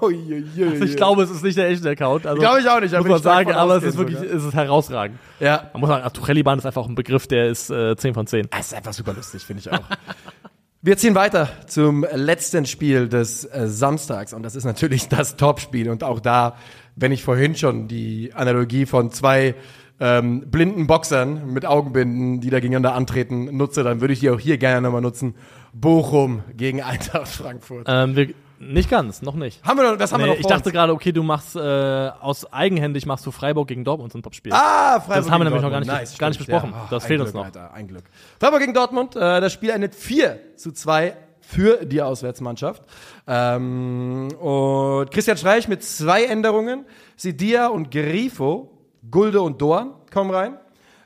oh, 0.02 0.10
je, 0.10 0.44
je, 0.56 0.66
Also 0.68 0.84
ich 0.84 0.92
je. 0.92 0.96
glaube, 0.98 1.24
es 1.24 1.32
ist 1.32 1.44
nicht 1.44 1.58
der 1.58 1.70
echte 1.70 1.90
Account. 1.90 2.28
Also, 2.28 2.40
Glaube 2.42 2.60
ich 2.60 2.68
auch 2.70 2.80
nicht, 2.82 2.94
Muss 2.98 3.08
man 3.08 3.22
sagen, 3.22 3.52
aber 3.54 3.78
es 3.78 3.84
ist 3.84 3.98
wirklich, 3.98 4.18
sogar. 4.20 4.36
es 4.36 4.44
ist 4.44 4.54
herausragend. 4.54 5.18
Ja, 5.40 5.70
Man 5.74 5.80
muss 5.82 5.90
sagen, 5.90 6.14
Tucheliban 6.14 6.60
ist 6.60 6.66
einfach 6.66 6.82
auch 6.84 6.90
ein 6.90 6.96
Begriff, 6.96 7.28
der 7.28 7.48
ist 7.50 7.70
äh, 7.72 7.96
10 7.96 8.14
von 8.14 8.28
10. 8.28 8.48
Das 8.52 8.68
ist 8.68 8.74
einfach 8.74 8.94
super 8.94 9.14
lustig, 9.14 9.44
finde 9.44 9.62
ich 9.62 9.72
auch. 9.72 9.80
Wir 10.84 10.98
ziehen 10.98 11.14
weiter 11.14 11.48
zum 11.68 12.08
letzten 12.12 12.66
Spiel 12.66 13.08
des 13.08 13.46
äh, 13.46 13.68
Samstags 13.68 14.34
und 14.34 14.42
das 14.42 14.56
ist 14.56 14.64
natürlich 14.64 15.08
das 15.10 15.36
Topspiel 15.36 15.92
und 15.92 16.04
auch 16.04 16.20
da, 16.20 16.56
wenn 16.96 17.12
ich 17.12 17.24
vorhin 17.24 17.56
schon 17.56 17.88
die 17.88 18.32
Analogie 18.34 18.88
von 18.88 19.12
zwei 19.12 19.54
ähm, 20.00 20.50
blinden 20.50 20.88
Boxern 20.88 21.54
mit 21.54 21.68
Augenbinden, 21.68 22.42
die 22.42 22.50
da 22.50 22.60
gegeneinander 22.60 22.96
antreten, 22.96 23.56
nutze, 23.56 23.84
dann 23.84 24.02
würde 24.02 24.16
ich 24.16 24.22
die 24.22 24.32
auch 24.32 24.40
hier 24.40 24.58
gerne 24.58 24.82
nochmal 24.82 25.02
nutzen. 25.02 25.36
Bochum 25.72 26.42
gegen 26.58 26.82
Eintracht 26.82 27.28
Frankfurt. 27.28 27.86
Ähm, 27.88 28.16
wir, 28.16 28.34
nicht 28.62 28.90
ganz, 28.90 29.22
noch 29.22 29.36
nicht. 29.36 29.64
haben 29.64 29.78
wir 29.78 29.92
noch, 29.92 29.98
das 29.98 30.12
haben 30.14 30.20
wir 30.22 30.28
Nee, 30.28 30.34
noch 30.34 30.40
ich 30.40 30.46
dachte 30.48 30.72
gerade, 30.72 30.94
okay, 30.94 31.12
du 31.12 31.24
machst 31.24 31.56
äh, 31.56 31.60
aus 31.60 32.52
eigenhändig 32.54 33.06
machst 33.06 33.26
du 33.26 33.32
Freiburg 33.32 33.68
gegen 33.68 33.84
Dortmund 33.84 34.12
so 34.14 34.20
ein 34.20 34.24
Topspiel. 34.24 34.54
Ah, 34.54 35.00
Freiburg 35.00 35.16
Das 35.24 35.32
haben 35.32 35.40
wir 35.42 35.46
nämlich 35.46 35.62
noch 35.62 35.70
gar 35.72 35.82
Dortmund. 35.82 36.02
nicht- 36.02 36.20
gar 36.20 36.30
nicht 36.30 36.38
besprochen. 36.38 36.72
Ja. 36.72 36.88
Das 36.90 37.04
ein 37.04 37.08
fehlt 37.08 37.18
Glück, 37.20 37.28
uns 37.28 37.34
noch. 37.36 37.46
Alter, 37.46 37.74
ein 37.74 37.88
Glück. 37.88 38.04
Freiburg 38.40 38.60
gegen 38.62 38.74
Dortmund. 38.74 39.16
Äh, 39.16 39.42
das 39.42 39.52
Spiel 39.54 39.70
endet 39.72 39.96
4 39.96 40.40
zu 40.58 40.72
2 40.72 41.16
für 41.42 41.86
die 41.86 42.02
Auswärtsmannschaft. 42.02 42.84
Ähm, 43.28 44.28
und 44.40 45.12
Christian 45.12 45.38
Streich 45.38 45.68
mit 45.68 45.84
zwei 45.84 46.24
Änderungen. 46.26 46.86
Sidia 47.16 47.68
und 47.68 47.92
Grifo, 47.92 48.70
Gulde 49.10 49.42
und 49.42 49.62
Dorn 49.62 49.92
kommen 50.14 50.32
rein. 50.32 50.58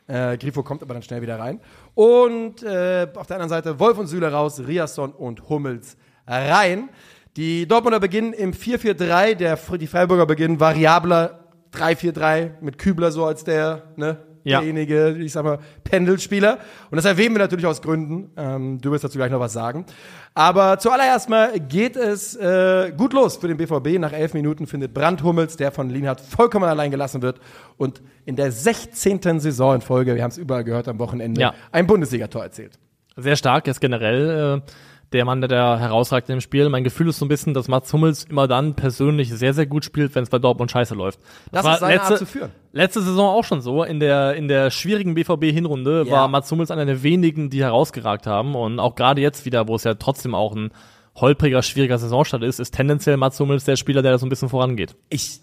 Äh, 0.08 0.38
Grifo 0.38 0.62
kommt 0.64 0.84
aber 0.84 0.94
dann 0.94 1.04
schnell 1.04 1.22
wieder 1.22 1.40
rein. 1.40 1.60
Und 1.96 2.62
äh, 2.64 3.08
auf 3.16 3.28
der 3.28 3.38
anderen 3.38 3.50
Seite 3.50 3.80
Wolf 3.80 3.98
und 3.98 4.08
Süle 4.08 4.32
raus, 4.32 4.60
Riasson 4.60 5.12
und 5.14 5.50
Hummels 5.50 5.98
rein. 6.28 6.90
Die 7.38 7.68
Dortmunder 7.68 8.00
beginnen 8.00 8.34
im 8.34 8.54
4-4-3, 8.54 9.36
der, 9.36 9.58
die 9.78 9.88
Freiburger 9.88 10.26
beginnen 10.26 10.60
variabler 10.60 11.40
3-4-3 11.74 12.52
mit 12.62 12.78
Kübler 12.78 13.12
so 13.12 13.26
als 13.26 13.44
der, 13.44 13.84
ne, 13.98 14.18
Ja. 14.46 14.60
derjenige, 14.60 15.18
ich 15.20 15.34
sag 15.34 15.44
mal, 15.44 15.60
Pendelspieler. 15.84 16.60
Und 16.92 16.96
das 16.96 17.04
erwähnen 17.04 17.36
wir 17.36 17.40
natürlich 17.40 17.66
aus 17.66 17.82
Gründen. 17.82 18.32
Ähm, 18.38 18.80
du 18.80 18.92
wirst 18.92 19.04
dazu 19.04 19.18
gleich 19.18 19.32
noch 19.32 19.40
was 19.42 19.52
sagen. 19.52 19.86
Aber 20.34 20.78
zuallererst 20.80 21.28
mal 21.30 21.60
geht 21.60 21.98
es 21.98 22.36
äh, 22.38 22.94
gut 22.96 23.12
los 23.12 23.36
für 23.38 23.48
den 23.50 23.58
BVB. 23.58 24.00
Nach 24.00 24.14
elf 24.14 24.34
Minuten 24.34 24.66
findet 24.68 24.94
Brandt 24.94 25.22
Hummels, 25.24 25.58
der 25.58 25.72
von 25.72 25.90
Lienhardt 25.90 26.22
vollkommen 26.22 26.66
allein 26.66 26.92
gelassen 26.92 27.22
wird 27.22 27.40
und 27.78 28.02
in 28.26 28.36
der 28.38 28.52
16. 28.52 29.40
Saison 29.42 29.76
in 29.76 29.82
Folge, 29.82 30.16
wir 30.16 30.24
haben 30.24 30.32
es 30.32 30.38
überall 30.38 30.64
gehört 30.64 30.88
am 30.88 31.00
Wochenende, 31.00 31.42
Ja. 31.42 31.54
ein 31.74 31.86
Bundesligator 31.88 32.44
erzielt. 32.44 32.80
Sehr 33.18 33.36
stark, 33.38 33.68
ist 33.68 33.80
generell 33.82 34.62
äh, 34.62 34.72
der 35.16 35.26
Mann, 35.26 35.42
der 35.42 35.48
da 35.48 35.80
herausragt 35.80 36.30
im 36.30 36.42
Spiel. 36.42 36.70
Mein 36.70 36.84
Gefühl 36.84 37.08
ist 37.10 37.18
so 37.18 37.26
ein 37.26 37.30
bisschen, 37.30 37.54
dass 37.54 37.68
Mats 37.68 37.92
Hummels 37.92 38.26
immer 38.26 38.48
dann 38.48 38.76
persönlich 38.76 39.34
sehr, 39.34 39.54
sehr 39.54 39.66
gut 39.66 39.84
spielt, 39.84 40.14
wenn 40.14 40.24
es 40.24 40.30
bei 40.30 40.38
Dortmund 40.38 40.70
scheiße 40.70 40.94
läuft. 40.94 41.20
Das 41.52 41.64
war 41.64 41.74
ist 41.76 41.80
seine 41.80 41.96
letzte, 41.96 42.10
Art 42.12 42.20
zu 42.20 42.26
führen. 42.26 42.52
Letzte 42.72 43.02
Saison 43.02 43.28
auch 43.30 43.44
schon 43.44 43.62
so. 43.62 43.84
In 43.84 44.00
der, 44.00 44.36
in 44.36 44.48
der 44.48 44.70
schwierigen 44.70 45.16
BVB-Hinrunde 45.16 46.04
Ja. 46.06 46.12
war 46.12 46.28
Mats 46.28 46.52
Hummels 46.52 46.70
einer 46.70 46.86
der 46.86 47.02
wenigen, 47.02 47.50
die 47.50 47.64
herausgeragt 47.64 48.28
haben. 48.28 48.54
Und 48.56 48.80
auch 48.80 48.96
gerade 48.96 49.22
jetzt 49.22 49.46
wieder, 49.46 49.68
wo 49.68 49.76
es 49.76 49.84
ja 49.84 49.96
trotzdem 49.96 50.36
auch 50.36 50.56
ein 50.56 50.72
holpriger, 51.16 51.62
schwieriger 51.62 51.98
Saisonstart 51.98 52.44
ist, 52.44 52.60
ist 52.60 52.72
tendenziell 52.76 53.18
Mats 53.18 53.40
Hummels 53.40 53.64
der 53.64 53.78
Spieler, 53.78 54.02
der 54.02 54.12
da 54.12 54.18
so 54.18 54.26
ein 54.26 54.30
bisschen 54.30 54.50
vorangeht. 54.50 54.96
Ich, 55.10 55.40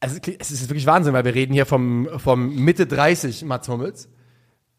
also 0.00 0.18
es 0.38 0.50
ist 0.50 0.68
wirklich 0.68 0.86
Wahnsinn, 0.86 1.12
weil 1.12 1.24
wir 1.24 1.34
reden 1.34 1.52
hier 1.52 1.66
vom, 1.66 2.08
vom 2.16 2.54
Mitte 2.56 2.86
30 2.86 3.44
Mats 3.44 3.68
Hummels. 3.68 4.08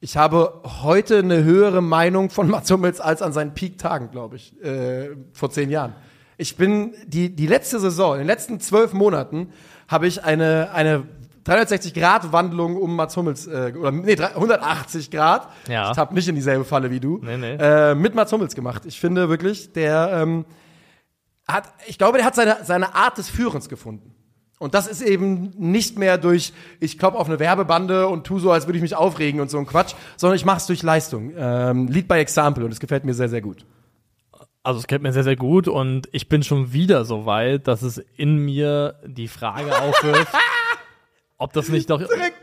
Ich 0.03 0.17
habe 0.17 0.63
heute 0.81 1.19
eine 1.19 1.43
höhere 1.43 1.79
Meinung 1.79 2.31
von 2.31 2.49
Mats 2.49 2.71
Hummels 2.71 2.99
als 2.99 3.21
an 3.21 3.33
seinen 3.33 3.53
Peak-Tagen, 3.53 4.09
glaube 4.09 4.35
ich, 4.35 4.59
äh, 4.63 5.09
vor 5.31 5.51
zehn 5.51 5.69
Jahren. 5.69 5.93
Ich 6.37 6.57
bin 6.57 6.95
die, 7.05 7.35
die 7.35 7.45
letzte 7.45 7.79
Saison, 7.79 8.13
in 8.13 8.21
den 8.21 8.27
letzten 8.27 8.59
zwölf 8.59 8.93
Monaten, 8.93 9.53
habe 9.87 10.07
ich 10.07 10.23
eine, 10.23 10.71
eine 10.73 11.03
360-Grad-Wandlung 11.45 12.77
um 12.77 12.95
Mats 12.95 13.15
Hummels, 13.15 13.45
äh, 13.45 13.73
oder 13.79 13.91
nee, 13.91 14.13
3- 14.13 14.33
180 14.33 15.11
Grad. 15.11 15.49
Ja. 15.67 15.91
Ich 15.91 15.97
habe 15.99 16.15
nicht 16.15 16.27
in 16.27 16.33
dieselbe 16.33 16.65
Falle 16.65 16.89
wie 16.89 16.99
du. 16.99 17.19
Nee, 17.21 17.37
nee. 17.37 17.57
Äh, 17.59 17.93
mit 17.93 18.15
Mats 18.15 18.31
Hummels 18.31 18.55
gemacht. 18.55 18.87
Ich 18.87 18.99
finde 18.99 19.29
wirklich, 19.29 19.71
der 19.71 20.09
ähm, 20.13 20.45
hat, 21.47 21.65
ich 21.85 21.99
glaube, 21.99 22.17
der 22.17 22.25
hat 22.25 22.33
seine, 22.33 22.57
seine 22.63 22.95
Art 22.95 23.19
des 23.19 23.29
Führens 23.29 23.69
gefunden. 23.69 24.15
Und 24.61 24.75
das 24.75 24.85
ist 24.85 25.01
eben 25.01 25.53
nicht 25.57 25.97
mehr 25.97 26.19
durch, 26.19 26.53
ich 26.79 26.99
klopp 26.99 27.15
auf 27.15 27.27
eine 27.27 27.39
Werbebande 27.39 28.07
und 28.07 28.27
tu 28.27 28.37
so, 28.37 28.51
als 28.51 28.67
würde 28.67 28.77
ich 28.77 28.83
mich 28.83 28.95
aufregen 28.95 29.41
und 29.41 29.49
so 29.49 29.57
ein 29.57 29.65
Quatsch, 29.65 29.95
sondern 30.17 30.35
ich 30.35 30.45
mache 30.45 30.57
es 30.57 30.67
durch 30.67 30.83
Leistung. 30.83 31.33
Ähm, 31.35 31.87
Lead 31.87 32.07
by 32.07 32.19
Example 32.19 32.63
und 32.63 32.71
es 32.71 32.79
gefällt 32.79 33.03
mir 33.03 33.15
sehr, 33.15 33.27
sehr 33.27 33.41
gut. 33.41 33.65
Also 34.61 34.79
es 34.79 34.85
gefällt 34.85 35.01
mir 35.01 35.13
sehr, 35.13 35.23
sehr 35.23 35.35
gut 35.35 35.67
und 35.67 36.07
ich 36.11 36.29
bin 36.29 36.43
schon 36.43 36.73
wieder 36.73 37.05
so 37.05 37.25
weit, 37.25 37.67
dass 37.67 37.81
es 37.81 38.03
in 38.15 38.37
mir 38.37 38.99
die 39.03 39.27
Frage 39.27 39.75
aufwirft, 39.75 40.35
ob 41.39 41.53
das 41.53 41.69
nicht 41.69 41.89
doch... 41.89 41.97
Zurück, 41.97 42.33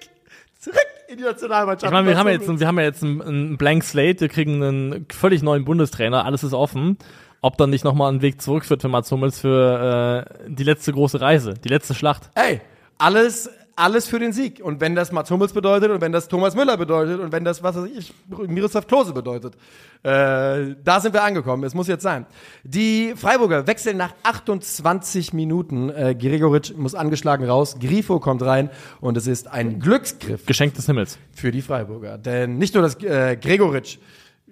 zurück 0.58 0.86
in 1.06 1.18
die 1.18 1.22
Nationalmannschaft. 1.22 1.84
Ich 1.84 1.92
meine, 1.92 2.08
wir 2.08 2.18
haben 2.18 2.26
ja 2.26 2.32
jetzt, 2.32 2.48
wir 2.48 2.66
haben 2.66 2.78
ja 2.78 2.84
jetzt 2.84 3.04
einen, 3.04 3.22
einen 3.22 3.56
Blank 3.58 3.84
Slate, 3.84 4.22
wir 4.22 4.28
kriegen 4.28 4.60
einen 4.60 5.06
völlig 5.08 5.44
neuen 5.44 5.64
Bundestrainer, 5.64 6.24
alles 6.24 6.42
ist 6.42 6.52
offen. 6.52 6.98
Ob 7.40 7.56
dann 7.56 7.70
nicht 7.70 7.84
nochmal 7.84 8.12
ein 8.12 8.22
Weg 8.22 8.42
zurückführt 8.42 8.82
für 8.82 8.88
Mats 8.88 9.10
Hummels 9.12 9.38
für 9.40 10.26
äh, 10.26 10.48
die 10.48 10.64
letzte 10.64 10.92
große 10.92 11.20
Reise, 11.20 11.54
die 11.54 11.68
letzte 11.68 11.94
Schlacht. 11.94 12.30
Ey, 12.34 12.60
alles, 12.98 13.48
alles 13.76 14.08
für 14.08 14.18
den 14.18 14.32
Sieg. 14.32 14.60
Und 14.60 14.80
wenn 14.80 14.96
das 14.96 15.12
Mats 15.12 15.30
Hummels 15.30 15.52
bedeutet 15.52 15.92
und 15.92 16.00
wenn 16.00 16.10
das 16.10 16.26
Thomas 16.26 16.56
Müller 16.56 16.76
bedeutet 16.76 17.20
und 17.20 17.30
wenn 17.30 17.44
das, 17.44 17.62
was 17.62 17.76
weiß 17.76 17.88
ich, 17.96 18.12
Miroslav 18.26 18.88
Klose 18.88 19.12
bedeutet, 19.12 19.54
äh, 20.02 20.74
da 20.82 20.98
sind 21.00 21.14
wir 21.14 21.22
angekommen. 21.22 21.62
Es 21.62 21.74
muss 21.74 21.86
jetzt 21.86 22.02
sein. 22.02 22.26
Die 22.64 23.14
Freiburger 23.14 23.68
wechseln 23.68 23.96
nach 23.96 24.14
28 24.24 25.32
Minuten. 25.32 25.90
Äh, 25.90 26.16
Gregoritsch 26.16 26.72
muss 26.76 26.96
angeschlagen 26.96 27.48
raus. 27.48 27.76
Grifo 27.80 28.18
kommt 28.18 28.42
rein 28.42 28.68
und 29.00 29.16
es 29.16 29.28
ist 29.28 29.46
ein 29.46 29.78
Glücksgriff 29.78 30.44
Geschenk 30.44 30.74
des 30.74 30.86
Himmels. 30.86 31.18
für 31.32 31.52
die 31.52 31.62
Freiburger. 31.62 32.18
Denn 32.18 32.58
nicht 32.58 32.74
nur, 32.74 32.82
dass 32.82 32.96
äh, 32.96 33.36
Gregoritsch 33.36 33.98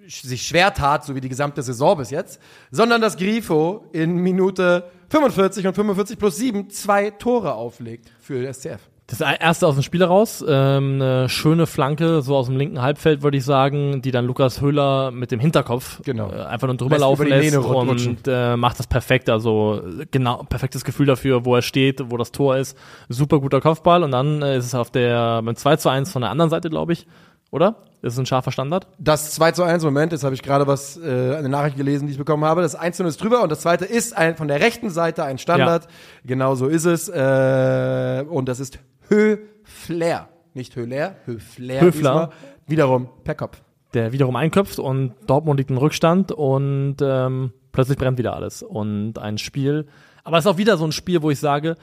sich 0.07 0.43
schwer 0.47 0.73
tat, 0.73 1.05
so 1.05 1.15
wie 1.15 1.21
die 1.21 1.29
gesamte 1.29 1.61
Saison 1.61 1.97
bis 1.97 2.09
jetzt, 2.11 2.39
sondern 2.71 3.01
dass 3.01 3.17
Grifo 3.17 3.85
in 3.93 4.17
Minute 4.17 4.85
45 5.09 5.67
und 5.67 5.73
45 5.75 6.17
plus 6.19 6.37
7 6.37 6.69
zwei 6.69 7.11
Tore 7.11 7.53
auflegt 7.53 8.09
für 8.19 8.51
SCF. 8.53 8.79
Das 9.09 9.21
erste 9.21 9.65
aus 9.67 9.75
dem 9.75 9.83
Spiel 9.83 10.01
heraus, 10.01 10.43
ähm, 10.45 10.95
eine 11.01 11.29
schöne 11.29 11.65
Flanke, 11.65 12.21
so 12.21 12.35
aus 12.35 12.47
dem 12.47 12.57
linken 12.57 12.81
Halbfeld, 12.81 13.21
würde 13.23 13.37
ich 13.37 13.45
sagen, 13.45 14.01
die 14.01 14.11
dann 14.11 14.25
Lukas 14.25 14.59
Höhler 14.59 15.11
mit 15.11 15.31
dem 15.31 15.39
Hinterkopf 15.39 16.01
Genau. 16.03 16.29
äh, 16.29 16.41
einfach 16.43 16.67
nur 16.67 16.75
drüber 16.75 16.95
Lässt 16.95 17.01
laufen 17.01 17.27
lässt 17.27 17.55
rutschen. 17.57 18.17
und 18.17 18.27
äh, 18.27 18.57
macht 18.57 18.79
das 18.79 18.87
perfekt. 18.87 19.29
Also 19.29 19.81
äh, 20.01 20.07
genau, 20.11 20.43
perfektes 20.49 20.83
Gefühl 20.83 21.05
dafür, 21.05 21.45
wo 21.45 21.55
er 21.55 21.61
steht, 21.61 22.01
wo 22.11 22.17
das 22.17 22.33
Tor 22.33 22.57
ist. 22.57 22.77
Super 23.07 23.39
guter 23.39 23.61
Kopfball 23.61 24.03
und 24.03 24.11
dann 24.11 24.41
äh, 24.41 24.57
ist 24.57 24.65
es 24.65 24.75
auf 24.75 24.91
der 24.91 25.41
beim 25.41 25.55
2 25.55 25.77
zu 25.77 25.87
1 25.87 26.11
von 26.11 26.21
der 26.21 26.31
anderen 26.31 26.49
Seite, 26.49 26.69
glaube 26.69 26.91
ich. 26.91 27.07
Oder? 27.49 27.77
Das 28.01 28.13
ist 28.13 28.19
ein 28.19 28.25
scharfer 28.25 28.51
Standard. 28.51 28.87
Das 28.99 29.31
2 29.31 29.53
zu 29.53 29.63
1, 29.63 29.83
Moment, 29.83 30.11
jetzt 30.11 30.23
habe 30.23 30.35
ich 30.35 30.43
gerade 30.43 30.67
was, 30.67 30.97
äh, 30.97 31.35
eine 31.35 31.49
Nachricht 31.49 31.77
gelesen, 31.77 32.05
die 32.05 32.11
ich 32.11 32.17
bekommen 32.17 32.45
habe. 32.45 32.61
Das 32.61 32.75
1 32.75 32.97
zu 32.97 33.03
0 33.03 33.09
ist 33.09 33.21
drüber 33.21 33.41
und 33.41 33.51
das 33.51 33.61
zweite 33.61 33.85
ist 33.85 34.15
ein, 34.15 34.35
von 34.35 34.47
der 34.47 34.59
rechten 34.59 34.89
Seite 34.89 35.23
ein 35.23 35.39
Standard. 35.39 35.87
Genau 36.23 36.53
so 36.55 36.67
ist 36.67 36.85
es. 36.85 37.09
Äh, 37.09 38.23
und 38.29 38.47
das 38.47 38.59
ist 38.59 38.79
Höfler. 39.09 40.29
Nicht 40.53 40.75
Höhler, 40.75 41.15
Höfler. 41.25 41.81
Höfler. 41.81 42.29
Wiederum 42.67 43.09
per 43.23 43.35
Kopf. 43.35 43.61
der 43.93 44.11
wiederum 44.11 44.35
einköpft 44.35 44.79
und 44.79 45.13
Dortmund 45.25 45.59
liegt 45.59 45.69
im 45.71 45.77
Rückstand 45.77 46.31
und 46.31 46.97
ähm, 47.01 47.53
plötzlich 47.71 47.97
brennt 47.97 48.17
wieder 48.17 48.35
alles. 48.35 48.61
Und 48.63 49.17
ein 49.19 49.37
Spiel, 49.37 49.87
aber 50.23 50.37
es 50.37 50.45
ist 50.45 50.51
auch 50.51 50.57
wieder 50.57 50.77
so 50.77 50.85
ein 50.85 50.91
Spiel, 50.91 51.21
wo 51.21 51.29
ich 51.31 51.39
sage, 51.39 51.75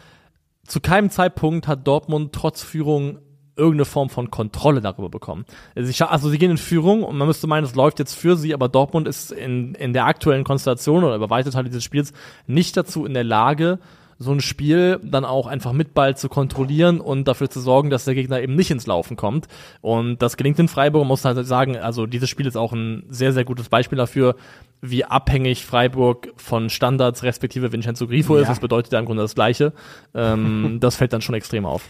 zu 0.66 0.80
keinem 0.80 1.10
Zeitpunkt 1.10 1.66
hat 1.68 1.86
Dortmund 1.86 2.32
trotz 2.32 2.62
Führung 2.62 3.18
irgendeine 3.56 3.84
Form 3.84 4.10
von 4.10 4.30
Kontrolle 4.30 4.80
darüber 4.80 5.08
bekommen. 5.08 5.44
Also, 5.74 6.04
also 6.06 6.28
sie 6.28 6.38
gehen 6.38 6.50
in 6.50 6.58
Führung 6.58 7.02
und 7.02 7.16
man 7.16 7.28
müsste 7.28 7.46
meinen, 7.46 7.64
es 7.64 7.74
läuft 7.74 7.98
jetzt 7.98 8.14
für 8.14 8.36
sie, 8.36 8.54
aber 8.54 8.68
Dortmund 8.68 9.06
ist 9.06 9.32
in, 9.32 9.74
in 9.74 9.92
der 9.92 10.06
aktuellen 10.06 10.44
Konstellation 10.44 11.04
oder 11.04 11.16
über 11.16 11.30
weite 11.30 11.50
Teile 11.50 11.68
dieses 11.68 11.84
Spiels 11.84 12.12
nicht 12.46 12.76
dazu 12.76 13.04
in 13.06 13.14
der 13.14 13.24
Lage, 13.24 13.78
so 14.18 14.32
ein 14.32 14.40
Spiel 14.40 15.00
dann 15.02 15.24
auch 15.24 15.46
einfach 15.46 15.72
mit 15.72 15.94
Ball 15.94 16.16
zu 16.16 16.28
kontrollieren 16.28 17.00
und 17.00 17.26
dafür 17.26 17.50
zu 17.50 17.60
sorgen, 17.60 17.90
dass 17.90 18.04
der 18.04 18.14
Gegner 18.14 18.40
eben 18.40 18.54
nicht 18.54 18.70
ins 18.70 18.86
Laufen 18.86 19.16
kommt. 19.16 19.48
Und 19.80 20.22
das 20.22 20.36
gelingt 20.36 20.58
in 20.58 20.68
Freiburg, 20.68 21.00
man 21.00 21.08
muss 21.08 21.24
halt 21.24 21.44
sagen, 21.46 21.76
also 21.76 22.06
dieses 22.06 22.30
Spiel 22.30 22.46
ist 22.46 22.56
auch 22.56 22.72
ein 22.72 23.04
sehr, 23.08 23.32
sehr 23.32 23.44
gutes 23.44 23.68
Beispiel 23.68 23.98
dafür, 23.98 24.36
wie 24.80 25.04
abhängig 25.04 25.64
Freiburg 25.64 26.32
von 26.36 26.70
Standards 26.70 27.22
respektive 27.22 27.72
Vincenzo 27.72 28.06
Grifo 28.06 28.36
ist. 28.36 28.42
Ja. 28.42 28.48
Das 28.50 28.60
bedeutet 28.60 28.92
ja 28.92 28.98
im 28.98 29.06
Grunde 29.06 29.22
das 29.22 29.34
Gleiche. 29.34 29.72
Ähm, 30.14 30.78
das 30.80 30.96
fällt 30.96 31.12
dann 31.12 31.22
schon 31.22 31.34
extrem 31.34 31.66
auf. 31.66 31.82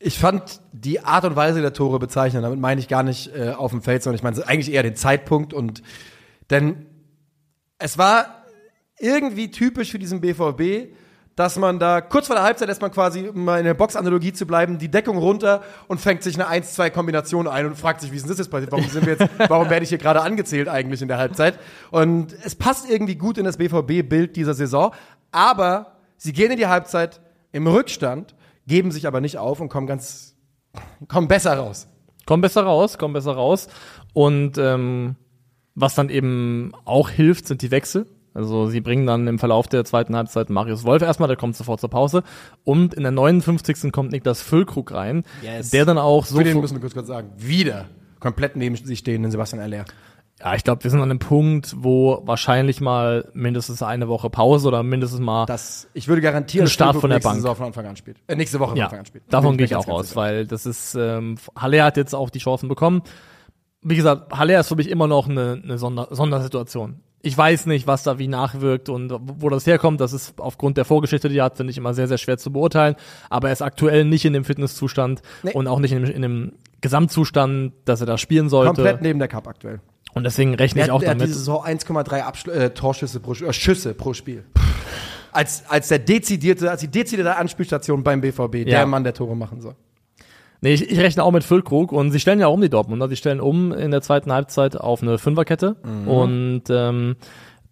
Ich 0.00 0.18
fand 0.18 0.60
die 0.72 1.00
Art 1.00 1.24
und 1.24 1.34
Weise 1.34 1.60
der 1.60 1.72
Tore 1.72 1.98
bezeichnen. 1.98 2.42
Damit 2.42 2.60
meine 2.60 2.80
ich 2.80 2.88
gar 2.88 3.02
nicht 3.02 3.34
äh, 3.34 3.50
auf 3.50 3.72
dem 3.72 3.82
Feld, 3.82 4.02
sondern 4.02 4.16
ich 4.16 4.22
meine 4.22 4.46
eigentlich 4.46 4.72
eher 4.72 4.84
den 4.84 4.94
Zeitpunkt. 4.94 5.52
Und 5.52 5.82
denn 6.50 6.86
es 7.78 7.98
war 7.98 8.44
irgendwie 8.98 9.50
typisch 9.50 9.90
für 9.90 9.98
diesen 9.98 10.20
BVB, 10.20 10.94
dass 11.38 11.56
man 11.56 11.78
da 11.78 12.00
kurz 12.00 12.26
vor 12.26 12.34
der 12.34 12.44
Halbzeit 12.44 12.66
lässt 12.66 12.82
man 12.82 12.90
quasi, 12.90 13.28
um 13.28 13.44
mal 13.44 13.58
in 13.58 13.64
der 13.64 13.74
Boxanalogie 13.74 14.32
zu 14.32 14.44
bleiben, 14.44 14.78
die 14.78 14.88
Deckung 14.88 15.18
runter 15.18 15.62
und 15.86 16.00
fängt 16.00 16.24
sich 16.24 16.34
eine 16.34 16.48
1-2-Kombination 16.48 17.46
ein 17.46 17.66
und 17.66 17.76
fragt 17.76 18.00
sich, 18.00 18.10
wie 18.10 18.16
ist 18.16 18.22
denn 18.22 18.30
das 18.30 18.38
jetzt 18.38 18.50
passiert? 18.50 18.72
Warum 18.72 18.88
sind 18.88 19.06
wir 19.06 19.12
jetzt, 19.14 19.28
warum 19.48 19.70
werde 19.70 19.84
ich 19.84 19.88
hier 19.88 19.98
gerade 19.98 20.20
angezählt 20.20 20.68
eigentlich 20.68 21.00
in 21.00 21.06
der 21.06 21.18
Halbzeit? 21.18 21.60
Und 21.92 22.34
es 22.44 22.56
passt 22.56 22.90
irgendwie 22.90 23.14
gut 23.14 23.38
in 23.38 23.44
das 23.44 23.56
BVB-Bild 23.56 24.34
dieser 24.34 24.54
Saison, 24.54 24.92
aber 25.30 25.98
sie 26.16 26.32
gehen 26.32 26.50
in 26.50 26.56
die 26.56 26.66
Halbzeit 26.66 27.20
im 27.52 27.68
Rückstand, 27.68 28.34
geben 28.68 28.92
sich 28.92 29.06
aber 29.08 29.20
nicht 29.20 29.38
auf 29.38 29.60
und 29.60 29.68
kommen 29.68 29.86
ganz, 29.88 30.36
kommen 31.08 31.26
besser 31.26 31.54
raus. 31.56 31.88
Komm 32.26 32.40
besser 32.42 32.62
raus, 32.62 32.98
komm 32.98 33.14
besser 33.14 33.32
raus. 33.32 33.68
Und 34.12 34.58
ähm, 34.58 35.16
was 35.74 35.94
dann 35.94 36.10
eben 36.10 36.72
auch 36.84 37.08
hilft, 37.10 37.46
sind 37.46 37.62
die 37.62 37.70
Wechsel. 37.70 38.06
Also 38.34 38.68
sie 38.68 38.80
bringen 38.80 39.06
dann 39.06 39.26
im 39.26 39.38
Verlauf 39.38 39.66
der 39.66 39.84
zweiten 39.84 40.14
Halbzeit 40.14 40.50
Marius 40.50 40.84
Wolf 40.84 41.02
erstmal, 41.02 41.26
der 41.26 41.36
kommt 41.36 41.56
sofort 41.56 41.80
zur 41.80 41.90
Pause. 41.90 42.22
Und 42.62 42.94
in 42.94 43.02
der 43.02 43.10
59. 43.10 43.90
kommt 43.90 44.12
Niklas 44.12 44.42
Füllkrug 44.42 44.92
rein, 44.92 45.24
Yes. 45.42 45.70
der 45.70 45.84
dann 45.86 45.98
auch 45.98 46.24
so... 46.24 46.36
Für 46.36 46.44
den 46.44 46.60
müssen 46.60 46.76
wir 46.76 46.80
kurz, 46.80 46.94
kurz 46.94 47.08
sagen. 47.08 47.30
Wieder 47.36 47.86
komplett 48.20 48.56
neben 48.56 48.76
sich 48.76 49.00
stehenden 49.00 49.30
Sebastian 49.30 49.62
Aller. 49.62 49.84
Ja, 50.40 50.54
ich 50.54 50.64
glaube, 50.64 50.84
wir 50.84 50.90
sind 50.90 51.00
an 51.00 51.10
einem 51.10 51.18
Punkt, 51.18 51.74
wo 51.78 52.22
wahrscheinlich 52.24 52.80
mal 52.80 53.28
mindestens 53.34 53.82
eine 53.82 54.08
Woche 54.08 54.30
Pause 54.30 54.68
oder 54.68 54.82
mindestens 54.82 55.20
mal... 55.20 55.46
Das, 55.46 55.88
ich 55.94 56.06
würde 56.06 56.22
garantieren, 56.22 56.64
dass 56.66 56.72
Start 56.72 56.96
von 56.96 57.10
der 57.10 57.18
Bank. 57.18 57.36
Saison 57.36 57.56
von 57.56 57.66
Anfang 57.66 57.86
an 57.86 57.96
spielt. 57.96 58.18
Äh, 58.28 58.36
nächste 58.36 58.60
Woche 58.60 58.70
von 58.70 58.78
ja, 58.78 58.84
Anfang 58.84 59.00
an 59.00 59.06
spielt. 59.06 59.24
davon 59.30 59.56
gehe 59.56 59.66
ich 59.66 59.74
auch 59.74 59.88
aus, 59.88 60.14
weil 60.16 60.46
das 60.46 60.66
ist... 60.66 60.94
Ähm, 60.94 61.36
Haller 61.56 61.84
hat 61.84 61.96
jetzt 61.96 62.14
auch 62.14 62.30
die 62.30 62.38
Chancen 62.38 62.68
bekommen. 62.68 63.02
Wie 63.82 63.96
gesagt, 63.96 64.32
Haller 64.36 64.60
ist 64.60 64.68
für 64.68 64.76
mich 64.76 64.90
immer 64.90 65.06
noch 65.06 65.28
eine, 65.28 65.60
eine 65.62 65.78
Sonder 65.78 66.08
Sondersituation. 66.10 67.00
Ich 67.20 67.36
weiß 67.36 67.66
nicht, 67.66 67.88
was 67.88 68.04
da 68.04 68.20
wie 68.20 68.28
nachwirkt 68.28 68.88
und 68.88 69.12
wo 69.20 69.48
das 69.48 69.66
herkommt. 69.66 70.00
Das 70.00 70.12
ist 70.12 70.40
aufgrund 70.40 70.76
der 70.76 70.84
Vorgeschichte, 70.84 71.28
die 71.28 71.38
er 71.38 71.46
hat, 71.46 71.56
finde 71.56 71.72
ich 71.72 71.76
immer 71.76 71.92
sehr, 71.92 72.06
sehr 72.06 72.18
schwer 72.18 72.38
zu 72.38 72.52
beurteilen. 72.52 72.94
Aber 73.28 73.48
er 73.48 73.52
ist 73.52 73.62
aktuell 73.62 74.04
nicht 74.04 74.24
in 74.24 74.32
dem 74.32 74.44
Fitnesszustand 74.44 75.22
Nee. 75.42 75.52
und 75.52 75.66
auch 75.66 75.80
nicht 75.80 75.92
in 75.92 76.04
dem, 76.04 76.14
in 76.14 76.22
dem 76.22 76.52
Gesamtzustand, 76.80 77.72
dass 77.84 78.00
er 78.00 78.06
da 78.06 78.18
spielen 78.18 78.48
sollte. 78.48 78.74
Komplett 78.74 79.02
neben 79.02 79.18
der 79.18 79.26
Cup 79.26 79.48
aktuell. 79.48 79.80
Und 80.14 80.24
deswegen 80.24 80.54
rechne 80.54 80.80
Er 80.80 80.86
ich 80.86 80.90
hat, 80.90 80.96
auch 80.96 81.02
er 81.02 81.10
hat 81.10 81.16
damit. 81.16 81.28
diese 81.28 81.38
Saison 81.38 81.64
1,3 81.64 82.22
Abschl- 82.24 82.50
äh, 82.50 82.70
Torschüsse 82.70 83.20
pro, 83.20 83.32
äh, 83.32 83.52
Schüsse 83.52 83.94
pro 83.94 84.14
Spiel. 84.14 84.44
Als, 85.32 85.64
als 85.68 85.88
der 85.88 85.98
dezidierte, 85.98 86.70
als 86.70 86.80
die 86.80 86.88
dezidierte 86.88 87.36
Anspielstation 87.36 88.02
beim 88.02 88.20
BVB, 88.20 88.64
der 88.64 88.68
Ja. 88.80 88.86
Mann, 88.86 89.04
der 89.04 89.14
Tore 89.14 89.36
machen 89.36 89.60
soll. 89.60 89.74
Nee, 90.60 90.72
ich, 90.72 90.90
ich 90.90 90.98
rechne 90.98 91.22
auch 91.22 91.30
mit 91.30 91.44
Füllkrug 91.44 91.92
und 91.92 92.10
sie 92.10 92.18
stellen 92.18 92.40
ja 92.40 92.48
um 92.48 92.60
die 92.60 92.68
Dortmunder. 92.70 93.08
Sie 93.08 93.14
stellen 93.14 93.38
um 93.40 93.70
in 93.72 93.92
der 93.92 94.02
zweiten 94.02 94.32
Halbzeit 94.32 94.76
auf 94.76 95.02
eine 95.02 95.18
Fünferkette 95.18 95.76
Mhm. 95.84 96.08
und 96.08 96.62
ähm, 96.70 97.14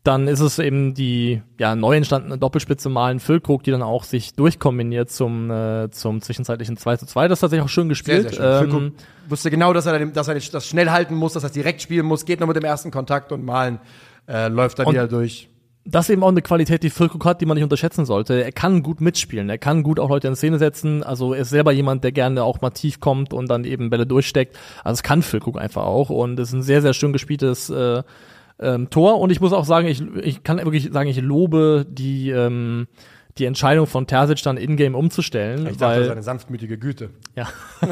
dann 0.07 0.29
ist 0.29 0.41
es 0.41 0.59
eben 0.59 0.95
die 0.95 1.43
ja, 1.59 1.75
neu 1.75 1.97
entstandene 1.97 2.39
Doppelspitze 2.39 2.89
Malen 2.89 3.19
Füllkrug, 3.19 3.65
die 3.65 3.73
dann 3.73 3.83
auch 3.83 4.05
sich 4.05 4.35
durchkombiniert 4.35 5.11
zum, 5.11 5.51
äh, 5.51 5.91
zum 5.91 6.23
zwischenzeitlichen 6.23 6.77
2 6.77 6.99
zu 6.99 7.07
2. 7.07 7.29
Das 7.29 7.39
ist 7.39 7.41
tatsächlich 7.41 7.65
auch 7.65 7.71
schön 7.71 7.89
gespielt. 7.89 8.39
Ähm, 8.41 8.59
Füllkrug 8.59 8.93
wusste 9.29 9.51
genau, 9.51 9.73
dass 9.73 9.87
er, 9.87 10.07
dass 10.07 10.29
er 10.29 10.35
das 10.35 10.67
schnell 10.67 10.91
halten 10.91 11.17
muss, 11.17 11.33
dass 11.33 11.43
er 11.43 11.51
direkt 11.51 11.83
spielen 11.83 12.07
muss, 12.07 12.25
geht 12.25 12.41
noch 12.41 12.47
mit 12.47 12.57
dem 12.57 12.65
ersten 12.65 12.91
Kontakt 12.91 13.33
und 13.33 13.45
malen 13.45 13.81
äh, 14.29 14.49
läuft 14.49 14.79
dann 14.79 14.89
wieder 14.89 15.09
durch. 15.09 15.49
das 15.85 16.07
ist 16.07 16.13
eben 16.13 16.23
auch 16.23 16.29
eine 16.29 16.43
Qualität, 16.43 16.83
die 16.83 16.91
Füllkrug 16.91 17.25
hat, 17.25 17.41
die 17.41 17.47
man 17.47 17.57
nicht 17.57 17.65
unterschätzen 17.65 18.05
sollte. 18.05 18.43
Er 18.43 18.53
kann 18.53 18.83
gut 18.85 19.01
mitspielen, 19.01 19.49
er 19.49 19.59
kann 19.59 19.83
gut 19.83 19.99
auch 19.99 20.11
Leute 20.11 20.29
in 20.29 20.37
Szene 20.37 20.59
setzen. 20.59 21.03
Also 21.03 21.35
er 21.35 21.43
ist 21.43 21.51
selber 21.51 21.73
jemand, 21.73 22.05
der 22.05 22.13
gerne 22.13 22.45
auch 22.45 22.61
mal 22.61 22.71
tief 22.71 23.01
kommt 23.01 23.33
und 23.33 23.49
dann 23.49 23.65
eben 23.65 23.91
Bälle 23.91 24.07
durchsteckt. 24.07 24.57
Also 24.85 24.95
es 24.95 25.03
kann 25.03 25.23
Füllkrug 25.23 25.59
einfach 25.59 25.85
auch 25.85 26.11
und 26.11 26.39
es 26.39 26.49
ist 26.49 26.55
ein 26.55 26.63
sehr, 26.63 26.83
sehr 26.83 26.93
schön 26.93 27.13
gespieltes 27.13 27.71
äh, 27.71 28.03
ähm, 28.59 28.91
Tor. 28.91 29.21
Und 29.21 29.31
ich 29.31 29.41
muss 29.41 29.53
auch 29.53 29.65
sagen, 29.65 29.87
ich, 29.89 30.03
ich 30.23 30.43
kann 30.43 30.59
wirklich 30.59 30.91
sagen, 30.93 31.09
ich 31.09 31.21
lobe 31.21 31.87
die 31.89 32.31
ähm, 32.31 32.87
die 33.39 33.45
Entscheidung 33.45 33.87
von 33.87 34.07
Terzic 34.07 34.43
dann 34.43 34.57
in-game 34.57 34.95
umzustellen, 34.95 35.67
Ich 35.67 35.77
dachte, 35.77 36.01
weil 36.01 36.07
seine 36.07 36.23
sanftmütige 36.23 36.79
Güte. 36.79 37.11
ja. 37.35 37.47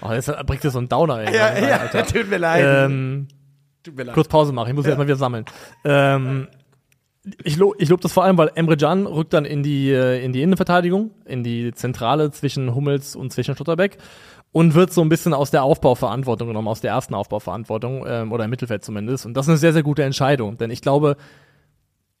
oh, 0.00 0.12
jetzt 0.12 0.30
bringt 0.46 0.62
dir 0.62 0.70
so 0.70 0.78
ein 0.78 0.88
Downer. 0.88 1.22
Ey, 1.22 1.72
Alter. 1.72 2.06
tut 2.12 2.30
mir 2.30 2.38
leid. 2.38 2.64
Ähm, 2.64 3.26
tut 3.82 3.96
mir 3.96 4.04
leid. 4.04 4.14
kurz 4.14 4.28
Pause 4.28 4.52
machen. 4.52 4.68
Ich 4.68 4.74
muss 4.74 4.86
jetzt 4.86 4.96
mal 4.96 5.06
wieder 5.06 5.16
sammeln. 5.16 5.44
Ähm, 5.84 6.46
ich, 7.44 7.56
lo 7.56 7.74
ich 7.78 7.88
lobe 7.88 8.02
das 8.02 8.12
vor 8.12 8.24
allem, 8.24 8.38
weil 8.38 8.50
Emre 8.54 8.76
Can 8.76 9.06
rückt 9.06 9.32
dann 9.32 9.44
in 9.44 9.62
die, 9.62 9.90
äh, 9.90 10.24
in 10.24 10.32
die 10.32 10.42
Innenverteidigung, 10.42 11.12
in 11.24 11.44
die 11.44 11.72
Zentrale 11.72 12.30
zwischen 12.32 12.74
Hummels 12.74 13.16
und 13.16 13.32
zwischen 13.32 13.54
Schlotterbeck 13.54 13.98
und 14.52 14.74
wird 14.74 14.92
so 14.92 15.00
ein 15.00 15.08
bisschen 15.08 15.34
aus 15.34 15.50
der 15.50 15.64
Aufbauverantwortung 15.64 16.48
genommen, 16.48 16.68
aus 16.68 16.80
der 16.80 16.92
ersten 16.92 17.14
Aufbauverantwortung 17.14 18.04
ähm, 18.06 18.32
oder 18.32 18.44
im 18.44 18.50
Mittelfeld 18.50 18.84
zumindest. 18.84 19.26
Und 19.26 19.34
das 19.34 19.46
ist 19.46 19.50
eine 19.50 19.58
sehr, 19.58 19.72
sehr 19.72 19.82
gute 19.82 20.04
Entscheidung, 20.04 20.58
denn 20.58 20.70
ich 20.70 20.82
glaube, 20.82 21.16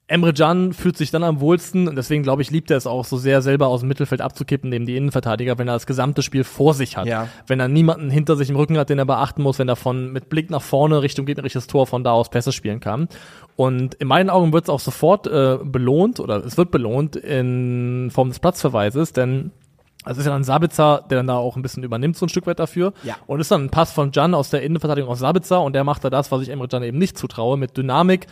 Emre 0.08 0.34
Can 0.34 0.74
fühlt 0.74 0.96
sich 0.98 1.10
dann 1.10 1.22
am 1.22 1.40
wohlsten 1.40 1.88
und 1.88 1.96
deswegen 1.96 2.22
glaube 2.22 2.42
ich, 2.42 2.50
liebt 2.50 2.70
er 2.70 2.76
es 2.76 2.86
auch 2.86 3.04
so 3.04 3.16
sehr, 3.16 3.40
selber 3.40 3.68
aus 3.68 3.80
dem 3.80 3.88
Mittelfeld 3.88 4.20
abzukippen, 4.20 4.68
neben 4.68 4.84
die 4.84 4.96
Innenverteidiger, 4.96 5.56
wenn 5.56 5.68
er 5.68 5.74
das 5.74 5.86
gesamte 5.86 6.22
Spiel 6.22 6.44
vor 6.44 6.74
sich 6.74 6.96
hat. 6.96 7.06
Ja. 7.06 7.28
Wenn 7.46 7.60
er 7.60 7.68
niemanden 7.68 8.10
hinter 8.10 8.36
sich 8.36 8.50
im 8.50 8.56
Rücken 8.56 8.76
hat, 8.76 8.90
den 8.90 8.98
er 8.98 9.06
beachten 9.06 9.42
muss, 9.42 9.58
wenn 9.58 9.68
er 9.68 9.76
von 9.76 10.12
mit 10.12 10.28
Blick 10.28 10.50
nach 10.50 10.60
vorne 10.60 11.00
Richtung 11.00 11.24
gegnerisches 11.24 11.66
Tor 11.66 11.86
von 11.86 12.04
da 12.04 12.12
aus 12.12 12.28
Pässe 12.28 12.52
spielen 12.52 12.80
kann. 12.80 13.08
Und 13.56 13.94
in 13.94 14.08
meinen 14.08 14.28
Augen 14.28 14.52
wird 14.52 14.64
es 14.64 14.70
auch 14.70 14.80
sofort 14.80 15.28
äh, 15.28 15.58
belohnt 15.62 16.20
oder 16.20 16.44
es 16.44 16.58
wird 16.58 16.70
belohnt 16.70 17.16
in 17.16 18.10
Form 18.10 18.28
des 18.28 18.40
Platzverweises, 18.40 19.14
denn 19.14 19.52
es 20.04 20.18
ist 20.18 20.24
ja 20.24 20.32
dann 20.32 20.44
Sabitzer, 20.44 21.04
der 21.08 21.18
dann 21.18 21.26
da 21.26 21.36
auch 21.36 21.56
ein 21.56 21.62
bisschen 21.62 21.82
übernimmt, 21.82 22.16
so 22.16 22.26
ein 22.26 22.28
Stück 22.28 22.46
weit 22.46 22.58
dafür. 22.58 22.92
Ja. 23.02 23.16
Und 23.26 23.40
ist 23.40 23.50
dann 23.50 23.64
ein 23.64 23.70
Pass 23.70 23.92
von 23.92 24.10
Jan 24.12 24.34
aus 24.34 24.50
der 24.50 24.62
Innenverteidigung 24.62 25.10
aus 25.10 25.20
Sabitzer 25.20 25.62
und 25.62 25.74
der 25.74 25.84
macht 25.84 26.04
da 26.04 26.10
das, 26.10 26.32
was 26.32 26.42
ich 26.42 26.48
Emre 26.48 26.68
Can 26.68 26.82
eben 26.82 26.98
nicht 26.98 27.16
zutraue, 27.18 27.56
mit 27.56 27.76
Dynamik, 27.76 28.26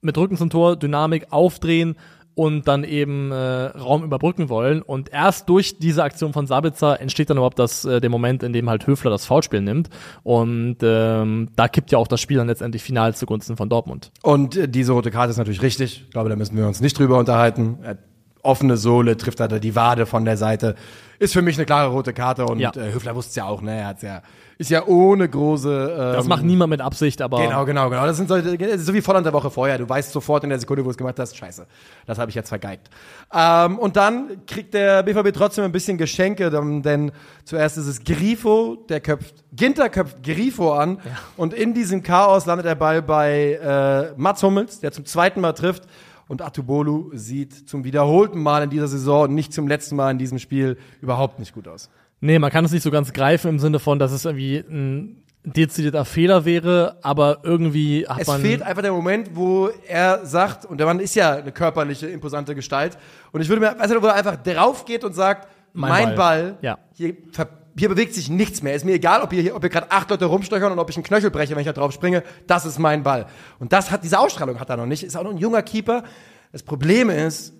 mit 0.00 0.16
Rücken 0.16 0.36
zum 0.36 0.50
Tor, 0.50 0.76
Dynamik 0.76 1.26
aufdrehen 1.30 1.96
und 2.34 2.66
dann 2.66 2.84
eben 2.84 3.30
äh, 3.30 3.36
Raum 3.36 4.04
überbrücken 4.04 4.48
wollen. 4.48 4.82
Und 4.82 5.12
erst 5.12 5.48
durch 5.48 5.78
diese 5.78 6.02
Aktion 6.02 6.32
von 6.32 6.46
Sabitzer 6.46 7.00
entsteht 7.00 7.30
dann 7.30 7.36
überhaupt 7.36 7.58
das, 7.58 7.84
äh, 7.84 8.00
der 8.00 8.10
Moment, 8.10 8.42
in 8.42 8.52
dem 8.52 8.70
halt 8.70 8.86
Höfler 8.86 9.10
das 9.10 9.26
Foulspiel 9.26 9.60
nimmt. 9.60 9.90
Und 10.22 10.78
ähm, 10.82 11.48
da 11.56 11.68
kippt 11.68 11.92
ja 11.92 11.98
auch 11.98 12.08
das 12.08 12.20
Spiel 12.20 12.38
dann 12.38 12.46
letztendlich 12.46 12.82
final 12.82 13.14
zugunsten 13.14 13.56
von 13.56 13.68
Dortmund. 13.68 14.10
Und 14.22 14.56
äh, 14.56 14.68
diese 14.68 14.92
rote 14.92 15.10
Karte 15.10 15.30
ist 15.30 15.38
natürlich 15.38 15.62
richtig. 15.62 16.04
Ich 16.06 16.10
glaube, 16.10 16.30
da 16.30 16.36
müssen 16.36 16.56
wir 16.56 16.66
uns 16.66 16.80
nicht 16.80 16.98
drüber 16.98 17.18
unterhalten. 17.18 17.78
Er 17.82 17.98
offene 18.42 18.76
Sohle, 18.76 19.16
trifft 19.16 19.40
er 19.40 19.48
da 19.48 19.58
die 19.58 19.74
Wade 19.76 20.04
von 20.06 20.24
der 20.24 20.36
Seite. 20.36 20.74
Ist 21.18 21.32
für 21.32 21.42
mich 21.42 21.56
eine 21.56 21.64
klare 21.66 21.88
rote 21.90 22.12
Karte 22.12 22.44
und 22.46 22.58
Ja. 22.58 22.70
äh, 22.74 22.92
Höfler 22.92 23.14
wusste 23.14 23.30
es 23.30 23.36
ja 23.36 23.44
auch, 23.44 23.62
ne? 23.62 23.78
Er 23.78 23.86
hat's 23.86 24.02
ja, 24.02 24.22
ist 24.58 24.70
ja 24.70 24.84
ohne 24.86 25.28
große. 25.28 25.96
Ähm, 25.96 26.12
Das 26.14 26.26
macht 26.26 26.42
niemand 26.42 26.70
mit 26.70 26.80
Absicht, 26.80 27.22
aber 27.22 27.38
Genau, 27.40 27.64
genau, 27.64 27.88
genau. 27.88 28.04
Das 28.04 28.16
sind 28.16 28.28
so, 28.28 28.36
so 28.40 28.94
wie 28.94 29.00
Volland 29.00 29.24
der 29.24 29.32
Woche 29.32 29.48
vorher. 29.50 29.78
Du 29.78 29.88
weißt 29.88 30.10
sofort 30.10 30.42
in 30.42 30.50
der 30.50 30.58
Sekunde, 30.58 30.82
wo 30.82 30.86
du 30.86 30.90
es 30.90 30.96
gemacht 30.96 31.20
hast, 31.20 31.36
scheiße, 31.36 31.66
das 32.06 32.18
habe 32.18 32.30
ich 32.30 32.34
jetzt 32.34 32.48
vergeigt. 32.48 32.90
Ähm, 33.32 33.78
und 33.78 33.96
dann 33.96 34.44
kriegt 34.48 34.74
der 34.74 35.04
BVB 35.04 35.32
trotzdem 35.32 35.64
ein 35.64 35.72
bisschen 35.72 35.96
Geschenke, 35.96 36.50
denn, 36.50 37.12
zuerst 37.44 37.78
ist 37.78 37.86
es 37.86 38.02
Grifo, 38.02 38.84
der 38.88 39.00
köpft, 39.00 39.36
Ginter 39.52 39.88
köpft 39.88 40.22
Grifo 40.24 40.72
an 40.72 40.98
und 41.36 41.54
in 41.54 41.74
diesem 41.74 42.02
Chaos 42.02 42.46
landet 42.46 42.66
der 42.66 42.74
Ball 42.74 43.00
bei 43.02 43.52
äh, 43.62 44.12
Mats 44.20 44.42
Hummels, 44.42 44.80
der 44.80 44.90
zum 44.90 45.04
zweiten 45.04 45.40
Mal 45.40 45.52
trifft. 45.52 45.84
Und 46.32 46.40
Atubolu 46.40 47.10
sieht 47.12 47.68
zum 47.68 47.84
wiederholten 47.84 48.42
Mal 48.42 48.62
in 48.62 48.70
dieser 48.70 48.88
Saison 48.88 49.24
und 49.24 49.34
nicht 49.34 49.52
zum 49.52 49.68
letzten 49.68 49.96
Mal 49.96 50.12
in 50.12 50.16
diesem 50.16 50.38
Spiel 50.38 50.78
überhaupt 51.02 51.38
nicht 51.38 51.52
gut 51.52 51.68
aus. 51.68 51.90
Nee, 52.22 52.38
man 52.38 52.50
kann 52.50 52.64
es 52.64 52.72
nicht 52.72 52.82
so 52.82 52.90
ganz 52.90 53.12
greifen 53.12 53.50
im 53.50 53.58
Sinne 53.58 53.78
von, 53.78 53.98
dass 53.98 54.12
es 54.12 54.24
irgendwie 54.24 54.56
ein 54.66 55.22
dezidierter 55.44 56.06
Fehler 56.06 56.46
wäre, 56.46 56.96
aber 57.02 57.40
irgendwie 57.42 58.06
hat 58.08 58.20
Es 58.22 58.28
man. 58.28 58.40
fehlt 58.40 58.62
einfach 58.62 58.80
der 58.80 58.92
Moment, 58.92 59.32
wo 59.36 59.68
er 59.86 60.24
sagt, 60.24 60.64
und 60.64 60.78
der 60.78 60.86
Mann 60.86 61.00
ist 61.00 61.14
ja 61.16 61.34
eine 61.34 61.52
körperliche, 61.52 62.06
imposante 62.06 62.54
Gestalt, 62.54 62.96
und 63.32 63.42
ich 63.42 63.48
würde 63.50 63.60
mir, 63.60 63.74
du, 63.74 64.02
wo 64.02 64.06
er 64.06 64.14
einfach 64.14 64.36
drauf 64.36 64.86
geht 64.86 65.04
und 65.04 65.12
sagt, 65.14 65.48
Mein 65.74 65.90
mein, 65.90 66.16
Ball. 66.16 66.42
Ball, 66.52 66.58
Ja. 66.62 66.78
hier, 66.94 67.14
ver- 67.30 67.48
hier 67.76 67.88
bewegt 67.88 68.14
sich 68.14 68.28
nichts 68.28 68.62
mehr. 68.62 68.74
Ist 68.74 68.84
mir 68.84 68.92
egal, 68.92 69.22
ob 69.22 69.32
hier, 69.32 69.54
ob 69.54 69.62
hier 69.62 69.70
gerade 69.70 69.90
acht 69.90 70.10
Leute 70.10 70.26
rumstöchern 70.26 70.72
und 70.72 70.78
ob 70.78 70.90
ich 70.90 70.96
einen 70.96 71.04
Knöchel 71.04 71.30
breche, 71.30 71.54
wenn 71.54 71.60
ich 71.60 71.66
da 71.66 71.72
drauf 71.72 71.92
springe, 71.92 72.22
das 72.46 72.66
ist 72.66 72.78
mein 72.78 73.02
Ball. 73.02 73.26
Und 73.58 73.72
das 73.72 73.90
hat, 73.90 74.04
diese 74.04 74.18
Ausstrahlung 74.18 74.60
hat 74.60 74.70
er 74.70 74.76
noch 74.76 74.86
nicht, 74.86 75.02
ist 75.02 75.16
auch 75.16 75.24
noch 75.24 75.30
ein 75.30 75.38
junger 75.38 75.62
Keeper. 75.62 76.04
Das 76.52 76.62
Problem 76.62 77.08
ist, 77.10 77.54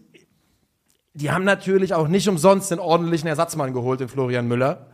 die 1.14 1.30
haben 1.30 1.44
natürlich 1.44 1.94
auch 1.94 2.08
nicht 2.08 2.28
umsonst 2.28 2.70
den 2.70 2.78
ordentlichen 2.78 3.28
Ersatzmann 3.28 3.72
geholt, 3.72 4.00
den 4.00 4.08
Florian 4.08 4.48
Müller. 4.48 4.86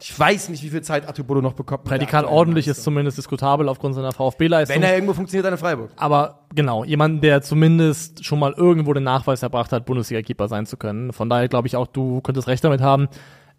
Ich 0.00 0.16
weiß 0.18 0.50
nicht, 0.50 0.62
wie 0.62 0.68
viel 0.68 0.82
Zeit 0.82 1.08
Atubolo 1.08 1.40
noch 1.40 1.54
bekommt. 1.54 1.84
Prädikat 1.84 2.24
ordentlich 2.24 2.68
ist 2.68 2.84
zumindest 2.84 3.18
diskutabel 3.18 3.68
aufgrund 3.68 3.96
seiner 3.96 4.12
VfB-Leistung. 4.12 4.76
Wenn 4.76 4.82
er 4.84 4.94
irgendwo 4.94 5.12
funktioniert, 5.12 5.44
dann 5.46 5.54
in 5.54 5.58
Freiburg. 5.58 5.90
Aber 5.96 6.46
genau, 6.54 6.84
jemand, 6.84 7.24
der 7.24 7.42
zumindest 7.42 8.24
schon 8.24 8.38
mal 8.38 8.52
irgendwo 8.56 8.92
den 8.92 9.02
Nachweis 9.02 9.42
erbracht 9.42 9.72
hat, 9.72 9.86
Bundesliga-Keeper 9.86 10.46
sein 10.46 10.66
zu 10.66 10.76
können. 10.76 11.12
Von 11.12 11.28
daher 11.28 11.48
glaube 11.48 11.66
ich 11.66 11.74
auch, 11.74 11.88
du 11.88 12.20
könntest 12.20 12.46
recht 12.46 12.62
damit 12.62 12.80
haben. 12.80 13.08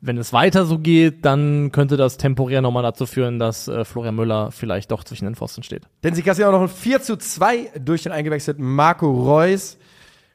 Wenn 0.01 0.17
es 0.17 0.31
weiter 0.31 0.65
so 0.65 0.79
geht, 0.79 1.25
dann 1.25 1.71
könnte 1.73 1.97
das 1.97 2.17
temporär 2.17 2.61
nochmal 2.61 2.83
dazu 2.83 3.05
führen, 3.05 3.37
dass 3.37 3.67
äh, 3.67 3.83
Florian 3.83 4.15
Müller 4.15 4.51
vielleicht 4.51 4.91
doch 4.91 5.03
zwischen 5.03 5.25
den 5.25 5.35
Pfosten 5.35 5.61
steht. 5.63 5.83
Denn 6.03 6.15
sie 6.15 6.21
kassieren 6.21 6.53
auch 6.53 6.59
noch 6.59 6.69
ein 6.69 6.73
4 6.73 7.01
zu 7.01 7.17
2 7.17 7.71
durch 7.83 8.03
den 8.03 8.13
eingewechselten 8.13 8.63
Marco 8.63 9.11
Reus, 9.11 9.77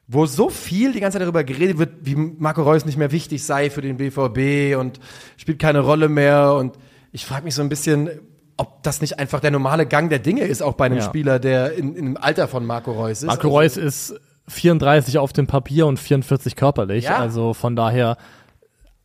wo 0.07 0.27
so 0.27 0.49
viel 0.49 0.93
die 0.93 0.99
ganze 0.99 1.17
Zeit 1.17 1.23
darüber 1.23 1.43
geredet 1.43 1.79
wird, 1.79 1.93
wie 2.01 2.15
Marco 2.15 2.61
Reus 2.61 2.85
nicht 2.85 2.97
mehr 2.97 3.11
wichtig 3.11 3.43
sei 3.43 3.71
für 3.71 3.81
den 3.81 3.97
BVB 3.97 4.77
und 4.79 4.99
spielt 5.37 5.57
keine 5.57 5.79
Rolle 5.79 6.09
mehr. 6.09 6.53
Und 6.53 6.77
ich 7.11 7.25
frage 7.25 7.43
mich 7.43 7.55
so 7.55 7.63
ein 7.63 7.69
bisschen, 7.69 8.09
ob 8.57 8.83
das 8.83 9.01
nicht 9.01 9.17
einfach 9.17 9.39
der 9.39 9.49
normale 9.51 9.87
Gang 9.87 10.09
der 10.11 10.19
Dinge 10.19 10.41
ist, 10.41 10.61
auch 10.61 10.73
bei 10.73 10.85
einem 10.85 10.97
Ja. 10.97 11.03
Spieler, 11.03 11.39
der 11.39 11.73
in, 11.73 11.95
in 11.95 12.05
dem 12.05 12.17
Alter 12.17 12.47
von 12.47 12.65
Marco 12.65 12.91
Reus 12.91 13.23
ist. 13.23 13.25
Marco 13.25 13.47
Reus 13.47 13.77
ist 13.77 14.13
34 14.47 15.17
auf 15.17 15.33
dem 15.33 15.47
Papier 15.47 15.87
und 15.87 15.99
44 15.99 16.55
körperlich. 16.55 17.05
Ja. 17.05 17.17
Also 17.17 17.55
von 17.55 17.75
daher, 17.75 18.17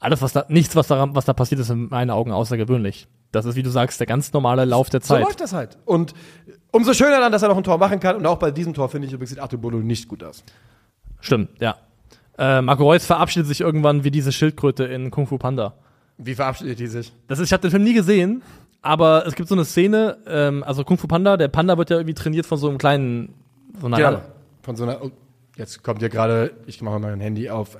alles, 0.00 0.22
was 0.22 0.32
da, 0.32 0.46
nichts, 0.48 0.74
was 0.74 0.88
da, 0.88 1.14
was 1.14 1.26
da 1.26 1.32
passiert, 1.34 1.60
ist 1.60 1.70
in 1.70 1.88
meinen 1.88 2.10
Augen 2.10 2.32
außergewöhnlich. 2.32 3.06
Das 3.32 3.44
ist, 3.44 3.54
wie 3.54 3.62
du 3.62 3.70
sagst, 3.70 4.00
der 4.00 4.06
ganz 4.06 4.32
normale 4.32 4.64
Lauf 4.64 4.90
der 4.90 5.00
So 5.00 5.08
Zeit. 5.14 5.22
läuft 5.22 5.40
das 5.40 5.52
halt. 5.52 5.78
Und 5.84 6.14
umso 6.72 6.94
schöner 6.94 7.20
dann, 7.20 7.30
dass 7.30 7.42
er 7.42 7.48
noch 7.48 7.56
ein 7.56 7.62
Tor 7.64 7.78
machen 7.78 8.00
kann. 8.00 8.16
Und 8.16 8.26
auch 8.26 8.38
bei 8.38 8.50
diesem 8.50 8.74
Tor 8.74 8.88
finde 8.88 9.06
ich 9.06 9.12
übrigens 9.12 9.30
sieht 9.30 9.38
Artubolo 9.38 9.78
nicht 9.78 10.08
gut 10.08 10.24
aus. 10.24 10.42
Stimmt, 11.20 11.50
ja. 11.60 11.76
Äh, 12.38 12.62
Marco 12.62 12.82
Reus 12.84 13.04
verabschiedet 13.04 13.46
sich 13.46 13.60
irgendwann 13.60 14.02
wie 14.02 14.10
diese 14.10 14.32
Schildkröte 14.32 14.84
in 14.84 15.10
Kung 15.10 15.26
Fu 15.26 15.36
Panda. 15.36 15.74
Wie 16.16 16.34
verabschiedet 16.34 16.78
die 16.78 16.86
sich? 16.86 17.12
Das 17.28 17.38
ist, 17.38 17.46
ich 17.46 17.52
habe 17.52 17.60
den 17.60 17.70
Film 17.70 17.84
nie 17.84 17.92
gesehen, 17.92 18.42
aber 18.80 19.26
es 19.26 19.34
gibt 19.34 19.48
so 19.48 19.54
eine 19.54 19.66
Szene, 19.66 20.16
ähm, 20.26 20.64
also 20.64 20.82
Kung 20.82 20.96
Fu 20.96 21.06
Panda, 21.06 21.36
der 21.36 21.48
Panda 21.48 21.76
wird 21.76 21.90
ja 21.90 21.96
irgendwie 21.96 22.14
trainiert 22.14 22.46
von 22.46 22.56
so 22.56 22.68
einem 22.70 22.78
kleinen, 22.78 23.34
so 23.78 23.86
einer 23.86 23.96
Genau. 23.98 24.20
Von 24.62 24.76
so 24.76 24.84
einer. 24.84 25.02
Oh, 25.02 25.10
jetzt 25.56 25.82
kommt 25.82 26.00
hier 26.00 26.08
gerade, 26.08 26.52
ich 26.66 26.80
mache 26.80 26.98
mal 26.98 27.10
mein 27.10 27.20
Handy 27.20 27.50
auf 27.50 27.76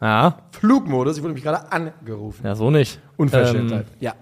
Ja, 0.00 0.38
Flugmodus. 0.52 1.16
Ich 1.18 1.22
wurde 1.22 1.34
mich 1.34 1.42
gerade 1.42 1.70
angerufen. 1.70 2.44
ja, 2.46 2.54
so 2.54 2.70
nicht. 2.70 3.00
Unverschämtheit. 3.16 3.86
Ähm, 3.90 3.96
ja. 4.00 4.14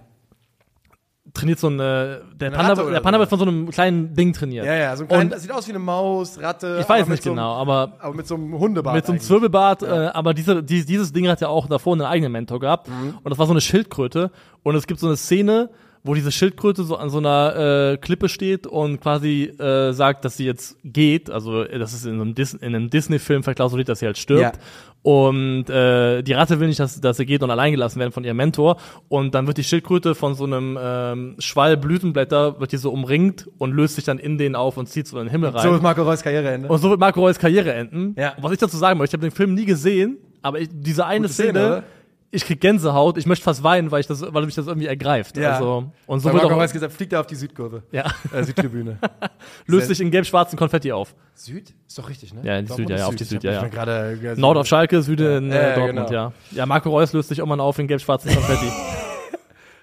trainiert 1.34 1.58
so 1.60 1.68
ein, 1.68 1.74
äh, 1.78 2.18
der 2.34 2.48
Eine 2.48 2.56
Panda, 2.56 2.74
der 2.90 3.00
Panda 3.00 3.18
so. 3.18 3.20
wird 3.20 3.28
von 3.30 3.38
so 3.38 3.44
einem 3.44 3.70
kleinen 3.70 4.14
Ding 4.14 4.32
trainiert. 4.32 4.66
Ja, 4.66 4.74
ja, 4.74 4.96
so 4.96 5.04
ein 5.04 5.08
klein, 5.08 5.20
Und- 5.20 5.32
das 5.32 5.42
sieht 5.42 5.52
aus 5.52 5.66
wie 5.68 5.72
eine 5.72 5.78
Maus, 5.78 6.40
Ratte. 6.42 6.78
Ich 6.80 6.88
weiß 6.88 7.06
nicht 7.06 7.22
so 7.22 7.30
einem- 7.30 7.36
genau, 7.36 7.54
aber 7.54 7.92
Aber 8.00 8.14
mit 8.14 8.26
so 8.26 8.34
einem 8.34 8.58
Hundebart. 8.58 8.96
mit 8.96 9.06
so 9.06 9.12
einem 9.12 9.18
eigentlich. 9.18 9.28
Zwirbelbart, 9.28 9.82
äh, 9.84 9.86
aber 10.14 10.34
diese, 10.34 10.64
die, 10.64 10.84
dieses 10.84 11.12
Ding 11.12 11.28
hat 11.28 11.40
ja 11.40 11.48
auch 11.48 11.68
davor 11.68 11.92
einen 11.92 12.02
eigenen 12.06 12.32
Mentor 12.32 12.58
gehabt. 12.58 12.88
Mhm. 12.88 13.18
Und 13.22 13.30
das 13.30 13.38
war 13.38 13.46
so 13.46 13.52
eine 13.52 13.60
Schildkröte. 13.60 14.32
Und 14.64 14.74
es 14.74 14.86
gibt 14.88 14.98
so 14.98 15.06
eine 15.06 15.16
Szene, 15.16 15.70
wo 16.02 16.14
diese 16.14 16.32
Schildkröte 16.32 16.84
so 16.84 16.96
an 16.96 17.10
so 17.10 17.18
einer 17.18 17.92
äh, 17.92 17.96
Klippe 17.96 18.28
steht 18.28 18.66
und 18.66 19.00
quasi 19.00 19.44
äh, 19.44 19.92
sagt, 19.92 20.24
dass 20.24 20.36
sie 20.36 20.46
jetzt 20.46 20.76
geht. 20.84 21.30
Also 21.30 21.64
das 21.64 21.92
ist 21.92 22.06
in 22.06 22.14
einem, 22.20 22.34
Dis 22.34 22.54
in 22.54 22.74
einem 22.74 22.90
Disney-Film 22.90 23.42
verklausuliert, 23.42 23.88
dass 23.88 24.00
sie 24.00 24.06
halt 24.06 24.18
stirbt. 24.18 24.56
Ja. 24.56 24.62
Und 25.02 25.70
äh, 25.70 26.22
die 26.22 26.32
Ratte 26.32 26.60
will 26.60 26.68
nicht, 26.68 26.80
dass, 26.80 27.00
dass 27.00 27.16
sie 27.16 27.26
geht 27.26 27.42
und 27.42 27.50
allein 27.50 27.72
gelassen 27.72 28.00
werden 28.00 28.12
von 28.12 28.24
ihrem 28.24 28.36
Mentor. 28.36 28.78
Und 29.08 29.34
dann 29.34 29.46
wird 29.46 29.56
die 29.56 29.64
Schildkröte 29.64 30.14
von 30.14 30.34
so 30.34 30.44
einem 30.44 30.78
ähm, 30.80 31.36
Schwall 31.38 31.76
Blütenblätter, 31.76 32.60
wird 32.60 32.72
die 32.72 32.76
so 32.76 32.90
umringt 32.90 33.48
und 33.58 33.72
löst 33.72 33.94
sich 33.94 34.04
dann 34.04 34.18
in 34.18 34.38
den 34.38 34.54
auf 34.54 34.76
und 34.76 34.88
zieht 34.88 35.06
so 35.06 35.18
in 35.18 35.26
den 35.26 35.30
Himmel 35.30 35.50
rein. 35.50 35.62
So 35.62 35.74
ist 35.74 35.82
Marco 35.82 36.02
Reus 36.02 36.22
Karriereende. 36.22 36.68
und 36.68 36.78
so 36.78 36.90
wird 36.90 37.00
Marco 37.00 37.20
Reus 37.20 37.38
Karriere 37.38 37.72
enden. 37.72 38.14
Ja. 38.18 38.34
Und 38.36 38.42
was 38.42 38.52
ich 38.52 38.58
dazu 38.58 38.76
sagen 38.76 38.98
möchte, 38.98 39.16
ich 39.16 39.20
habe 39.20 39.30
den 39.30 39.34
Film 39.34 39.54
nie 39.54 39.64
gesehen, 39.64 40.18
aber 40.42 40.60
ich, 40.60 40.68
diese 40.72 41.06
eine 41.06 41.22
Gute 41.22 41.32
Szene, 41.32 41.50
Szene? 41.50 41.82
Ich 42.30 42.44
krieg 42.44 42.60
Gänsehaut, 42.60 43.16
ich 43.16 43.26
möchte 43.26 43.44
fast 43.44 43.62
weinen, 43.62 43.90
weil 43.90 44.00
ich 44.00 44.06
das, 44.06 44.22
weil 44.22 44.44
mich 44.44 44.54
das 44.54 44.66
irgendwie 44.66 44.86
ergreift. 44.86 45.36
Ja. 45.36 45.52
Also, 45.52 45.90
und 46.06 46.20
so 46.20 46.28
Bei 46.28 46.34
wird 46.34 46.42
Marco 46.42 46.56
auch, 46.56 46.60
Reus 46.60 46.72
gesagt, 46.72 46.92
fliegt 46.92 47.12
er 47.12 47.20
auf 47.20 47.26
die 47.26 47.34
Südkurve. 47.36 47.82
ja, 47.90 48.04
Äh, 48.32 48.44
Südtribüne. 48.44 48.98
löst 49.66 49.88
sich 49.88 50.00
in 50.00 50.10
gelb-schwarzen 50.10 50.58
Konfetti 50.58 50.92
auf. 50.92 51.14
Süd? 51.34 51.74
Ist 51.86 51.98
doch 51.98 52.08
richtig, 52.08 52.34
ne? 52.34 52.42
Ja, 52.44 52.58
in 52.58 52.66
die 52.66 52.72
Süd, 52.72 52.90
ja, 52.90 52.96
ja, 52.98 53.06
auf 53.06 53.14
die 53.16 53.24
Süd, 53.24 53.38
hab 53.38 53.44
ja, 53.44 53.62
mich 53.62 53.62
ja. 53.62 53.84
Gerade, 53.84 54.18
äh, 54.22 54.40
Nord 54.40 54.58
auf 54.58 54.66
Schalke, 54.66 55.00
Süde 55.02 55.38
in 55.38 55.50
Ja, 55.50 55.56
äh, 55.56 55.70
ja, 55.70 55.74
Dortmund, 55.76 56.08
genau. 56.08 56.20
ja. 56.20 56.32
Ja, 56.50 56.66
Marco 56.66 56.90
Reus 56.90 57.12
löst 57.14 57.30
sich 57.30 57.38
immer 57.38 57.58
auf 57.60 57.78
in 57.78 57.88
gelb-schwarzen 57.88 58.34
Konfetti. 58.34 58.70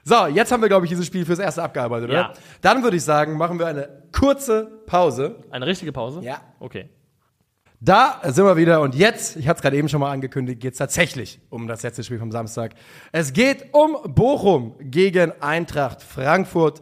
So, 0.08 0.28
jetzt 0.28 0.52
haben 0.52 0.62
wir, 0.62 0.70
glaube 0.70 0.86
ich, 0.86 0.92
dieses 0.92 1.08
Spiel 1.08 1.26
fürs 1.26 1.40
erste 1.40 1.64
abgearbeitet, 1.64 2.10
oder? 2.10 2.20
Ja. 2.20 2.34
Dann 2.62 2.84
würde 2.84 2.96
ich 2.96 3.04
sagen, 3.04 3.38
machen 3.38 3.58
wir 3.58 3.66
eine 3.66 3.90
kurze 4.12 4.70
Pause. 4.86 5.38
Eine 5.50 5.66
richtige 5.66 5.92
Pause? 5.92 6.22
Ja. 6.22 6.42
Okay. 6.60 6.90
Da 7.86 8.20
sind 8.24 8.46
wir 8.46 8.58
wieder 8.58 8.82
und 8.82 8.96
jetzt, 8.96 9.36
ich 9.36 9.48
hatte 9.48 9.58
es 9.58 9.62
gerade 9.62 9.78
eben 9.78 9.88
schon 9.90 10.00
mal 10.00 10.12
angekündigt, 10.12 10.60
geht 10.60 10.72
es 10.72 10.80
tatsächlich 10.80 11.40
um 11.52 11.68
das 11.68 11.84
letzte 11.84 12.04
Spiel 12.04 12.18
vom 12.18 12.32
Samstag. 12.32 12.74
Es 13.12 13.32
geht 13.32 13.76
um 13.76 13.96
Bochum 14.08 14.74
gegen 14.80 15.32
Eintracht 15.40 16.02
Frankfurt. 16.02 16.82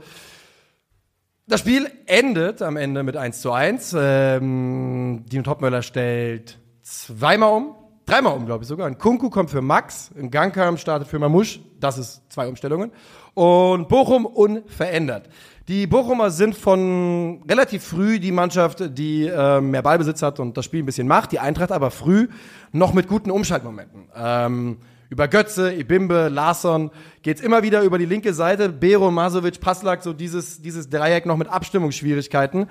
Das 1.46 1.60
Spiel 1.60 1.92
endet 2.06 2.62
am 2.62 2.78
Ende 2.78 3.04
mit 3.04 3.18
1 3.18 3.42
zu 3.42 3.52
1. 3.52 3.94
Ähm, 4.00 5.26
Dino 5.30 5.44
Topmöller 5.44 5.82
stellt 5.82 6.58
zweimal 6.84 7.52
um, 7.52 7.76
dreimal 8.06 8.38
um, 8.38 8.46
glaube 8.46 8.64
ich 8.64 8.70
sogar. 8.70 8.88
Ein 8.88 8.98
Kunku 8.98 9.30
kommt 9.30 9.50
für 9.50 9.62
Max, 9.62 10.10
ein 10.18 10.32
Gangkam 10.32 10.78
startet 10.78 11.10
für 11.10 11.20
Mamusch. 11.20 11.60
Das 11.82 11.98
ist 11.98 12.22
zwei 12.30 12.48
Umstellungen. 12.48 12.94
Und 13.34 13.90
Bochum 13.90 14.26
unverändert. 14.26 15.28
Die 15.70 15.88
Bochumer 15.88 16.30
sind 16.30 16.56
von 16.56 17.42
relativ 17.50 17.86
früh 17.86 18.20
die 18.20 18.34
Mannschaft, 18.34 18.84
die 18.98 19.28
äh, 19.28 19.62
mehr 19.62 19.82
Ballbesitz 19.82 20.22
hat 20.22 20.42
und 20.42 20.58
das 20.58 20.66
Spiel 20.66 20.84
ein 20.84 20.86
bisschen 20.86 21.08
macht. 21.08 21.32
Die 21.32 21.40
Eintracht 21.40 21.72
aber 21.72 21.90
früh 21.90 22.28
noch 22.74 22.94
mit 22.94 23.08
guten 23.08 23.32
Umschaltmomenten. 23.32 24.10
Ähm, 24.14 24.78
über 25.10 25.30
Götze, 25.30 25.74
Ibimbe, 25.74 26.28
Larsson 26.28 26.92
geht's 27.22 27.40
immer 27.40 27.64
wieder 27.64 27.84
über 27.84 27.98
die 27.98 28.06
linke 28.06 28.34
Seite. 28.34 28.68
Bero, 28.68 29.10
Masovic, 29.10 29.62
Paslak, 29.62 30.04
so 30.04 30.12
dieses, 30.12 30.62
dieses 30.62 30.90
Dreieck 30.90 31.26
noch 31.26 31.38
mit 31.38 31.48
Abstimmungsschwierigkeiten. 31.48 32.68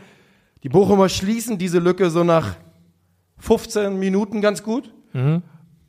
Die 0.63 0.69
Bochumer 0.69 1.09
schließen 1.09 1.57
diese 1.57 1.79
Lücke 1.79 2.11
so 2.11 2.25
nach 2.25 2.57
15 3.39 3.99
Minuten 3.99 4.43
ganz 4.43 4.63
gut. 4.63 4.93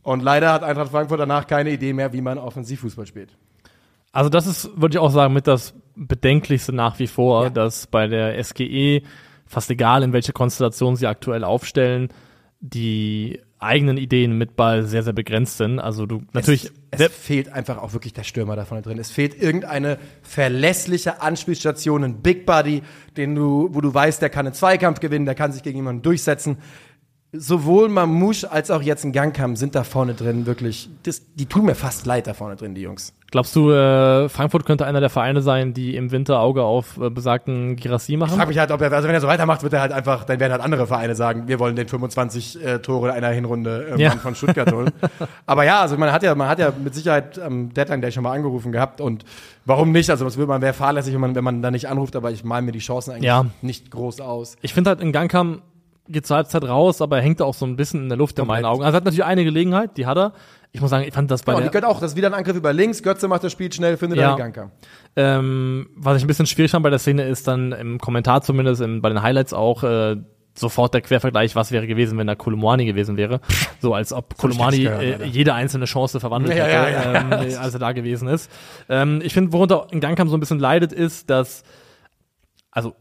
Und 0.04 0.24
leider 0.24 0.54
hat 0.54 0.64
Eintracht 0.64 0.92
Frankfurt 0.92 1.20
danach 1.20 1.48
keine 1.48 1.72
Idee 1.72 1.92
mehr, 1.92 2.14
wie 2.14 2.22
man 2.22 2.38
Offensivfußball 2.38 3.06
spielt. 3.08 3.38
Also 4.12 4.30
das 4.30 4.48
ist, 4.48 4.70
würde 4.80 4.96
ich 4.96 5.00
auch 5.00 5.12
sagen, 5.12 5.34
mit 5.34 5.48
das 5.48 5.74
Bedenklichste 5.96 6.74
nach 6.74 7.00
wie 7.00 7.08
vor, 7.08 7.46
Ja. 7.46 7.50
dass 7.50 7.88
bei 7.88 8.08
der 8.08 8.38
SGE, 8.44 9.02
fast 9.46 9.70
egal 9.70 10.04
in 10.04 10.14
welche 10.14 10.34
Konstellation 10.34 10.96
sie 10.96 11.08
aktuell 11.08 11.44
aufstellen, 11.44 12.10
die 12.60 13.42
eigenen 13.60 13.98
Ideen 13.98 14.38
mit 14.38 14.56
Ball 14.56 14.84
sehr, 14.84 15.04
sehr 15.04 15.14
begrenzt 15.14 15.58
sind. 15.58 15.80
Also 15.80 16.06
du 16.06 16.24
natürlich 16.34 16.72
Es, 16.92 17.00
es 17.02 17.12
fehlt 17.14 17.50
einfach 17.52 17.78
auch 17.78 17.94
wirklich 17.94 18.12
der 18.14 18.24
Stürmer 18.24 18.56
da 18.56 18.66
vorne 18.66 18.82
drin. 18.82 19.00
Es 19.00 19.10
fehlt 19.12 19.42
irgendeine 19.42 19.98
verlässliche 20.22 21.22
Anspielstation, 21.22 22.04
ein 22.04 22.22
Big 22.22 22.46
Buddy, 22.46 22.82
den 23.16 23.36
du, 23.36 23.70
wo 23.72 23.80
du 23.82 23.94
weißt, 23.94 24.22
der 24.22 24.30
kann 24.30 24.46
einen 24.46 24.54
Zweikampf 24.54 25.00
gewinnen, 25.00 25.26
der 25.26 25.36
kann 25.36 25.52
sich 25.54 25.64
gegen 25.64 25.78
jemanden 25.78 26.02
durchsetzen. 26.02 26.58
Sowohl 27.36 27.90
Mamouche 27.90 28.52
als 28.52 28.70
auch 28.70 28.84
jetzt 28.84 29.04
ein 29.06 29.12
Gangkam 29.12 29.56
sind 29.56 29.74
da 29.74 29.84
vorne 29.84 30.14
drin 30.14 30.46
wirklich, 30.46 30.88
das, 31.02 31.24
die 31.34 31.48
tun 31.48 31.66
mir 31.66 31.74
fast 31.74 32.06
leid 32.06 32.28
da 32.28 32.36
vorne 32.36 32.56
drin, 32.56 32.76
die 32.76 32.82
Jungs. 32.82 33.12
Glaubst 33.32 33.56
du, 33.56 33.72
äh, 33.72 34.30
Frankfurt 34.30 34.68
könnte 34.68 34.86
einer 34.86 35.00
der 35.00 35.10
Vereine 35.10 35.42
sein, 35.42 35.74
die 35.74 35.96
im 35.96 36.12
Winter 36.12 36.40
Auge 36.40 36.62
auf 36.62 37.00
äh, 37.02 37.10
besagten 37.10 37.76
Girassi 37.76 38.12
Ich 38.14 38.18
machen? 38.20 38.36
frage 38.38 38.50
mich 38.50 38.60
halt, 38.60 38.70
ob 38.70 38.80
er, 38.82 38.92
also 38.94 39.08
wenn 39.08 39.16
er 39.16 39.22
so 39.22 39.28
weitermacht, 39.28 39.64
wird 39.64 39.74
er 39.74 39.82
halt 39.82 39.92
einfach, 39.92 40.26
dann 40.26 40.40
werden 40.40 40.52
halt 40.52 40.62
andere 40.62 40.86
Vereine 40.86 41.16
sagen, 41.16 41.48
wir 41.48 41.58
wollen 41.58 41.76
den 41.76 41.88
25 41.88 42.64
äh, 42.64 42.78
Tore 42.78 43.08
in 43.10 43.16
einer 43.16 43.30
Hinrunde 43.30 43.78
irgendwann 43.82 44.00
Ja. 44.00 44.12
von 44.12 44.36
Stuttgart 44.36 44.72
holen. 44.72 44.92
Aber 45.48 45.64
ja, 45.64 45.82
also 45.82 45.98
man 45.98 46.12
hat 46.12 46.22
ja, 46.22 46.36
man 46.36 46.48
hat 46.48 46.60
ja 46.60 46.72
mit 46.84 46.94
Sicherheit 46.94 47.40
am 47.40 47.74
Deadline 47.74 48.02
Day 48.02 48.12
schon 48.12 48.22
mal 48.22 48.34
angerufen 48.34 48.72
gehabt 48.72 49.02
und 49.02 49.26
warum 49.66 49.92
nicht? 49.92 50.12
Also 50.12 50.24
das 50.26 50.38
würde 50.38 50.50
man 50.50 50.62
wäre 50.62 50.74
fahrlässig, 50.74 51.16
wenn 51.16 51.22
man, 51.22 51.34
wenn 51.34 51.44
man 51.44 51.64
da 51.64 51.72
nicht 51.72 51.88
anruft, 51.90 52.16
aber 52.16 52.30
ich 52.30 52.44
mal 52.44 52.62
mir 52.62 52.74
die 52.74 52.78
Chancen 52.78 53.10
eigentlich 53.14 53.24
Ja. 53.24 53.48
nicht 53.64 53.90
groß 53.90 54.22
aus. 54.22 54.56
Ich 54.62 54.76
finde 54.76 54.92
halt, 54.92 55.02
in 55.02 55.12
Gangkam 55.12 55.64
geht 56.10 56.26
zur 56.28 56.38
Halbzeit 56.38 56.64
raus, 56.64 57.02
aber 57.02 57.18
er 57.18 57.24
hängt 57.24 57.42
auch 57.42 57.54
so 57.54 57.66
ein 57.66 57.76
bisschen 57.76 58.04
in 58.04 58.10
der 58.10 58.18
Luft 58.18 58.38
in 58.40 58.46
meinen. 58.48 58.66
Augen. 58.66 58.84
Also 58.84 58.94
er 58.96 58.98
hat 58.98 59.06
natürlich 59.06 59.24
eine 59.24 59.44
Gelegenheit, 59.44 59.98
die 59.98 60.06
hat 60.06 60.18
er. 60.18 60.34
Ich 60.72 60.82
muss 60.82 60.90
sagen, 60.90 61.06
ich 61.08 61.14
fand 61.14 61.30
das 61.30 61.44
bei 61.44 61.54
die 61.56 61.62
der, 61.62 61.70
gehört 61.70 61.86
auch, 61.86 62.00
das 62.00 62.12
ist 62.12 62.18
wieder 62.18 62.28
ein 62.28 62.34
Angriff 62.34 62.56
über 62.58 62.74
links, 62.74 63.04
Götze 63.04 63.28
macht 63.28 63.44
das 63.44 63.52
Spiel 63.52 63.72
schnell, 63.72 63.96
findet 63.96 64.18
Ja. 64.20 64.34
den 64.36 64.38
Gangkam. 64.40 64.72
ähm, 65.16 65.88
was 65.96 66.18
ich 66.18 66.24
ein 66.24 66.28
bisschen 66.28 66.48
schwierig 66.48 66.72
fand 66.72 66.82
bei 66.84 66.90
der 66.90 66.98
Szene 67.00 67.24
ist 67.28 67.48
dann 67.48 67.72
im 67.74 68.00
Kommentar 68.00 68.42
zumindest, 68.42 68.82
im, 68.82 69.02
bei 69.02 69.10
den 69.10 69.22
Highlights 69.22 69.54
auch, 69.54 69.84
äh, 69.84 70.16
sofort 70.56 70.94
der 70.94 71.02
Quervergleich, 71.02 71.56
was 71.56 71.72
wäre 71.72 71.88
gewesen, 71.88 72.18
wenn 72.18 72.28
da 72.28 72.36
Kolumani 72.36 72.86
gewesen 72.86 73.18
wäre. 73.18 73.40
So 73.82 73.94
als 73.94 74.14
ob 74.14 74.38
Kolumani 74.38 74.80
gehört, 74.80 75.22
äh, 75.22 75.26
jede 75.26 75.54
einzelne 75.54 75.86
Chance 75.86 76.20
verwandelt 76.20 76.56
Ja, 76.58 76.64
hätte, 76.66 76.92
ja, 76.92 77.14
ja, 77.14 77.20
ähm, 77.22 77.32
äh, 77.50 77.56
als 77.56 77.74
er 77.74 77.80
da 77.80 77.92
gewesen 77.92 78.28
ist. 78.28 78.52
Ähm, 78.90 79.22
ich 79.24 79.34
finde, 79.34 79.52
worunter 79.54 79.88
in 79.92 80.00
Gangkam 80.00 80.28
so 80.28 80.36
ein 80.38 80.40
bisschen 80.40 80.60
leidet, 80.60 80.92
ist, 80.92 81.30
dass 81.30 81.64
also 82.72 82.96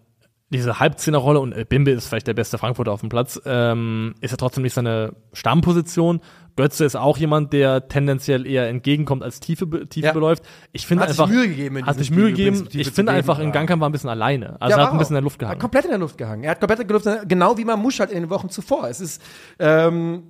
diese 0.53 0.78
Halbzehnerrolle 0.78 1.40
und 1.40 1.53
äh, 1.53 1.64
Bimbe 1.68 1.90
ist 1.90 2.07
vielleicht 2.07 2.26
der 2.26 2.34
beste 2.34 2.59
Frankfurter 2.59 2.92
auf 2.92 3.00
dem 3.00 3.09
Platz, 3.09 3.40
ähm, 3.44 4.14
ist 4.20 4.30
ja 4.30 4.36
trotzdem 4.36 4.62
nicht 4.62 4.74
seine 4.74 5.14
Stammposition. 5.32 6.20
Götze 6.55 6.84
ist 6.84 6.96
auch 6.96 7.16
jemand, 7.16 7.53
der 7.55 7.88
tendenziell 7.88 8.46
eher 8.46 8.68
entgegenkommt 8.68 9.22
als 9.22 9.40
Tiefe, 9.40 9.88
Tiefe 9.88 10.09
Ja. 10.09 10.12
beläuft. 10.12 10.42
Ich 10.72 10.86
finde 10.86 11.05
einfach, 11.07 11.26
Mühe 11.26 11.48
gegeben, 11.48 11.76
in 11.76 11.86
hat 11.86 11.96
sich 11.96 12.11
Mühe 12.11 12.28
gegeben. 12.30 12.68
Ich 12.72 12.90
finde 12.90 13.12
einfach, 13.12 13.38
in 13.38 13.46
aber- 13.46 13.53
Gangkam 13.53 13.80
war 13.80 13.88
ein 13.88 13.92
bisschen 13.92 14.11
alleine. 14.11 14.61
Also 14.61 14.76
Ja, 14.76 14.82
er 14.82 14.86
hat 14.86 14.92
ein 14.92 14.98
bisschen 14.98 15.12
in 15.14 15.20
der 15.20 15.22
Luft 15.22 15.38
gehangen. 15.38 15.55
Hat 15.55 15.61
komplett 15.61 15.84
in 15.86 15.90
der 15.92 15.98
Luft 16.00 16.18
gehangen. 16.18 16.44
Er 16.44 16.50
hat 16.50 16.61
komplett 16.61 16.80
in 16.80 16.86
der 16.88 16.94
Luft 16.94 17.05
gehangen, 17.07 17.28
genau 17.28 17.57
wie 17.57 17.64
Mamouche 17.64 18.00
halt 18.00 18.11
in 18.11 18.20
den 18.24 18.30
Wochen 18.30 18.50
zuvor. 18.50 18.86
Es 18.88 19.00
ist, 19.00 19.22
ähm, 19.59 20.24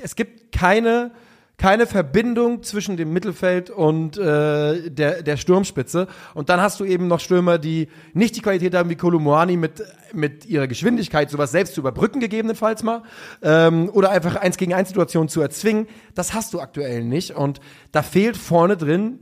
es 0.00 0.16
gibt 0.16 0.52
keine, 0.52 1.10
keine 1.58 1.86
Verbindung 1.86 2.62
zwischen 2.62 2.96
dem 2.96 3.12
Mittelfeld 3.12 3.68
und 3.68 4.16
äh, 4.16 4.90
der, 4.90 5.22
der 5.22 5.36
Sturmspitze. 5.36 6.06
Und 6.34 6.48
dann 6.48 6.60
hast 6.60 6.78
du 6.78 6.84
eben 6.84 7.08
noch 7.08 7.18
Stürmer, 7.18 7.58
die 7.58 7.88
nicht 8.14 8.36
die 8.36 8.40
Qualität 8.40 8.74
haben 8.74 8.88
wie 8.90 8.96
Kolumuani 8.96 9.56
mit, 9.56 9.82
mit 10.12 10.46
ihrer 10.46 10.68
Geschwindigkeit, 10.68 11.30
sowas 11.30 11.50
selbst 11.50 11.74
zu 11.74 11.80
überbrücken, 11.80 12.20
gegebenenfalls 12.20 12.84
mal. 12.84 13.02
Ähm, 13.42 13.90
oder 13.92 14.10
einfach 14.10 14.36
eins 14.36 14.56
gegen 14.56 14.72
eins 14.72 14.88
Situationen 14.88 15.28
zu 15.28 15.40
erzwingen. 15.40 15.88
Das 16.14 16.32
hast 16.32 16.54
du 16.54 16.60
aktuell 16.60 17.02
nicht. 17.02 17.32
Und 17.32 17.60
da 17.90 18.02
fehlt 18.02 18.36
vorne 18.36 18.76
drin 18.76 19.18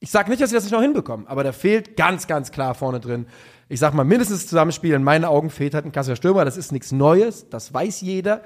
ich 0.00 0.10
sag 0.10 0.28
nicht, 0.28 0.42
dass 0.42 0.50
sie 0.50 0.54
das 0.54 0.64
nicht 0.64 0.72
noch 0.74 0.82
hinbekommen, 0.82 1.26
aber 1.28 1.44
da 1.44 1.52
fehlt 1.52 1.96
ganz, 1.96 2.26
ganz 2.26 2.52
klar 2.52 2.74
vorne 2.74 3.00
drin. 3.00 3.24
Ich 3.70 3.80
sag 3.80 3.94
mal, 3.94 4.04
mindestens 4.04 4.46
Zusammenspiel. 4.46 4.92
In 4.92 5.02
meinen 5.02 5.24
Augen 5.24 5.48
fehlt 5.48 5.72
halt 5.72 5.86
ein 5.86 5.92
Kassel 5.92 6.14
Stürmer. 6.14 6.44
Das 6.44 6.58
ist 6.58 6.72
nichts 6.72 6.92
Neues. 6.92 7.48
Das 7.48 7.72
weiß 7.72 8.02
jeder. 8.02 8.42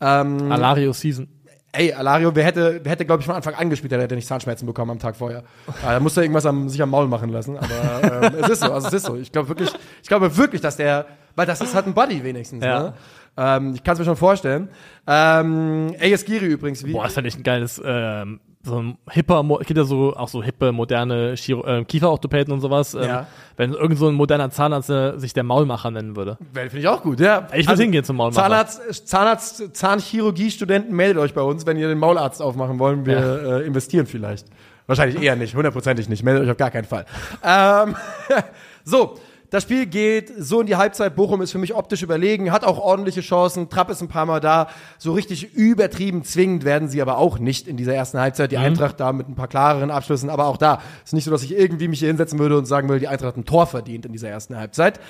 Ähm, 0.00 0.50
Alario 0.50 0.94
Season. 0.94 1.28
Ey, 1.72 1.92
Alario, 1.92 2.34
wer 2.34 2.44
hätte, 2.44 2.80
wer 2.82 2.92
hätte, 2.92 3.04
glaube 3.06 3.20
ich, 3.20 3.26
von 3.26 3.34
Anfang 3.34 3.54
an 3.54 3.70
gespielt, 3.70 3.92
der 3.92 4.00
hätte 4.00 4.14
nicht 4.14 4.28
Zahnschmerzen 4.28 4.66
bekommen 4.66 4.92
am 4.92 4.98
Tag 4.98 5.16
vorher. 5.16 5.40
Äh, 5.40 5.86
da 5.86 6.00
musste 6.00 6.20
er 6.20 6.24
irgendwas 6.24 6.46
am, 6.46 6.68
sich 6.68 6.80
am 6.82 6.90
Maul 6.90 7.08
machen 7.08 7.30
lassen. 7.30 7.56
Aber 7.56 8.22
ähm, 8.22 8.34
es 8.40 8.50
ist 8.50 8.62
so, 8.62 8.72
also 8.72 8.88
es 8.88 8.92
ist 8.92 9.06
so. 9.06 9.16
Ich 9.16 9.32
glaube 9.32 9.48
wirklich, 9.48 9.70
ich 10.02 10.08
glaube 10.08 10.36
wirklich, 10.36 10.60
dass 10.60 10.76
der, 10.76 11.06
weil 11.34 11.46
das 11.46 11.60
ist 11.60 11.74
halt 11.74 11.86
ein 11.86 11.94
Buddy 11.94 12.22
wenigstens. 12.22 12.64
Ja. 12.64 12.82
Ne? 12.82 12.94
Ähm, 13.36 13.74
ich 13.74 13.82
kann 13.82 13.94
es 13.94 13.98
mir 13.98 14.04
schon 14.04 14.16
vorstellen. 14.16 14.68
Ähm, 15.06 15.94
Eyes 15.98 16.24
Giri 16.24 16.46
übrigens, 16.46 16.84
wie, 16.84 16.92
Boah, 16.92 17.04
das 17.04 17.14
fand 17.14 17.26
ich 17.26 17.36
ein 17.36 17.42
geiles, 17.42 17.80
ähm, 17.84 18.40
so 18.64 18.78
ein 18.80 18.96
hipper, 19.10 19.42
mo- 19.42 19.58
gibt 19.58 19.76
ja 19.76 19.84
so, 19.84 20.14
auch 20.14 20.28
so 20.28 20.42
hippe, 20.42 20.70
moderne 20.72 21.34
Chiro 21.34 21.64
äh, 21.66 21.84
Kieferorthopäden 21.84 22.52
und 22.52 22.60
sowas. 22.60 22.94
Ähm, 22.94 23.02
Ja. 23.02 23.26
Wenn 23.56 23.72
irgend 23.74 23.98
so 23.98 24.08
ein 24.08 24.14
moderner 24.14 24.50
Zahnarzt 24.50 24.88
äh, 24.90 25.18
sich 25.18 25.32
der 25.34 25.42
Maulmacher 25.42 25.90
nennen 25.90 26.16
würde. 26.16 26.38
Finde 26.54 26.78
ich 26.78 26.88
auch 26.88 27.02
gut, 27.02 27.20
ja. 27.20 27.46
Ich 27.54 27.68
würd 27.68 27.78
hingehen 27.78 28.04
zum 28.04 28.16
Maulmacher. 28.16 28.42
Zahnarzt, 28.42 29.08
Zahnarzt, 29.08 29.76
Zahnchirurgie-Studenten, 29.76 30.94
meldet 30.94 31.18
euch 31.22 31.34
bei 31.34 31.42
uns, 31.42 31.66
wenn 31.66 31.76
ihr 31.76 31.88
den 31.88 31.98
Maularzt 31.98 32.40
aufmachen 32.40 32.78
wollen. 32.78 33.04
Wir 33.06 33.60
äh, 33.62 33.66
investieren 33.66 34.06
vielleicht. 34.06 34.46
Wahrscheinlich 34.86 35.22
eher 35.22 35.36
nicht, 35.36 35.54
hundertprozentig 35.54 36.08
nicht. 36.08 36.22
Meldet 36.22 36.44
euch 36.44 36.50
auf 36.50 36.56
gar 36.56 36.70
keinen 36.70 36.84
Fall. 36.84 37.04
Ähm, 37.44 37.94
so, 38.84 39.14
das 39.52 39.64
Spiel 39.64 39.84
geht 39.84 40.32
so 40.38 40.62
in 40.62 40.66
die 40.66 40.76
Halbzeit. 40.76 41.14
Bochum 41.14 41.42
ist 41.42 41.52
für 41.52 41.58
mich 41.58 41.74
optisch 41.74 42.02
überlegen, 42.02 42.50
hat 42.52 42.64
auch 42.64 42.78
ordentliche 42.78 43.20
Chancen. 43.20 43.68
Trapp 43.68 43.90
ist 43.90 44.00
ein 44.00 44.08
paar 44.08 44.24
Mal 44.24 44.40
da. 44.40 44.68
So 44.96 45.12
richtig 45.12 45.52
übertrieben 45.52 46.24
zwingend 46.24 46.64
werden 46.64 46.88
sie 46.88 47.02
aber 47.02 47.18
auch 47.18 47.38
nicht 47.38 47.68
in 47.68 47.76
dieser 47.76 47.94
ersten 47.94 48.18
Halbzeit. 48.18 48.50
Die 48.50 48.56
Eintracht 48.56 48.98
da 48.98 49.12
mit 49.12 49.28
ein 49.28 49.34
paar 49.34 49.48
klareren 49.48 49.90
Abschlüssen. 49.90 50.30
Aber 50.30 50.46
auch 50.46 50.56
da 50.56 50.80
ist 51.04 51.12
nicht 51.12 51.24
so, 51.24 51.30
dass 51.30 51.42
ich 51.42 51.54
irgendwie 51.54 51.88
mich 51.88 51.98
hier 51.98 52.08
hinsetzen 52.08 52.38
würde 52.38 52.56
und 52.56 52.64
sagen 52.64 52.88
würde, 52.88 53.00
die 53.00 53.08
Eintracht 53.08 53.28
hat 53.28 53.36
ein 53.36 53.44
Tor 53.44 53.66
verdient 53.66 54.06
in 54.06 54.12
dieser 54.12 54.30
ersten 54.30 54.56
Halbzeit. 54.56 55.00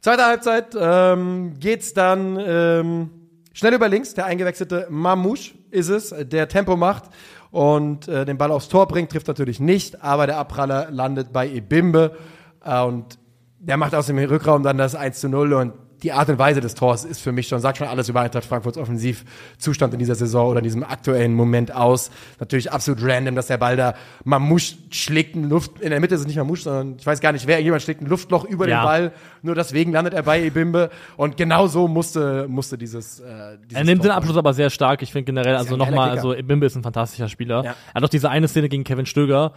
Zweite 0.00 0.24
Halbzeit 0.24 0.76
ähm, 0.76 1.54
geht's 1.60 1.94
dann 1.94 2.38
ähm, 2.44 3.10
Schnell 3.52 3.72
über 3.72 3.88
links, 3.88 4.12
der 4.12 4.26
eingewechselte 4.26 4.86
Mamouche 4.90 5.54
ist 5.70 5.88
es, 5.88 6.14
der 6.18 6.48
Tempo 6.48 6.76
macht 6.76 7.04
und 7.50 8.06
äh, 8.06 8.26
den 8.26 8.36
Ball 8.36 8.50
aufs 8.50 8.68
Tor 8.68 8.86
bringt, 8.86 9.10
trifft 9.10 9.28
natürlich 9.28 9.60
nicht, 9.60 10.02
aber 10.02 10.26
der 10.26 10.36
Abpraller 10.36 10.90
landet 10.90 11.32
bei 11.32 11.48
Ebimbe 11.48 12.18
äh, 12.62 12.82
und 12.82 13.18
der 13.66 13.76
macht 13.76 13.94
aus 13.94 14.06
dem 14.06 14.18
Rückraum 14.18 14.62
dann 14.62 14.78
das 14.78 14.94
1 14.94 15.20
zu 15.20 15.28
0 15.28 15.52
und 15.52 15.72
die 16.02 16.12
Art 16.12 16.28
und 16.28 16.38
Weise 16.38 16.60
des 16.60 16.74
Tors 16.74 17.04
ist 17.06 17.22
für 17.22 17.32
mich 17.32 17.48
schon, 17.48 17.58
sagt 17.60 17.78
schon 17.78 17.86
alles 17.86 18.10
über 18.10 18.20
Eintracht 18.20 18.44
Frankfurts 18.44 18.76
Offensivzustand 18.76 19.94
in 19.94 19.98
dieser 19.98 20.14
Saison 20.14 20.48
oder 20.50 20.58
in 20.58 20.64
diesem 20.64 20.84
aktuellen 20.84 21.32
Moment 21.32 21.74
aus. 21.74 22.10
Natürlich 22.38 22.70
absolut 22.70 23.02
random, 23.02 23.34
dass 23.34 23.46
der 23.46 23.56
Ball 23.56 23.78
da 23.78 23.94
Mamouche 24.22 24.76
schlägt 24.90 25.36
in 25.36 25.48
Luft, 25.48 25.80
in 25.80 25.88
der 25.88 26.00
Mitte 26.00 26.14
ist 26.14 26.20
es 26.20 26.26
nicht 26.26 26.36
Mamouche, 26.36 26.62
sondern 26.62 26.96
ich 26.98 27.06
weiß 27.06 27.20
gar 27.20 27.32
nicht 27.32 27.46
wer, 27.46 27.60
jemand 27.62 27.82
schlägt 27.82 28.02
ein 28.02 28.06
Luftloch 28.06 28.44
über 28.44 28.68
Ja. 28.68 28.80
den 28.80 28.84
Ball, 28.84 29.12
nur 29.40 29.54
deswegen 29.54 29.90
landet 29.92 30.12
er 30.12 30.22
bei 30.22 30.42
Ebimbe 30.44 30.90
und 31.16 31.38
genau 31.38 31.66
so 31.66 31.88
musste, 31.88 32.46
musste 32.46 32.76
dieses, 32.76 33.20
äh, 33.20 33.56
dieses 33.64 33.78
Er 33.78 33.84
nimmt 33.84 34.02
Tor 34.02 34.10
den 34.10 34.16
Abschluss 34.16 34.36
aber 34.36 34.52
sehr 34.52 34.68
stark. 34.68 35.00
Ich 35.00 35.12
finde 35.12 35.24
generell, 35.24 35.56
also 35.56 35.76
ein 35.76 35.78
nochmal, 35.78 36.10
also 36.10 36.34
Bimbe 36.42 36.66
ist 36.66 36.76
ein 36.76 36.82
fantastischer 36.82 37.30
Spieler. 37.30 37.64
Ja. 37.64 37.70
Er 37.70 37.94
hat 37.94 38.04
auch 38.04 38.08
diese 38.10 38.28
eine 38.28 38.48
Szene 38.48 38.68
gegen 38.68 38.84
Kevin 38.84 39.06
Stöger, 39.06 39.52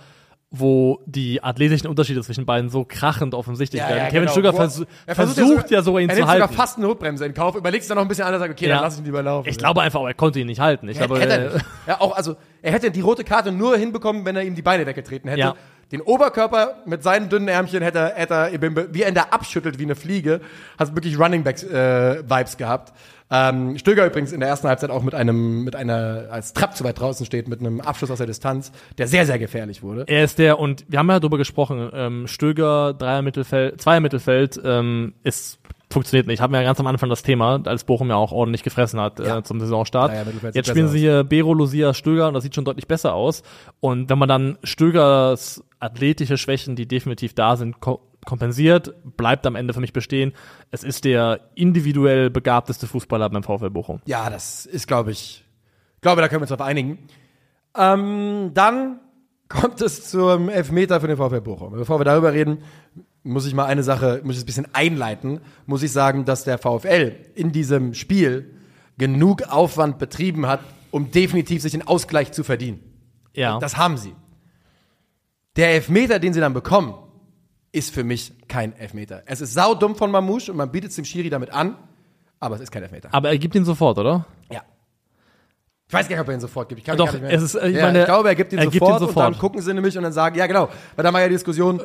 wo 0.51 0.99
die 1.05 1.43
athletischen 1.43 1.87
Unterschiede 1.87 2.23
zwischen 2.23 2.45
beiden 2.45 2.69
so 2.71 2.83
krachend 2.83 3.35
offensichtlich 3.35 3.81
werden. 3.81 4.05
Kevin 4.07 4.21
genau. 4.21 4.31
Stöger 4.31 4.53
Wo 4.53 4.57
er- 4.57 4.61
versu 4.69 4.85
er 5.05 5.15
versucht, 5.15 5.69
ja 5.69 5.83
sogar 5.83 6.01
ihn 6.01 6.09
er 6.09 6.15
zu 6.15 6.19
nimmt 6.21 6.29
halten. 6.31 6.41
sogar 6.43 6.55
fast 6.57 6.77
eine 6.77 6.87
Notbremse 6.87 7.25
in 7.25 7.35
Kauf, 7.35 7.55
überlegst 7.55 7.87
dann 7.89 7.97
noch 7.97 8.01
ein 8.03 8.07
bisschen 8.07 8.25
anders, 8.25 8.39
sagt, 8.41 8.53
okay, 8.53 8.67
Ja. 8.67 8.75
dann 8.75 8.83
lass 8.85 8.93
ich 8.95 8.99
ihn 9.01 9.05
lieber 9.05 9.21
laufen. 9.21 9.47
ich 9.47 9.57
glaube 9.59 9.81
einfach, 9.81 10.01
er 10.03 10.15
konnte 10.15 10.39
ihn 10.39 10.47
nicht 10.47 10.59
halten. 10.59 10.89
Ich 10.89 10.97
glaube, 10.97 11.19
hätte 11.19 11.33
er 11.33 11.55
äh. 11.55 11.59
Ja, 11.87 12.01
auch, 12.01 12.15
also, 12.15 12.35
er 12.63 12.71
hätte 12.71 12.89
die 12.89 13.01
rote 13.01 13.23
Karte 13.23 13.51
nur 13.51 13.77
hinbekommen, 13.77 14.25
wenn 14.25 14.35
er 14.35 14.43
ihm 14.43 14.55
die 14.55 14.63
Beine 14.63 14.87
weggetreten 14.87 15.29
hätte. 15.29 15.39
Ja. 15.39 15.55
Den 15.91 16.01
Oberkörper 16.01 16.77
mit 16.85 17.01
seinen 17.03 17.29
dünnen 17.29 17.47
Ärmchen 17.47 17.81
hätte, 17.83 17.99
er- 17.99 18.15
hätte 18.15 18.33
er, 18.33 18.93
wie 18.93 19.01
er 19.03 19.09
ihn 19.09 19.15
da 19.15 19.27
abschüttelt 19.31 19.77
wie 19.79 19.83
eine 19.83 19.95
Fliege, 19.95 20.41
hast 20.79 20.95
wirklich 20.95 21.19
Running 21.19 21.43
Back 21.43 21.61
äh, 21.63 22.23
Vibes 22.27 22.57
gehabt. 22.57 22.91
Ähm, 23.31 23.77
Stöger 23.77 24.05
übrigens 24.07 24.31
in 24.31 24.39
der 24.39 24.49
ersten 24.49 24.67
Halbzeit 24.67 24.89
auch 24.89 25.03
mit 25.03 25.13
einem, 25.13 25.63
mit 25.63 25.75
einer, 25.75 26.25
als 26.31 26.53
Trapp 26.53 26.75
zu 26.75 26.83
weit 26.83 26.99
draußen 26.99 27.25
steht, 27.25 27.47
mit 27.47 27.59
einem 27.59 27.79
Abschluss 27.79 28.09
aus 28.09 28.17
der 28.17 28.27
Distanz, 28.27 28.71
der 28.97 29.07
sehr, 29.07 29.25
sehr 29.25 29.37
gefährlich 29.37 29.83
wurde. 29.83 30.03
Er 30.07 30.23
ist 30.23 30.39
der, 30.39 30.57
und 30.59 30.85
wir 30.87 30.99
haben 30.99 31.09
ja 31.09 31.19
darüber 31.19 31.37
gesprochen, 31.37 31.89
ähm, 31.93 32.27
Stöger, 32.27 32.93
Dreier 32.93 33.21
Mittelfeld, 33.21 33.79
Zweier 33.81 33.99
Mittelfeld, 33.99 34.59
ähm, 34.63 35.13
ist, 35.23 35.59
funktioniert 35.91 36.25
nicht. 36.25 36.41
Hatten 36.41 36.53
wir 36.53 36.59
ja 36.61 36.65
ganz 36.67 36.79
am 36.79 36.87
Anfang 36.87 37.09
das 37.09 37.21
Thema, 37.21 37.61
als 37.65 37.83
Bochum 37.83 38.09
ja 38.09 38.15
auch 38.15 38.31
ordentlich 38.31 38.63
gefressen 38.63 38.99
hat 38.99 39.19
Ja. 39.19 39.37
äh, 39.39 39.43
zum 39.43 39.59
Saisonstart. 39.59 40.11
Dreier 40.11 40.25
Mittelfeld 40.25 40.55
Jetzt 40.55 40.69
spielen 40.69 40.87
sie 40.87 40.99
hier 40.99 41.23
Bero, 41.23 41.53
Lucia, 41.53 41.93
Stöger 41.93 42.27
und 42.27 42.33
das 42.33 42.43
sieht 42.43 42.55
schon 42.55 42.65
deutlich 42.65 42.87
besser 42.87 43.13
aus. 43.13 43.43
Und 43.79 44.09
wenn 44.09 44.17
man 44.17 44.29
dann 44.29 44.57
Stögers 44.63 45.63
athletische 45.79 46.37
Schwächen, 46.37 46.75
die 46.75 46.87
definitiv 46.87 47.33
da 47.35 47.55
sind, 47.55 47.79
ko 47.79 48.01
kompensiert, 48.29 48.93
bleibt 49.17 49.45
am 49.45 49.55
Ende 49.55 49.73
für 49.73 49.81
mich 49.81 49.91
bestehen. 49.91 50.33
Es 50.71 50.83
ist 50.83 51.03
der 51.03 51.49
individuell 51.55 52.29
begabteste 52.29 52.87
Fußballer 52.87 53.29
beim 53.29 53.43
VfL 53.43 53.71
Bochum. 53.71 53.99
Ja, 54.05 54.29
das 54.29 54.65
ist, 54.65 54.87
glaube 54.87 55.11
ich, 55.11 55.43
glaube, 56.01 56.21
da 56.21 56.27
können 56.27 56.41
wir 56.41 56.43
uns 56.43 56.49
drauf 56.49 56.61
einigen. 56.61 56.99
Ähm, 57.75 58.51
dann 58.53 58.99
kommt 59.49 59.81
es 59.81 60.09
zum 60.09 60.49
Elfmeter 60.49 61.01
für 61.01 61.07
den 61.07 61.17
VfL 61.17 61.41
Bochum. 61.41 61.73
Bevor 61.73 61.99
wir 61.99 62.05
darüber 62.05 62.31
reden, 62.31 62.59
muss 63.23 63.47
ich 63.47 63.53
mal 63.53 63.65
eine 63.65 63.83
Sache, 63.83 64.21
muss 64.23 64.37
ich 64.37 64.43
ein 64.43 64.45
bisschen 64.45 64.67
einleiten, 64.73 65.41
muss 65.65 65.83
ich 65.83 65.91
sagen, 65.91 66.23
dass 66.25 66.43
der 66.43 66.57
VfL 66.57 67.15
in 67.35 67.51
diesem 67.51 67.93
Spiel 67.93 68.53
genug 68.97 69.43
Aufwand 69.49 69.97
betrieben 69.97 70.45
hat, 70.45 70.59
um 70.91 71.11
definitiv 71.11 71.61
sich 71.61 71.71
den 71.71 71.87
Ausgleich 71.87 72.31
zu 72.31 72.43
verdienen. 72.43 72.79
Ja. 73.33 73.59
Das 73.59 73.77
haben 73.77 73.97
sie. 73.97 74.13
Der 75.55 75.71
Elfmeter, 75.71 76.19
den 76.19 76.33
sie 76.33 76.39
dann 76.39 76.53
bekommen, 76.53 76.93
ist 77.71 77.93
für 77.93 78.03
mich 78.03 78.33
kein 78.47 78.75
Elfmeter. 78.77 79.23
Es 79.25 79.41
ist 79.41 79.53
saudumm 79.53 79.95
von 79.95 80.11
Mamouche 80.11 80.51
und 80.51 80.57
man 80.57 80.71
bietet 80.71 80.89
es 80.91 80.95
dem 80.95 81.05
Schiri 81.05 81.29
damit 81.29 81.51
an, 81.51 81.75
aber 82.39 82.55
es 82.55 82.61
ist 82.61 82.71
kein 82.71 82.83
Elfmeter. 82.83 83.09
Aber 83.11 83.29
er 83.29 83.37
gibt 83.37 83.55
ihn 83.55 83.65
sofort, 83.65 83.97
oder? 83.97 84.25
Ja. 84.51 84.61
Ich 85.87 85.93
weiß 85.93 86.07
gar 86.07 86.15
nicht, 86.15 86.21
ob 86.21 86.27
er 86.29 86.33
ihn 86.35 86.39
sofort 86.39 86.69
gibt. 86.69 86.79
Ich 86.79 86.85
kann 86.85 86.97
Doch, 86.97 87.05
gar 87.05 87.13
nicht 87.13 87.21
mehr. 87.23 87.31
es 87.31 87.41
ist, 87.41 87.55
ich 87.55 87.75
ja, 87.75 87.85
meine, 87.87 87.99
ich 88.01 88.05
glaube, 88.05 88.29
er 88.29 88.35
gibt 88.35 88.53
ihn, 88.53 88.59
er 88.59 88.65
gibt 88.67 88.75
sofort, 88.83 89.01
ihn 89.01 89.07
sofort. 89.07 89.27
und 89.27 89.33
dann 89.33 89.39
gucken 89.39 89.61
sie 89.61 89.73
nämlich 89.73 89.97
und 89.97 90.03
dann 90.03 90.13
sagen, 90.13 90.37
ja 90.37 90.45
genau, 90.47 90.69
weil 90.95 91.03
da 91.03 91.11
war 91.13 91.21
ja 91.21 91.27
die 91.27 91.33
Diskussion, 91.35 91.81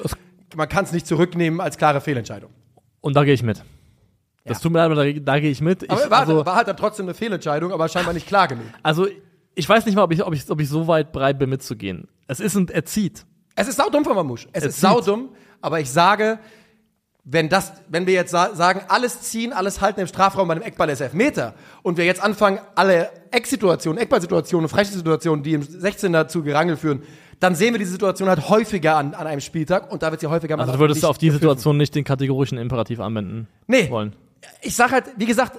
man 0.57 0.69
kann 0.69 0.85
es 0.85 0.93
nicht 0.93 1.07
zurücknehmen 1.07 1.61
als 1.61 1.79
klare 1.79 2.01
Fehlentscheidung. 2.01 2.51
Und 3.01 3.15
da 3.17 3.25
gehe 3.25 3.35
ich 3.35 3.43
mit. 3.43 3.63
Das 4.45 4.59
Ja. 4.59 4.63
tut 4.63 4.73
mir 4.73 4.79
leid, 4.79 4.91
aber 4.93 5.05
da, 5.11 5.11
da 5.21 5.41
gehe 5.41 5.51
ich 5.51 5.63
mit. 5.63 5.89
Aber 5.91 6.05
ich, 6.05 6.11
war, 6.11 6.21
also, 6.21 6.45
war 6.45 6.57
halt 6.57 6.69
dann 6.69 6.77
trotzdem 6.77 7.07
eine 7.07 7.15
Fehlentscheidung, 7.15 7.73
aber 7.73 7.89
scheinbar 7.89 8.13
nicht 8.13 8.27
klar 8.27 8.47
genug. 8.49 8.65
also, 8.83 9.07
ich 9.55 9.69
weiß 9.69 9.87
nicht 9.87 9.95
mal, 9.95 10.03
ob 10.03 10.13
ich, 10.13 10.23
ob 10.23 10.35
ich, 10.35 10.51
ob 10.51 10.61
ich 10.61 10.69
so 10.69 10.87
weit 10.87 11.13
bereit 11.13 11.39
bin, 11.39 11.49
mitzugehen. 11.49 12.09
Es 12.27 12.41
ist 12.41 12.55
ein, 12.57 12.69
er 12.69 12.85
zieht. 12.85 13.25
Es 13.57 13.69
ist 13.69 13.77
saudumm 13.77 14.05
von 14.05 14.15
Mamouche. 14.17 14.49
Es 14.53 14.65
Er 14.65 14.69
ist 14.69 14.75
zieht. 14.75 14.83
saudumm, 14.83 15.29
aber 15.65 15.81
ich 15.81 15.91
sage, 15.91 16.39
wenn 17.25 17.49
das, 17.49 17.73
wenn 17.89 18.07
wir 18.07 18.13
jetzt 18.13 18.31
sa 18.33 18.55
sagen, 18.55 18.83
alles 18.89 19.23
ziehen, 19.23 19.55
alles 19.55 19.81
halten 19.81 19.99
im 20.01 20.07
Strafraum 20.07 20.47
bei 20.47 20.53
einem 20.53 20.63
Eckball 20.63 20.91
ist 20.91 21.01
Elfmeter 21.01 21.55
und 21.83 21.97
wir 21.97 22.05
jetzt 22.05 22.23
anfangen, 22.23 22.59
alle 22.75 23.09
Ecksituationen, 23.31 23.99
Eckballsituationen, 23.99 24.69
Freisituationen, 24.69 25.43
die 25.43 25.55
im 25.55 25.63
16er 25.63 26.29
zu 26.29 26.43
Gerangel 26.43 26.77
führen, 26.77 27.03
dann 27.41 27.55
sehen 27.55 27.73
wir 27.73 27.79
diese 27.79 27.93
Situation 27.93 28.29
halt 28.29 28.51
häufiger 28.51 28.97
an, 28.97 29.15
an 29.15 29.27
einem 29.27 29.41
Spieltag 29.41 29.91
und 29.91 30.03
da 30.03 30.11
wird 30.11 30.21
sie 30.21 30.27
häufiger 30.27 30.59
Also 30.59 30.71
mal 30.71 30.77
du 30.77 30.81
würdest 30.81 31.03
du 31.03 31.09
auf 31.09 31.17
die 31.17 31.27
gepfiffen. 31.29 31.41
Situation 31.41 31.77
nicht 31.79 31.95
den 31.95 32.05
kategorischen 32.05 32.59
Imperativ 32.59 33.01
anwenden 33.01 33.49
Nee. 33.67 33.89
wollen. 33.89 34.15
Ich 34.61 34.77
sag 34.77 34.93
halt, 34.93 35.07
wie 35.17 35.25
gesagt, 35.27 35.59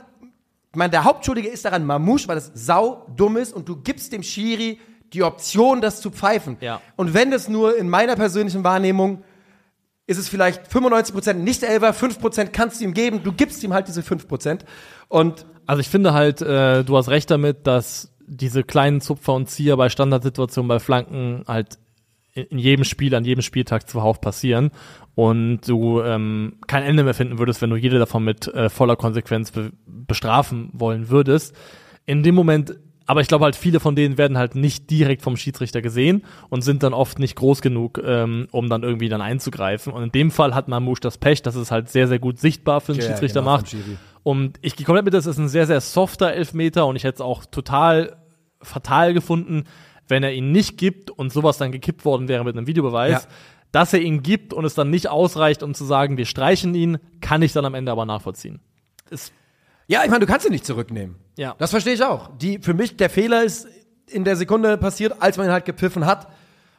ich 0.71 0.77
meine, 0.77 0.91
der 0.91 1.03
Hauptschuldige 1.03 1.47
ist 1.47 1.65
daran 1.65 1.83
Mamouche, 1.83 2.27
weil 2.27 2.35
das 2.35 2.51
sau 2.53 3.07
dumm 3.15 3.37
ist 3.37 3.53
und 3.55 3.67
du 3.67 3.77
gibst 3.77 4.13
dem 4.13 4.21
Schiri 4.21 4.79
die 5.13 5.23
Option, 5.23 5.81
das 5.81 5.99
zu 5.99 6.11
pfeifen. 6.11 6.57
Ja. 6.61 6.79
Und 6.95 7.15
wenn 7.15 7.31
das 7.31 7.47
nur 7.49 7.75
in 7.75 7.89
meiner 7.89 8.15
persönlichen 8.15 8.63
Wahrnehmung 8.63 9.23
ist 10.07 10.17
es 10.17 10.29
vielleicht 10.29 10.67
95% 10.71 11.33
nicht 11.33 11.63
Elfer, 11.63 11.91
5% 11.91 12.47
kannst 12.47 12.79
du 12.79 12.85
ihm 12.85 12.93
geben, 12.93 13.21
du 13.23 13.31
gibst 13.31 13.63
ihm 13.63 13.73
halt 13.73 13.87
diese 13.87 14.01
5%. 14.01 14.61
Und 15.07 15.45
Also 15.65 15.79
ich 15.79 15.89
finde 15.89 16.13
halt, 16.13 16.41
äh, 16.41 16.83
du 16.83 16.95
hast 16.95 17.09
recht 17.09 17.31
damit, 17.31 17.65
dass 17.65 18.11
diese 18.27 18.63
kleinen 18.63 19.01
Zupfer 19.01 19.33
und 19.33 19.49
Zieher 19.49 19.77
bei 19.77 19.89
Standardsituationen, 19.89 20.67
bei 20.67 20.79
Flanken 20.79 21.43
halt 21.47 21.79
in, 22.33 22.43
in 22.45 22.57
jedem 22.59 22.83
Spiel, 22.83 23.15
an 23.15 23.25
jedem 23.25 23.41
Spieltag 23.41 23.89
zuhauf 23.89 24.21
passieren 24.21 24.71
und 25.15 25.61
du 25.67 26.01
ähm, 26.01 26.57
kein 26.67 26.83
Ende 26.83 27.03
mehr 27.03 27.13
finden 27.13 27.39
würdest, 27.39 27.61
wenn 27.61 27.69
du 27.69 27.77
jede 27.77 27.97
davon 27.97 28.23
mit 28.23 28.47
äh, 28.47 28.69
voller 28.69 28.95
Konsequenz 28.95 29.51
be 29.51 29.71
bestrafen 29.87 30.69
wollen 30.73 31.09
würdest. 31.09 31.55
In 32.05 32.21
dem 32.21 32.35
Moment, 32.35 32.75
aber 33.05 33.21
ich 33.21 33.27
glaube 33.27 33.45
halt, 33.45 33.55
viele 33.55 33.79
von 33.79 33.95
denen 33.95 34.17
werden 34.17 34.37
halt 34.37 34.55
nicht 34.55 34.89
direkt 34.89 35.21
vom 35.21 35.37
Schiedsrichter 35.37 35.81
gesehen 35.81 36.23
und 36.49 36.63
sind 36.63 36.81
dann 36.81 36.93
oft 36.93 37.19
nicht 37.19 37.35
groß 37.35 37.61
genug, 37.61 38.01
ähm, 38.03 38.47
um 38.51 38.67
dann 38.69 38.83
irgendwie 38.83 39.09
dann 39.09 39.21
einzugreifen. 39.21 39.93
Und 39.93 40.03
in 40.03 40.11
dem 40.11 40.31
Fall 40.31 40.55
hat 40.55 40.67
Mamouche 40.67 41.01
das 41.01 41.17
Pech, 41.17 41.41
dass 41.43 41.55
es 41.55 41.69
halt 41.71 41.89
sehr, 41.89 42.07
sehr 42.07 42.19
gut 42.19 42.39
sichtbar 42.39 42.81
für 42.81 42.93
den 42.93 43.01
Ja, 43.01 43.07
Schiedsrichter 43.07 43.41
genau, 43.41 43.51
macht. 43.53 43.75
Und 44.23 44.57
ich 44.61 44.75
gehe 44.75 44.85
komplett 44.85 45.05
mit, 45.05 45.13
das 45.13 45.27
ist 45.27 45.37
ein 45.37 45.49
sehr, 45.49 45.67
sehr 45.67 45.81
softer 45.81 46.33
Elfmeter 46.33 46.87
und 46.87 46.95
ich 46.95 47.03
hätte 47.03 47.15
es 47.15 47.21
auch 47.21 47.45
total 47.45 48.17
fatal 48.59 49.13
gefunden, 49.13 49.65
wenn 50.07 50.23
er 50.23 50.33
ihn 50.33 50.51
nicht 50.51 50.77
gibt 50.77 51.11
und 51.11 51.31
sowas 51.31 51.57
dann 51.59 51.71
gekippt 51.71 52.05
worden 52.05 52.27
wäre 52.27 52.43
mit 52.43 52.57
einem 52.57 52.65
Videobeweis. 52.65 53.23
Ja. 53.23 53.29
Dass 53.71 53.93
er 53.93 53.99
ihn 53.99 54.23
gibt 54.23 54.53
und 54.53 54.65
es 54.65 54.73
dann 54.73 54.89
nicht 54.89 55.09
ausreicht, 55.09 55.61
um 55.61 55.73
zu 55.73 55.83
sagen, 55.83 56.17
wir 56.17 56.25
streichen 56.25 56.73
ihn, 56.73 56.97
kann 57.21 57.41
ich 57.41 57.53
dann 57.53 57.65
am 57.65 57.73
Ende 57.75 57.91
aber 57.91 58.05
nachvollziehen. 58.05 58.61
Ist, 59.09 59.33
ja, 59.87 60.03
ich 60.03 60.09
meine, 60.09 60.25
du 60.25 60.31
kannst 60.31 60.45
ihn 60.45 60.51
nicht 60.51 60.65
zurücknehmen. 60.65 61.15
Ja. 61.37 61.55
Das 61.57 61.71
verstehe 61.71 61.93
ich 61.93 62.03
auch. 62.03 62.29
Die, 62.37 62.59
für 62.59 62.73
mich, 62.73 62.97
der 62.97 63.09
Fehler 63.09 63.43
ist 63.43 63.67
in 64.07 64.23
der 64.23 64.35
Sekunde 64.35 64.77
passiert, 64.77 65.21
als 65.21 65.37
man 65.37 65.47
ihn 65.47 65.51
halt 65.51 65.65
gepfiffen 65.65 66.05
hat. 66.05 66.27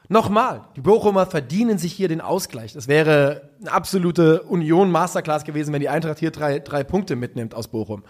Nochmal, 0.09 0.63
die 0.77 0.81
Bochumer 0.81 1.27
verdienen 1.27 1.79
sich 1.79 1.93
hier 1.93 2.07
den 2.09 2.21
Ausgleich. 2.21 2.73
Das 2.73 2.87
wäre 2.87 3.51
eine 3.61 3.73
absolute 3.73 4.43
Union-Masterclass 4.43 5.43
gewesen, 5.45 5.73
wenn 5.73 5.81
die 5.81 5.89
Eintracht 5.89 6.19
hier 6.21 6.31
drei, 6.31 6.61
drei 6.61 6.85
Punkte 6.85 7.17
mitnimmt 7.17 7.55
aus 7.55 7.67
Bochum. 7.69 8.05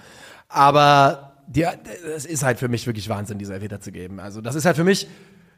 Aber 0.48 1.32
die, 1.46 1.64
es 2.14 2.26
ist 2.26 2.42
halt 2.42 2.58
für 2.58 2.68
mich 2.68 2.86
wirklich 2.86 3.08
Wahnsinn, 3.08 3.38
diese 3.38 3.54
Elfmeter 3.54 3.80
zu 3.80 3.92
geben. 3.92 4.20
Also 4.20 4.40
das 4.40 4.54
ist 4.54 4.64
halt 4.66 4.76
für 4.76 4.84
mich, 4.84 5.06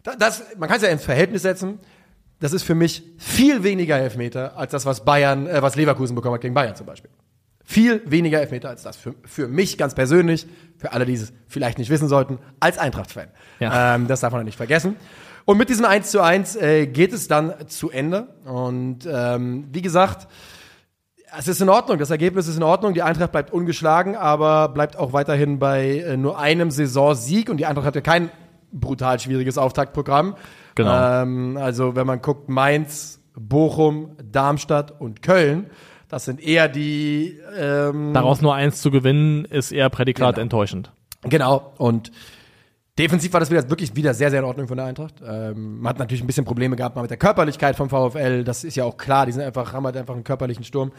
da- 0.05 0.14
das, 0.16 0.43
man 0.59 0.68
kann 0.68 0.76
es 0.76 0.82
ja 0.84 0.91
ins 0.91 1.05
Verhältnis 1.05 1.43
setzen. 1.43 1.80
Das 2.41 2.53
ist 2.53 2.62
für 2.62 2.76
mich 2.76 3.03
viel 3.18 3.64
weniger 3.64 3.99
Elfmeter 3.99 4.57
als 4.57 4.70
das, 4.70 4.86
was 4.86 5.05
Bayern, 5.05 5.49
äh, 5.49 5.61
was 5.61 5.74
Leverkusen 5.74 6.14
bekommen 6.14 6.34
hat 6.34 6.41
gegen 6.43 6.55
Bayern 6.55 6.76
zum 6.76 6.86
Beispiel. 6.86 7.11
Viel 7.70 8.00
weniger 8.06 8.40
Elfmeter 8.40 8.70
als 8.70 8.82
das. 8.82 8.96
Für, 8.96 9.14
für 9.26 9.46
mich 9.46 9.76
ganz 9.76 9.94
persönlich, 9.94 10.46
für 10.78 10.92
alle, 10.92 11.04
die 11.04 11.12
es 11.12 11.34
vielleicht 11.48 11.76
nicht 11.76 11.90
wissen 11.90 12.08
sollten, 12.08 12.38
als 12.60 12.78
Eintracht-Fan. 12.78 13.28
Ja. 13.60 13.94
Ähm, 13.94 14.06
das 14.06 14.20
darf 14.20 14.32
man 14.32 14.46
nicht 14.46 14.56
vergessen. 14.56 14.96
Und 15.44 15.58
mit 15.58 15.68
diesem 15.68 15.84
1 15.84 16.10
zu 16.10 16.22
1 16.22 16.56
äh, 16.56 16.86
geht 16.86 17.12
es 17.12 17.28
dann 17.28 17.52
zu 17.66 17.90
Ende. 17.90 18.28
Und 18.46 19.06
ähm, 19.06 19.68
wie 19.70 19.82
gesagt, 19.82 20.28
es 21.38 21.46
ist 21.46 21.60
in 21.60 21.68
Ordnung, 21.68 21.98
das 21.98 22.08
Ergebnis 22.08 22.48
ist 22.48 22.56
in 22.56 22.62
Ordnung. 22.62 22.94
Die 22.94 23.02
Eintracht 23.02 23.32
bleibt 23.32 23.52
ungeschlagen, 23.52 24.16
aber 24.16 24.70
bleibt 24.70 24.96
auch 24.96 25.12
weiterhin 25.12 25.58
bei 25.58 25.98
äh, 25.98 26.16
nur 26.16 26.38
einem 26.38 26.70
Saisonsieg. 26.70 27.50
Und 27.50 27.58
die 27.58 27.66
Eintracht 27.66 27.84
hat 27.84 27.94
ja 27.94 28.00
kein 28.00 28.30
brutal 28.72 29.20
schwieriges 29.20 29.58
Auftaktprogramm. 29.58 30.36
Genau. 30.74 31.22
Ähm, 31.22 31.59
also 31.59 31.97
wenn 31.97 32.06
man 32.06 32.22
guckt, 32.22 32.48
Mainz, 32.48 33.20
Bochum, 33.34 34.16
Darmstadt 34.24 34.98
und 34.98 35.20
Köln, 35.20 35.66
das 36.09 36.24
sind 36.24 36.40
eher 36.40 36.68
die 36.68 37.39
ähm, 37.56 38.12
daraus 38.14 38.40
nur 38.40 38.55
eins 38.55 38.80
zu 38.80 38.90
gewinnen, 38.90 39.44
ist 39.44 39.72
eher 39.72 39.90
Prädikat 39.90 40.35
Genau. 40.36 40.43
enttäuschend. 40.43 40.90
Genau. 41.22 41.72
Und 41.78 42.10
defensiv 42.98 43.32
war 43.32 43.40
das 43.40 43.51
wieder 43.51 43.68
wirklich 43.68 43.94
wieder 43.94 44.14
sehr, 44.14 44.30
sehr 44.30 44.40
in 44.40 44.44
Ordnung 44.47 44.68
von 44.68 44.76
der 44.76 44.86
Eintracht. 44.86 45.14
Ähm, 45.26 45.80
man 45.80 45.90
hat 45.90 45.98
natürlich 45.98 46.22
ein 46.22 46.26
bisschen 46.26 46.44
Probleme 46.44 46.76
gehabt 46.76 46.97
mal 46.97 47.02
mit 47.02 47.10
der 47.10 47.18
Körperlichkeit 47.18 47.76
vom 47.76 47.89
VfL. 47.90 48.44
Das 48.44 48.64
ist 48.64 48.76
ja 48.76 48.85
auch 48.85 48.97
klar. 48.97 49.26
Die 49.26 49.32
sind 49.32 49.43
einfach, 49.43 49.72
haben 49.72 49.85
halt 49.85 49.97
einfach 49.97 50.14
einen 50.14 50.24
körperlichen 50.24 50.64
Sturm. 50.64 50.93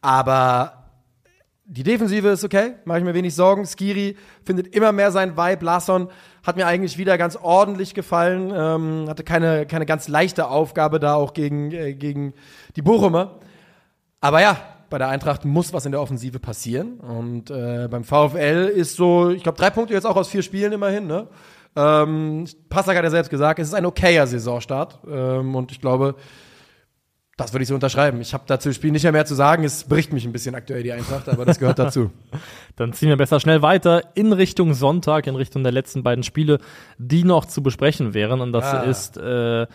Aber 0.00 0.82
Die 1.68 1.82
Defensive 1.82 2.28
ist 2.28 2.44
okay, 2.44 2.74
mache 2.84 2.98
ich 2.98 3.04
mir 3.04 3.12
wenig 3.14 3.34
Sorgen. 3.34 3.66
Skiri 3.66 4.16
findet 4.44 4.68
immer 4.76 4.92
mehr 4.92 5.10
sein 5.10 5.36
Vibe. 5.36 5.64
Larsson 5.64 6.08
hat 6.46 6.54
mir 6.54 6.64
eigentlich 6.64 6.96
wieder 6.96 7.18
ganz 7.18 7.34
ordentlich 7.34 7.92
gefallen. 7.92 8.52
Ähm, 8.54 9.06
hatte 9.08 9.24
keine, 9.24 9.66
keine 9.66 9.84
ganz 9.84 10.06
leichte 10.06 10.46
Aufgabe 10.48 11.00
da 11.00 11.14
auch 11.16 11.34
gegen, 11.34 11.72
äh, 11.72 11.94
gegen 11.94 12.34
die 12.76 12.82
Bochumer. 12.82 13.40
Aber 14.20 14.40
ja, 14.40 14.56
bei 14.90 14.98
der 14.98 15.08
Eintracht 15.08 15.44
muss 15.44 15.72
was 15.72 15.84
in 15.86 15.92
der 15.92 16.00
Offensive 16.00 16.38
passieren. 16.38 17.00
Und 17.00 17.50
äh, 17.50 17.88
beim 17.90 18.04
VfL 18.04 18.70
ist 18.74 18.96
so, 18.96 19.30
ich 19.30 19.42
glaube, 19.42 19.58
drei 19.58 19.70
Punkte 19.70 19.94
jetzt 19.94 20.06
auch 20.06 20.16
aus 20.16 20.28
vier 20.28 20.42
Spielen 20.42 20.72
immerhin. 20.72 21.06
Ne? 21.06 21.26
Ähm, 21.74 22.44
Passak 22.68 22.96
hat 22.96 23.04
ja 23.04 23.10
selbst 23.10 23.28
gesagt, 23.30 23.58
es 23.58 23.68
ist 23.68 23.74
ein 23.74 23.84
okayer 23.86 24.26
Saisonstart. 24.26 25.00
Ähm, 25.10 25.54
und 25.54 25.72
ich 25.72 25.80
glaube, 25.80 26.14
das 27.36 27.52
würde 27.52 27.64
ich 27.64 27.68
so 27.68 27.74
unterschreiben. 27.74 28.18
Ich 28.22 28.32
habe 28.32 28.44
dazu 28.46 28.72
Spiel 28.72 28.92
nicht 28.92 29.02
mehr, 29.02 29.12
mehr 29.12 29.26
zu 29.26 29.34
sagen. 29.34 29.62
Es 29.64 29.84
bricht 29.84 30.10
mich 30.10 30.24
ein 30.24 30.32
bisschen 30.32 30.54
aktuell 30.54 30.82
die 30.82 30.92
Eintracht, 30.92 31.28
aber 31.28 31.44
das 31.44 31.58
gehört 31.58 31.78
dazu. 31.78 32.10
Dann 32.76 32.94
ziehen 32.94 33.10
wir 33.10 33.16
besser 33.18 33.40
schnell 33.40 33.60
weiter 33.60 34.02
in 34.14 34.32
Richtung 34.32 34.72
Sonntag, 34.72 35.26
in 35.26 35.36
Richtung 35.36 35.62
der 35.62 35.72
letzten 35.72 36.02
beiden 36.02 36.24
Spiele, 36.24 36.60
die 36.96 37.24
noch 37.24 37.44
zu 37.44 37.62
besprechen 37.62 38.14
wären. 38.14 38.40
Und 38.40 38.52
das 38.52 38.64
Ah. 38.64 38.82
ist, 38.84 39.18
äh, 39.18 39.66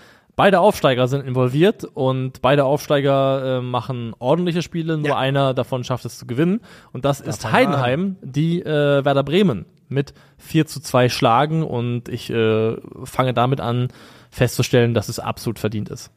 beide 0.42 0.60
Aufsteiger 0.60 1.08
sind 1.08 1.24
involviert 1.24 1.84
und 1.84 2.42
beide 2.42 2.66
Aufsteiger 2.66 3.60
äh, 3.60 3.62
machen 3.62 4.16
ordentliche 4.18 4.64
Spiele. 4.64 4.98
Nur 4.98 5.10
Ja. 5.10 5.18
einer 5.20 5.54
davon 5.54 5.84
schafft 5.84 6.04
es 6.06 6.18
zu 6.18 6.26
gewinnen. 6.26 6.62
Und 6.94 7.06
das 7.06 7.20
ist 7.22 7.44
Davon 7.44 7.56
Heidenheim, 7.56 8.16
die 8.24 8.60
äh, 8.60 9.06
Werder 9.06 9.22
Bremen 9.22 9.68
mit 9.88 10.16
4 10.40 10.66
zu 10.66 10.80
2 10.80 11.10
schlagen. 11.10 11.62
Und 11.62 12.10
ich 12.10 12.32
äh, 12.32 12.76
fange 13.04 13.36
damit 13.36 13.62
an, 13.62 13.90
festzustellen, 14.32 14.96
dass 14.96 15.10
es 15.10 15.20
absolut 15.20 15.60
verdient 15.60 15.90
ist. 15.90 16.10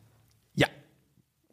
Ja, 0.55 0.69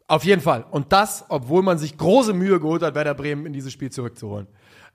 auf 0.08 0.24
jeden 0.24 0.40
Fall. 0.40 0.64
Und 0.70 0.94
das, 0.94 1.26
obwohl 1.28 1.62
man 1.62 1.76
sich 1.76 1.98
große 1.98 2.32
Mühe 2.32 2.58
geholt 2.58 2.82
hat, 2.82 2.94
Werder 2.94 3.12
Bremen 3.12 3.44
in 3.44 3.52
dieses 3.52 3.74
Spiel 3.74 3.90
zurückzuholen. 3.90 4.46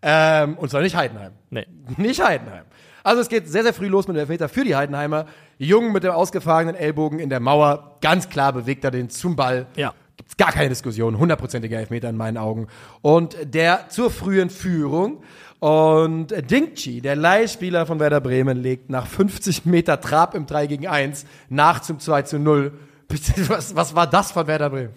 Ähm, 0.02 0.58
und 0.58 0.72
zwar 0.72 0.82
nicht 0.82 0.95
Heidenheim. 0.95 1.34
Nee. 1.52 1.68
Nicht 1.98 2.26
Heidenheim. 2.26 2.66
Also 3.07 3.21
es 3.21 3.29
geht 3.29 3.47
sehr, 3.47 3.63
sehr 3.63 3.73
früh 3.73 3.88
los 3.88 4.05
mit 4.09 4.17
dem 4.17 4.19
Elfmeter 4.19 4.49
für 4.49 4.65
die 4.65 4.75
Heidenheimer. 4.75 5.27
Jung 5.57 5.93
mit 5.93 6.03
dem 6.03 6.11
ausgefahrenen 6.11 6.75
Ellbogen 6.75 7.19
in 7.19 7.29
der 7.29 7.39
Mauer. 7.39 7.95
Ganz 8.01 8.27
klar 8.27 8.51
bewegt 8.51 8.84
er 8.84 8.91
den 8.91 9.09
zum 9.09 9.38
Ball. 9.38 9.65
Ja. 9.77 9.93
Gibt's 10.17 10.35
gar 10.35 10.51
keine 10.51 10.67
Diskussion. 10.67 11.17
Hundertprozentiger 11.17 11.79
Elfmeter 11.79 12.09
in 12.09 12.17
meinen 12.17 12.35
Augen. 12.35 12.67
Und 13.01 13.38
der 13.43 13.88
zur 13.88 14.11
frühen 14.11 14.49
Führung. 14.49 15.23
Und 15.59 16.34
Dingchi, 16.51 16.99
der 16.99 17.15
Leihspieler 17.15 17.85
von 17.85 18.01
Werder 18.01 18.19
Bremen, 18.19 18.61
legt 18.61 18.89
nach 18.89 19.07
50 19.07 19.63
Meter 19.63 20.01
Trab 20.01 20.35
im 20.35 20.45
3 20.45 20.67
gegen 20.67 20.88
1 20.88 21.25
nach 21.47 21.79
zum 21.79 22.01
2 22.01 22.23
zu 22.23 22.39
0. 22.39 22.73
Bitte, 23.07 23.31
Was, 23.47 23.73
was 23.73 23.95
war 23.95 24.07
das 24.07 24.34
von 24.34 24.47
Werder 24.47 24.69
Bremen? 24.69 24.91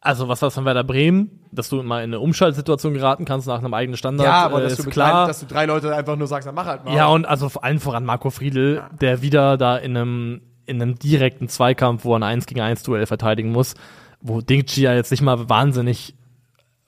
Also 0.00 0.28
was 0.28 0.40
war 0.40 0.46
das 0.46 0.54
von 0.54 0.64
Werder 0.64 0.84
Bremen, 0.84 1.40
dass 1.56 1.68
du 1.68 1.82
mal 1.82 1.98
in 1.98 2.10
eine 2.10 2.20
Umschaltsituation 2.20 2.94
geraten 2.94 3.24
kannst 3.24 3.46
nach 3.48 3.58
einem 3.58 3.74
eigenen 3.74 3.96
Standard, 3.96 4.26
Ja, 4.26 4.44
aber 4.44 4.60
äh, 4.60 4.62
dass, 4.64 4.74
ist 4.74 4.86
du 4.86 4.90
klar. 4.90 5.10
klar. 5.10 5.26
dass 5.26 5.40
du 5.40 5.46
drei 5.46 5.66
Leute 5.66 5.94
einfach 5.94 6.16
nur 6.16 6.26
sagst, 6.28 6.46
dann 6.46 6.54
mach 6.54 6.66
halt 6.66 6.84
mal. 6.84 6.94
Ja, 6.94 7.08
und 7.08 7.26
also 7.26 7.48
vor 7.48 7.64
allem 7.64 7.80
voran 7.80 8.04
Marco 8.04 8.30
Friedl, 8.30 8.82
der 9.00 9.22
wieder 9.22 9.56
da 9.56 9.76
in 9.76 9.96
einem, 9.96 10.40
in 10.66 10.80
einem 10.80 10.98
direkten 10.98 11.48
Zweikampf, 11.48 12.04
wo 12.04 12.14
er 12.14 12.20
ein 12.20 12.22
1 12.22 12.46
gegen 12.46 12.60
1 12.60 12.82
Duell 12.84 13.06
verteidigen 13.06 13.50
muss, 13.50 13.74
wo 14.20 14.40
Dingchi 14.40 14.82
ja 14.82 14.94
jetzt 14.94 15.10
nicht 15.10 15.22
mal 15.22 15.48
wahnsinnig 15.48 16.14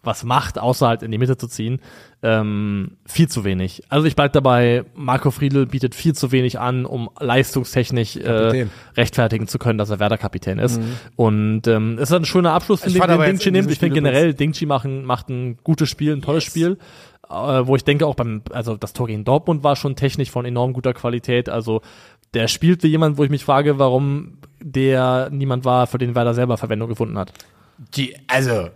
was 0.09 0.25
macht, 0.25 0.59
außer 0.59 0.89
halt 0.89 1.03
in 1.05 1.13
die 1.13 1.19
Mitte 1.19 1.37
zu 1.37 1.47
ziehen, 1.47 1.81
ähm, 2.23 2.97
viel 3.07 3.29
zu 3.29 3.45
wenig. 3.45 3.83
Also 3.89 4.07
ich 4.07 4.17
bleib 4.17 4.33
dabei, 4.33 4.85
Marco 4.95 5.31
Friedl 5.31 5.67
bietet 5.67 5.95
viel 5.95 6.15
zu 6.15 6.33
wenig 6.33 6.59
an, 6.59 6.85
um 6.85 7.09
leistungstechnisch 7.21 8.17
äh, 8.17 8.67
rechtfertigen 8.97 9.47
zu 9.47 9.59
können, 9.59 9.79
dass 9.79 9.91
er 9.91 10.01
Werder-Kapitän 10.01 10.59
ist. 10.59 10.81
Und 11.15 11.69
ähm, 11.69 11.99
es 12.01 12.11
ist 12.11 12.17
ein 12.17 12.25
schöner 12.25 12.53
Abschluss, 12.53 12.81
den 12.81 12.93
jetzt 12.93 13.09
Dingchi 13.09 13.49
in 13.49 13.53
nimmt. 13.53 13.71
Ich 13.71 13.79
finde 13.79 13.95
generell, 13.95 14.35
Dingchi 14.35 14.67
machen, 14.67 15.05
macht 15.05 15.29
ein 15.29 15.59
gutes 15.63 15.89
Spiel, 15.89 16.13
ein 16.13 16.23
tolles 16.23 16.45
Yes. 16.45 16.53
Spiel 16.53 16.79
äh, 17.29 17.67
wo 17.67 17.77
ich 17.77 17.85
denke 17.85 18.07
auch 18.07 18.15
beim, 18.15 18.43
also 18.53 18.77
das 18.77 18.95
Tor 18.95 19.07
gegen 19.07 19.25
Dortmund 19.25 19.63
war 19.63 19.77
schon 19.77 19.97
technisch 19.97 20.31
von 20.31 20.47
enorm 20.47 20.73
guter 20.73 20.95
Qualität. 20.95 21.49
Also 21.49 21.83
der 22.35 22.49
spielt 22.49 22.83
wie 22.83 22.89
jemand, 22.89 23.19
wo 23.19 23.25
ich 23.25 23.31
mich 23.31 23.45
frage, 23.45 23.79
warum 23.79 24.39
der 24.61 25.29
niemand 25.31 25.65
war, 25.65 25.87
für 25.87 25.99
den 25.99 26.15
Werder 26.15 26.35
selber 26.35 26.57
Verwendung 26.57 26.89
gefunden 26.89 27.19
hat. 27.19 27.33
Die, 27.95 28.17
also, 28.27 28.71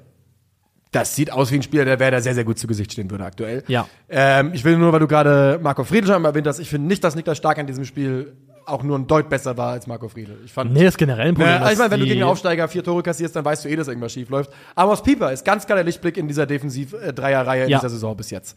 das 0.93 1.17
sieht 1.17 1.33
aus 1.33 1.51
wie 1.51 1.57
ein 1.57 1.63
Spieler, 1.63 1.85
der 1.85 1.99
Werder 1.99 2.21
sehr, 2.21 2.35
sehr 2.35 2.45
gut 2.45 2.59
zu 2.59 2.67
Gesicht 2.67 2.93
stehen 2.93 3.11
würde 3.11 3.25
aktuell. 3.25 3.65
Ja. 3.67 3.89
Ähm, 4.09 4.51
ich 4.55 4.63
will 4.65 4.77
nur, 4.77 4.93
weil 4.93 5.01
du 5.01 5.09
gerade 5.09 5.59
Marco 5.63 5.85
Friedl 5.85 6.07
schon 6.07 6.23
mal 6.23 6.29
erwähnt 6.29 6.47
hast, 6.47 6.59
ich 6.59 6.69
finde 6.69 6.87
nicht, 6.87 7.03
dass 7.03 7.17
Niklas 7.17 7.39
Stark 7.39 7.59
an 7.59 7.67
diesem 7.67 7.85
Spiel 7.85 8.35
auch 8.65 8.85
nur 8.85 8.97
ein 8.97 9.09
Deut 9.09 9.29
besser 9.29 9.57
war 9.57 9.73
als 9.73 9.89
Marco 9.89 10.09
Friedl. 10.09 10.39
Ich 10.45 10.53
fand, 10.53 10.73
Nee, 10.73 10.85
das 10.85 10.91
ist 10.95 10.99
generell 10.99 11.29
ein 11.29 11.35
Problem. 11.35 11.55
Also 11.63 11.73
ich 11.73 11.79
meine, 11.79 11.91
wenn 11.91 11.99
du 12.01 12.07
gegen 12.07 12.21
einen 12.21 12.31
Aufsteiger 12.31 12.69
vier 12.69 12.85
Tore 12.85 13.03
kassierst, 13.03 13.35
dann 13.35 13.45
weißt 13.45 13.65
du 13.65 13.69
eh, 13.69 13.75
dass 13.75 13.89
irgendwas 13.89 14.13
schief 14.13 14.29
läuft. 14.31 14.53
Amos 14.77 15.03
Pieper 15.03 15.33
ist 15.33 15.45
ganz 15.45 15.67
klar 15.67 15.77
der 15.77 15.85
Lichtblick 15.85 16.17
in 16.17 16.29
dieser 16.29 16.47
Defensiv-Dreierreihe 16.47 17.65
in 17.65 17.71
Ja. 17.71 17.79
dieser 17.79 17.91
Saison 17.91 18.17
bis 18.17 18.31
jetzt. 18.31 18.57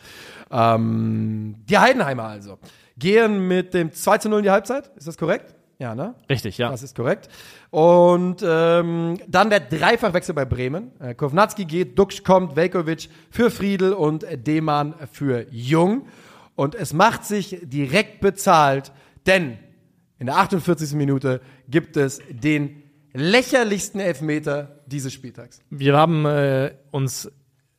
Ähm, 0.51 1.55
die 1.69 1.77
Heidenheimer 1.77 2.25
also 2.25 2.59
gehen 2.97 3.47
mit 3.47 3.73
dem 3.73 3.91
2 3.91 4.17
zu 4.19 4.29
0 4.29 4.39
in 4.39 4.43
die 4.43 4.51
Halbzeit. 4.51 4.91
Ist 4.95 5.07
das 5.07 5.17
korrekt? 5.17 5.54
Ja, 5.77 5.93
ne? 5.93 6.15
Richtig, 6.29 6.57
ja. 6.57 6.69
Das 6.69 6.83
ist 6.83 6.95
korrekt. 6.95 7.27
Und 7.69 8.43
ähm, 8.47 9.17
dann 9.27 9.49
der 9.49 9.59
Dreifachwechsel 9.59 10.33
bei 10.33 10.45
Bremen. 10.45 10.91
Äh, 11.01 11.15
Kovnatski 11.15 11.65
geht, 11.65 11.99
Duxch 11.99 12.23
kommt, 12.23 12.55
Velkovic 12.55 13.09
für 13.29 13.51
Friedel 13.51 13.93
und 13.93 14.23
äh, 14.23 14.37
Deman 14.37 14.95
für 15.11 15.47
Jung. 15.51 16.07
Und 16.55 16.75
es 16.75 16.93
macht 16.93 17.25
sich 17.25 17.59
direkt 17.63 18.21
bezahlt, 18.21 18.93
denn 19.25 19.57
in 20.17 20.27
der 20.27 20.37
48. 20.37 20.93
Minute 20.93 21.41
gibt 21.67 21.97
es 21.97 22.21
den 22.29 22.83
lächerlichsten 23.13 23.99
Elfmeter 23.99 24.79
dieses 24.85 25.11
Spieltags. 25.13 25.59
Wir 25.69 25.97
haben 25.97 26.25
äh, 26.25 26.75
uns 26.91 27.29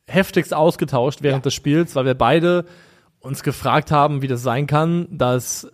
heftigst 0.07 0.53
ausgetauscht 0.53 1.19
während 1.21 1.45
des 1.45 1.53
Spiels, 1.53 1.95
weil 1.95 2.05
wir 2.05 2.15
beide 2.15 2.65
uns 3.19 3.43
gefragt 3.43 3.91
haben, 3.91 4.21
wie 4.21 4.27
das 4.27 4.43
sein 4.43 4.67
kann, 4.67 5.07
dass 5.11 5.67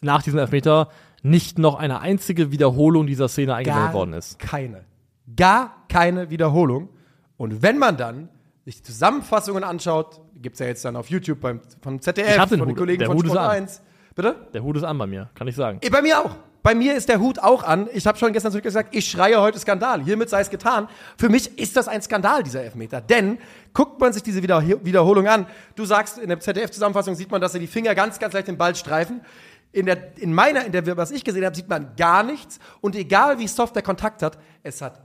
nach 0.00 0.22
diesem 0.22 0.40
Elfmeter 0.40 0.88
nicht 1.22 1.58
noch 1.58 1.76
eine 1.76 2.00
einzige 2.00 2.50
Wiederholung 2.52 3.06
dieser 3.06 3.28
Szene 3.28 3.54
eingebaut 3.54 3.92
worden 3.92 4.12
ist. 4.14 4.38
keine. 4.38 4.84
Gar 5.36 5.84
keine 5.88 6.30
Wiederholung. 6.30 6.88
Und 7.36 7.62
wenn 7.62 7.78
man 7.78 7.96
dann 7.96 8.28
sich 8.64 8.76
die 8.76 8.82
Zusammenfassungen 8.82 9.64
anschaut, 9.64 10.20
gibt's 10.36 10.58
ja 10.58 10.66
jetzt 10.66 10.84
dann 10.84 10.96
auf 10.96 11.08
YouTube 11.10 11.40
beim, 11.40 11.60
vom 11.80 12.00
ZDF, 12.00 12.30
Ich 12.34 12.38
hab 12.38 12.48
den 12.48 12.58
von 12.58 12.68
den 12.68 12.72
Hut. 12.74 12.78
Kollegen 12.78 12.98
Der 13.00 13.08
von 13.08 13.16
Hut 13.16 13.26
ist 13.26 13.32
Sport 13.32 13.44
an. 13.44 13.50
1. 13.62 13.82
Bitte? 14.14 14.36
Der 14.52 14.62
Hut 14.62 14.76
ist 14.76 14.82
an 14.84 14.98
bei 14.98 15.06
mir, 15.06 15.30
kann 15.34 15.48
ich 15.48 15.56
sagen. 15.56 15.78
Eh, 15.80 15.88
Bei 15.90 16.02
mir 16.02 16.20
auch. 16.20 16.36
Bei 16.62 16.76
mir 16.76 16.94
ist 16.94 17.08
der 17.08 17.18
Hut 17.18 17.40
auch 17.40 17.64
an. 17.64 17.88
Ich 17.92 18.06
habe 18.06 18.16
schon 18.18 18.32
gestern 18.32 18.52
gesagt, 18.60 18.94
ich 18.94 19.08
schreie 19.10 19.40
heute 19.40 19.58
Skandal. 19.58 20.00
Hiermit 20.04 20.28
sei 20.30 20.42
es 20.42 20.50
getan. 20.50 20.86
Für 21.18 21.28
mich 21.28 21.58
ist 21.58 21.76
das 21.76 21.88
ein 21.88 22.00
Skandal, 22.02 22.44
dieser 22.44 22.62
Elfmeter. 22.62 23.00
Denn 23.00 23.38
guckt 23.74 24.00
man 24.00 24.12
sich 24.12 24.22
diese 24.22 24.44
Wieder 24.44 24.62
Wiederholung 24.84 25.26
an. 25.26 25.46
Du 25.74 25.84
sagst, 25.84 26.18
in 26.18 26.28
der 26.28 26.38
ZDF-Zusammenfassung 26.38 27.16
sieht 27.16 27.32
man, 27.32 27.40
dass 27.40 27.54
er 27.54 27.58
die 27.60 27.66
Finger 27.66 27.96
ganz, 27.96 28.20
ganz 28.20 28.32
leicht 28.34 28.46
den 28.46 28.58
Ball 28.58 28.76
streifen. 28.76 29.22
In, 29.72 29.86
der, 29.86 30.16
in 30.18 30.32
meiner, 30.34 30.64
in 30.64 30.72
der, 30.72 30.96
was 30.96 31.10
ich 31.10 31.24
gesehen 31.24 31.44
habe, 31.44 31.56
sieht 31.56 31.68
man 31.68 31.96
gar 31.96 32.22
nichts. 32.22 32.58
Und 32.80 32.94
egal 32.94 33.38
wie 33.38 33.48
soft 33.48 33.74
der 33.74 33.82
Kontakt 33.82 34.22
hat, 34.22 34.38
es 34.62 34.82
hat 34.82 35.02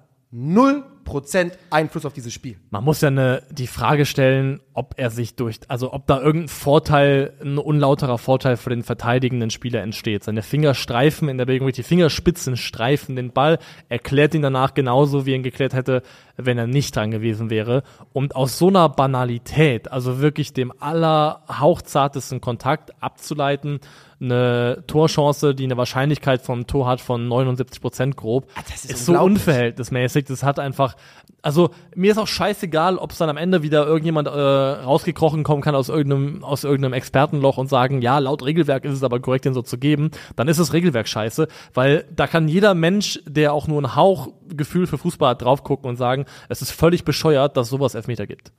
0% 1.07 1.51
Einfluss 1.69 2.05
auf 2.05 2.13
dieses 2.13 2.33
Spiel. 2.33 2.57
Man 2.69 2.83
muss 2.83 3.01
ja 3.01 3.07
eine, 3.07 3.43
die 3.49 3.67
Frage 3.67 4.05
stellen, 4.05 4.59
ob 4.73 4.95
er 4.97 5.09
sich 5.09 5.35
durch, 5.35 5.59
also 5.67 5.93
ob 5.93 6.05
da 6.07 6.19
irgendein 6.19 6.49
Vorteil, 6.49 7.33
ein 7.41 7.57
unlauterer 7.57 8.17
Vorteil 8.17 8.57
für 8.57 8.69
den 8.69 8.83
verteidigenden 8.83 9.49
Spieler 9.49 9.81
entsteht. 9.81 10.23
Seine 10.23 10.43
Finger 10.43 10.73
streifen 10.73 11.29
in 11.29 11.37
der 11.37 11.45
Bewegung, 11.45 11.71
die 11.71 11.83
Fingerspitzen 11.83 12.57
streifen 12.57 13.15
den 13.15 13.31
Ball, 13.31 13.59
erklärt 13.89 14.35
ihn 14.35 14.41
danach 14.41 14.73
genauso, 14.73 15.25
wie 15.25 15.31
er 15.31 15.37
ihn 15.37 15.43
geklärt 15.43 15.73
hätte, 15.73 16.03
wenn 16.35 16.57
er 16.57 16.67
nicht 16.67 16.95
dran 16.95 17.11
gewesen 17.11 17.49
wäre. 17.49 17.83
Und 18.13 18.35
aus 18.35 18.57
so 18.57 18.67
einer 18.67 18.89
Banalität, 18.89 19.91
also 19.91 20.19
wirklich 20.19 20.53
dem 20.53 20.73
allerhauchzartesten 20.79 22.41
Kontakt 22.41 22.91
abzuleiten, 23.01 23.79
eine 24.19 24.83
Torchance, 24.87 25.53
die 25.53 25.65
eine 25.65 25.77
Wahrscheinlichkeit 25.77 26.41
vom 26.41 26.65
Tor 26.65 26.87
hat 26.87 27.01
von 27.01 27.27
79 27.27 27.81
Prozent 27.81 28.17
grob, 28.17 28.47
das 28.67 28.85
ist 28.85 28.97
ist 28.97 29.05
so 29.05 29.19
unverhältnismäßig. 29.19 30.25
Das 30.25 30.43
hat 30.43 30.59
einfach, 30.59 30.95
also 31.41 31.69
mir 31.95 32.11
ist 32.11 32.17
auch 32.17 32.27
scheißegal, 32.27 32.97
ob 32.97 33.11
es 33.11 33.17
dann 33.19 33.29
am 33.29 33.37
Ende 33.37 33.61
wieder 33.63 33.85
irgendjemand 33.85 34.27
äh, 34.27 34.31
rausgekrochen 34.31 35.43
kommen 35.43 35.61
kann 35.61 35.75
aus 35.75 35.87
irgendeinem, 35.87 36.43
aus 36.43 36.63
irgendeinem 36.63 36.93
Expertenloch 36.93 37.57
und 37.57 37.69
sagen, 37.69 38.01
ja, 38.01 38.19
laut 38.19 38.43
Regelwerk 38.43 38.83
ist 38.85 38.93
es 38.93 39.03
aber 39.03 39.19
korrekt, 39.19 39.45
den 39.45 39.53
so 39.53 39.61
zu 39.61 39.77
geben. 39.77 40.11
Dann 40.35 40.47
ist 40.47 40.57
es 40.57 40.73
Regelwerk 40.73 41.07
scheiße, 41.07 41.47
weil 41.73 42.05
da 42.13 42.27
kann 42.27 42.47
jeder 42.47 42.73
Mensch, 42.73 43.21
der 43.25 43.53
auch 43.53 43.67
nur 43.67 43.77
einen 43.77 43.95
Hauch 43.95 44.29
Gefühl 44.49 44.87
für 44.87 44.97
Fußball 44.97 45.31
hat, 45.31 45.41
drauf 45.41 45.63
gucken 45.63 45.89
und 45.89 45.97
sagen, 45.97 46.25
es 46.49 46.61
ist 46.61 46.71
völlig 46.71 47.05
bescheuert, 47.05 47.55
dass 47.55 47.69
sowas 47.69 47.95
Elfmeter 47.95 48.27
gibt. 48.27 48.51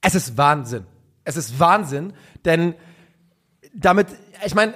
Es 0.00 0.14
ist 0.14 0.36
Wahnsinn. 0.36 0.84
Es 1.24 1.36
ist 1.36 1.58
Wahnsinn, 1.60 2.12
denn 2.44 2.74
damit, 3.74 4.08
ich 4.44 4.54
meine, 4.54 4.74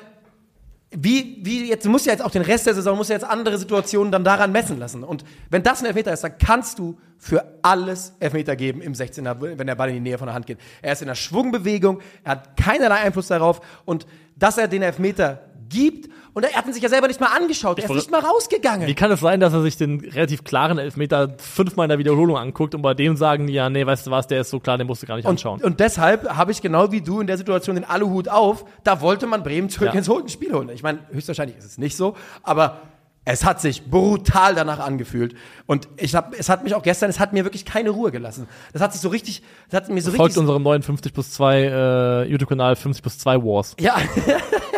wie, 0.93 1.39
wie 1.43 1.69
jetzt, 1.69 1.85
du 1.85 1.91
musst 1.91 2.07
ja 2.07 2.13
jetzt 2.13 2.25
auch 2.25 2.33
den 2.33 2.43
Rest 2.43 2.67
der 2.67 2.75
Saison, 2.75 2.97
musst 2.97 3.11
ja 3.11 3.17
jetzt 3.17 3.25
andere 3.25 3.59
Situationen 3.59 4.11
dann 4.11 4.25
daran 4.25 4.51
messen 4.51 4.79
lassen. 4.79 5.05
Und 5.05 5.25
wenn 5.49 5.63
das 5.63 5.81
ein 5.81 5.87
Elfmeter 5.87 6.13
ist, 6.13 6.25
dann 6.25 6.37
kannst 6.39 6.81
du 6.81 6.99
für 7.17 7.59
alles 7.63 8.15
Elfmeter 8.19 8.57
geben 8.57 8.81
im 8.81 8.95
16er, 8.95 9.37
wenn 9.41 9.67
der 9.67 9.77
Ball 9.77 9.91
in 9.91 9.97
die 9.97 10.01
Nähe 10.01 10.19
von 10.19 10.27
der 10.27 10.35
Hand 10.35 10.47
geht. 10.47 10.59
Er 10.83 10.95
ist 10.95 11.03
in 11.03 11.09
der 11.09 11.15
Schwungbewegung, 11.15 12.01
er 12.25 12.33
hat 12.33 12.57
keinerlei 12.57 12.97
Einfluss 12.97 13.29
darauf 13.29 13.61
und 13.85 14.07
dass 14.37 14.59
er 14.59 14.67
den 14.67 14.83
Elfmeter 14.83 15.50
gibt. 15.71 16.11
Und 16.33 16.45
er 16.45 16.53
hat 16.53 16.67
ihn 16.67 16.73
sich 16.73 16.83
ja 16.83 16.89
selber 16.89 17.09
nicht 17.09 17.19
mal 17.21 17.27
angeschaut. 17.35 17.79
Er 17.79 17.87
ist 17.87 17.91
nicht 17.91 18.11
mal 18.11 18.21
rausgegangen. 18.21 18.87
Wie 18.87 18.95
kann 18.95 19.11
es 19.11 19.19
sein, 19.21 19.41
dass 19.41 19.53
er 19.53 19.63
sich 19.63 19.77
den 19.77 19.99
relativ 20.01 20.45
klaren 20.45 20.79
Elfmeter 20.79 21.35
fünfmal 21.39 21.87
in 21.87 21.89
der 21.89 21.99
Wiederholung 21.99 22.37
anguckt 22.37 22.75
und 22.75 22.83
bei 22.83 22.95
dem 22.95 23.17
sagen 23.17 23.49
ja, 23.49 23.69
nee, 23.69 23.85
weißt 23.85 24.07
du 24.07 24.11
was, 24.13 24.27
der 24.29 24.43
ist 24.43 24.51
so 24.51 24.61
klar, 24.61 24.79
den 24.79 24.87
musst 24.87 25.03
du 25.03 25.07
gar 25.07 25.17
nicht 25.17 25.25
Und, 25.25 25.33
anschauen. 25.33 25.61
und 25.61 25.81
deshalb 25.81 26.29
habe 26.37 26.53
ich 26.53 26.63
genau 26.63 26.93
wie 26.93 27.01
du 27.01 27.21
in 27.21 27.27
der 27.27 27.37
Situation 27.39 27.75
den 27.75 27.85
Aluhut 27.85 28.29
auf. 28.29 28.65
Da 28.85 29.01
wollte 29.01 29.27
man 29.27 29.43
Bremen 29.43 29.71
zurück 29.71 29.89
Ja. 29.93 29.99
ins 29.99 30.33
Spiel 30.33 30.53
holen. 30.53 30.69
Ich 30.69 30.83
meine, 30.85 31.01
höchstwahrscheinlich 31.11 31.57
ist 31.59 31.65
es 31.65 31.79
nicht 31.79 31.97
so, 31.97 32.15
aber 32.45 32.83
es 33.25 33.45
hat 33.45 33.61
sich 33.61 33.85
brutal 33.91 34.55
danach 34.55 34.79
angefühlt. 34.79 35.35
Und 35.67 35.89
ich 35.97 36.15
hab, 36.15 36.39
es 36.39 36.49
hat 36.49 36.65
mich 36.65 36.75
auch 36.75 36.83
gestern, 36.83 37.11
es 37.11 37.19
hat 37.21 37.33
mir 37.33 37.45
wirklich 37.45 37.65
keine 37.65 37.91
Ruhe 37.91 38.11
gelassen. 38.13 38.47
Das 38.73 38.81
hat 38.81 38.93
sich 38.93 39.01
so 39.03 39.09
richtig, 39.09 39.43
das 39.69 39.83
hat 39.83 39.89
mir 39.91 40.01
so 40.01 40.11
Folgt 40.13 40.29
richtig. 40.31 40.41
unserem 40.41 40.63
neuen 40.63 40.83
50 40.83 41.13
plus 41.13 41.33
2 41.33 41.61
äh, 41.63 42.23
YouTube-Kanal 42.31 42.77
50 42.77 43.03
plus 43.03 43.19
2 43.19 43.37
Wars. 43.43 43.75
Ja. 43.81 43.97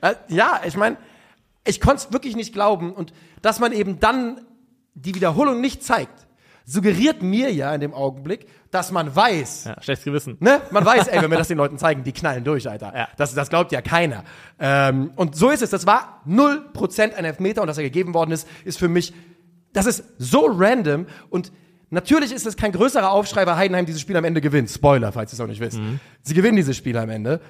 Äh, 0.00 0.14
ja, 0.28 0.60
ich 0.64 0.76
meine, 0.76 0.96
ich 1.66 1.80
konnte 1.80 2.06
es 2.06 2.12
wirklich 2.12 2.36
nicht 2.36 2.52
glauben. 2.52 2.92
Und 2.92 3.12
dass 3.42 3.60
man 3.60 3.72
eben 3.72 4.00
dann 4.00 4.40
die 4.94 5.14
Wiederholung 5.14 5.60
nicht 5.60 5.82
zeigt, 5.82 6.26
suggeriert 6.64 7.22
mir 7.22 7.52
ja 7.52 7.72
in 7.74 7.80
dem 7.80 7.94
Augenblick, 7.94 8.46
dass 8.70 8.90
man 8.90 9.14
weiß, 9.14 9.64
Ja, 9.64 9.82
schlechtes 9.82 10.04
Gewissen. 10.04 10.36
Ne? 10.40 10.60
Man 10.70 10.84
weiß, 10.84 11.06
ey, 11.06 11.22
wenn 11.22 11.30
wir 11.30 11.38
das 11.38 11.48
den 11.48 11.58
Leuten 11.58 11.78
zeigen, 11.78 12.02
die 12.02 12.12
knallen 12.12 12.42
durch, 12.42 12.68
Alter. 12.68 12.92
Ja. 12.94 13.08
Das, 13.16 13.34
das 13.34 13.48
glaubt 13.48 13.70
ja 13.72 13.80
keiner. 13.82 14.24
Ähm, 14.58 15.12
und 15.14 15.36
so 15.36 15.50
ist 15.50 15.62
es. 15.62 15.70
Das 15.70 15.86
war 15.86 16.22
0% 16.28 17.14
ein 17.14 17.24
Elfmeter 17.24 17.62
und 17.62 17.68
dass 17.68 17.78
er 17.78 17.84
gegeben 17.84 18.14
worden 18.14 18.32
ist, 18.32 18.48
ist 18.64 18.78
für 18.78 18.88
mich, 18.88 19.14
das 19.72 19.86
ist 19.86 20.04
so 20.18 20.46
random 20.46 21.06
und 21.30 21.52
natürlich 21.90 22.32
ist 22.32 22.46
es 22.46 22.56
kein 22.56 22.72
größerer 22.72 23.10
Aufschrei, 23.12 23.46
weil 23.46 23.56
Heidenheim 23.56 23.86
dieses 23.86 24.00
Spiel 24.00 24.16
am 24.16 24.24
Ende 24.24 24.40
gewinnt. 24.40 24.68
Spoiler, 24.68 25.12
falls 25.12 25.32
ihr 25.32 25.34
es 25.34 25.40
auch 25.40 25.46
nicht 25.46 25.60
wisst. 25.60 25.78
Sie 26.22 26.34
gewinnen 26.34 26.56
dieses 26.56 26.76
Spiel 26.76 26.96
am 26.98 27.10
Ende. 27.10 27.40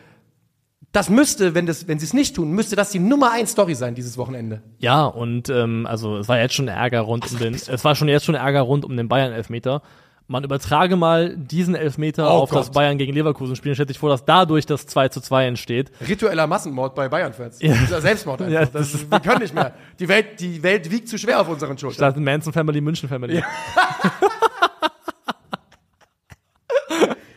Das 0.96 1.10
müsste, 1.10 1.54
wenn, 1.54 1.66
das, 1.66 1.86
wenn 1.88 1.98
sie 1.98 2.06
es 2.06 2.14
nicht 2.14 2.34
tun, 2.36 2.52
müsste 2.52 2.74
das 2.74 2.88
die 2.88 2.98
Nummer 2.98 3.30
1 3.30 3.50
Story 3.50 3.74
sein 3.74 3.94
dieses 3.94 4.16
Wochenende. 4.16 4.62
Ja, 4.78 5.04
und 5.04 5.50
ähm, 5.50 5.86
also 5.86 6.16
es 6.16 6.26
war 6.26 6.38
jetzt 6.38 6.54
schon 6.54 6.68
Ärger 6.68 7.00
rund 7.00 7.30
um 7.30 7.38
den, 7.38 7.52
es 7.52 7.84
war 7.84 7.94
schon 7.94 8.08
jetzt 8.08 8.24
schon 8.24 8.34
Ärger 8.34 8.62
rund 8.62 8.82
um 8.82 8.96
den 8.96 9.06
Bayern-Elfmeter. 9.06 9.82
Man 10.26 10.42
übertrage 10.42 10.96
mal 10.96 11.36
diesen 11.36 11.74
Elfmeter 11.74 12.30
Oh 12.30 12.38
auf 12.38 12.50
das 12.50 12.68
Gott. 12.68 12.76
Bayern 12.76 12.96
gegen 12.96 13.12
Leverkusen 13.12 13.56
Spiel, 13.56 13.74
stellt 13.74 13.90
sich 13.90 13.98
vor, 13.98 14.08
dass 14.08 14.24
dadurch 14.24 14.64
das 14.64 14.86
2 14.86 15.10
zu 15.10 15.20
2 15.20 15.48
entsteht. 15.48 15.92
Ritueller 16.08 16.46
Massenmord 16.46 16.94
bei 16.94 17.10
Bayern-Fans. 17.10 17.58
Dieser 17.58 18.00
Selbstmord 18.00 18.40
einfach. 18.40 18.54
Ja, 18.54 18.64
das, 18.64 18.92
das 18.92 19.10
wir 19.10 19.20
können 19.20 19.42
nicht 19.42 19.52
mehr. 19.52 19.74
Die 19.98 20.08
Welt, 20.08 20.40
die 20.40 20.62
Welt 20.62 20.90
wiegt 20.90 21.10
zu 21.10 21.18
schwer 21.18 21.42
auf 21.42 21.48
unseren 21.50 21.76
Schultern. 21.76 22.12
Statt 22.12 22.16
Manson 22.16 22.54
Family, 22.54 22.80
München 22.80 23.10
Family. 23.10 23.42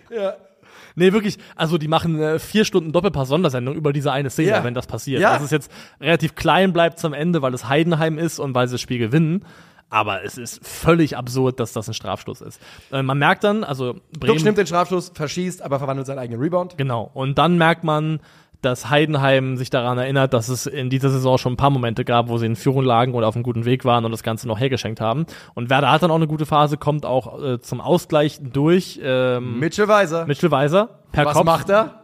Ja. 0.10 0.38
Nee, 1.00 1.14
wirklich, 1.14 1.38
also 1.56 1.78
die 1.78 1.88
machen 1.88 2.22
äh, 2.22 2.38
vier 2.40 2.66
Stunden 2.66 2.92
Doppelpass-Sondersendung 2.92 3.76
über 3.76 3.92
diese 3.94 4.12
eine 4.12 4.30
Szene, 4.30 4.50
Ja. 4.50 4.64
wenn 4.64 4.74
das 4.74 4.86
passiert. 4.88 5.22
Ja. 5.22 5.34
Dass 5.34 5.44
es 5.44 5.52
jetzt 5.52 5.72
relativ 6.00 6.36
klein 6.36 6.74
bleibt 6.74 7.00
zum 7.00 7.14
Ende, 7.14 7.42
weil 7.42 7.54
es 7.54 7.68
Heidenheim 7.68 8.18
ist 8.18 8.40
und 8.40 8.54
weil 8.54 8.68
sie 8.68 8.74
das 8.76 8.82
Spiel 8.82 9.00
gewinnen. 9.00 9.44
Aber 9.92 10.24
es 10.24 10.38
ist 10.38 10.64
völlig 10.64 11.18
absurd, 11.18 11.60
dass 11.60 11.74
das 11.74 11.88
ein 11.88 11.96
Strafstoß 11.96 12.42
ist. 12.42 12.62
Äh, 12.92 13.02
man 13.02 13.18
merkt 13.18 13.44
dann, 13.44 13.64
also 13.64 13.96
Bremen. 14.20 14.36
Duck 14.36 14.44
nimmt 14.46 14.58
den 14.60 14.68
Strafstoß, 14.68 15.14
verschießt, 15.16 15.64
aber 15.64 15.80
verwandelt 15.80 16.06
seinen 16.06 16.20
eigenen 16.20 16.40
Rebound. 16.40 16.78
Genau. 16.78 17.10
Und 17.16 17.40
dann 17.40 17.58
merkt 17.58 17.84
man, 17.84 18.20
dass 18.62 18.90
Heidenheim 18.90 19.58
sich 19.58 19.70
daran 19.70 19.98
erinnert, 19.98 20.34
dass 20.34 20.50
es 20.50 20.66
in 20.66 20.90
dieser 20.90 21.10
Saison 21.10 21.38
schon 21.38 21.54
ein 21.54 21.58
paar 21.58 21.70
Momente 21.70 22.04
gab, 22.06 22.28
wo 22.30 22.38
sie 22.38 22.46
in 22.46 22.56
Führung 22.56 22.84
lagen 22.84 23.14
oder 23.14 23.28
auf 23.28 23.36
einem 23.36 23.44
guten 23.44 23.66
Weg 23.66 23.86
waren 23.86 24.06
und 24.06 24.12
das 24.12 24.24
Ganze 24.24 24.48
noch 24.48 24.60
hergeschenkt 24.60 25.00
haben. 25.02 25.26
Und 25.54 25.70
Werder 25.70 25.92
hat 25.92 26.04
dann 26.04 26.12
auch 26.12 26.16
eine 26.16 26.28
gute 26.28 26.46
Phase, 26.46 26.78
kommt 26.78 27.06
auch 27.06 27.42
äh, 27.42 27.60
zum 27.62 27.82
Ausgleich 27.82 28.40
durch. 28.42 29.00
Ähm, 29.02 29.60
Mitchell 29.60 29.88
Weiser. 29.88 30.26
Mitchell 30.26 30.52
Weiser 30.52 30.90
per 31.12 31.26
Was 31.26 31.34
Kopf. 31.34 31.46
macht 31.46 31.70
er? 31.70 31.99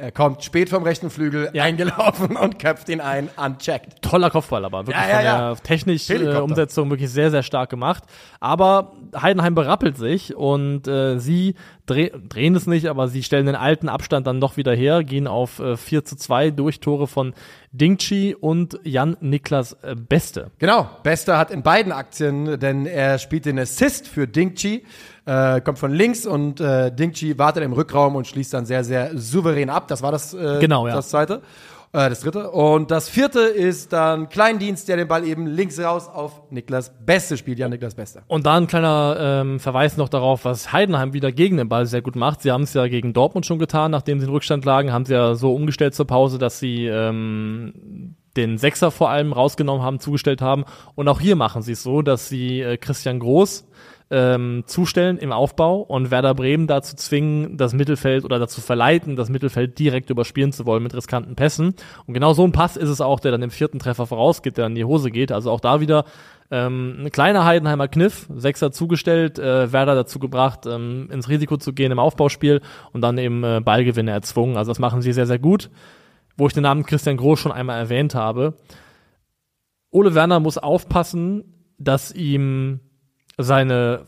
Er 0.00 0.12
kommt 0.12 0.42
spät 0.42 0.70
vom 0.70 0.82
rechten 0.82 1.10
Flügel 1.10 1.50
eingelaufen 1.58 2.36
und 2.36 2.58
köpft 2.58 2.88
ihn 2.88 3.02
ein, 3.02 3.28
unchecked. 3.36 4.00
Toller 4.00 4.30
Kopfball, 4.30 4.64
aber 4.64 4.86
wirklich 4.86 4.96
Ja, 4.96 5.08
ja, 5.08 5.14
von 5.14 5.24
der 5.24 5.32
ja. 5.32 5.54
technisch 5.56 6.08
äh. 6.08 6.36
Umsetzung 6.38 6.88
wirklich 6.88 7.10
sehr, 7.10 7.30
sehr 7.30 7.42
stark 7.42 7.68
gemacht. 7.68 8.04
Aber 8.40 8.92
Heidenheim 9.14 9.54
berappelt 9.54 9.98
sich 9.98 10.34
und 10.34 10.88
äh, 10.88 11.18
sie 11.18 11.54
dreh, 11.84 12.10
drehen 12.28 12.54
es 12.54 12.66
nicht, 12.66 12.86
aber 12.86 13.08
sie 13.08 13.22
stellen 13.22 13.44
den 13.44 13.56
alten 13.56 13.90
Abstand 13.90 14.26
dann 14.26 14.40
doch 14.40 14.56
wieder 14.56 14.74
her, 14.74 15.04
gehen 15.04 15.26
auf 15.26 15.58
äh, 15.58 15.76
4 15.76 16.04
zu 16.04 16.16
2 16.16 16.50
durch 16.50 16.80
Tore 16.80 17.06
von 17.06 17.34
Dingchi 17.72 18.34
und 18.34 18.80
Jan 18.84 19.16
Niklas 19.20 19.74
äh, 19.82 19.94
Beste. 19.94 20.50
Genau, 20.58 20.88
Bester 21.02 21.36
hat 21.36 21.50
in 21.50 21.62
beiden 21.62 21.92
Aktien, 21.92 22.58
denn 22.58 22.86
er 22.86 23.18
spielt 23.18 23.44
den 23.44 23.58
Assist 23.58 24.08
für 24.08 24.26
Dingchi, 24.26 24.84
äh, 25.30 25.60
kommt 25.60 25.78
von 25.78 25.92
links 25.92 26.26
und 26.26 26.60
äh, 26.60 26.90
Dingchi 26.90 27.38
wartet 27.38 27.62
im 27.62 27.72
Rückraum 27.72 28.16
und 28.16 28.26
schließt 28.26 28.52
dann 28.52 28.66
sehr, 28.66 28.82
sehr 28.82 29.16
souverän 29.16 29.70
ab. 29.70 29.86
Das 29.86 30.02
war 30.02 30.10
das, 30.10 30.34
äh, 30.34 30.58
Genau, 30.60 30.88
ja. 30.88 30.94
das 30.96 31.10
zweite. 31.10 31.40
Äh, 31.92 32.08
das 32.08 32.20
dritte. 32.20 32.50
Und 32.50 32.90
das 32.90 33.08
vierte 33.08 33.40
ist 33.40 33.92
dann 33.92 34.28
Kleindienst, 34.28 34.88
der 34.88 34.96
den 34.96 35.06
Ball 35.06 35.24
eben 35.24 35.46
links 35.46 35.78
raus 35.78 36.08
auf 36.08 36.50
Niklas 36.50 36.92
Beste 37.06 37.36
spielt. 37.36 37.60
Ja, 37.60 37.68
Niklas 37.68 37.94
Beste. 37.94 38.22
Und 38.26 38.44
da 38.46 38.56
ein 38.56 38.66
kleiner 38.66 39.16
ähm, 39.20 39.60
Verweis 39.60 39.96
noch 39.96 40.08
darauf, 40.08 40.44
was 40.44 40.72
Heidenheim 40.72 41.12
wieder 41.12 41.30
gegen 41.30 41.58
den 41.58 41.68
Ball 41.68 41.86
sehr 41.86 42.02
gut 42.02 42.16
macht. 42.16 42.42
Sie 42.42 42.50
haben 42.50 42.64
es 42.64 42.74
ja 42.74 42.88
gegen 42.88 43.12
Dortmund 43.12 43.46
schon 43.46 43.60
getan, 43.60 43.92
nachdem 43.92 44.18
sie 44.18 44.26
in 44.26 44.32
Rückstand 44.32 44.64
lagen, 44.64 44.92
haben 44.92 45.04
sie 45.04 45.14
ja 45.14 45.34
so 45.34 45.54
umgestellt 45.54 45.94
zur 45.94 46.08
Pause, 46.08 46.38
dass 46.38 46.58
sie 46.58 46.86
ähm, 46.86 48.16
den 48.36 48.58
Sechser 48.58 48.90
vor 48.90 49.10
allem 49.10 49.32
rausgenommen 49.32 49.82
haben, 49.82 50.00
zugestellt 50.00 50.42
haben. 50.42 50.64
Und 50.94 51.06
auch 51.08 51.20
hier 51.20 51.36
machen 51.36 51.62
sie 51.62 51.72
es 51.72 51.82
so, 51.82 52.02
dass 52.02 52.28
sie 52.28 52.60
äh, 52.60 52.76
Christian 52.76 53.18
Groß 53.20 53.66
ähm, 54.10 54.64
zustellen 54.66 55.18
im 55.18 55.32
Aufbau 55.32 55.80
und 55.82 56.10
Werder 56.10 56.34
Bremen 56.34 56.66
dazu 56.66 56.96
zwingen, 56.96 57.56
das 57.56 57.72
Mittelfeld 57.72 58.24
oder 58.24 58.40
dazu 58.40 58.60
verleiten, 58.60 59.14
das 59.14 59.28
Mittelfeld 59.28 59.78
direkt 59.78 60.10
überspielen 60.10 60.52
zu 60.52 60.66
wollen 60.66 60.82
mit 60.82 60.94
riskanten 60.94 61.36
Pässen. 61.36 61.74
Und 62.06 62.14
genau 62.14 62.32
so 62.32 62.44
ein 62.44 62.52
Pass 62.52 62.76
ist 62.76 62.88
es 62.88 63.00
auch, 63.00 63.20
der 63.20 63.30
dann 63.30 63.42
im 63.42 63.50
vierten 63.50 63.78
Treffer 63.78 64.06
vorausgeht, 64.06 64.58
der 64.58 64.66
in 64.66 64.74
die 64.74 64.84
Hose 64.84 65.12
geht. 65.12 65.30
Also 65.30 65.52
auch 65.52 65.60
da 65.60 65.80
wieder 65.80 66.04
ähm, 66.50 66.96
ein 67.04 67.10
kleiner 67.12 67.44
Heidenheimer 67.44 67.86
Kniff, 67.86 68.28
Sechser 68.34 68.72
zugestellt, 68.72 69.38
äh, 69.38 69.72
Werder 69.72 69.94
dazu 69.94 70.18
gebracht, 70.18 70.66
ähm, 70.66 71.08
ins 71.12 71.28
Risiko 71.28 71.56
zu 71.56 71.72
gehen 71.72 71.92
im 71.92 72.00
Aufbauspiel 72.00 72.60
und 72.92 73.02
dann 73.02 73.16
eben 73.16 73.44
äh, 73.44 73.60
Ballgewinne 73.64 74.10
erzwungen. 74.10 74.56
Also 74.56 74.72
das 74.72 74.80
machen 74.80 75.02
sie 75.02 75.12
sehr, 75.12 75.26
sehr 75.26 75.38
gut. 75.38 75.70
Wo 76.36 76.48
ich 76.48 76.52
den 76.52 76.64
Namen 76.64 76.84
Christian 76.84 77.16
Groß 77.16 77.38
schon 77.38 77.52
einmal 77.52 77.78
erwähnt 77.78 78.16
habe. 78.16 78.56
Ole 79.92 80.14
Werner 80.14 80.40
muss 80.40 80.58
aufpassen, 80.58 81.44
dass 81.78 82.12
ihm 82.12 82.80
seine, 83.42 84.06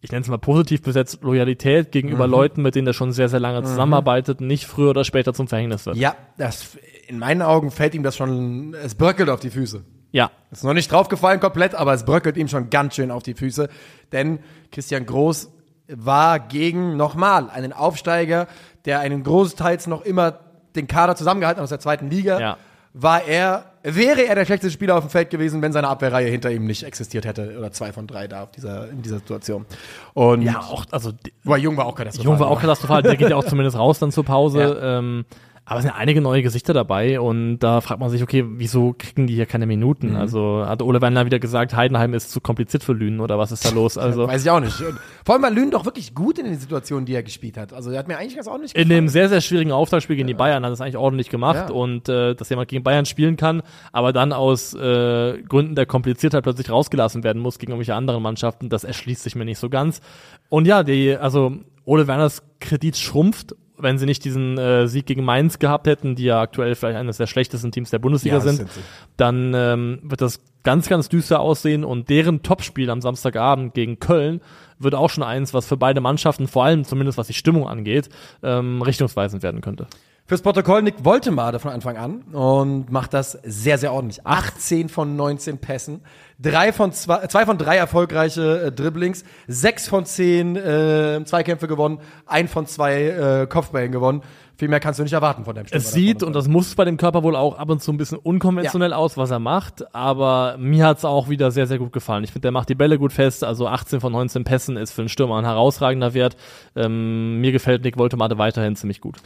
ich 0.00 0.10
nenne 0.10 0.22
es 0.22 0.28
mal 0.28 0.38
positiv 0.38 0.82
besetzt, 0.82 1.22
Loyalität 1.22 1.92
gegenüber 1.92 2.26
Leuten, 2.26 2.62
mit 2.62 2.74
denen 2.74 2.86
er 2.86 2.92
schon 2.92 3.12
sehr, 3.12 3.28
sehr 3.28 3.40
lange 3.40 3.62
zusammenarbeitet, 3.62 4.40
nicht 4.40 4.66
früher 4.66 4.90
oder 4.90 5.04
später 5.04 5.34
zum 5.34 5.48
Verhängnis 5.48 5.86
wird. 5.86 5.96
Ja, 5.96 6.16
das, 6.36 6.76
in 7.06 7.18
meinen 7.18 7.42
Augen 7.42 7.70
fällt 7.70 7.94
ihm 7.94 8.02
das 8.02 8.16
schon, 8.16 8.74
es 8.74 8.94
bröckelt 8.94 9.28
auf 9.30 9.40
die 9.40 9.50
Füße. 9.50 9.84
Ja, 10.10 10.30
Ist 10.50 10.64
noch 10.64 10.72
nicht 10.72 10.90
draufgefallen 10.90 11.38
komplett, 11.38 11.74
aber 11.74 11.92
es 11.92 12.04
bröckelt 12.04 12.36
ihm 12.38 12.48
schon 12.48 12.70
ganz 12.70 12.94
schön 12.94 13.10
auf 13.10 13.22
die 13.22 13.34
Füße. 13.34 13.68
Denn 14.10 14.38
Christian 14.72 15.04
Groß 15.04 15.50
war 15.88 16.38
gegen 16.38 16.96
nochmal 16.96 17.50
einen 17.50 17.72
Aufsteiger, 17.72 18.46
der 18.84 19.00
einen 19.00 19.22
großteils 19.22 19.86
noch 19.86 20.02
immer 20.02 20.40
den 20.76 20.86
Kader 20.86 21.16
zusammengehalten 21.16 21.58
hat 21.58 21.64
aus 21.64 21.70
der 21.70 21.80
zweiten 21.80 22.08
Liga. 22.08 22.40
Ja. 22.40 22.56
War 22.94 23.24
er, 23.24 23.72
wäre 23.94 24.26
er 24.26 24.34
der 24.34 24.44
schlechteste 24.44 24.72
Spieler 24.72 24.96
auf 24.96 25.04
dem 25.04 25.10
Feld 25.10 25.30
gewesen, 25.30 25.62
wenn 25.62 25.72
seine 25.72 25.88
Abwehrreihe 25.88 26.28
hinter 26.28 26.50
ihm 26.50 26.66
nicht 26.66 26.82
existiert 26.82 27.24
hätte. 27.24 27.56
Oder 27.58 27.72
zwei 27.72 27.92
von 27.92 28.06
drei 28.06 28.28
da 28.28 28.44
auf 28.44 28.50
dieser, 28.50 28.88
in 28.90 29.02
dieser 29.02 29.18
Situation. 29.18 29.66
Und 30.14 30.42
ja, 30.42 30.60
auch, 30.60 30.84
also 30.90 31.12
Wobei 31.44 31.58
Jung 31.58 31.76
war 31.76 31.86
auch 31.86 31.94
katastrophal. 31.94 32.32
Jung 32.32 32.40
war 32.40 32.48
auch 32.48 32.60
katastrophal, 32.60 33.02
der 33.02 33.16
geht 33.16 33.30
ja 33.30 33.36
auch 33.36 33.44
zumindest 33.44 33.78
raus 33.78 33.98
dann 33.98 34.12
zur 34.12 34.24
Pause. 34.24 34.60
Ja. 34.60 34.98
Ähm, 34.98 35.24
aber 35.68 35.80
es 35.80 35.84
sind 35.84 35.94
einige 35.94 36.22
neue 36.22 36.42
Gesichter 36.42 36.72
dabei 36.72 37.20
und 37.20 37.58
da 37.58 37.82
fragt 37.82 38.00
man 38.00 38.08
sich, 38.08 38.22
okay, 38.22 38.42
wieso 38.48 38.94
kriegen 38.98 39.26
die 39.26 39.34
hier 39.34 39.44
keine 39.44 39.66
Minuten? 39.66 40.10
Mhm. 40.10 40.16
Also 40.16 40.64
hat 40.66 40.80
Ole 40.80 41.02
Werner 41.02 41.26
wieder 41.26 41.38
gesagt, 41.38 41.76
Heidenheim 41.76 42.14
ist 42.14 42.30
zu 42.30 42.40
kompliziert 42.40 42.82
für 42.82 42.94
Lünen 42.94 43.20
oder 43.20 43.38
was 43.38 43.52
ist 43.52 43.64
da 43.64 43.70
los? 43.70 43.98
Also 44.08 44.26
Weiß 44.26 44.42
ich 44.42 44.50
auch 44.50 44.60
nicht. 44.60 44.82
Vor 45.26 45.34
allem 45.34 45.42
war 45.42 45.50
Lünen 45.50 45.70
doch 45.70 45.84
wirklich 45.84 46.14
gut 46.14 46.38
in 46.38 46.46
den 46.46 46.58
Situationen, 46.58 47.04
die 47.04 47.12
er 47.12 47.22
gespielt 47.22 47.58
hat. 47.58 47.74
Also 47.74 47.90
er 47.90 47.98
hat 47.98 48.08
mir 48.08 48.16
eigentlich 48.16 48.36
ganz 48.36 48.48
ordentlich 48.48 48.74
in 48.74 48.88
dem 48.88 49.08
sehr, 49.08 49.28
sehr 49.28 49.42
schwierigen 49.42 49.70
Auftaktspiel 49.72 50.16
gegen 50.16 50.26
die 50.28 50.34
Bayern 50.34 50.62
hat 50.64 50.70
er 50.70 50.72
es 50.72 50.80
eigentlich 50.80 50.96
ordentlich 50.96 51.28
gemacht 51.28 51.68
Ja. 51.68 51.74
und 51.74 52.08
äh, 52.08 52.34
dass 52.34 52.48
jemand 52.48 52.68
gegen 52.68 52.82
Bayern 52.82 53.04
spielen 53.04 53.36
kann, 53.36 53.62
aber 53.92 54.14
dann 54.14 54.32
aus 54.32 54.72
äh, 54.72 55.42
Gründen 55.42 55.74
der 55.74 55.84
Kompliziertheit 55.84 56.44
plötzlich 56.44 56.70
rausgelassen 56.70 57.22
werden 57.24 57.42
muss 57.42 57.58
gegen 57.58 57.72
irgendwelche 57.72 57.94
anderen 57.94 58.22
Mannschaften, 58.22 58.70
das 58.70 58.84
erschließt 58.84 59.22
sich 59.22 59.34
mir 59.36 59.44
nicht 59.44 59.58
so 59.58 59.68
ganz. 59.68 60.00
Und 60.48 60.66
ja, 60.66 60.82
die, 60.82 61.14
also 61.14 61.52
Ole 61.84 62.06
Werners 62.06 62.42
Kredit 62.60 62.96
schrumpft, 62.96 63.54
wenn 63.78 63.98
sie 63.98 64.06
nicht 64.06 64.24
diesen 64.24 64.58
äh, 64.58 64.86
Sieg 64.88 65.06
gegen 65.06 65.24
Mainz 65.24 65.58
gehabt 65.58 65.86
hätten, 65.86 66.14
die 66.14 66.24
ja 66.24 66.40
aktuell 66.40 66.74
vielleicht 66.74 66.98
eines 66.98 67.16
der 67.16 67.26
schlechtesten 67.26 67.72
Teams 67.72 67.90
der 67.90 67.98
Bundesliga 67.98 68.36
Ja, 68.36 68.40
sind, 68.40 68.56
sind 68.56 68.70
dann 69.16 69.52
ähm, 69.54 70.00
wird 70.02 70.20
das 70.20 70.40
ganz, 70.64 70.88
ganz 70.88 71.08
düster 71.08 71.40
aussehen 71.40 71.84
und 71.84 72.08
deren 72.08 72.42
Topspiel 72.42 72.90
am 72.90 73.00
Samstagabend 73.00 73.74
gegen 73.74 74.00
Köln 74.00 74.40
wird 74.78 74.94
auch 74.94 75.10
schon 75.10 75.24
eins, 75.24 75.54
was 75.54 75.66
für 75.66 75.76
beide 75.76 76.00
Mannschaften, 76.00 76.46
vor 76.46 76.64
allem 76.64 76.84
zumindest 76.84 77.18
was 77.18 77.26
die 77.26 77.34
Stimmung 77.34 77.66
angeht, 77.68 78.08
ähm, 78.42 78.82
richtungsweisend 78.82 79.42
werden 79.42 79.60
könnte. 79.60 79.86
Fürs 80.28 80.42
Protokoll 80.42 80.82
Nick 80.82 81.06
Woltemade 81.06 81.58
von 81.58 81.70
Anfang 81.70 81.96
an 81.96 82.20
und 82.34 82.92
macht 82.92 83.14
das 83.14 83.38
sehr, 83.44 83.78
sehr 83.78 83.94
ordentlich. 83.94 84.26
18 84.26 84.90
von 84.90 85.16
19 85.16 85.56
Pässen, 85.56 86.02
drei 86.38 86.70
von 86.74 86.92
zwei, 86.92 87.26
zwei 87.28 87.46
von 87.46 87.56
drei 87.56 87.78
erfolgreiche 87.78 88.64
äh, 88.64 88.70
Dribblings, 88.70 89.24
sechs 89.46 89.88
von 89.88 90.04
zehn 90.04 90.54
äh, 90.54 91.24
Zweikämpfe 91.24 91.66
gewonnen, 91.66 92.00
ein 92.26 92.46
von 92.46 92.66
zwei 92.66 93.04
äh, 93.04 93.46
Kopfbällen 93.46 93.90
gewonnen. 93.90 94.20
Viel 94.58 94.68
mehr 94.68 94.80
kannst 94.80 94.98
du 94.98 95.02
nicht 95.02 95.14
erwarten 95.14 95.46
von 95.46 95.54
dem 95.54 95.66
Stürmer. 95.66 95.82
Es 95.82 95.92
sieht, 95.92 96.22
und 96.22 96.34
das 96.34 96.46
muss 96.46 96.74
bei 96.74 96.84
dem 96.84 96.98
Körper 96.98 97.22
wohl 97.22 97.34
auch 97.34 97.56
ab 97.56 97.70
und 97.70 97.82
zu 97.82 97.90
ein 97.90 97.96
bisschen 97.96 98.18
unkonventionell 98.18 98.92
aus, 98.92 99.16
was 99.16 99.30
er 99.30 99.38
macht, 99.38 99.94
aber 99.94 100.56
mir 100.58 100.84
hat's 100.84 101.06
auch 101.06 101.30
wieder 101.30 101.50
sehr, 101.52 101.66
sehr 101.66 101.78
gut 101.78 101.94
gefallen. 101.94 102.24
Ich 102.24 102.32
finde, 102.32 102.42
der 102.42 102.52
macht 102.52 102.68
die 102.68 102.74
Bälle 102.74 102.98
gut 102.98 103.14
fest, 103.14 103.44
also 103.44 103.66
18 103.66 104.00
von 104.00 104.12
19 104.12 104.44
Pässen 104.44 104.76
ist 104.76 104.92
für 104.92 105.00
einen 105.00 105.08
Stürmer 105.08 105.38
ein 105.38 105.46
herausragender 105.46 106.12
Wert. 106.12 106.36
Ähm, 106.76 107.40
mir 107.40 107.52
gefällt 107.52 107.82
Nick 107.82 107.96
Woltemade 107.96 108.36
weiterhin 108.36 108.76
ziemlich 108.76 109.00
gut. 109.00 109.16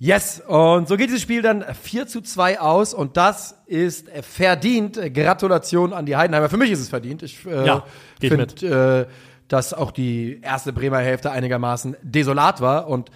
Yes, 0.00 0.40
und 0.46 0.86
so 0.86 0.96
geht 0.96 1.08
dieses 1.08 1.22
Spiel 1.22 1.42
dann 1.42 1.64
4 1.74 2.06
zu 2.06 2.20
2 2.20 2.60
aus 2.60 2.94
und 2.94 3.16
das 3.16 3.58
ist 3.66 4.08
verdient. 4.22 4.96
Gratulation 5.12 5.92
an 5.92 6.06
die 6.06 6.16
Heidenheimer. 6.16 6.48
Für 6.48 6.56
mich 6.56 6.70
ist 6.70 6.78
es 6.78 6.88
verdient. 6.88 7.24
Ich 7.24 7.44
äh, 7.44 7.66
Ja, 7.66 7.84
finde, 8.20 9.06
äh, 9.08 9.12
dass 9.48 9.74
auch 9.74 9.90
die 9.90 10.40
erste 10.40 10.72
Bremer 10.72 10.98
Hälfte 10.98 11.32
einigermaßen 11.32 11.96
desolat 12.02 12.60
war 12.60 12.86
und 12.86 13.10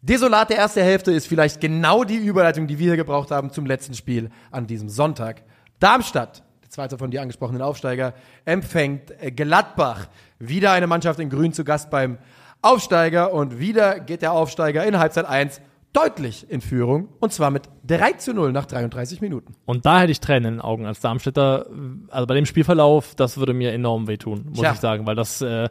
desolat 0.00 0.50
der 0.50 0.58
erste 0.58 0.80
Hälfte 0.80 1.10
ist 1.10 1.26
vielleicht 1.26 1.60
genau 1.60 2.04
die 2.04 2.16
Überleitung, 2.16 2.68
die 2.68 2.78
wir 2.78 2.86
hier 2.86 2.96
gebraucht 2.96 3.32
haben 3.32 3.50
zum 3.50 3.66
letzten 3.66 3.94
Spiel 3.94 4.30
an 4.52 4.68
diesem 4.68 4.88
Sonntag. 4.88 5.42
Darmstadt, 5.80 6.44
der 6.62 6.70
zweite 6.70 6.98
von 6.98 7.10
dir 7.10 7.20
angesprochenen 7.20 7.62
Aufsteiger, 7.62 8.14
empfängt 8.44 9.12
Gladbach. 9.34 10.06
Wieder 10.38 10.70
eine 10.70 10.86
Mannschaft 10.86 11.18
in 11.18 11.30
Grün 11.30 11.52
zu 11.52 11.64
Gast 11.64 11.90
beim 11.90 12.18
Aufsteiger 12.62 13.32
und 13.32 13.58
wieder 13.58 13.98
geht 13.98 14.22
der 14.22 14.30
Aufsteiger 14.32 14.84
in 14.84 15.00
Halbzeit 15.00 15.24
1 15.24 15.60
deutlich 15.98 16.46
in 16.50 16.60
Führung 16.60 17.08
und 17.20 17.32
zwar 17.32 17.50
mit 17.50 17.62
3 17.86 18.12
zu 18.14 18.34
0 18.34 18.52
nach 18.52 18.66
33 18.66 19.20
Minuten. 19.20 19.54
Und 19.66 19.86
da 19.86 20.00
hätte 20.00 20.12
ich 20.12 20.20
Tränen 20.20 20.44
in 20.44 20.54
den 20.54 20.60
Augen 20.60 20.86
als 20.86 21.00
Darmstädter. 21.00 21.66
Also 22.10 22.26
bei 22.26 22.34
dem 22.34 22.46
Spielverlauf, 22.46 23.14
das 23.14 23.38
würde 23.38 23.54
mir 23.54 23.72
enorm 23.72 24.06
wehtun, 24.06 24.46
muss 24.50 24.58
Tja. 24.60 24.72
ich 24.72 24.78
sagen, 24.80 25.06
weil 25.06 25.16
das 25.16 25.40
äh, 25.42 25.68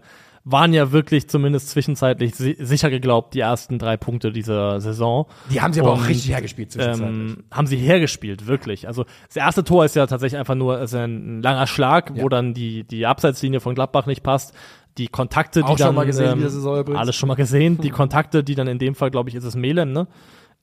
waren 0.50 0.72
ja 0.74 0.94
wirklich 0.94 1.28
zumindest 1.28 1.70
zwischenzeitlich 1.70 2.34
si 2.36 2.56
sicher 2.60 2.90
geglaubt 2.90 3.34
die 3.34 3.42
ersten 3.42 3.80
drei 3.80 3.98
Punkte 3.98 4.32
dieser 4.32 4.80
Saison. 4.80 5.26
Die 5.52 5.62
haben 5.62 5.74
sie 5.74 5.82
aber 5.82 5.92
auch 5.92 6.00
Und, 6.00 6.08
richtig 6.08 6.30
hergespielt 6.32 6.72
zwischenzeitlich. 6.72 7.10
Ähm, 7.10 7.44
haben 7.52 7.68
sie 7.68 7.76
hergespielt, 7.78 8.48
wirklich. 8.48 8.88
Also 8.88 9.06
das 9.28 9.36
erste 9.36 9.64
Tor 9.66 9.84
ist 9.84 9.96
ja 9.96 10.08
tatsächlich 10.08 10.40
einfach 10.40 10.56
nur 10.56 10.80
ein 10.80 11.42
langer 11.42 11.68
Schlag, 11.68 12.14
Ja. 12.16 12.24
wo 12.24 12.30
dann 12.30 12.54
die, 12.54 12.86
die 12.86 13.06
Abseitslinie 13.06 13.60
von 13.60 13.76
Gladbach 13.76 14.06
nicht 14.06 14.24
passt. 14.24 14.54
Die 14.98 15.08
Kontakte, 15.08 15.60
die 15.60 15.66
Auch 15.66 15.78
dann 15.78 15.88
schon 15.88 15.96
mal 15.96 16.06
gesehen, 16.06 16.42
ähm, 16.42 16.96
alles 16.96 17.16
schon 17.16 17.28
mal 17.28 17.36
gesehen. 17.36 17.78
Die 17.82 17.90
Kontakte, 17.90 18.44
die 18.44 18.56
dann 18.56 18.68
in 18.68 18.80
dem 18.80 18.96
Fall, 18.96 19.12
glaube 19.12 19.30
ich, 19.30 19.36
ist 19.36 19.44
es 19.44 19.56
Melem, 19.56 19.92
ne? 19.92 20.08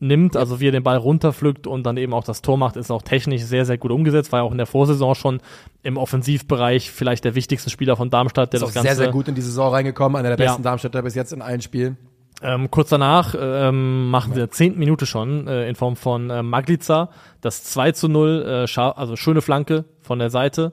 nimmt, 0.00 0.36
also 0.36 0.60
wie 0.60 0.68
er 0.68 0.72
den 0.72 0.82
Ball 0.82 0.96
runterpflückt 0.96 1.66
und 1.66 1.84
dann 1.84 1.96
eben 1.96 2.12
auch 2.12 2.24
das 2.24 2.42
Tor 2.42 2.58
macht, 2.58 2.76
ist 2.76 2.90
auch 2.90 3.02
technisch 3.02 3.42
sehr, 3.42 3.64
sehr 3.64 3.78
gut 3.78 3.90
umgesetzt, 3.90 4.32
war 4.32 4.40
ja 4.40 4.44
auch 4.44 4.52
in 4.52 4.58
der 4.58 4.66
Vorsaison 4.66 5.14
schon 5.14 5.40
im 5.82 5.96
Offensivbereich 5.96 6.90
vielleicht 6.90 7.24
der 7.24 7.34
wichtigste 7.34 7.70
Spieler 7.70 7.96
von 7.96 8.10
Darmstadt, 8.10 8.52
der 8.52 8.58
ist 8.58 8.62
auch 8.64 8.68
das 8.68 8.74
Ganze 8.74 8.88
sehr, 8.88 9.04
sehr 9.04 9.12
gut 9.12 9.28
in 9.28 9.34
die 9.34 9.40
Saison 9.40 9.72
reingekommen, 9.72 10.16
einer 10.16 10.36
der 10.36 10.44
Ja. 10.44 10.50
besten 10.52 10.62
Darmstädter 10.62 11.02
bis 11.02 11.14
jetzt 11.14 11.32
in 11.32 11.42
allen 11.42 11.62
Spielen. 11.62 11.96
Ähm, 12.42 12.70
kurz 12.70 12.90
danach 12.90 13.34
ähm, 13.38 14.10
machen 14.10 14.32
sie 14.34 14.40
in 14.40 14.46
der 14.46 14.50
zehnten 14.50 14.78
Minute 14.78 15.06
schon 15.06 15.46
äh, 15.46 15.68
in 15.68 15.76
Form 15.76 15.96
von 15.96 16.28
äh, 16.30 16.42
Maglica 16.42 17.10
das 17.40 17.64
2 17.64 17.92
zu 17.92 18.08
0, 18.08 18.66
äh, 18.68 18.80
also 18.80 19.16
schöne 19.16 19.40
Flanke 19.40 19.84
von 20.00 20.18
der 20.18 20.30
Seite. 20.30 20.72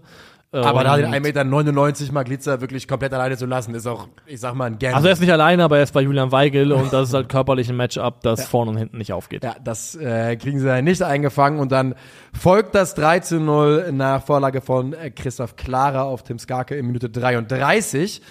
Aber 0.54 0.84
da 0.84 0.98
den 0.98 1.06
und- 1.06 1.14
1,99 1.14 2.02
Meter 2.02 2.14
Maglitzer 2.14 2.60
wirklich 2.60 2.88
komplett 2.88 3.14
alleine 3.14 3.38
zu 3.38 3.46
lassen, 3.46 3.74
ist 3.74 3.88
auch, 3.88 4.08
ich 4.26 4.40
sag 4.40 4.54
mal, 4.54 4.66
ein 4.66 4.80
Gern. 4.80 4.96
Also 4.96 5.08
er 5.08 5.14
ist 5.14 5.22
nicht 5.22 5.32
alleine, 5.32 5.64
aber 5.64 5.78
er 5.78 5.84
ist 5.84 5.94
bei 5.94 6.02
Julian 6.02 6.32
Weigel 6.34 6.74
und 6.74 6.92
das 6.92 7.10
ist 7.10 7.14
halt 7.14 7.30
körperlich 7.30 7.70
ein 7.70 7.78
Matchup, 7.78 8.22
das 8.22 8.48
vorne 8.48 8.72
und 8.72 8.78
hinten 8.78 8.98
nicht 8.98 9.14
aufgeht. 9.14 9.44
ja, 9.46 9.56
das 9.64 9.96
äh, 9.96 10.36
kriegen 10.36 10.60
sie 10.60 10.66
dann 10.66 10.84
nicht 10.84 11.02
eingefangen 11.04 11.60
und 11.60 11.72
dann 11.72 11.96
folgt 12.38 12.76
das 12.76 12.96
3 12.96 13.20
zu 13.22 13.40
0 13.40 13.92
nach 13.94 14.24
Vorlage 14.24 14.60
von 14.60 14.92
äh, 14.94 15.10
Christoph 15.12 15.56
Klara 15.56 16.04
auf 16.04 16.24
Tim 16.24 16.38
Skarke 16.38 16.76
in 16.76 16.86
Minute 16.86 17.10
33. 17.10 18.22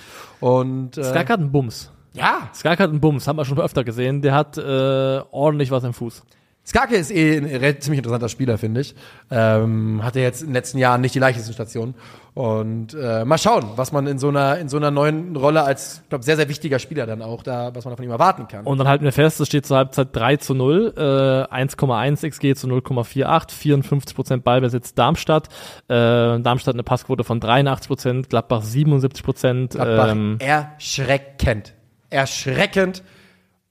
Und 0.40 0.98
äh, 0.98 1.04
Skak 1.04 1.30
hat 1.30 1.40
einen 1.40 1.52
Bums. 1.52 1.90
ja, 2.12 2.50
Skak 2.54 2.80
hat 2.80 2.90
einen 2.90 3.00
Bums, 3.00 3.28
haben 3.28 3.36
wir 3.36 3.44
schon 3.46 3.58
öfter 3.60 3.82
gesehen. 3.82 4.20
Der 4.20 4.34
hat 4.34 4.58
äh, 4.58 5.20
ordentlich 5.30 5.70
was 5.70 5.84
im 5.84 5.94
Fuß. 5.94 6.22
Skarke 6.70 6.94
ist 6.94 7.10
eh 7.10 7.38
ein 7.38 7.80
ziemlich 7.80 7.98
interessanter 7.98 8.28
Spieler, 8.28 8.56
finde 8.56 8.82
ich. 8.82 8.94
Ähm, 9.28 10.04
hatte 10.04 10.20
jetzt 10.20 10.40
in 10.40 10.48
den 10.48 10.54
letzten 10.54 10.78
Jahren 10.78 11.00
nicht 11.00 11.16
die 11.16 11.18
leichtesten 11.18 11.52
Stationen. 11.52 11.96
Und 12.34 12.94
äh, 12.94 13.24
mal 13.24 13.38
schauen, 13.38 13.70
was 13.74 13.90
man 13.90 14.06
in 14.06 14.20
so 14.20 14.28
einer 14.28 14.56
in 14.58 14.68
so 14.68 14.76
einer 14.76 14.92
neuen 14.92 15.34
Rolle 15.34 15.64
als, 15.64 16.02
glaube 16.08 16.22
sehr, 16.22 16.36
sehr 16.36 16.48
wichtiger 16.48 16.78
Spieler 16.78 17.06
dann 17.06 17.22
auch 17.22 17.42
da, 17.42 17.74
was 17.74 17.84
man 17.86 17.96
von 17.96 18.04
ihm 18.04 18.12
erwarten 18.12 18.46
kann. 18.46 18.64
Und 18.66 18.78
dann 18.78 18.86
halten 18.86 19.04
wir 19.04 19.10
fest, 19.10 19.40
es 19.40 19.48
steht 19.48 19.66
zur 19.66 19.78
Halbzeit 19.78 20.10
3 20.12 20.36
zu 20.36 20.54
0, 20.54 20.94
äh, 20.96 21.00
1,1 21.00 22.28
XG 22.28 22.54
zu 22.54 22.68
0,48, 22.68 23.50
54 23.50 24.14
Prozent 24.14 24.44
Ballbesitz 24.44 24.94
Darmstadt. 24.94 25.48
Äh, 25.88 26.38
Darmstadt 26.38 26.76
eine 26.76 26.84
Passquote 26.84 27.24
von 27.24 27.40
83 27.40 27.88
Prozent, 27.88 28.30
Gladbach 28.30 28.62
77 28.62 29.24
Prozent. 29.24 29.70
Gladbach 29.72 30.12
Ähm, 30.12 30.36
erschreckend. 30.38 31.74
Erschreckend. 32.10 33.02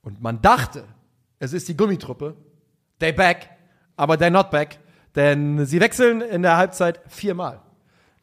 Und 0.02 0.22
man 0.22 0.42
dachte, 0.42 0.84
es 1.40 1.54
ist 1.54 1.70
die 1.70 1.78
Gummitruppe. 1.78 2.36
They 3.00 3.12
back, 3.12 3.50
aber 3.98 4.16
they're 4.16 4.30
not 4.30 4.52
back. 4.52 4.80
Denn 5.16 5.66
sie 5.66 5.80
wechseln 5.80 6.22
in 6.22 6.42
der 6.42 6.58
Halbzeit 6.58 7.02
viermal. 7.08 7.62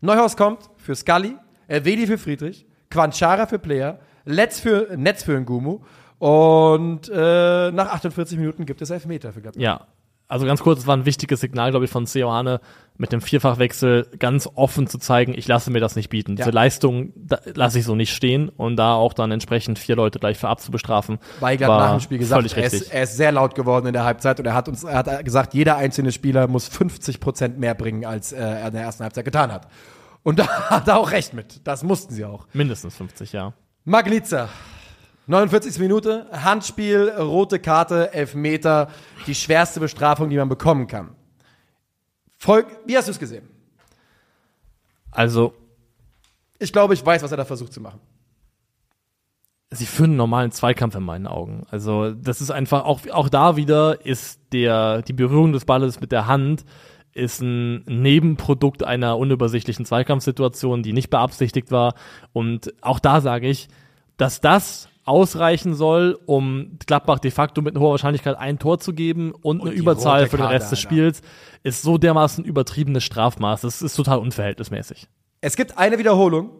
Neuhaus 0.00 0.36
kommt 0.36 0.70
für 0.76 0.94
Scully, 0.94 1.36
Elvedi 1.68 2.06
für 2.06 2.18
Friedrich, 2.18 2.66
Quanchara 2.90 3.46
für 3.46 3.58
Player, 3.58 3.98
Letz 4.24 4.60
für, 4.60 4.96
Netz 4.96 5.24
für 5.24 5.40
Ngumu. 5.40 5.80
Und 6.18 7.08
äh, 7.12 7.70
nach 7.72 7.92
48 7.92 8.38
Minuten 8.38 8.64
gibt 8.64 8.80
es 8.80 8.90
Elfmeter 8.90 9.32
für 9.32 9.42
Gladbach. 9.42 9.60
ja, 9.60 9.86
also 10.28 10.46
ganz 10.46 10.60
kurz, 10.62 10.80
es 10.80 10.86
war 10.86 10.96
ein 10.96 11.06
wichtiges 11.06 11.40
Signal, 11.40 11.70
glaube 11.70 11.84
ich, 11.84 11.90
von 11.90 12.06
Seoane 12.06 12.60
mit 12.98 13.12
dem 13.12 13.20
Vierfachwechsel 13.20 14.08
ganz 14.18 14.48
offen 14.54 14.86
zu 14.86 14.98
zeigen, 14.98 15.34
ich 15.36 15.46
lasse 15.46 15.70
mir 15.70 15.80
das 15.80 15.96
nicht 15.96 16.08
bieten. 16.08 16.32
Ja. 16.32 16.44
Diese 16.44 16.50
Leistung 16.50 17.12
lasse 17.54 17.78
ich 17.78 17.84
so 17.84 17.94
nicht 17.94 18.12
stehen 18.12 18.48
und 18.48 18.76
da 18.76 18.94
auch 18.94 19.12
dann 19.12 19.30
entsprechend 19.30 19.78
vier 19.78 19.96
Leute 19.96 20.18
gleich 20.18 20.38
für 20.38 20.48
abzubestrafen. 20.48 21.18
War 21.40 21.56
nach 21.56 21.90
dem 21.92 22.00
Spiel 22.00 22.18
gesagt, 22.18 22.56
er 22.56 22.64
ist, 22.64 22.92
er 22.92 23.02
ist 23.02 23.16
sehr 23.16 23.32
laut 23.32 23.54
geworden 23.54 23.86
in 23.86 23.92
der 23.92 24.04
Halbzeit 24.04 24.40
und 24.40 24.46
er 24.46 24.54
hat 24.54 24.68
uns 24.68 24.82
er 24.84 24.98
hat 24.98 25.24
gesagt, 25.24 25.54
jeder 25.54 25.76
einzelne 25.76 26.10
Spieler 26.10 26.48
muss 26.48 26.68
50 26.68 27.20
Prozent 27.20 27.58
mehr 27.58 27.74
bringen, 27.74 28.04
als 28.04 28.32
äh, 28.32 28.38
er 28.38 28.68
in 28.68 28.72
der 28.72 28.82
ersten 28.82 29.04
Halbzeit 29.04 29.24
getan 29.24 29.52
hat. 29.52 29.68
Und 30.22 30.38
da 30.38 30.48
hat 30.70 30.88
er 30.88 30.98
auch 30.98 31.12
recht 31.12 31.34
mit. 31.34 31.60
Das 31.64 31.82
mussten 31.82 32.14
sie 32.14 32.24
auch. 32.24 32.46
Mindestens 32.52 32.96
50, 32.96 33.32
ja. 33.32 33.52
Magliza. 33.84 34.48
49. 35.26 35.78
Minute, 35.80 36.26
Handspiel, 36.32 37.08
rote 37.10 37.58
Karte, 37.58 38.12
Elfmeter, 38.14 38.88
die 39.26 39.34
schwerste 39.34 39.80
Bestrafung, 39.80 40.30
die 40.30 40.36
man 40.36 40.48
bekommen 40.48 40.86
kann. 40.86 41.10
Volk, 42.38 42.66
wie 42.86 42.96
hast 42.96 43.08
du 43.08 43.12
es 43.12 43.18
gesehen? 43.18 43.48
Also 45.10 45.54
Ich 46.58 46.72
glaube, 46.72 46.94
ich 46.94 47.04
weiß, 47.04 47.22
was 47.22 47.30
er 47.30 47.36
da 47.36 47.44
versucht 47.44 47.72
zu 47.72 47.80
machen. 47.80 48.00
sie 49.70 49.86
führen 49.86 50.10
einen 50.10 50.16
normalen 50.16 50.52
Zweikampf 50.52 50.94
in 50.94 51.02
meinen 51.02 51.26
Augen. 51.26 51.66
Also 51.70 52.12
das 52.12 52.40
ist 52.40 52.50
einfach 52.50 52.84
auch 52.84 53.00
auch 53.10 53.28
da 53.28 53.56
wieder 53.56 54.04
ist 54.06 54.40
der 54.52 55.02
die 55.02 55.12
Berührung 55.12 55.52
des 55.52 55.64
Balles 55.64 56.00
mit 56.00 56.12
der 56.12 56.26
Hand 56.26 56.64
ist 57.12 57.40
ein 57.40 57.82
Nebenprodukt 57.86 58.84
einer 58.84 59.16
unübersichtlichen 59.18 59.86
Zweikampfsituation, 59.86 60.82
die 60.82 60.92
nicht 60.92 61.08
beabsichtigt 61.10 61.70
war 61.70 61.94
und 62.32 62.72
auch 62.82 63.00
da 63.00 63.20
sage 63.22 63.48
ich, 63.48 63.68
dass 64.18 64.40
das 64.40 64.88
ausreichen 65.06 65.74
soll, 65.74 66.18
um 66.26 66.78
Gladbach 66.86 67.20
de 67.20 67.30
facto 67.30 67.62
mit 67.62 67.74
einer 67.74 67.82
hoher 67.82 67.92
Wahrscheinlichkeit 67.92 68.36
ein 68.36 68.58
Tor 68.58 68.78
zu 68.78 68.92
geben 68.92 69.32
und, 69.32 69.62
eine 69.62 69.70
die 69.70 69.76
Überzahl 69.76 70.26
für 70.26 70.36
den 70.36 70.42
Karte, 70.42 70.54
Rest 70.54 70.72
des 70.72 70.78
Alter. 70.80 70.88
Spiels, 70.88 71.22
ist 71.62 71.82
so 71.82 71.96
dermaßen 71.96 72.44
übertriebenes 72.44 73.04
Strafmaß. 73.04 73.62
Das 73.62 73.82
ist 73.82 73.94
total 73.94 74.18
unverhältnismäßig. 74.18 75.08
Es 75.40 75.56
gibt 75.56 75.78
eine 75.78 75.98
Wiederholung 75.98 76.50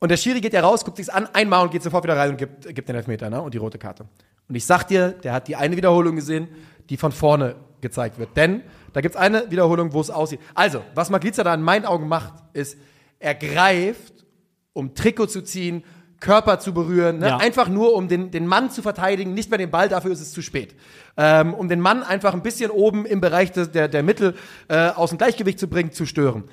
und 0.00 0.10
der 0.10 0.16
Schiri 0.16 0.40
geht 0.40 0.52
ja 0.52 0.60
raus, 0.60 0.84
guckt 0.84 0.96
sich's 0.96 1.08
an, 1.08 1.28
einmal 1.32 1.64
und 1.64 1.70
geht 1.70 1.82
sofort 1.82 2.04
wieder 2.04 2.16
rein 2.16 2.30
und 2.30 2.36
gibt, 2.36 2.74
gibt 2.74 2.88
den 2.88 2.96
Elfmeter, 2.96 3.30
ne? 3.30 3.40
Und 3.40 3.54
die 3.54 3.58
rote 3.58 3.78
Karte. 3.78 4.06
Und 4.48 4.54
ich 4.54 4.66
sag 4.66 4.84
dir, 4.84 5.10
der 5.10 5.32
hat 5.32 5.48
die 5.48 5.56
eine 5.56 5.76
Wiederholung 5.76 6.16
gesehen, 6.16 6.48
die 6.90 6.96
von 6.96 7.12
vorne 7.12 7.56
gezeigt 7.80 8.18
wird. 8.18 8.36
Denn 8.36 8.62
da 8.92 9.00
gibt's 9.00 9.16
eine 9.16 9.50
Wiederholung, 9.50 9.92
wo 9.92 10.00
es 10.00 10.10
aussieht. 10.10 10.40
Also, 10.54 10.82
was 10.94 11.08
Magliza 11.08 11.44
da 11.44 11.54
in 11.54 11.62
meinen 11.62 11.84
Augen 11.84 12.08
macht, 12.08 12.34
ist, 12.52 12.78
er 13.18 13.34
greift, 13.34 14.26
um 14.72 14.94
Trikot 14.94 15.26
zu 15.26 15.42
ziehen, 15.42 15.84
Körper 16.20 16.58
zu 16.58 16.72
berühren, 16.72 17.18
ne? 17.18 17.28
Ja. 17.28 17.36
einfach 17.38 17.68
nur 17.68 17.94
um 17.94 18.08
den, 18.08 18.30
den 18.30 18.46
Mann 18.46 18.70
zu 18.70 18.82
verteidigen, 18.82 19.34
nicht 19.34 19.50
mehr 19.50 19.58
den 19.58 19.70
Ball, 19.70 19.88
dafür 19.88 20.12
ist 20.12 20.20
es 20.20 20.32
zu 20.32 20.42
spät. 20.42 20.74
Ähm, 21.16 21.54
um 21.54 21.68
den 21.68 21.80
Mann 21.80 22.02
einfach 22.02 22.34
ein 22.34 22.42
bisschen 22.42 22.70
oben 22.70 23.06
im 23.06 23.20
Bereich 23.20 23.52
des, 23.52 23.70
der, 23.70 23.88
der 23.88 24.02
Mittel 24.02 24.34
äh, 24.68 24.88
aus 24.88 25.10
dem 25.10 25.18
Gleichgewicht 25.18 25.58
zu 25.58 25.68
bringen, 25.68 25.92
zu 25.92 26.06
stören 26.06 26.44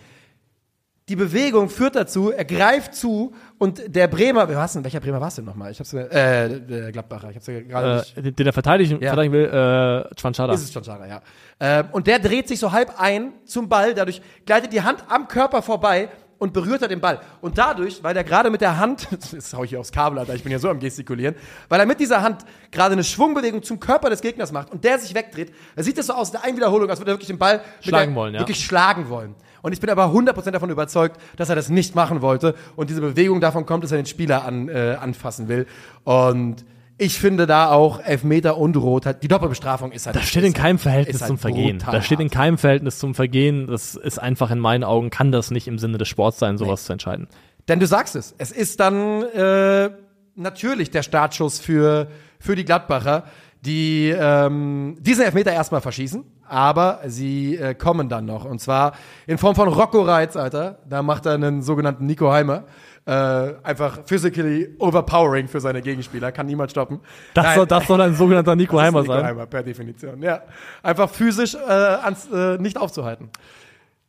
die 1.12 1.18
Bewegung 1.18 1.70
führt 1.70 1.98
dazu, 1.98 2.32
er 2.32 2.46
greift 2.46 2.96
zu 2.96 3.34
und 3.58 3.82
der 3.94 4.08
Bremer, 4.08 4.48
wer 4.48 4.56
war's 4.56 4.72
denn? 4.72 4.84
Welcher 4.86 5.02
Bremer 5.02 5.20
war 5.20 5.28
es 5.28 5.36
denn 5.36 5.44
nochmal? 5.44 5.70
Ich 5.70 5.80
hab's 5.80 5.92
äh, 5.92 6.62
der 6.62 6.92
Gladbacher, 6.94 7.30
ich 7.32 7.36
hab's 7.36 7.48
ja 7.48 7.60
gerade 7.60 7.98
nicht. 7.98 8.18
Äh, 8.18 8.22
den 8.22 8.36
den 8.36 8.48
er 8.48 8.54
verteidigen, 8.54 9.02
Ja. 9.02 9.10
verteidigen 9.10 9.34
will, 9.34 9.46
äh, 9.46 10.16
Chwanchada. 10.16 10.54
Ist 10.54 10.64
es 10.64 10.72
schon 10.72 10.86
Schara, 10.86 11.08
ja. 11.08 11.22
Ähm, 11.60 11.88
und 11.92 12.08
der 12.08 12.20
dreht 12.20 12.48
sich 12.48 12.60
so 12.60 12.72
halb 12.72 12.98
ein 12.98 13.34
zum 13.44 13.68
Ball, 13.68 13.94
dadurch 13.94 14.22
gleitet 14.46 14.72
die 14.72 14.84
Hand 14.84 15.04
am 15.10 15.28
Körper 15.28 15.62
vorbei 15.62 16.08
und 16.42 16.54
berührt 16.54 16.82
er 16.82 16.88
den 16.88 17.00
Ball. 17.00 17.22
Und 17.40 17.60
dadurch, 17.60 18.04
weil 18.04 18.18
er 18.18 18.24
gerade 18.24 18.50
mit 18.50 18.62
der 18.62 18.80
Hand, 18.80 19.08
jetzt 19.32 19.54
hau 19.54 19.64
ich 19.64 19.70
hier 19.70 19.80
aufs 19.80 19.92
Kabel, 19.92 20.18
Alter, 20.18 20.34
ich 20.34 20.42
bin 20.42 20.52
ja 20.52 20.58
so 20.58 20.70
am 20.70 20.80
gestikulieren, 20.80 21.36
weil 21.70 21.80
er 21.80 21.86
mit 21.86 22.00
dieser 22.00 22.24
Hand 22.24 22.44
gerade 22.72 22.94
eine 22.94 23.04
Schwungbewegung 23.04 23.62
zum 23.62 23.80
Körper 23.80 24.10
des 24.10 24.22
Gegners 24.22 24.52
macht 24.52 24.72
und 24.72 24.84
der 24.84 24.98
sich 24.98 25.14
wegdreht, 25.14 25.54
da 25.76 25.84
sieht 25.84 26.00
das 26.00 26.08
so 26.08 26.14
aus 26.14 26.30
in 26.30 26.32
der 26.32 26.44
einen 26.44 26.58
Wiederholung, 26.58 26.90
als 26.90 27.00
würde 27.00 27.12
er 27.12 27.14
wirklich 27.14 27.28
den 27.28 27.38
Ball 27.38 27.62
Schlagen 27.82 28.14
der, 28.14 28.16
wollen, 28.16 28.34
ja. 28.34 28.40
wirklich 28.40 28.66
schlagen 28.66 29.08
wollen. 29.10 29.36
Und 29.62 29.74
ich 29.74 29.80
bin 29.80 29.92
aber 29.92 30.06
100% 30.06 30.50
davon 30.50 30.72
überzeugt, 30.72 31.22
dass 31.38 31.50
er 31.50 31.56
das 31.56 31.70
nicht 31.70 31.94
machen 31.94 32.24
wollte 32.24 32.56
und 32.76 32.90
diese 32.90 33.02
Bewegung 33.02 33.40
davon 33.40 33.68
kommt, 33.68 33.84
dass 33.84 33.92
er 33.92 33.98
den 33.98 34.08
Spieler 34.08 34.44
an, 34.44 34.68
äh, 34.68 34.98
anfassen 35.00 35.48
will. 35.48 35.68
Und 36.06 36.66
Ich 37.02 37.20
finde 37.20 37.48
da 37.48 37.72
auch 37.72 38.00
Elfmeter 38.00 38.58
und 38.58 38.78
Rot, 38.78 39.08
hat, 39.08 39.24
die 39.24 39.28
Doppelbestrafung 39.28 39.92
ist 39.92 40.06
halt. 40.06 40.16
Das 40.16 40.28
steht 40.28 40.44
in 40.44 40.54
keinem 40.54 40.78
Verhältnis 40.78 41.16
ist 41.16 41.22
halt 41.24 41.30
zum 41.30 41.38
Vergehen. 41.40 41.84
Das 41.84 42.06
steht 42.06 42.20
in 42.20 42.30
keinem 42.30 42.60
Verhältnis 42.60 43.00
zum 43.00 43.16
Vergehen. 43.16 43.66
Das 43.66 43.96
ist 43.96 44.20
einfach 44.20 44.52
in 44.52 44.60
meinen 44.60 44.84
Augen, 44.84 45.10
kann 45.10 45.32
das 45.32 45.50
nicht 45.50 45.68
im 45.68 45.80
Sinne 45.80 45.98
des 45.98 46.08
Sports 46.08 46.38
sein, 46.38 46.60
sowas 46.60 46.84
zu 46.84 46.94
entscheiden. 46.94 47.28
Denn 47.68 47.80
du 47.80 47.88
sagst 47.88 48.16
es, 48.16 48.36
es 48.38 48.52
ist 48.52 48.80
dann 48.80 49.24
äh, 49.24 49.90
natürlich 50.36 50.92
der 50.92 51.02
Startschuss 51.02 51.58
für, 51.58 52.08
für 52.38 52.56
die 52.56 52.66
Gladbacher, 52.66 53.24
die 53.62 54.14
ähm, 54.16 54.98
diesen 55.00 55.26
Elfmeter 55.26 55.54
erstmal 55.54 55.82
verschießen, 55.82 56.24
aber 56.48 57.00
sie 57.08 57.58
äh, 57.58 57.74
kommen 57.74 58.10
dann 58.10 58.26
noch. 58.26 58.46
Und 58.46 58.62
zwar 58.62 58.94
in 59.26 59.40
Form 59.40 59.56
von 59.56 59.70
Rocco 59.70 60.04
Reitz, 60.04 60.36
Alter. 60.36 60.78
Da 60.88 61.02
macht 61.02 61.26
er 61.26 61.34
einen 61.34 61.64
sogenannten 61.64 62.06
Nico 62.06 62.32
Heimer. 62.32 62.66
Äh, 63.06 63.56
einfach 63.64 64.00
physically 64.06 64.76
overpowering 64.78 65.48
für 65.48 65.60
seine 65.60 65.82
Gegenspieler, 65.82 66.32
kann 66.32 66.46
niemand 66.46 66.70
stoppen. 66.70 67.00
Das, 67.34 67.46
Nein, 67.46 67.56
soll, 67.56 67.68
das 67.68 67.88
soll 67.88 68.02
ein 68.02 68.14
sogenannter 68.14 68.56
Nico 68.56 68.78
das 68.78 68.86
Heimer 68.86 69.02
Nico 69.02 69.14
sein. 69.14 69.26
Heimer, 69.26 69.46
per 69.48 69.64
Definition, 69.64 70.22
ja. 70.22 70.42
Einfach 70.84 71.10
physisch 71.10 71.56
äh, 71.56 71.72
ans, 71.72 72.30
äh, 72.32 72.58
nicht 72.60 72.78
aufzuhalten. 72.78 73.30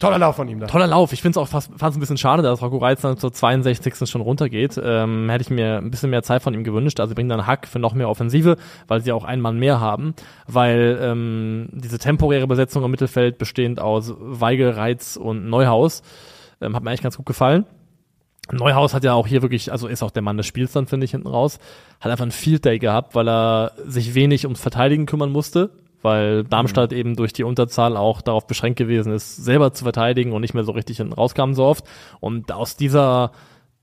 Toller 0.02 0.19
Lauf 0.19 0.36
von 0.36 0.48
ihm 0.48 0.59
da. 0.59 0.66
Toller 0.66 0.89
Lauf. 0.89 1.12
Ich 1.12 1.23
finde 1.23 1.39
es 1.39 1.43
auch 1.43 1.48
fast, 1.48 1.70
fast 1.77 1.97
ein 1.97 2.01
bisschen 2.01 2.16
schade, 2.16 2.43
dass 2.43 2.60
Rocco 2.60 2.78
Reitz 2.78 3.02
dann 3.02 3.16
zur 3.16 3.32
62. 3.32 4.09
schon 4.10 4.20
runtergeht. 4.20 4.81
Ähm, 4.82 5.31
hätte 5.31 5.43
ich 5.43 5.51
mir 5.51 5.78
ein 5.78 5.93
bisschen 5.93 6.10
mehr 6.10 6.24
Zeit 6.24 6.43
von 6.43 6.52
ihm 6.55 6.64
gewünscht. 6.64 6.98
Also 6.98 7.10
sie 7.10 7.14
bringen 7.14 7.28
dann 7.28 7.47
Hack 7.47 7.69
für 7.69 7.78
noch 7.78 7.94
mehr 7.94 8.09
Offensive, 8.09 8.56
weil 8.89 9.01
sie 9.01 9.12
auch 9.12 9.23
einen 9.23 9.40
Mann 9.40 9.59
mehr 9.60 9.78
haben. 9.78 10.14
Weil 10.48 10.98
ähm, 11.01 11.69
diese 11.70 11.98
temporäre 11.98 12.48
Besetzung 12.48 12.82
im 12.82 12.90
Mittelfeld 12.90 13.39
bestehend 13.39 13.78
aus 13.78 14.12
Weigel, 14.19 14.70
Reitz 14.70 15.16
und 15.16 15.48
Neuhaus 15.48 16.02
ähm, 16.60 16.74
hat 16.74 16.82
mir 16.82 16.90
eigentlich 16.90 17.02
ganz 17.02 17.16
gut 17.16 17.27
gefallen. 17.27 17.64
Neuhaus 18.53 18.95
hat 18.95 19.03
ja 19.05 19.15
auch 19.15 19.27
hier 19.27 19.43
wirklich, 19.43 19.73
also 19.73 19.89
ist 19.89 20.03
auch 20.03 20.11
der 20.11 20.23
Mann 20.23 20.37
des 20.37 20.47
Spiels 20.47 20.73
dann, 20.73 20.87
finde 20.87 21.05
ich, 21.05 21.12
hinten 21.12 21.29
raus. 21.29 21.59
Hat 22.01 22.11
einfach 22.11 22.23
einen 22.23 22.33
Field 22.33 22.65
Day 22.65 22.79
gehabt, 22.79 23.15
weil 23.15 23.29
er 23.29 23.73
sich 23.87 24.15
wenig 24.15 24.45
ums 24.45 24.61
Verteidigen 24.61 25.07
kümmern 25.07 25.33
musste, 25.33 25.70
weil 26.03 26.45
Darmstadt 26.45 26.93
eben 26.93 27.16
durch 27.16 27.33
die 27.33 27.45
Unterzahl 27.45 27.97
auch 27.97 28.20
darauf 28.20 28.47
beschränkt 28.47 28.79
gewesen 28.79 29.12
ist, 29.12 29.37
selber 29.37 29.73
zu 29.73 29.85
verteidigen 29.85 30.33
und 30.33 30.43
nicht 30.43 30.55
mehr 30.55 30.65
so 30.65 30.73
richtig 30.73 30.99
hinten 30.99 31.15
rauskam 31.15 31.55
so 31.55 31.65
oft. 31.65 31.85
Und 32.20 32.53
aus 32.53 32.77
dieser, 32.77 33.33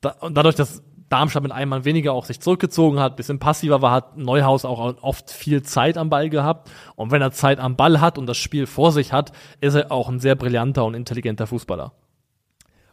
da, 0.01 0.11
und 0.19 0.35
dadurch, 0.35 0.55
dass 0.55 0.83
Darmstadt 1.09 1.41
mit 1.41 1.51
einem 1.51 1.69
Mann 1.69 1.85
weniger 1.85 2.13
auch 2.13 2.25
sich 2.25 2.39
zurückgezogen 2.39 2.99
hat, 2.99 3.15
bisschen 3.15 3.39
passiver 3.39 3.81
war, 3.81 3.91
hat 3.91 4.17
Neuhaus 4.17 4.63
auch 4.63 5.01
oft 5.01 5.31
viel 5.31 5.63
Zeit 5.63 5.97
am 5.97 6.09
Ball 6.09 6.29
gehabt. 6.29 6.69
Und 6.95 7.11
wenn 7.11 7.21
er 7.21 7.31
Zeit 7.31 7.59
am 7.59 7.75
Ball 7.75 7.99
hat 7.99 8.19
und 8.19 8.27
das 8.27 8.37
Spiel 8.37 8.67
vor 8.67 8.91
sich 8.91 9.11
hat, 9.11 9.31
ist 9.59 9.73
er 9.73 9.91
auch 9.91 10.07
ein 10.09 10.19
sehr 10.19 10.35
brillanter 10.35 10.85
und 10.85 10.93
intelligenter 10.93 11.47
Fußballer. 11.47 11.93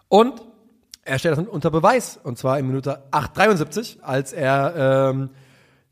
Und 0.09 0.40
er 1.07 1.19
stellt 1.19 1.39
das 1.39 1.47
unter 1.47 1.70
Beweis. 1.70 2.19
Und 2.23 2.37
zwar 2.37 2.59
in 2.59 2.66
Minute 2.66 3.03
8,73, 3.12 4.03
als 4.03 4.33
er 4.33 5.11
ähm, 5.11 5.31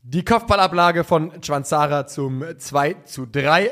die 0.03 0.24
Kopfballablage 0.24 1.05
von 1.05 1.41
Chwanzara 1.41 2.07
zum 2.07 2.45
2 2.59 2.95
zu 3.05 3.27
3 3.27 3.70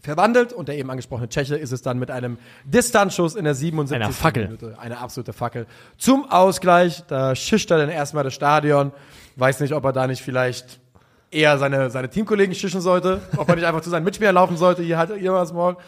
verwandelt. 0.00 0.52
Und 0.52 0.68
der 0.68 0.76
eben 0.76 0.90
angesprochene 0.90 1.28
Tscheche 1.28 1.56
ist 1.56 1.72
es 1.72 1.82
dann 1.82 1.98
mit 1.98 2.10
einem 2.10 2.38
Distanzschuss 2.64 3.34
in 3.34 3.44
der 3.44 3.54
77. 3.54 3.96
Einer 3.96 4.12
Fackel. 4.12 4.44
Minute. 4.44 4.78
Eine 4.78 4.98
absolute 4.98 5.32
Fackel. 5.32 5.66
Zum 5.96 6.30
Ausgleich. 6.30 7.04
Da 7.08 7.34
schischt 7.34 7.70
er 7.70 7.78
dann 7.78 7.88
erstmal 7.88 8.24
das 8.24 8.34
Stadion. 8.34 8.92
Weiß 9.36 9.60
nicht, 9.60 9.72
ob 9.72 9.84
er 9.84 9.92
da 9.92 10.06
nicht 10.06 10.22
vielleicht 10.22 10.78
eher 11.30 11.56
seine, 11.56 11.90
seine 11.90 12.10
Teamkollegen 12.10 12.54
schischen 12.54 12.82
sollte. 12.82 13.22
Ob 13.36 13.48
er 13.48 13.56
nicht 13.56 13.64
einfach 13.64 13.80
zu 13.80 13.90
seinen 13.90 14.04
Mitspielern 14.04 14.34
laufen 14.34 14.56
sollte. 14.56 14.82
Hier 14.82 14.98
hat 14.98 15.10
ihr 15.16 15.32
was 15.32 15.52
morgen. 15.52 15.78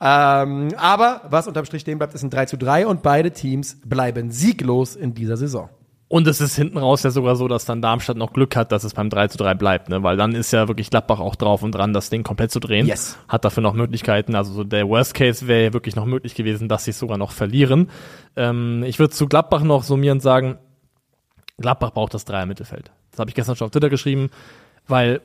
Ähm, 0.00 0.68
aber 0.76 1.22
was 1.28 1.48
unterm 1.48 1.64
Strich 1.64 1.82
stehen 1.82 1.98
bleibt, 1.98 2.14
ist 2.14 2.22
ein 2.22 2.30
3 2.30 2.46
zu 2.46 2.56
3 2.56 2.86
und 2.86 3.02
beide 3.02 3.32
Teams 3.32 3.80
bleiben 3.84 4.30
sieglos 4.30 4.94
in 4.94 5.14
dieser 5.14 5.36
Saison. 5.36 5.68
Und 6.10 6.26
es 6.26 6.40
ist 6.40 6.56
hinten 6.56 6.78
raus 6.78 7.02
ja 7.02 7.10
sogar 7.10 7.36
so, 7.36 7.48
dass 7.48 7.66
dann 7.66 7.82
Darmstadt 7.82 8.16
noch 8.16 8.32
Glück 8.32 8.56
hat, 8.56 8.72
dass 8.72 8.82
es 8.82 8.94
beim 8.94 9.10
3 9.10 9.28
zu 9.28 9.36
3 9.36 9.54
bleibt, 9.54 9.90
ne? 9.90 10.02
Weil 10.02 10.16
dann 10.16 10.34
ist 10.34 10.52
ja 10.52 10.66
wirklich 10.66 10.88
Gladbach 10.88 11.20
auch 11.20 11.36
drauf 11.36 11.62
und 11.62 11.72
dran, 11.72 11.92
das 11.92 12.08
Ding 12.08 12.22
komplett 12.22 12.50
zu 12.50 12.60
drehen. 12.60 12.86
Yes. 12.86 13.18
Hat 13.28 13.44
dafür 13.44 13.62
noch 13.62 13.74
Möglichkeiten. 13.74 14.34
Also 14.34 14.52
so 14.54 14.64
der 14.64 14.88
Worst 14.88 15.12
Case 15.12 15.46
wäre 15.46 15.64
ja 15.64 15.72
wirklich 15.74 15.96
noch 15.96 16.06
möglich 16.06 16.34
gewesen, 16.34 16.66
dass 16.66 16.84
sie 16.84 16.92
es 16.92 16.98
sogar 16.98 17.18
noch 17.18 17.32
verlieren. 17.32 17.90
Ähm, 18.36 18.84
ich 18.84 18.98
würde 18.98 19.12
zu 19.12 19.26
Gladbach 19.26 19.62
noch 19.62 19.82
summierend 19.82 20.22
sagen, 20.22 20.56
Gladbach 21.58 21.90
braucht 21.90 22.14
das 22.14 22.24
Dreier 22.24 22.46
Mittelfeld. 22.46 22.90
Das 23.10 23.20
habe 23.20 23.28
ich 23.28 23.34
gestern 23.34 23.56
schon 23.56 23.66
auf 23.66 23.72
Twitter 23.72 23.90
geschrieben, 23.90 24.30
weil, 24.86 25.20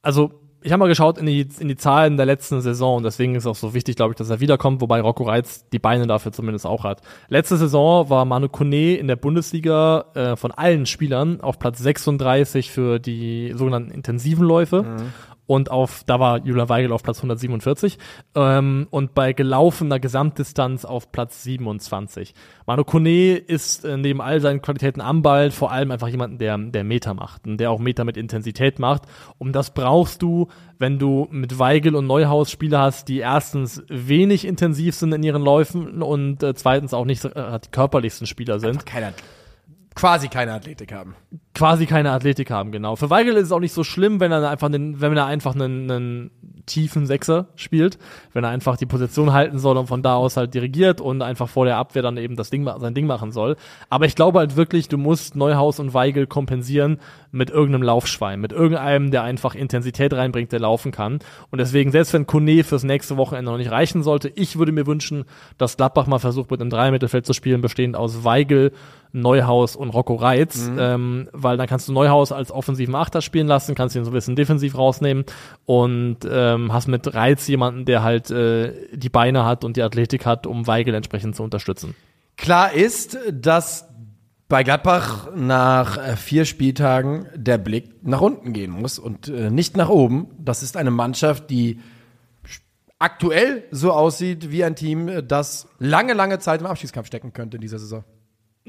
also 0.00 0.40
ich 0.62 0.72
habe 0.72 0.80
mal 0.80 0.88
geschaut 0.88 1.18
in 1.18 1.26
die, 1.26 1.46
in 1.58 1.68
die 1.68 1.76
Zahlen 1.76 2.16
der 2.16 2.26
letzten 2.26 2.60
Saison 2.60 2.98
und 2.98 3.02
deswegen 3.04 3.34
ist 3.34 3.44
es 3.44 3.46
auch 3.46 3.56
so 3.56 3.74
wichtig, 3.74 3.96
glaube 3.96 4.12
ich, 4.12 4.16
dass 4.16 4.30
er 4.30 4.40
wiederkommt, 4.40 4.80
wobei 4.80 5.00
Rocco 5.00 5.24
Reitz 5.24 5.68
die 5.70 5.78
Beine 5.78 6.06
dafür 6.06 6.32
zumindest 6.32 6.66
auch 6.66 6.84
hat. 6.84 7.02
Letzte 7.28 7.56
Saison 7.56 8.10
war 8.10 8.24
Manu 8.24 8.48
Kone 8.48 8.96
in 8.96 9.06
der 9.06 9.16
Bundesliga 9.16 10.06
äh, 10.14 10.36
von 10.36 10.50
allen 10.50 10.86
Spielern 10.86 11.40
auf 11.40 11.58
Platz 11.58 11.78
36 11.78 12.70
für 12.70 12.98
die 12.98 13.52
sogenannten 13.54 13.90
intensiven 13.90 14.44
Läufe. 14.44 14.84
Und 15.46 15.70
auf, 15.70 16.02
da 16.04 16.18
war 16.18 16.44
Julian 16.44 16.68
Weigel 16.68 16.92
auf 16.92 17.02
Platz 17.02 17.18
147 17.18 17.98
ähm, 18.34 18.88
und 18.90 19.14
bei 19.14 19.32
gelaufener 19.32 20.00
Gesamtdistanz 20.00 20.84
auf 20.84 21.12
Platz 21.12 21.42
27. 21.44 22.34
Manu 22.66 22.84
Kone 22.84 23.36
ist 23.36 23.84
äh, 23.84 23.96
neben 23.96 24.20
all 24.20 24.40
seinen 24.40 24.60
Qualitäten 24.60 25.00
am 25.00 25.22
Ball 25.22 25.50
vor 25.50 25.70
allem 25.70 25.90
einfach 25.90 26.08
jemand, 26.08 26.40
der, 26.40 26.58
der 26.58 26.84
Meter 26.84 27.14
macht 27.14 27.46
und 27.46 27.58
der 27.58 27.70
auch 27.70 27.78
Meter 27.78 28.04
mit 28.04 28.16
Intensität 28.16 28.78
macht. 28.78 29.02
Um 29.38 29.52
das 29.52 29.72
brauchst 29.72 30.22
du, 30.22 30.48
wenn 30.78 30.98
du 30.98 31.28
mit 31.30 31.58
Weigel 31.58 31.94
und 31.94 32.06
Neuhaus 32.06 32.50
Spieler 32.50 32.80
hast, 32.80 33.08
die 33.08 33.18
erstens 33.18 33.82
wenig 33.88 34.44
intensiv 34.44 34.94
sind 34.96 35.12
in 35.12 35.22
ihren 35.22 35.42
Läufen 35.42 36.02
und 36.02 36.42
äh, 36.42 36.54
zweitens 36.54 36.92
auch 36.92 37.04
nicht 37.04 37.24
äh, 37.24 37.60
die 37.60 37.70
körperlichsten 37.70 38.26
Spieler 38.26 38.58
sind. 38.58 38.84
Keine, 38.84 39.12
quasi 39.96 40.28
keine 40.28 40.52
Athletik 40.52 40.92
haben. 40.92 41.16
quasi 41.54 41.86
keine 41.86 42.12
Athletik 42.12 42.50
haben, 42.50 42.70
genau. 42.70 42.96
Für 42.96 43.10
Weigel 43.10 43.34
ist 43.34 43.46
es 43.46 43.52
auch 43.52 43.60
nicht 43.60 43.72
so 43.72 43.82
schlimm, 43.82 44.20
wenn 44.20 44.30
er 44.30 44.48
einfach 44.48 44.68
einen, 44.68 45.00
wenn 45.00 45.16
er 45.16 45.26
einfach 45.26 45.54
einen, 45.54 45.90
einen 45.90 46.30
tiefen 46.66 47.06
Sechser 47.06 47.48
spielt, 47.54 47.98
wenn 48.32 48.44
er 48.44 48.50
einfach 48.50 48.76
die 48.76 48.86
Position 48.86 49.32
halten 49.32 49.58
soll 49.58 49.78
und 49.78 49.86
von 49.86 50.02
da 50.02 50.16
aus 50.16 50.36
halt 50.36 50.52
dirigiert 50.52 51.00
und 51.00 51.22
einfach 51.22 51.48
vor 51.48 51.64
der 51.64 51.76
Abwehr 51.76 52.02
dann 52.02 52.18
eben 52.18 52.36
das 52.36 52.50
Ding, 52.50 52.68
sein 52.78 52.92
Ding 52.92 53.06
machen 53.06 53.32
soll. 53.32 53.56
Aber 53.88 54.04
ich 54.04 54.14
glaube 54.14 54.40
halt 54.40 54.56
wirklich, 54.56 54.88
du 54.88 54.98
musst 54.98 55.36
Neuhaus 55.36 55.80
und 55.80 55.94
Weigel 55.94 56.26
kompensieren 56.26 57.00
mit 57.30 57.50
irgendeinem 57.50 57.84
Laufschwein, 57.84 58.40
mit 58.40 58.52
irgendeinem, 58.52 59.10
der 59.10 59.22
einfach 59.22 59.54
Intensität 59.54 60.12
reinbringt, 60.12 60.52
der 60.52 60.60
laufen 60.60 60.92
kann. 60.92 61.20
Und 61.50 61.58
deswegen, 61.58 61.90
selbst 61.90 62.12
wenn 62.12 62.26
Kone 62.26 62.64
fürs 62.64 62.84
nächste 62.84 63.16
Wochenende 63.16 63.50
noch 63.50 63.58
nicht 63.58 63.70
reichen 63.70 64.02
sollte, 64.02 64.28
ich 64.28 64.58
würde 64.58 64.72
mir 64.72 64.86
wünschen, 64.86 65.24
dass 65.56 65.76
Gladbach 65.76 66.06
mal 66.06 66.18
versucht, 66.18 66.50
mit 66.50 66.60
einem 66.60 66.70
Dreier-Mittelfeld 66.70 67.24
zu 67.24 67.32
spielen, 67.32 67.60
bestehend 67.62 67.96
aus 67.96 68.24
Weigel, 68.24 68.72
Neuhaus 69.16 69.76
und 69.76 69.90
Rocco 69.90 70.14
Reitz, 70.14 70.70
ähm, 70.78 71.28
weil 71.32 71.56
dann 71.56 71.66
kannst 71.66 71.88
du 71.88 71.92
Neuhaus 71.92 72.32
als 72.32 72.52
offensiven 72.52 72.94
Achter 72.94 73.22
spielen 73.22 73.46
lassen, 73.46 73.74
kannst 73.74 73.96
ihn 73.96 74.04
so 74.04 74.10
ein 74.10 74.14
bisschen 74.14 74.36
defensiv 74.36 74.76
rausnehmen 74.76 75.24
und 75.64 76.18
ähm, 76.30 76.72
hast 76.72 76.86
mit 76.86 77.14
Reitz 77.14 77.48
jemanden, 77.48 77.84
der 77.84 78.02
halt 78.02 78.30
äh, 78.30 78.72
die 78.92 79.08
Beine 79.08 79.44
hat 79.44 79.64
und 79.64 79.76
die 79.76 79.82
Athletik 79.82 80.26
hat, 80.26 80.46
um 80.46 80.66
Weigel 80.66 80.94
entsprechend 80.94 81.34
zu 81.34 81.42
unterstützen. 81.42 81.94
Klar 82.36 82.72
ist, 82.72 83.18
dass 83.32 83.88
bei 84.48 84.62
Gladbach 84.62 85.34
nach 85.34 85.96
äh, 85.96 86.16
vier 86.16 86.44
Spieltagen 86.44 87.26
der 87.34 87.58
Blick 87.58 88.04
nach 88.04 88.20
unten 88.20 88.52
gehen 88.52 88.70
muss 88.70 88.98
und 88.98 89.28
äh, 89.28 89.50
nicht 89.50 89.76
nach 89.76 89.88
oben. 89.88 90.28
Das 90.38 90.62
ist 90.62 90.76
eine 90.76 90.90
Mannschaft, 90.90 91.50
die 91.50 91.80
aktuell 92.98 93.64
so 93.70 93.92
aussieht 93.92 94.50
wie 94.50 94.64
ein 94.64 94.76
Team, 94.76 95.26
das 95.26 95.68
lange, 95.78 96.14
lange 96.14 96.38
Zeit 96.38 96.60
im 96.60 96.66
Abschiedskampf 96.66 97.06
stecken 97.06 97.32
könnte 97.32 97.56
in 97.56 97.60
dieser 97.60 97.78
Saison. 97.78 98.04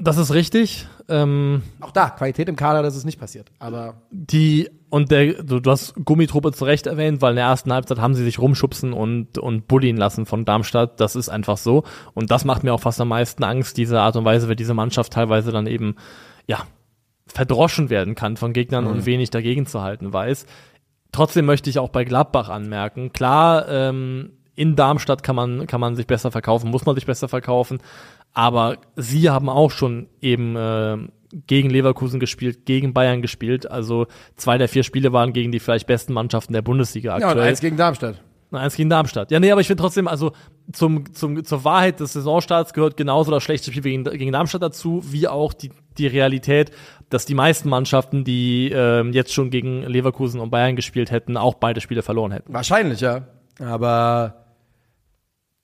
Das 0.00 0.16
ist 0.16 0.32
richtig. 0.32 0.86
Ähm, 1.08 1.62
Auch 1.80 1.90
da, 1.90 2.10
Qualität 2.10 2.48
im 2.48 2.54
Kader, 2.54 2.82
das 2.82 2.94
ist 2.94 3.04
nicht 3.04 3.18
passiert. 3.18 3.50
Aber 3.58 4.02
die 4.10 4.70
und 4.90 5.10
der, 5.10 5.42
du, 5.42 5.58
du 5.58 5.70
hast 5.70 5.94
Gummitruppe 6.04 6.52
zu 6.52 6.64
Recht 6.64 6.86
erwähnt, 6.86 7.20
weil 7.20 7.30
in 7.30 7.36
der 7.36 7.46
ersten 7.46 7.72
Halbzeit 7.72 7.98
haben 7.98 8.14
sie 8.14 8.22
sich 8.22 8.38
rumschubsen 8.38 8.92
und 8.92 9.38
und 9.38 9.66
bullien 9.66 9.96
lassen 9.96 10.24
von 10.24 10.44
Darmstadt. 10.44 11.00
Das 11.00 11.16
ist 11.16 11.28
einfach 11.28 11.56
so 11.56 11.82
und 12.14 12.30
das 12.30 12.44
macht 12.44 12.62
mir 12.62 12.72
auch 12.72 12.80
fast 12.80 13.00
am 13.00 13.08
meisten 13.08 13.42
Angst, 13.42 13.76
diese 13.76 14.00
Art 14.00 14.16
und 14.16 14.24
Weise, 14.24 14.48
wie 14.48 14.56
diese 14.56 14.74
Mannschaft 14.74 15.12
teilweise 15.12 15.50
dann 15.50 15.66
eben 15.66 15.96
ja 16.46 16.62
verdroschen 17.26 17.90
werden 17.90 18.14
kann 18.14 18.36
von 18.36 18.52
Gegnern 18.52 18.86
und 18.86 19.04
wenig 19.04 19.30
dagegen 19.30 19.66
zu 19.66 19.82
halten 19.82 20.12
weiß. 20.12 20.46
Trotzdem 21.10 21.44
möchte 21.46 21.70
ich 21.70 21.78
auch 21.78 21.88
bei 21.88 22.04
Gladbach 22.04 22.48
anmerken, 22.48 23.12
klar, 23.12 23.68
ähm, 23.68 24.30
in 24.54 24.74
Darmstadt 24.74 25.22
kann 25.22 25.36
man, 25.36 25.68
kann 25.68 25.80
man 25.80 25.94
sich 25.94 26.08
besser 26.08 26.32
verkaufen, 26.32 26.70
muss 26.70 26.84
man 26.84 26.96
sich 26.96 27.06
besser 27.06 27.28
verkaufen, 27.28 27.78
aber 28.38 28.76
sie 28.94 29.30
haben 29.30 29.48
auch 29.48 29.72
schon 29.72 30.06
eben 30.20 30.54
äh, 30.54 30.96
gegen 31.48 31.70
Leverkusen 31.70 32.20
gespielt, 32.20 32.66
gegen 32.66 32.94
Bayern 32.94 33.20
gespielt, 33.20 33.68
also 33.68 34.06
zwei 34.36 34.58
der 34.58 34.68
vier 34.68 34.84
Spiele 34.84 35.12
waren 35.12 35.32
gegen 35.32 35.50
die 35.50 35.58
vielleicht 35.58 35.88
besten 35.88 36.12
Mannschaften 36.12 36.52
der 36.52 36.62
Bundesliga 36.62 37.10
ja, 37.10 37.16
und 37.16 37.24
aktuell. 37.24 37.48
eins 37.48 37.60
gegen 37.60 37.76
Darmstadt. 37.76 38.22
Na, 38.52 38.60
eins 38.60 38.76
gegen 38.76 38.90
Darmstadt. 38.90 39.32
Ja, 39.32 39.40
nee, 39.40 39.50
aber 39.50 39.60
ich 39.60 39.66
finde 39.66 39.80
trotzdem, 39.80 40.06
also 40.06 40.30
zum, 40.72 41.12
zum, 41.12 41.44
zur 41.44 41.64
Wahrheit 41.64 41.98
des 41.98 42.12
Saisonstarts 42.12 42.74
gehört 42.74 42.96
genauso 42.96 43.32
das 43.32 43.42
schlechte 43.42 43.72
Spiel 43.72 43.82
gegen, 43.82 44.04
gegen 44.04 44.30
Darmstadt 44.30 44.62
dazu, 44.62 45.02
wie 45.04 45.26
auch 45.26 45.52
die, 45.52 45.72
die 45.98 46.06
Realität, 46.06 46.70
dass 47.10 47.26
die 47.26 47.34
meisten 47.34 47.68
Mannschaften, 47.68 48.22
die 48.22 48.70
ähm, 48.72 49.12
jetzt 49.12 49.34
schon 49.34 49.50
gegen 49.50 49.82
Leverkusen 49.82 50.38
und 50.38 50.50
Bayern 50.50 50.76
gespielt 50.76 51.10
hätten, 51.10 51.36
auch 51.36 51.54
beide 51.54 51.80
Spiele 51.80 52.02
verloren 52.02 52.30
hätten. 52.30 52.54
Wahrscheinlich, 52.54 53.00
ja. 53.00 53.26
Aber 53.58 54.47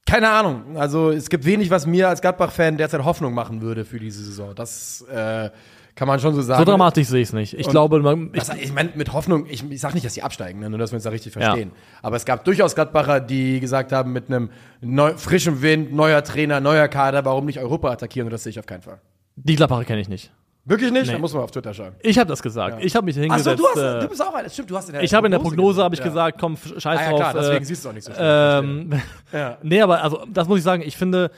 keine 0.07 0.31
Ahnung. 0.31 0.77
Also 0.77 1.11
es 1.11 1.29
gibt 1.31 1.45
wenig, 1.45 1.71
was 1.71 1.87
mir 1.87 2.09
als 2.09 2.21
Gladbach-Fan 2.21 2.77
derzeit 2.77 3.05
Hoffnung 3.05 3.35
machen 3.35 3.61
würde 3.63 3.85
für 3.85 3.99
diese 3.99 4.23
Saison. 4.25 4.55
Das 4.55 5.03
äh, 5.11 5.51
Kann 5.95 6.09
man 6.09 6.21
schon 6.21 6.35
so 6.35 6.43
sagen. 6.43 6.59
So 6.61 6.71
dramatisch 6.71 7.07
sehe 7.09 7.23
ich 7.23 7.29
es 7.29 7.33
nicht. 7.33 7.55
Ich 7.55 7.67
Und- 7.67 7.71
glaube, 7.73 8.01
man, 8.01 8.31
ich, 8.35 8.43
ich 8.63 8.73
meine, 8.73 8.91
mit 8.95 9.13
Hoffnung, 9.13 9.47
ich, 9.49 9.69
ich 9.71 9.81
sage 9.81 9.95
nicht, 9.95 10.05
dass 10.05 10.15
sie 10.15 10.23
absteigen, 10.23 10.61
ne, 10.61 10.69
nur 10.69 10.79
dass 10.79 10.91
wir 10.93 10.97
uns 10.97 11.05
da 11.05 11.11
richtig 11.11 11.33
verstehen. 11.33 11.71
Aber 12.03 12.17
es 12.17 12.25
gab 12.25 12.45
durchaus 12.45 12.75
Gladbacher, 12.75 13.21
die 13.21 13.61
gesagt 13.61 13.93
haben, 13.93 14.13
mit 14.13 14.29
einem 14.29 14.51
neu, 14.81 15.17
frischen 15.17 15.63
Wind, 15.63 15.93
neuer 15.95 16.23
Trainer, 16.23 16.61
neuer 16.61 16.89
Kader, 16.89 17.25
warum 17.25 17.47
nicht 17.47 17.59
Europa 17.61 17.91
attackieren? 17.91 18.27
Und 18.27 18.33
das 18.33 18.43
sehe 18.43 18.51
ich 18.51 18.59
auf 18.59 18.67
keinen 18.67 18.83
Fall. 18.83 19.01
die 19.37 19.57
Gladbacher 19.57 19.85
kenne 19.85 20.01
ich 20.01 20.09
nicht. 20.09 20.31
Wirklich 20.67 20.91
nicht? 20.93 21.07
Nee. 21.07 21.13
Da 21.13 21.19
muss 21.19 21.35
man 21.35 21.43
auf 21.43 21.51
Twitter 21.51 21.75
schauen. 21.75 21.93
Ich 22.01 22.19
habe 22.19 22.29
das 22.29 22.43
gesagt. 22.43 22.83
Ich 22.83 22.97
habe 22.97 23.05
mich 23.05 23.17
Achso, 23.17 23.23
hingesetzt. 23.23 23.59
du, 23.61 23.67
hast, 23.67 23.77
äh, 23.77 24.01
du 24.01 24.09
bist 24.09 24.23
auch 24.23 24.33
einer. 24.35 24.49
Stimmt, 24.49 24.71
du 24.71 24.77
hast 24.77 24.89
in 24.89 24.95
der 24.95 25.03
ich 25.03 25.13
habe 25.13 25.27
in 25.27 25.31
der 25.33 25.39
Prognose 25.39 25.83
habe 25.83 25.95
ich 25.95 26.01
gesagt. 26.03 26.39
gesagt, 26.39 26.41
komm, 26.41 26.81
scheiß 26.81 26.99
Ah, 27.01 27.03
ja, 27.05 27.11
drauf. 27.11 27.19
klar, 27.21 27.35
deswegen 27.35 27.63
äh, 27.63 27.67
siehst 27.67 27.85
du 27.85 27.89
auch 27.91 27.93
nicht 27.93 28.05
so 28.05 28.13
schlimm. 28.13 28.25
ähm, 28.93 29.03
Ja. 29.33 29.59
Nee, 29.63 29.83
aber 29.83 30.03
also 30.03 30.25
das 30.33 30.49
muss 30.49 30.59
ich 30.59 30.65
sagen, 30.65 30.83
ich 30.87 30.97
finde, 30.97 31.31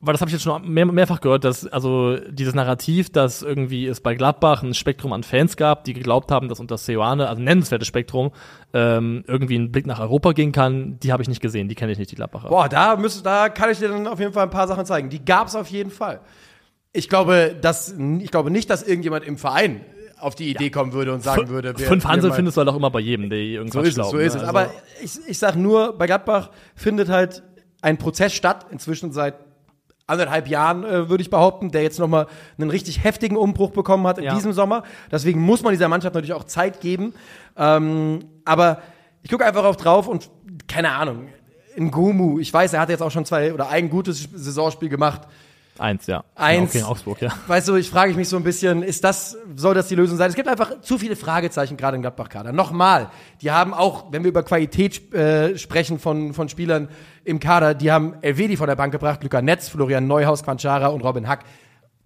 weil 0.00 0.12
das 0.12 0.20
habe 0.20 0.28
ich 0.28 0.32
jetzt 0.34 0.42
schon 0.42 0.68
mehr, 0.68 0.84
mehrfach 0.84 1.20
gehört, 1.20 1.44
dass 1.44 1.66
also 1.66 2.16
dieses 2.28 2.54
Narrativ, 2.54 3.10
dass 3.10 3.40
irgendwie 3.42 3.86
es 3.86 4.00
bei 4.00 4.14
Gladbach 4.16 4.62
ein 4.62 4.74
Spektrum 4.74 5.12
an 5.12 5.22
Fans 5.22 5.56
gab, 5.56 5.84
die 5.84 5.94
geglaubt 5.94 6.30
haben, 6.32 6.48
dass 6.48 6.60
unter 6.60 6.76
Seoane, 6.76 7.28
also 7.28 7.40
ein 7.40 7.44
nennenswertes 7.44 7.86
Spektrum, 7.88 8.32
ähm, 8.74 9.24
irgendwie 9.28 9.56
ein 9.56 9.70
Blick 9.72 9.86
nach 9.86 10.00
Europa 10.00 10.32
gehen 10.32 10.50
kann, 10.52 10.98
die 10.98 11.12
habe 11.12 11.22
ich 11.22 11.28
nicht 11.28 11.40
gesehen, 11.40 11.68
die 11.68 11.74
kenne 11.76 11.92
ich 11.92 11.98
nicht, 11.98 12.10
die 12.10 12.16
Gladbacher. 12.16 12.48
Boah, 12.48 12.68
da, 12.68 12.96
müsst, 12.96 13.24
da 13.24 13.48
kann 13.48 13.70
ich 13.70 13.78
dir 13.78 13.88
dann 13.88 14.06
auf 14.08 14.18
jeden 14.18 14.32
Fall 14.32 14.42
ein 14.42 14.50
paar 14.50 14.66
Sachen 14.68 14.84
zeigen. 14.84 15.08
Die 15.08 15.24
gab 15.24 15.46
es 15.46 15.54
auf 15.54 15.68
jeden 15.68 15.90
Fall. 15.90 16.20
Ich 16.94 17.08
glaube, 17.10 17.54
dass, 17.60 17.92
ich 18.20 18.30
glaube 18.30 18.50
nicht, 18.50 18.70
dass 18.70 18.82
irgendjemand 18.82 19.24
im 19.26 19.36
Verein 19.36 19.82
auf 20.18 20.34
die 20.36 20.48
Idee 20.50 20.70
kommen 20.70 20.92
würde 20.94 21.12
und 21.12 21.22
sagen 21.22 21.48
würde, 21.48 21.76
wir- 21.76 21.86
Fünf 21.86 22.04
Hansel 22.06 22.32
findest 22.32 22.56
du 22.56 22.60
halt 22.60 22.68
auch 22.70 22.76
immer 22.76 22.90
bei 22.90 23.00
jedem, 23.00 23.28
der 23.28 23.38
So 23.38 23.44
irgendwas 23.44 23.82
ist 23.82 23.88
es, 23.90 23.94
glaubt. 23.96 24.10
so 24.12 24.18
ist 24.18 24.34
ne? 24.34 24.40
es. 24.42 24.46
Also- 24.48 24.58
Aber 24.58 24.70
ich, 25.02 25.18
ich 25.28 25.38
sag 25.38 25.56
nur, 25.56 25.98
bei 25.98 26.06
Gladbach 26.06 26.50
findet 26.74 27.08
halt 27.10 27.42
ein 27.82 27.98
Prozess 27.98 28.32
statt, 28.32 28.66
inzwischen 28.70 29.12
seit 29.12 29.34
anderthalb 30.06 30.48
Jahren, 30.48 30.84
äh, 30.84 31.08
würde 31.08 31.22
ich 31.22 31.30
behaupten, 31.30 31.70
der 31.72 31.82
jetzt 31.82 31.98
nochmal 31.98 32.26
einen 32.58 32.70
richtig 32.70 33.02
heftigen 33.02 33.36
Umbruch 33.36 33.70
bekommen 33.70 34.06
hat 34.06 34.18
in 34.18 34.24
Ja. 34.24 34.34
diesem 34.34 34.52
Sommer. 34.52 34.84
Deswegen 35.10 35.40
muss 35.40 35.62
man 35.62 35.72
dieser 35.72 35.88
Mannschaft 35.88 36.14
natürlich 36.14 36.34
auch 36.34 36.44
Zeit 36.44 36.80
geben. 36.80 37.12
Ähm, 37.56 38.20
aber 38.44 38.82
ich 39.22 39.30
gucke 39.30 39.44
einfach 39.44 39.64
auf 39.64 39.76
drauf 39.76 40.06
und 40.06 40.30
keine 40.68 40.90
Ahnung. 40.92 41.28
In 41.76 41.90
Gomu, 41.90 42.38
ich 42.38 42.52
weiß, 42.52 42.72
er 42.74 42.80
hat 42.80 42.88
jetzt 42.90 43.02
auch 43.02 43.10
schon 43.10 43.24
zwei 43.24 43.52
oder 43.52 43.68
ein 43.68 43.90
gutes 43.90 44.28
Saisonspiel 44.32 44.88
gemacht. 44.88 45.22
Eins, 45.78 46.06
ja. 46.06 46.24
Eins. 46.36 46.74
Ja, 46.74 46.80
okay, 46.80 46.84
in 46.84 46.84
Augsburg, 46.84 47.20
ja. 47.20 47.32
Weißt 47.48 47.68
du, 47.68 47.74
ich 47.74 47.90
frage 47.90 48.14
mich 48.14 48.28
so 48.28 48.36
ein 48.36 48.44
bisschen, 48.44 48.82
ist 48.82 49.02
das, 49.02 49.36
soll 49.56 49.74
das 49.74 49.88
die 49.88 49.96
Lösung 49.96 50.16
sein? 50.16 50.28
Es 50.30 50.36
gibt 50.36 50.48
einfach 50.48 50.80
zu 50.80 50.98
viele 50.98 51.16
Fragezeichen 51.16 51.76
gerade 51.76 51.96
im 51.96 52.02
Gladbach-Kader. 52.02 52.52
Nochmal, 52.52 53.10
die 53.42 53.50
haben 53.50 53.74
auch, 53.74 54.12
wenn 54.12 54.22
wir 54.22 54.28
über 54.28 54.44
Qualität 54.44 55.12
äh, 55.12 55.58
sprechen 55.58 55.98
von, 55.98 56.32
von 56.32 56.48
Spielern 56.48 56.88
im 57.24 57.40
Kader, 57.40 57.74
die 57.74 57.90
haben 57.90 58.14
Elvedi 58.20 58.56
von 58.56 58.68
der 58.68 58.76
Bank 58.76 58.92
gebracht, 58.92 59.22
Luca 59.24 59.42
Netz, 59.42 59.68
Florian 59.68 60.06
Neuhaus, 60.06 60.44
Quanchara 60.44 60.88
und 60.88 61.00
Robin 61.00 61.26
Hack. 61.26 61.44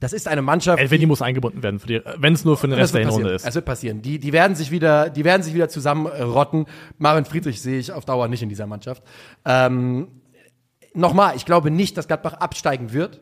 Das 0.00 0.12
ist 0.12 0.28
eine 0.28 0.42
Mannschaft. 0.42 0.78
Elvedi 0.78 1.06
muss 1.06 1.20
eingebunden 1.20 1.62
werden, 1.62 1.80
wenn 2.18 2.32
es 2.32 2.44
nur 2.44 2.56
für 2.56 2.68
den 2.68 2.78
Rest 2.78 2.94
der 2.94 3.02
Hinrunde 3.02 3.30
ist. 3.32 3.44
Es 3.44 3.54
wird 3.54 3.64
passieren. 3.64 4.00
Die, 4.00 4.18
die 4.20 4.32
werden 4.32 4.54
sich 4.54 4.70
wieder, 4.70 5.10
die 5.10 5.24
werden 5.24 5.42
sich 5.42 5.54
wieder 5.54 5.68
zusammenrotten. 5.68 6.66
Marvin 6.98 7.24
Friedrich 7.24 7.60
sehe 7.60 7.80
ich 7.80 7.92
auf 7.92 8.04
Dauer 8.04 8.28
nicht 8.28 8.42
in 8.42 8.48
dieser 8.48 8.66
Mannschaft. 8.66 9.02
Ähm, 9.44 10.06
Nochmal, 10.94 11.36
ich 11.36 11.44
glaube 11.44 11.70
nicht, 11.70 11.96
dass 11.96 12.08
Gladbach 12.08 12.34
absteigen 12.34 12.92
wird. 12.92 13.20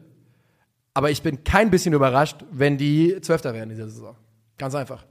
Aber 0.97 1.11
ich 1.11 1.21
bin 1.23 1.45
kein 1.45 1.71
bisschen 1.71 1.93
überrascht, 1.93 2.39
wenn 2.51 2.79
die 2.79 3.21
Zwölfter 3.21 3.53
werden 3.53 3.65
in 3.71 3.77
dieser 3.77 3.89
Saison. 3.89 4.17
Ganz 4.57 4.75
einfach. 4.75 5.05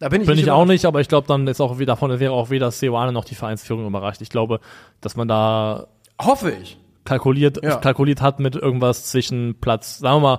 Da 0.00 0.08
bin 0.08 0.20
ich 0.20 0.26
Bin 0.26 0.34
nicht 0.34 0.46
ich 0.46 0.50
auch 0.50 0.64
nicht, 0.64 0.84
aber 0.84 1.00
ich 1.00 1.06
glaube, 1.08 1.28
dann 1.28 1.46
ist 1.46 1.60
auch 1.60 1.78
wieder 1.78 1.92
davon 1.92 2.18
wäre 2.18 2.32
auch 2.32 2.50
weder 2.50 2.72
Seoane 2.72 3.12
noch 3.12 3.24
die 3.24 3.36
Vereinsführung 3.36 3.86
überrascht. 3.86 4.20
Ich 4.20 4.30
glaube, 4.30 4.58
dass 5.00 5.14
man 5.14 5.28
da 5.28 5.86
Hoffe 6.20 6.50
ich. 6.50 6.76
kalkuliert, 7.04 7.62
Ja. 7.62 7.76
kalkuliert 7.76 8.20
hat 8.20 8.40
mit 8.40 8.56
irgendwas 8.56 9.06
zwischen 9.06 9.60
Platz, 9.60 9.98
sagen 10.00 10.16
wir 10.16 10.38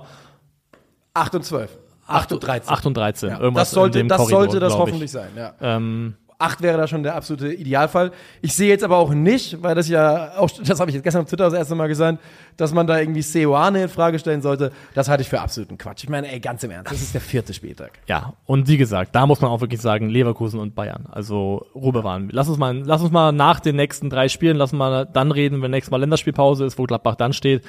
8 1.14 1.34
und 1.36 1.44
12. 1.46 1.70
8 2.06 2.32
und 2.32 2.40
13. 2.46 2.70
8 2.74 2.84
und 2.86 2.94
13. 2.98 3.28
Ja. 3.30 3.40
Irgendwas 3.40 3.70
Das 3.70 3.74
sollte, 3.74 3.98
in 4.00 4.04
dem 4.04 4.08
das, 4.10 4.18
Korridor, 4.18 4.40
sollte 4.42 4.60
das 4.60 4.74
hoffentlich 4.74 5.04
ich. 5.04 5.10
sein. 5.12 5.30
Ja. 5.34 5.54
Ähm, 5.62 6.16
8 6.44 6.62
wäre 6.62 6.78
da 6.78 6.86
schon 6.86 7.02
der 7.02 7.14
absolute 7.16 7.52
Idealfall. 7.52 8.12
Ich 8.42 8.54
sehe 8.54 8.68
jetzt 8.68 8.84
aber 8.84 8.96
auch 8.98 9.12
nicht, 9.12 9.62
weil 9.62 9.74
das 9.74 9.88
ja 9.88 10.32
auch, 10.38 10.50
das 10.64 10.80
habe 10.80 10.90
ich 10.90 10.94
jetzt 10.94 11.04
gestern 11.04 11.22
auf 11.22 11.28
Twitter 11.28 11.44
das 11.44 11.54
erste 11.54 11.74
Mal 11.74 11.88
gesagt, 11.88 12.18
dass 12.56 12.72
man 12.72 12.86
da 12.86 12.98
irgendwie 12.98 13.22
Seoane 13.22 13.82
in 13.84 13.88
Frage 13.88 14.18
stellen 14.18 14.42
sollte. 14.42 14.70
Das 14.94 15.08
halte 15.08 15.22
ich 15.22 15.28
für 15.28 15.40
absoluten 15.40 15.76
Quatsch. 15.78 16.04
Ich 16.04 16.08
meine, 16.10 16.30
ey, 16.30 16.38
ganz 16.40 16.62
im 16.62 16.70
Ernst, 16.70 16.92
das 16.92 17.02
ist 17.02 17.14
der 17.14 17.20
vierte 17.20 17.52
Spieltag. 17.54 17.92
ja, 18.06 18.32
und 18.46 18.68
wie 18.68 18.76
gesagt, 18.76 19.14
da 19.14 19.26
muss 19.26 19.40
man 19.40 19.50
auch 19.50 19.60
wirklich 19.60 19.80
sagen, 19.80 20.08
Leverkusen 20.08 20.60
und 20.60 20.74
Bayern. 20.74 21.06
Also 21.10 21.66
Ruhe 21.74 22.04
waren. 22.04 22.28
Lass 22.30 22.48
uns 22.48 22.58
mal, 22.58 22.76
lass 22.84 23.02
uns 23.02 23.10
mal 23.10 23.32
nach 23.32 23.60
den 23.60 23.76
nächsten 23.76 24.10
drei 24.10 24.28
Spielen, 24.28 24.56
lass 24.56 24.72
uns 24.72 24.78
mal 24.78 25.06
dann 25.06 25.32
reden, 25.32 25.62
wenn 25.62 25.70
nächstes 25.70 25.90
Mal 25.90 25.98
Länderspielpause 25.98 26.64
ist, 26.64 26.78
wo 26.78 26.84
Gladbach 26.84 27.14
dann 27.16 27.32
steht. 27.32 27.64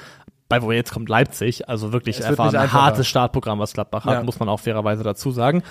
Bei 0.48 0.62
wo 0.62 0.70
jetzt 0.70 0.92
kommt 0.92 1.08
Leipzig, 1.08 1.68
also 1.68 1.92
wirklich 1.92 2.24
einfach 2.24 2.54
ein 2.54 2.72
hartes 2.72 3.08
Startprogramm, 3.08 3.58
was 3.58 3.72
Gladbach 3.72 4.04
hat, 4.04 4.12
Ja. 4.14 4.22
muss 4.22 4.38
man 4.38 4.48
auch 4.48 4.60
fairerweise 4.60 5.02
dazu 5.02 5.32
sagen. 5.32 5.64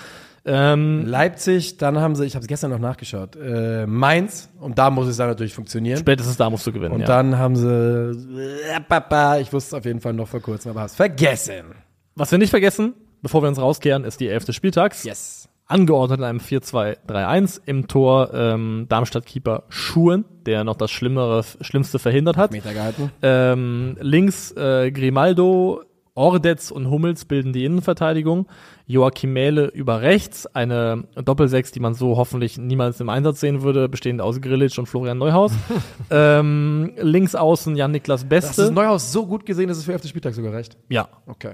Ähm, 0.46 1.06
Leipzig, 1.06 1.78
dann 1.78 2.00
haben 2.00 2.16
sie, 2.16 2.26
ich 2.26 2.36
habe 2.36 2.44
es 2.44 2.48
gestern 2.48 2.70
noch 2.70 2.80
nachgeschaut, 2.80 3.36
äh, 3.36 3.88
Mainz 3.88 4.50
und 4.60 4.78
da 4.78 4.92
muss 4.92 5.08
es 5.08 5.18
dann 5.18 5.28
natürlich 5.28 5.56
funktionieren. 5.56 5.98
spätestens 5.98 6.38
da 6.38 6.50
musst 6.52 6.68
du 6.68 6.72
gewinnen. 6.72 6.94
und 6.94 7.02
ja. 7.02 7.08
dann 7.08 7.38
haben 7.40 7.56
sie, 7.56 7.68
äh, 7.68 9.42
ich 9.42 9.52
wusste 9.52 9.70
es 9.70 9.74
auf 9.74 9.86
jeden 9.86 10.02
Fall 10.02 10.14
noch 10.14 10.28
vor 10.28 10.42
kurzem, 10.42 10.72
aber 10.72 10.82
hab's 10.82 10.96
vergessen. 10.96 11.74
Was 12.16 12.32
wir 12.32 12.38
nicht 12.38 12.52
vergessen, 12.52 12.94
bevor 13.24 13.42
wir 13.42 13.50
uns 13.50 13.60
rauskehren, 13.60 14.04
ist 14.04 14.20
die 14.20 14.30
elfte 14.30 14.54
Spieltags. 14.54 15.04
Yes. 15.04 15.50
Angeordnet 15.68 16.20
in 16.20 16.26
einem 16.26 16.40
4-2-3-1. 16.40 17.62
Im 17.66 17.88
Tor 17.88 18.32
ähm, 18.34 18.86
Darmstadt-Keeper 18.88 19.64
Schuhen, 19.70 20.24
der 20.46 20.64
noch 20.64 20.76
das 20.76 20.92
Schlimmere, 20.92 21.44
Schlimmste 21.62 21.98
verhindert 21.98 22.38
hat. 22.38 22.52
Meter 22.52 22.72
gehalten. 22.72 23.12
Ähm, 23.24 23.98
links 24.00 24.52
äh, 24.52 24.92
Grimaldo, 24.92 25.82
Ordetz 26.16 26.72
und 26.72 26.90
Hummels 26.90 27.26
bilden 27.26 27.52
die 27.54 27.66
Innenverteidigung. 27.66 28.48
Joachim 28.88 29.34
Mähle 29.34 29.66
über 29.68 30.02
rechts, 30.02 30.48
eine 30.48 31.04
Doppelsechs, 31.16 31.72
die 31.72 31.80
man 31.82 31.94
so 31.94 32.16
hoffentlich 32.18 32.58
niemals 32.58 33.00
im 33.02 33.10
Einsatz 33.10 33.42
sehen 33.42 33.62
würde, 33.64 33.90
bestehend 33.90 34.22
aus 34.22 34.40
Grillitsch 34.40 34.80
und 34.80 34.86
Florian 34.88 35.18
Neuhaus. 35.18 35.52
ähm, 36.10 36.94
links 36.98 37.36
außen 37.36 37.76
Jan-Niklas 37.76 38.22
Das 38.22 38.30
Beste. 38.30 38.62
ist 38.64 38.72
Neuhaus 38.72 39.12
so 39.12 39.26
gut 39.26 39.46
gesehen, 39.46 39.68
dass 39.68 39.78
es 39.78 39.84
für 39.86 39.94
elfte 39.94 40.08
Spieltag 40.08 40.34
sogar 40.34 40.54
reicht. 40.54 40.78
ja, 40.90 41.08
Okay. 41.28 41.54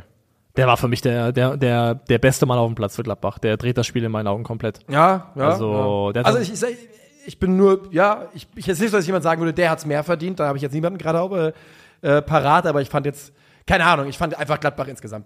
der 0.56 0.68
war 0.68 0.78
für 0.78 0.88
mich 0.88 1.02
der, 1.02 1.32
der, 1.32 1.58
der, 1.58 1.96
der 1.96 2.20
beste 2.20 2.46
Mann 2.46 2.60
auf 2.60 2.68
dem 2.70 2.76
Platz 2.76 2.96
für 2.96 3.04
Gladbach. 3.04 3.40
Der 3.40 3.58
dreht 3.58 3.78
das 3.78 3.88
Spiel 3.88 4.04
in 4.04 4.12
meinen 4.12 4.28
Augen 4.28 4.44
komplett. 4.44 4.80
Ja, 4.90 5.32
ja. 5.36 5.50
Also, 5.50 6.12
ja. 6.14 6.20
hat 6.20 6.26
also 6.28 6.40
ich, 6.40 6.52
ich, 6.52 6.78
ich 7.26 7.40
bin 7.40 7.58
nur, 7.58 7.84
ja, 7.92 8.28
ich, 8.34 8.48
ich 8.56 8.68
jetzt 8.68 8.80
nicht, 8.82 8.94
dass 8.94 9.06
jemand 9.08 9.24
sagen 9.24 9.42
würde, 9.42 9.54
der 9.54 9.72
hat's 9.72 9.86
mehr 9.86 10.04
verdient. 10.04 10.40
Da 10.40 10.48
habe 10.48 10.58
ich 10.58 10.62
jetzt 10.62 10.74
niemanden 10.74 11.00
gerade 11.00 11.54
äh, 12.04 12.08
äh, 12.18 12.22
parat, 12.22 12.68
aber 12.68 12.82
ich 12.82 12.90
fand 12.90 13.06
jetzt, 13.06 13.34
keine 13.66 13.86
Ahnung, 13.86 14.08
ich 14.08 14.18
fand 14.18 14.38
einfach 14.38 14.60
Gladbach 14.60 14.88
insgesamt 14.88 15.26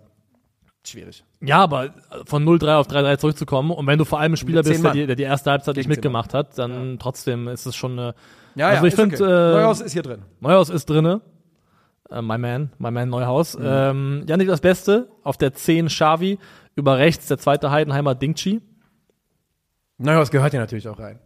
schwierig. 0.88 1.24
Ja, 1.42 1.60
aber 1.60 1.94
von 2.26 2.46
0-3 2.46 2.76
auf 2.76 2.88
3-3 2.88 3.18
zurückzukommen 3.18 3.72
und 3.72 3.88
wenn 3.88 3.98
du 3.98 4.06
vor 4.06 4.20
allem 4.20 4.34
ein 4.34 4.38
Spieler 4.38 4.64
bist, 4.64 4.84
der 4.84 4.92
die, 4.92 5.08
der 5.08 5.16
die 5.16 5.24
erste 5.24 5.52
Halbzeit 5.52 5.76
nicht 5.76 5.86
Gegen 5.86 5.94
zehn 5.94 5.98
mitgemacht 5.98 6.34
hat, 6.34 6.58
dann 6.58 7.00
trotzdem 7.00 7.48
ist 7.48 7.66
es 7.66 7.76
schon 7.76 7.94
eine. 7.94 8.16
Ja, 8.56 8.68
also 8.68 8.84
ja, 8.84 8.88
ich 8.88 8.96
finde, 8.96 9.16
okay. 9.16 9.24
äh, 9.26 9.54
Neuhaus 9.54 9.82
ist 9.82 9.94
hier 9.94 10.04
drin. 10.04 10.22
Neuhaus 10.40 10.70
ist 10.70 10.90
drinne. 10.90 11.22
Äh, 12.10 12.22
my 12.22 12.38
man, 12.38 12.72
my 12.78 12.92
man 12.92 13.10
Neuhaus. 13.10 13.58
Mhm. 13.58 13.66
Ähm, 13.66 14.24
Janik 14.28 14.48
das 14.48 14.62
Beste, 14.62 15.10
auf 15.24 15.38
der 15.38 15.54
10 15.54 15.88
Xavi, 15.88 16.40
über 16.76 16.98
rechts 16.98 17.28
der 17.28 17.38
zweite 17.38 17.72
Heidenheimer 17.72 18.16
Dingchi. 18.16 18.62
Neuhaus 19.98 20.32
gehört 20.32 20.52
hier 20.52 20.60
natürlich 20.60 20.88
auch 20.88 21.00
rein. 21.00 21.20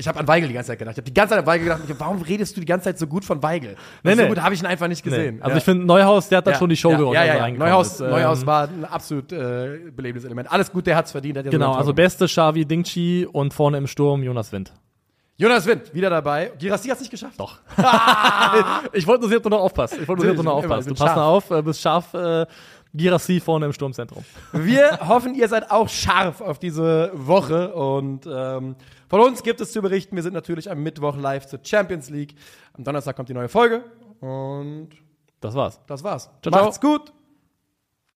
Ich 0.00 0.08
habe 0.08 0.18
an 0.18 0.26
Weigel 0.26 0.48
die 0.48 0.54
ganze 0.54 0.68
Zeit 0.68 0.78
gedacht. 0.78 0.94
Ich 0.94 0.98
habe 0.98 1.04
die 1.04 1.14
ganze 1.14 1.34
Zeit 1.34 1.40
an 1.40 1.46
Weigel 1.46 1.64
gedacht, 1.64 1.82
warum 1.98 2.22
redest 2.22 2.56
du 2.56 2.60
die 2.60 2.66
ganze 2.66 2.84
Zeit 2.84 2.98
so 2.98 3.06
gut 3.06 3.22
von 3.24 3.42
Weigel? 3.42 3.76
Nee, 4.02 4.14
so 4.14 4.22
nee. 4.22 4.28
gut 4.28 4.40
habe 4.42 4.54
ich 4.54 4.60
ihn 4.62 4.66
einfach 4.66 4.88
nicht 4.88 5.02
gesehen. 5.02 5.42
Also 5.42 5.52
Ja. 5.52 5.58
ich 5.58 5.64
finde, 5.64 5.84
Neuhaus, 5.84 6.28
der 6.30 6.38
hat 6.38 6.46
da 6.46 6.52
Ja, 6.52 6.58
schon 6.58 6.70
die 6.70 6.76
Show 6.76 6.90
ja, 6.92 6.96
gewonnen. 6.96 7.14
Ja, 7.14 7.24
ja, 7.24 7.46
ja. 7.46 7.54
Neuhaus. 7.54 8.00
Ähm, 8.00 8.08
Neuhaus 8.10 8.46
war 8.46 8.68
ein 8.68 8.86
absolut 8.86 9.30
äh, 9.30 9.78
belebendes 9.94 10.24
Element. 10.24 10.50
Alles 10.50 10.72
gut, 10.72 10.86
der 10.86 10.96
hat's 10.96 11.12
verdient. 11.12 11.36
Hat 11.36 11.50
Genau, 11.50 11.72
ein 11.72 11.78
also. 11.78 11.92
Beste 11.92 12.24
Xavi 12.26 12.64
Dingchi 12.64 13.28
und 13.30 13.52
vorne 13.52 13.76
im 13.76 13.86
Sturm 13.86 14.22
Jonas 14.22 14.50
Wind. 14.52 14.72
Jonas 15.36 15.66
Wind, 15.66 15.94
wieder 15.94 16.10
dabei. 16.10 16.52
Girassi 16.58 16.88
hat's 16.88 17.00
nicht 17.00 17.10
geschafft. 17.10 17.38
Doch. 17.38 17.60
ich 18.92 19.06
wollte 19.06 19.20
nur 19.22 19.28
sehen, 19.28 19.38
ob 19.38 19.42
du 19.44 19.48
noch 19.50 19.60
aufpasst. 19.60 19.94
Ich 20.00 20.06
wollte 20.08 20.22
nur 20.22 20.30
sehen, 20.32 20.38
ob 20.38 20.44
du 20.44 20.50
noch 20.50 20.56
aufpasst. 20.56 20.90
Du 20.90 20.94
passt 20.94 21.16
noch 21.16 21.22
auf, 21.22 21.50
äh, 21.50 21.62
bist 21.62 21.80
scharf. 21.80 22.12
Äh, 22.14 22.46
Girassi 22.92 23.40
vorne 23.40 23.66
im 23.66 23.72
Sturmzentrum. 23.72 24.24
Wir 24.52 24.98
hoffen, 25.06 25.34
ihr 25.34 25.48
seid 25.48 25.70
auch 25.70 25.88
scharf 25.88 26.40
auf 26.40 26.58
diese 26.58 27.10
Woche 27.14 27.72
und 27.72 28.26
ähm, 28.26 28.74
von 29.10 29.20
uns 29.20 29.42
gibt 29.42 29.60
es 29.60 29.72
zu 29.72 29.82
berichten. 29.82 30.16
Wir 30.16 30.22
sind 30.22 30.32
natürlich 30.32 30.70
am 30.70 30.82
Mittwoch 30.82 31.16
live 31.16 31.46
zur 31.46 31.58
Champions 31.62 32.08
League. 32.08 32.34
Am 32.72 32.84
Donnerstag 32.84 33.14
kommt 33.16 33.28
die 33.28 33.34
neue 33.34 33.48
Folge 33.50 33.84
und 34.20 34.88
Das 35.40 35.54
war's. 35.54 35.80
das 35.86 36.02
war's. 36.02 36.30
Ciao, 36.42 36.52
ciao. 36.52 36.64
Macht's 36.64 36.80
gut. 36.80 37.12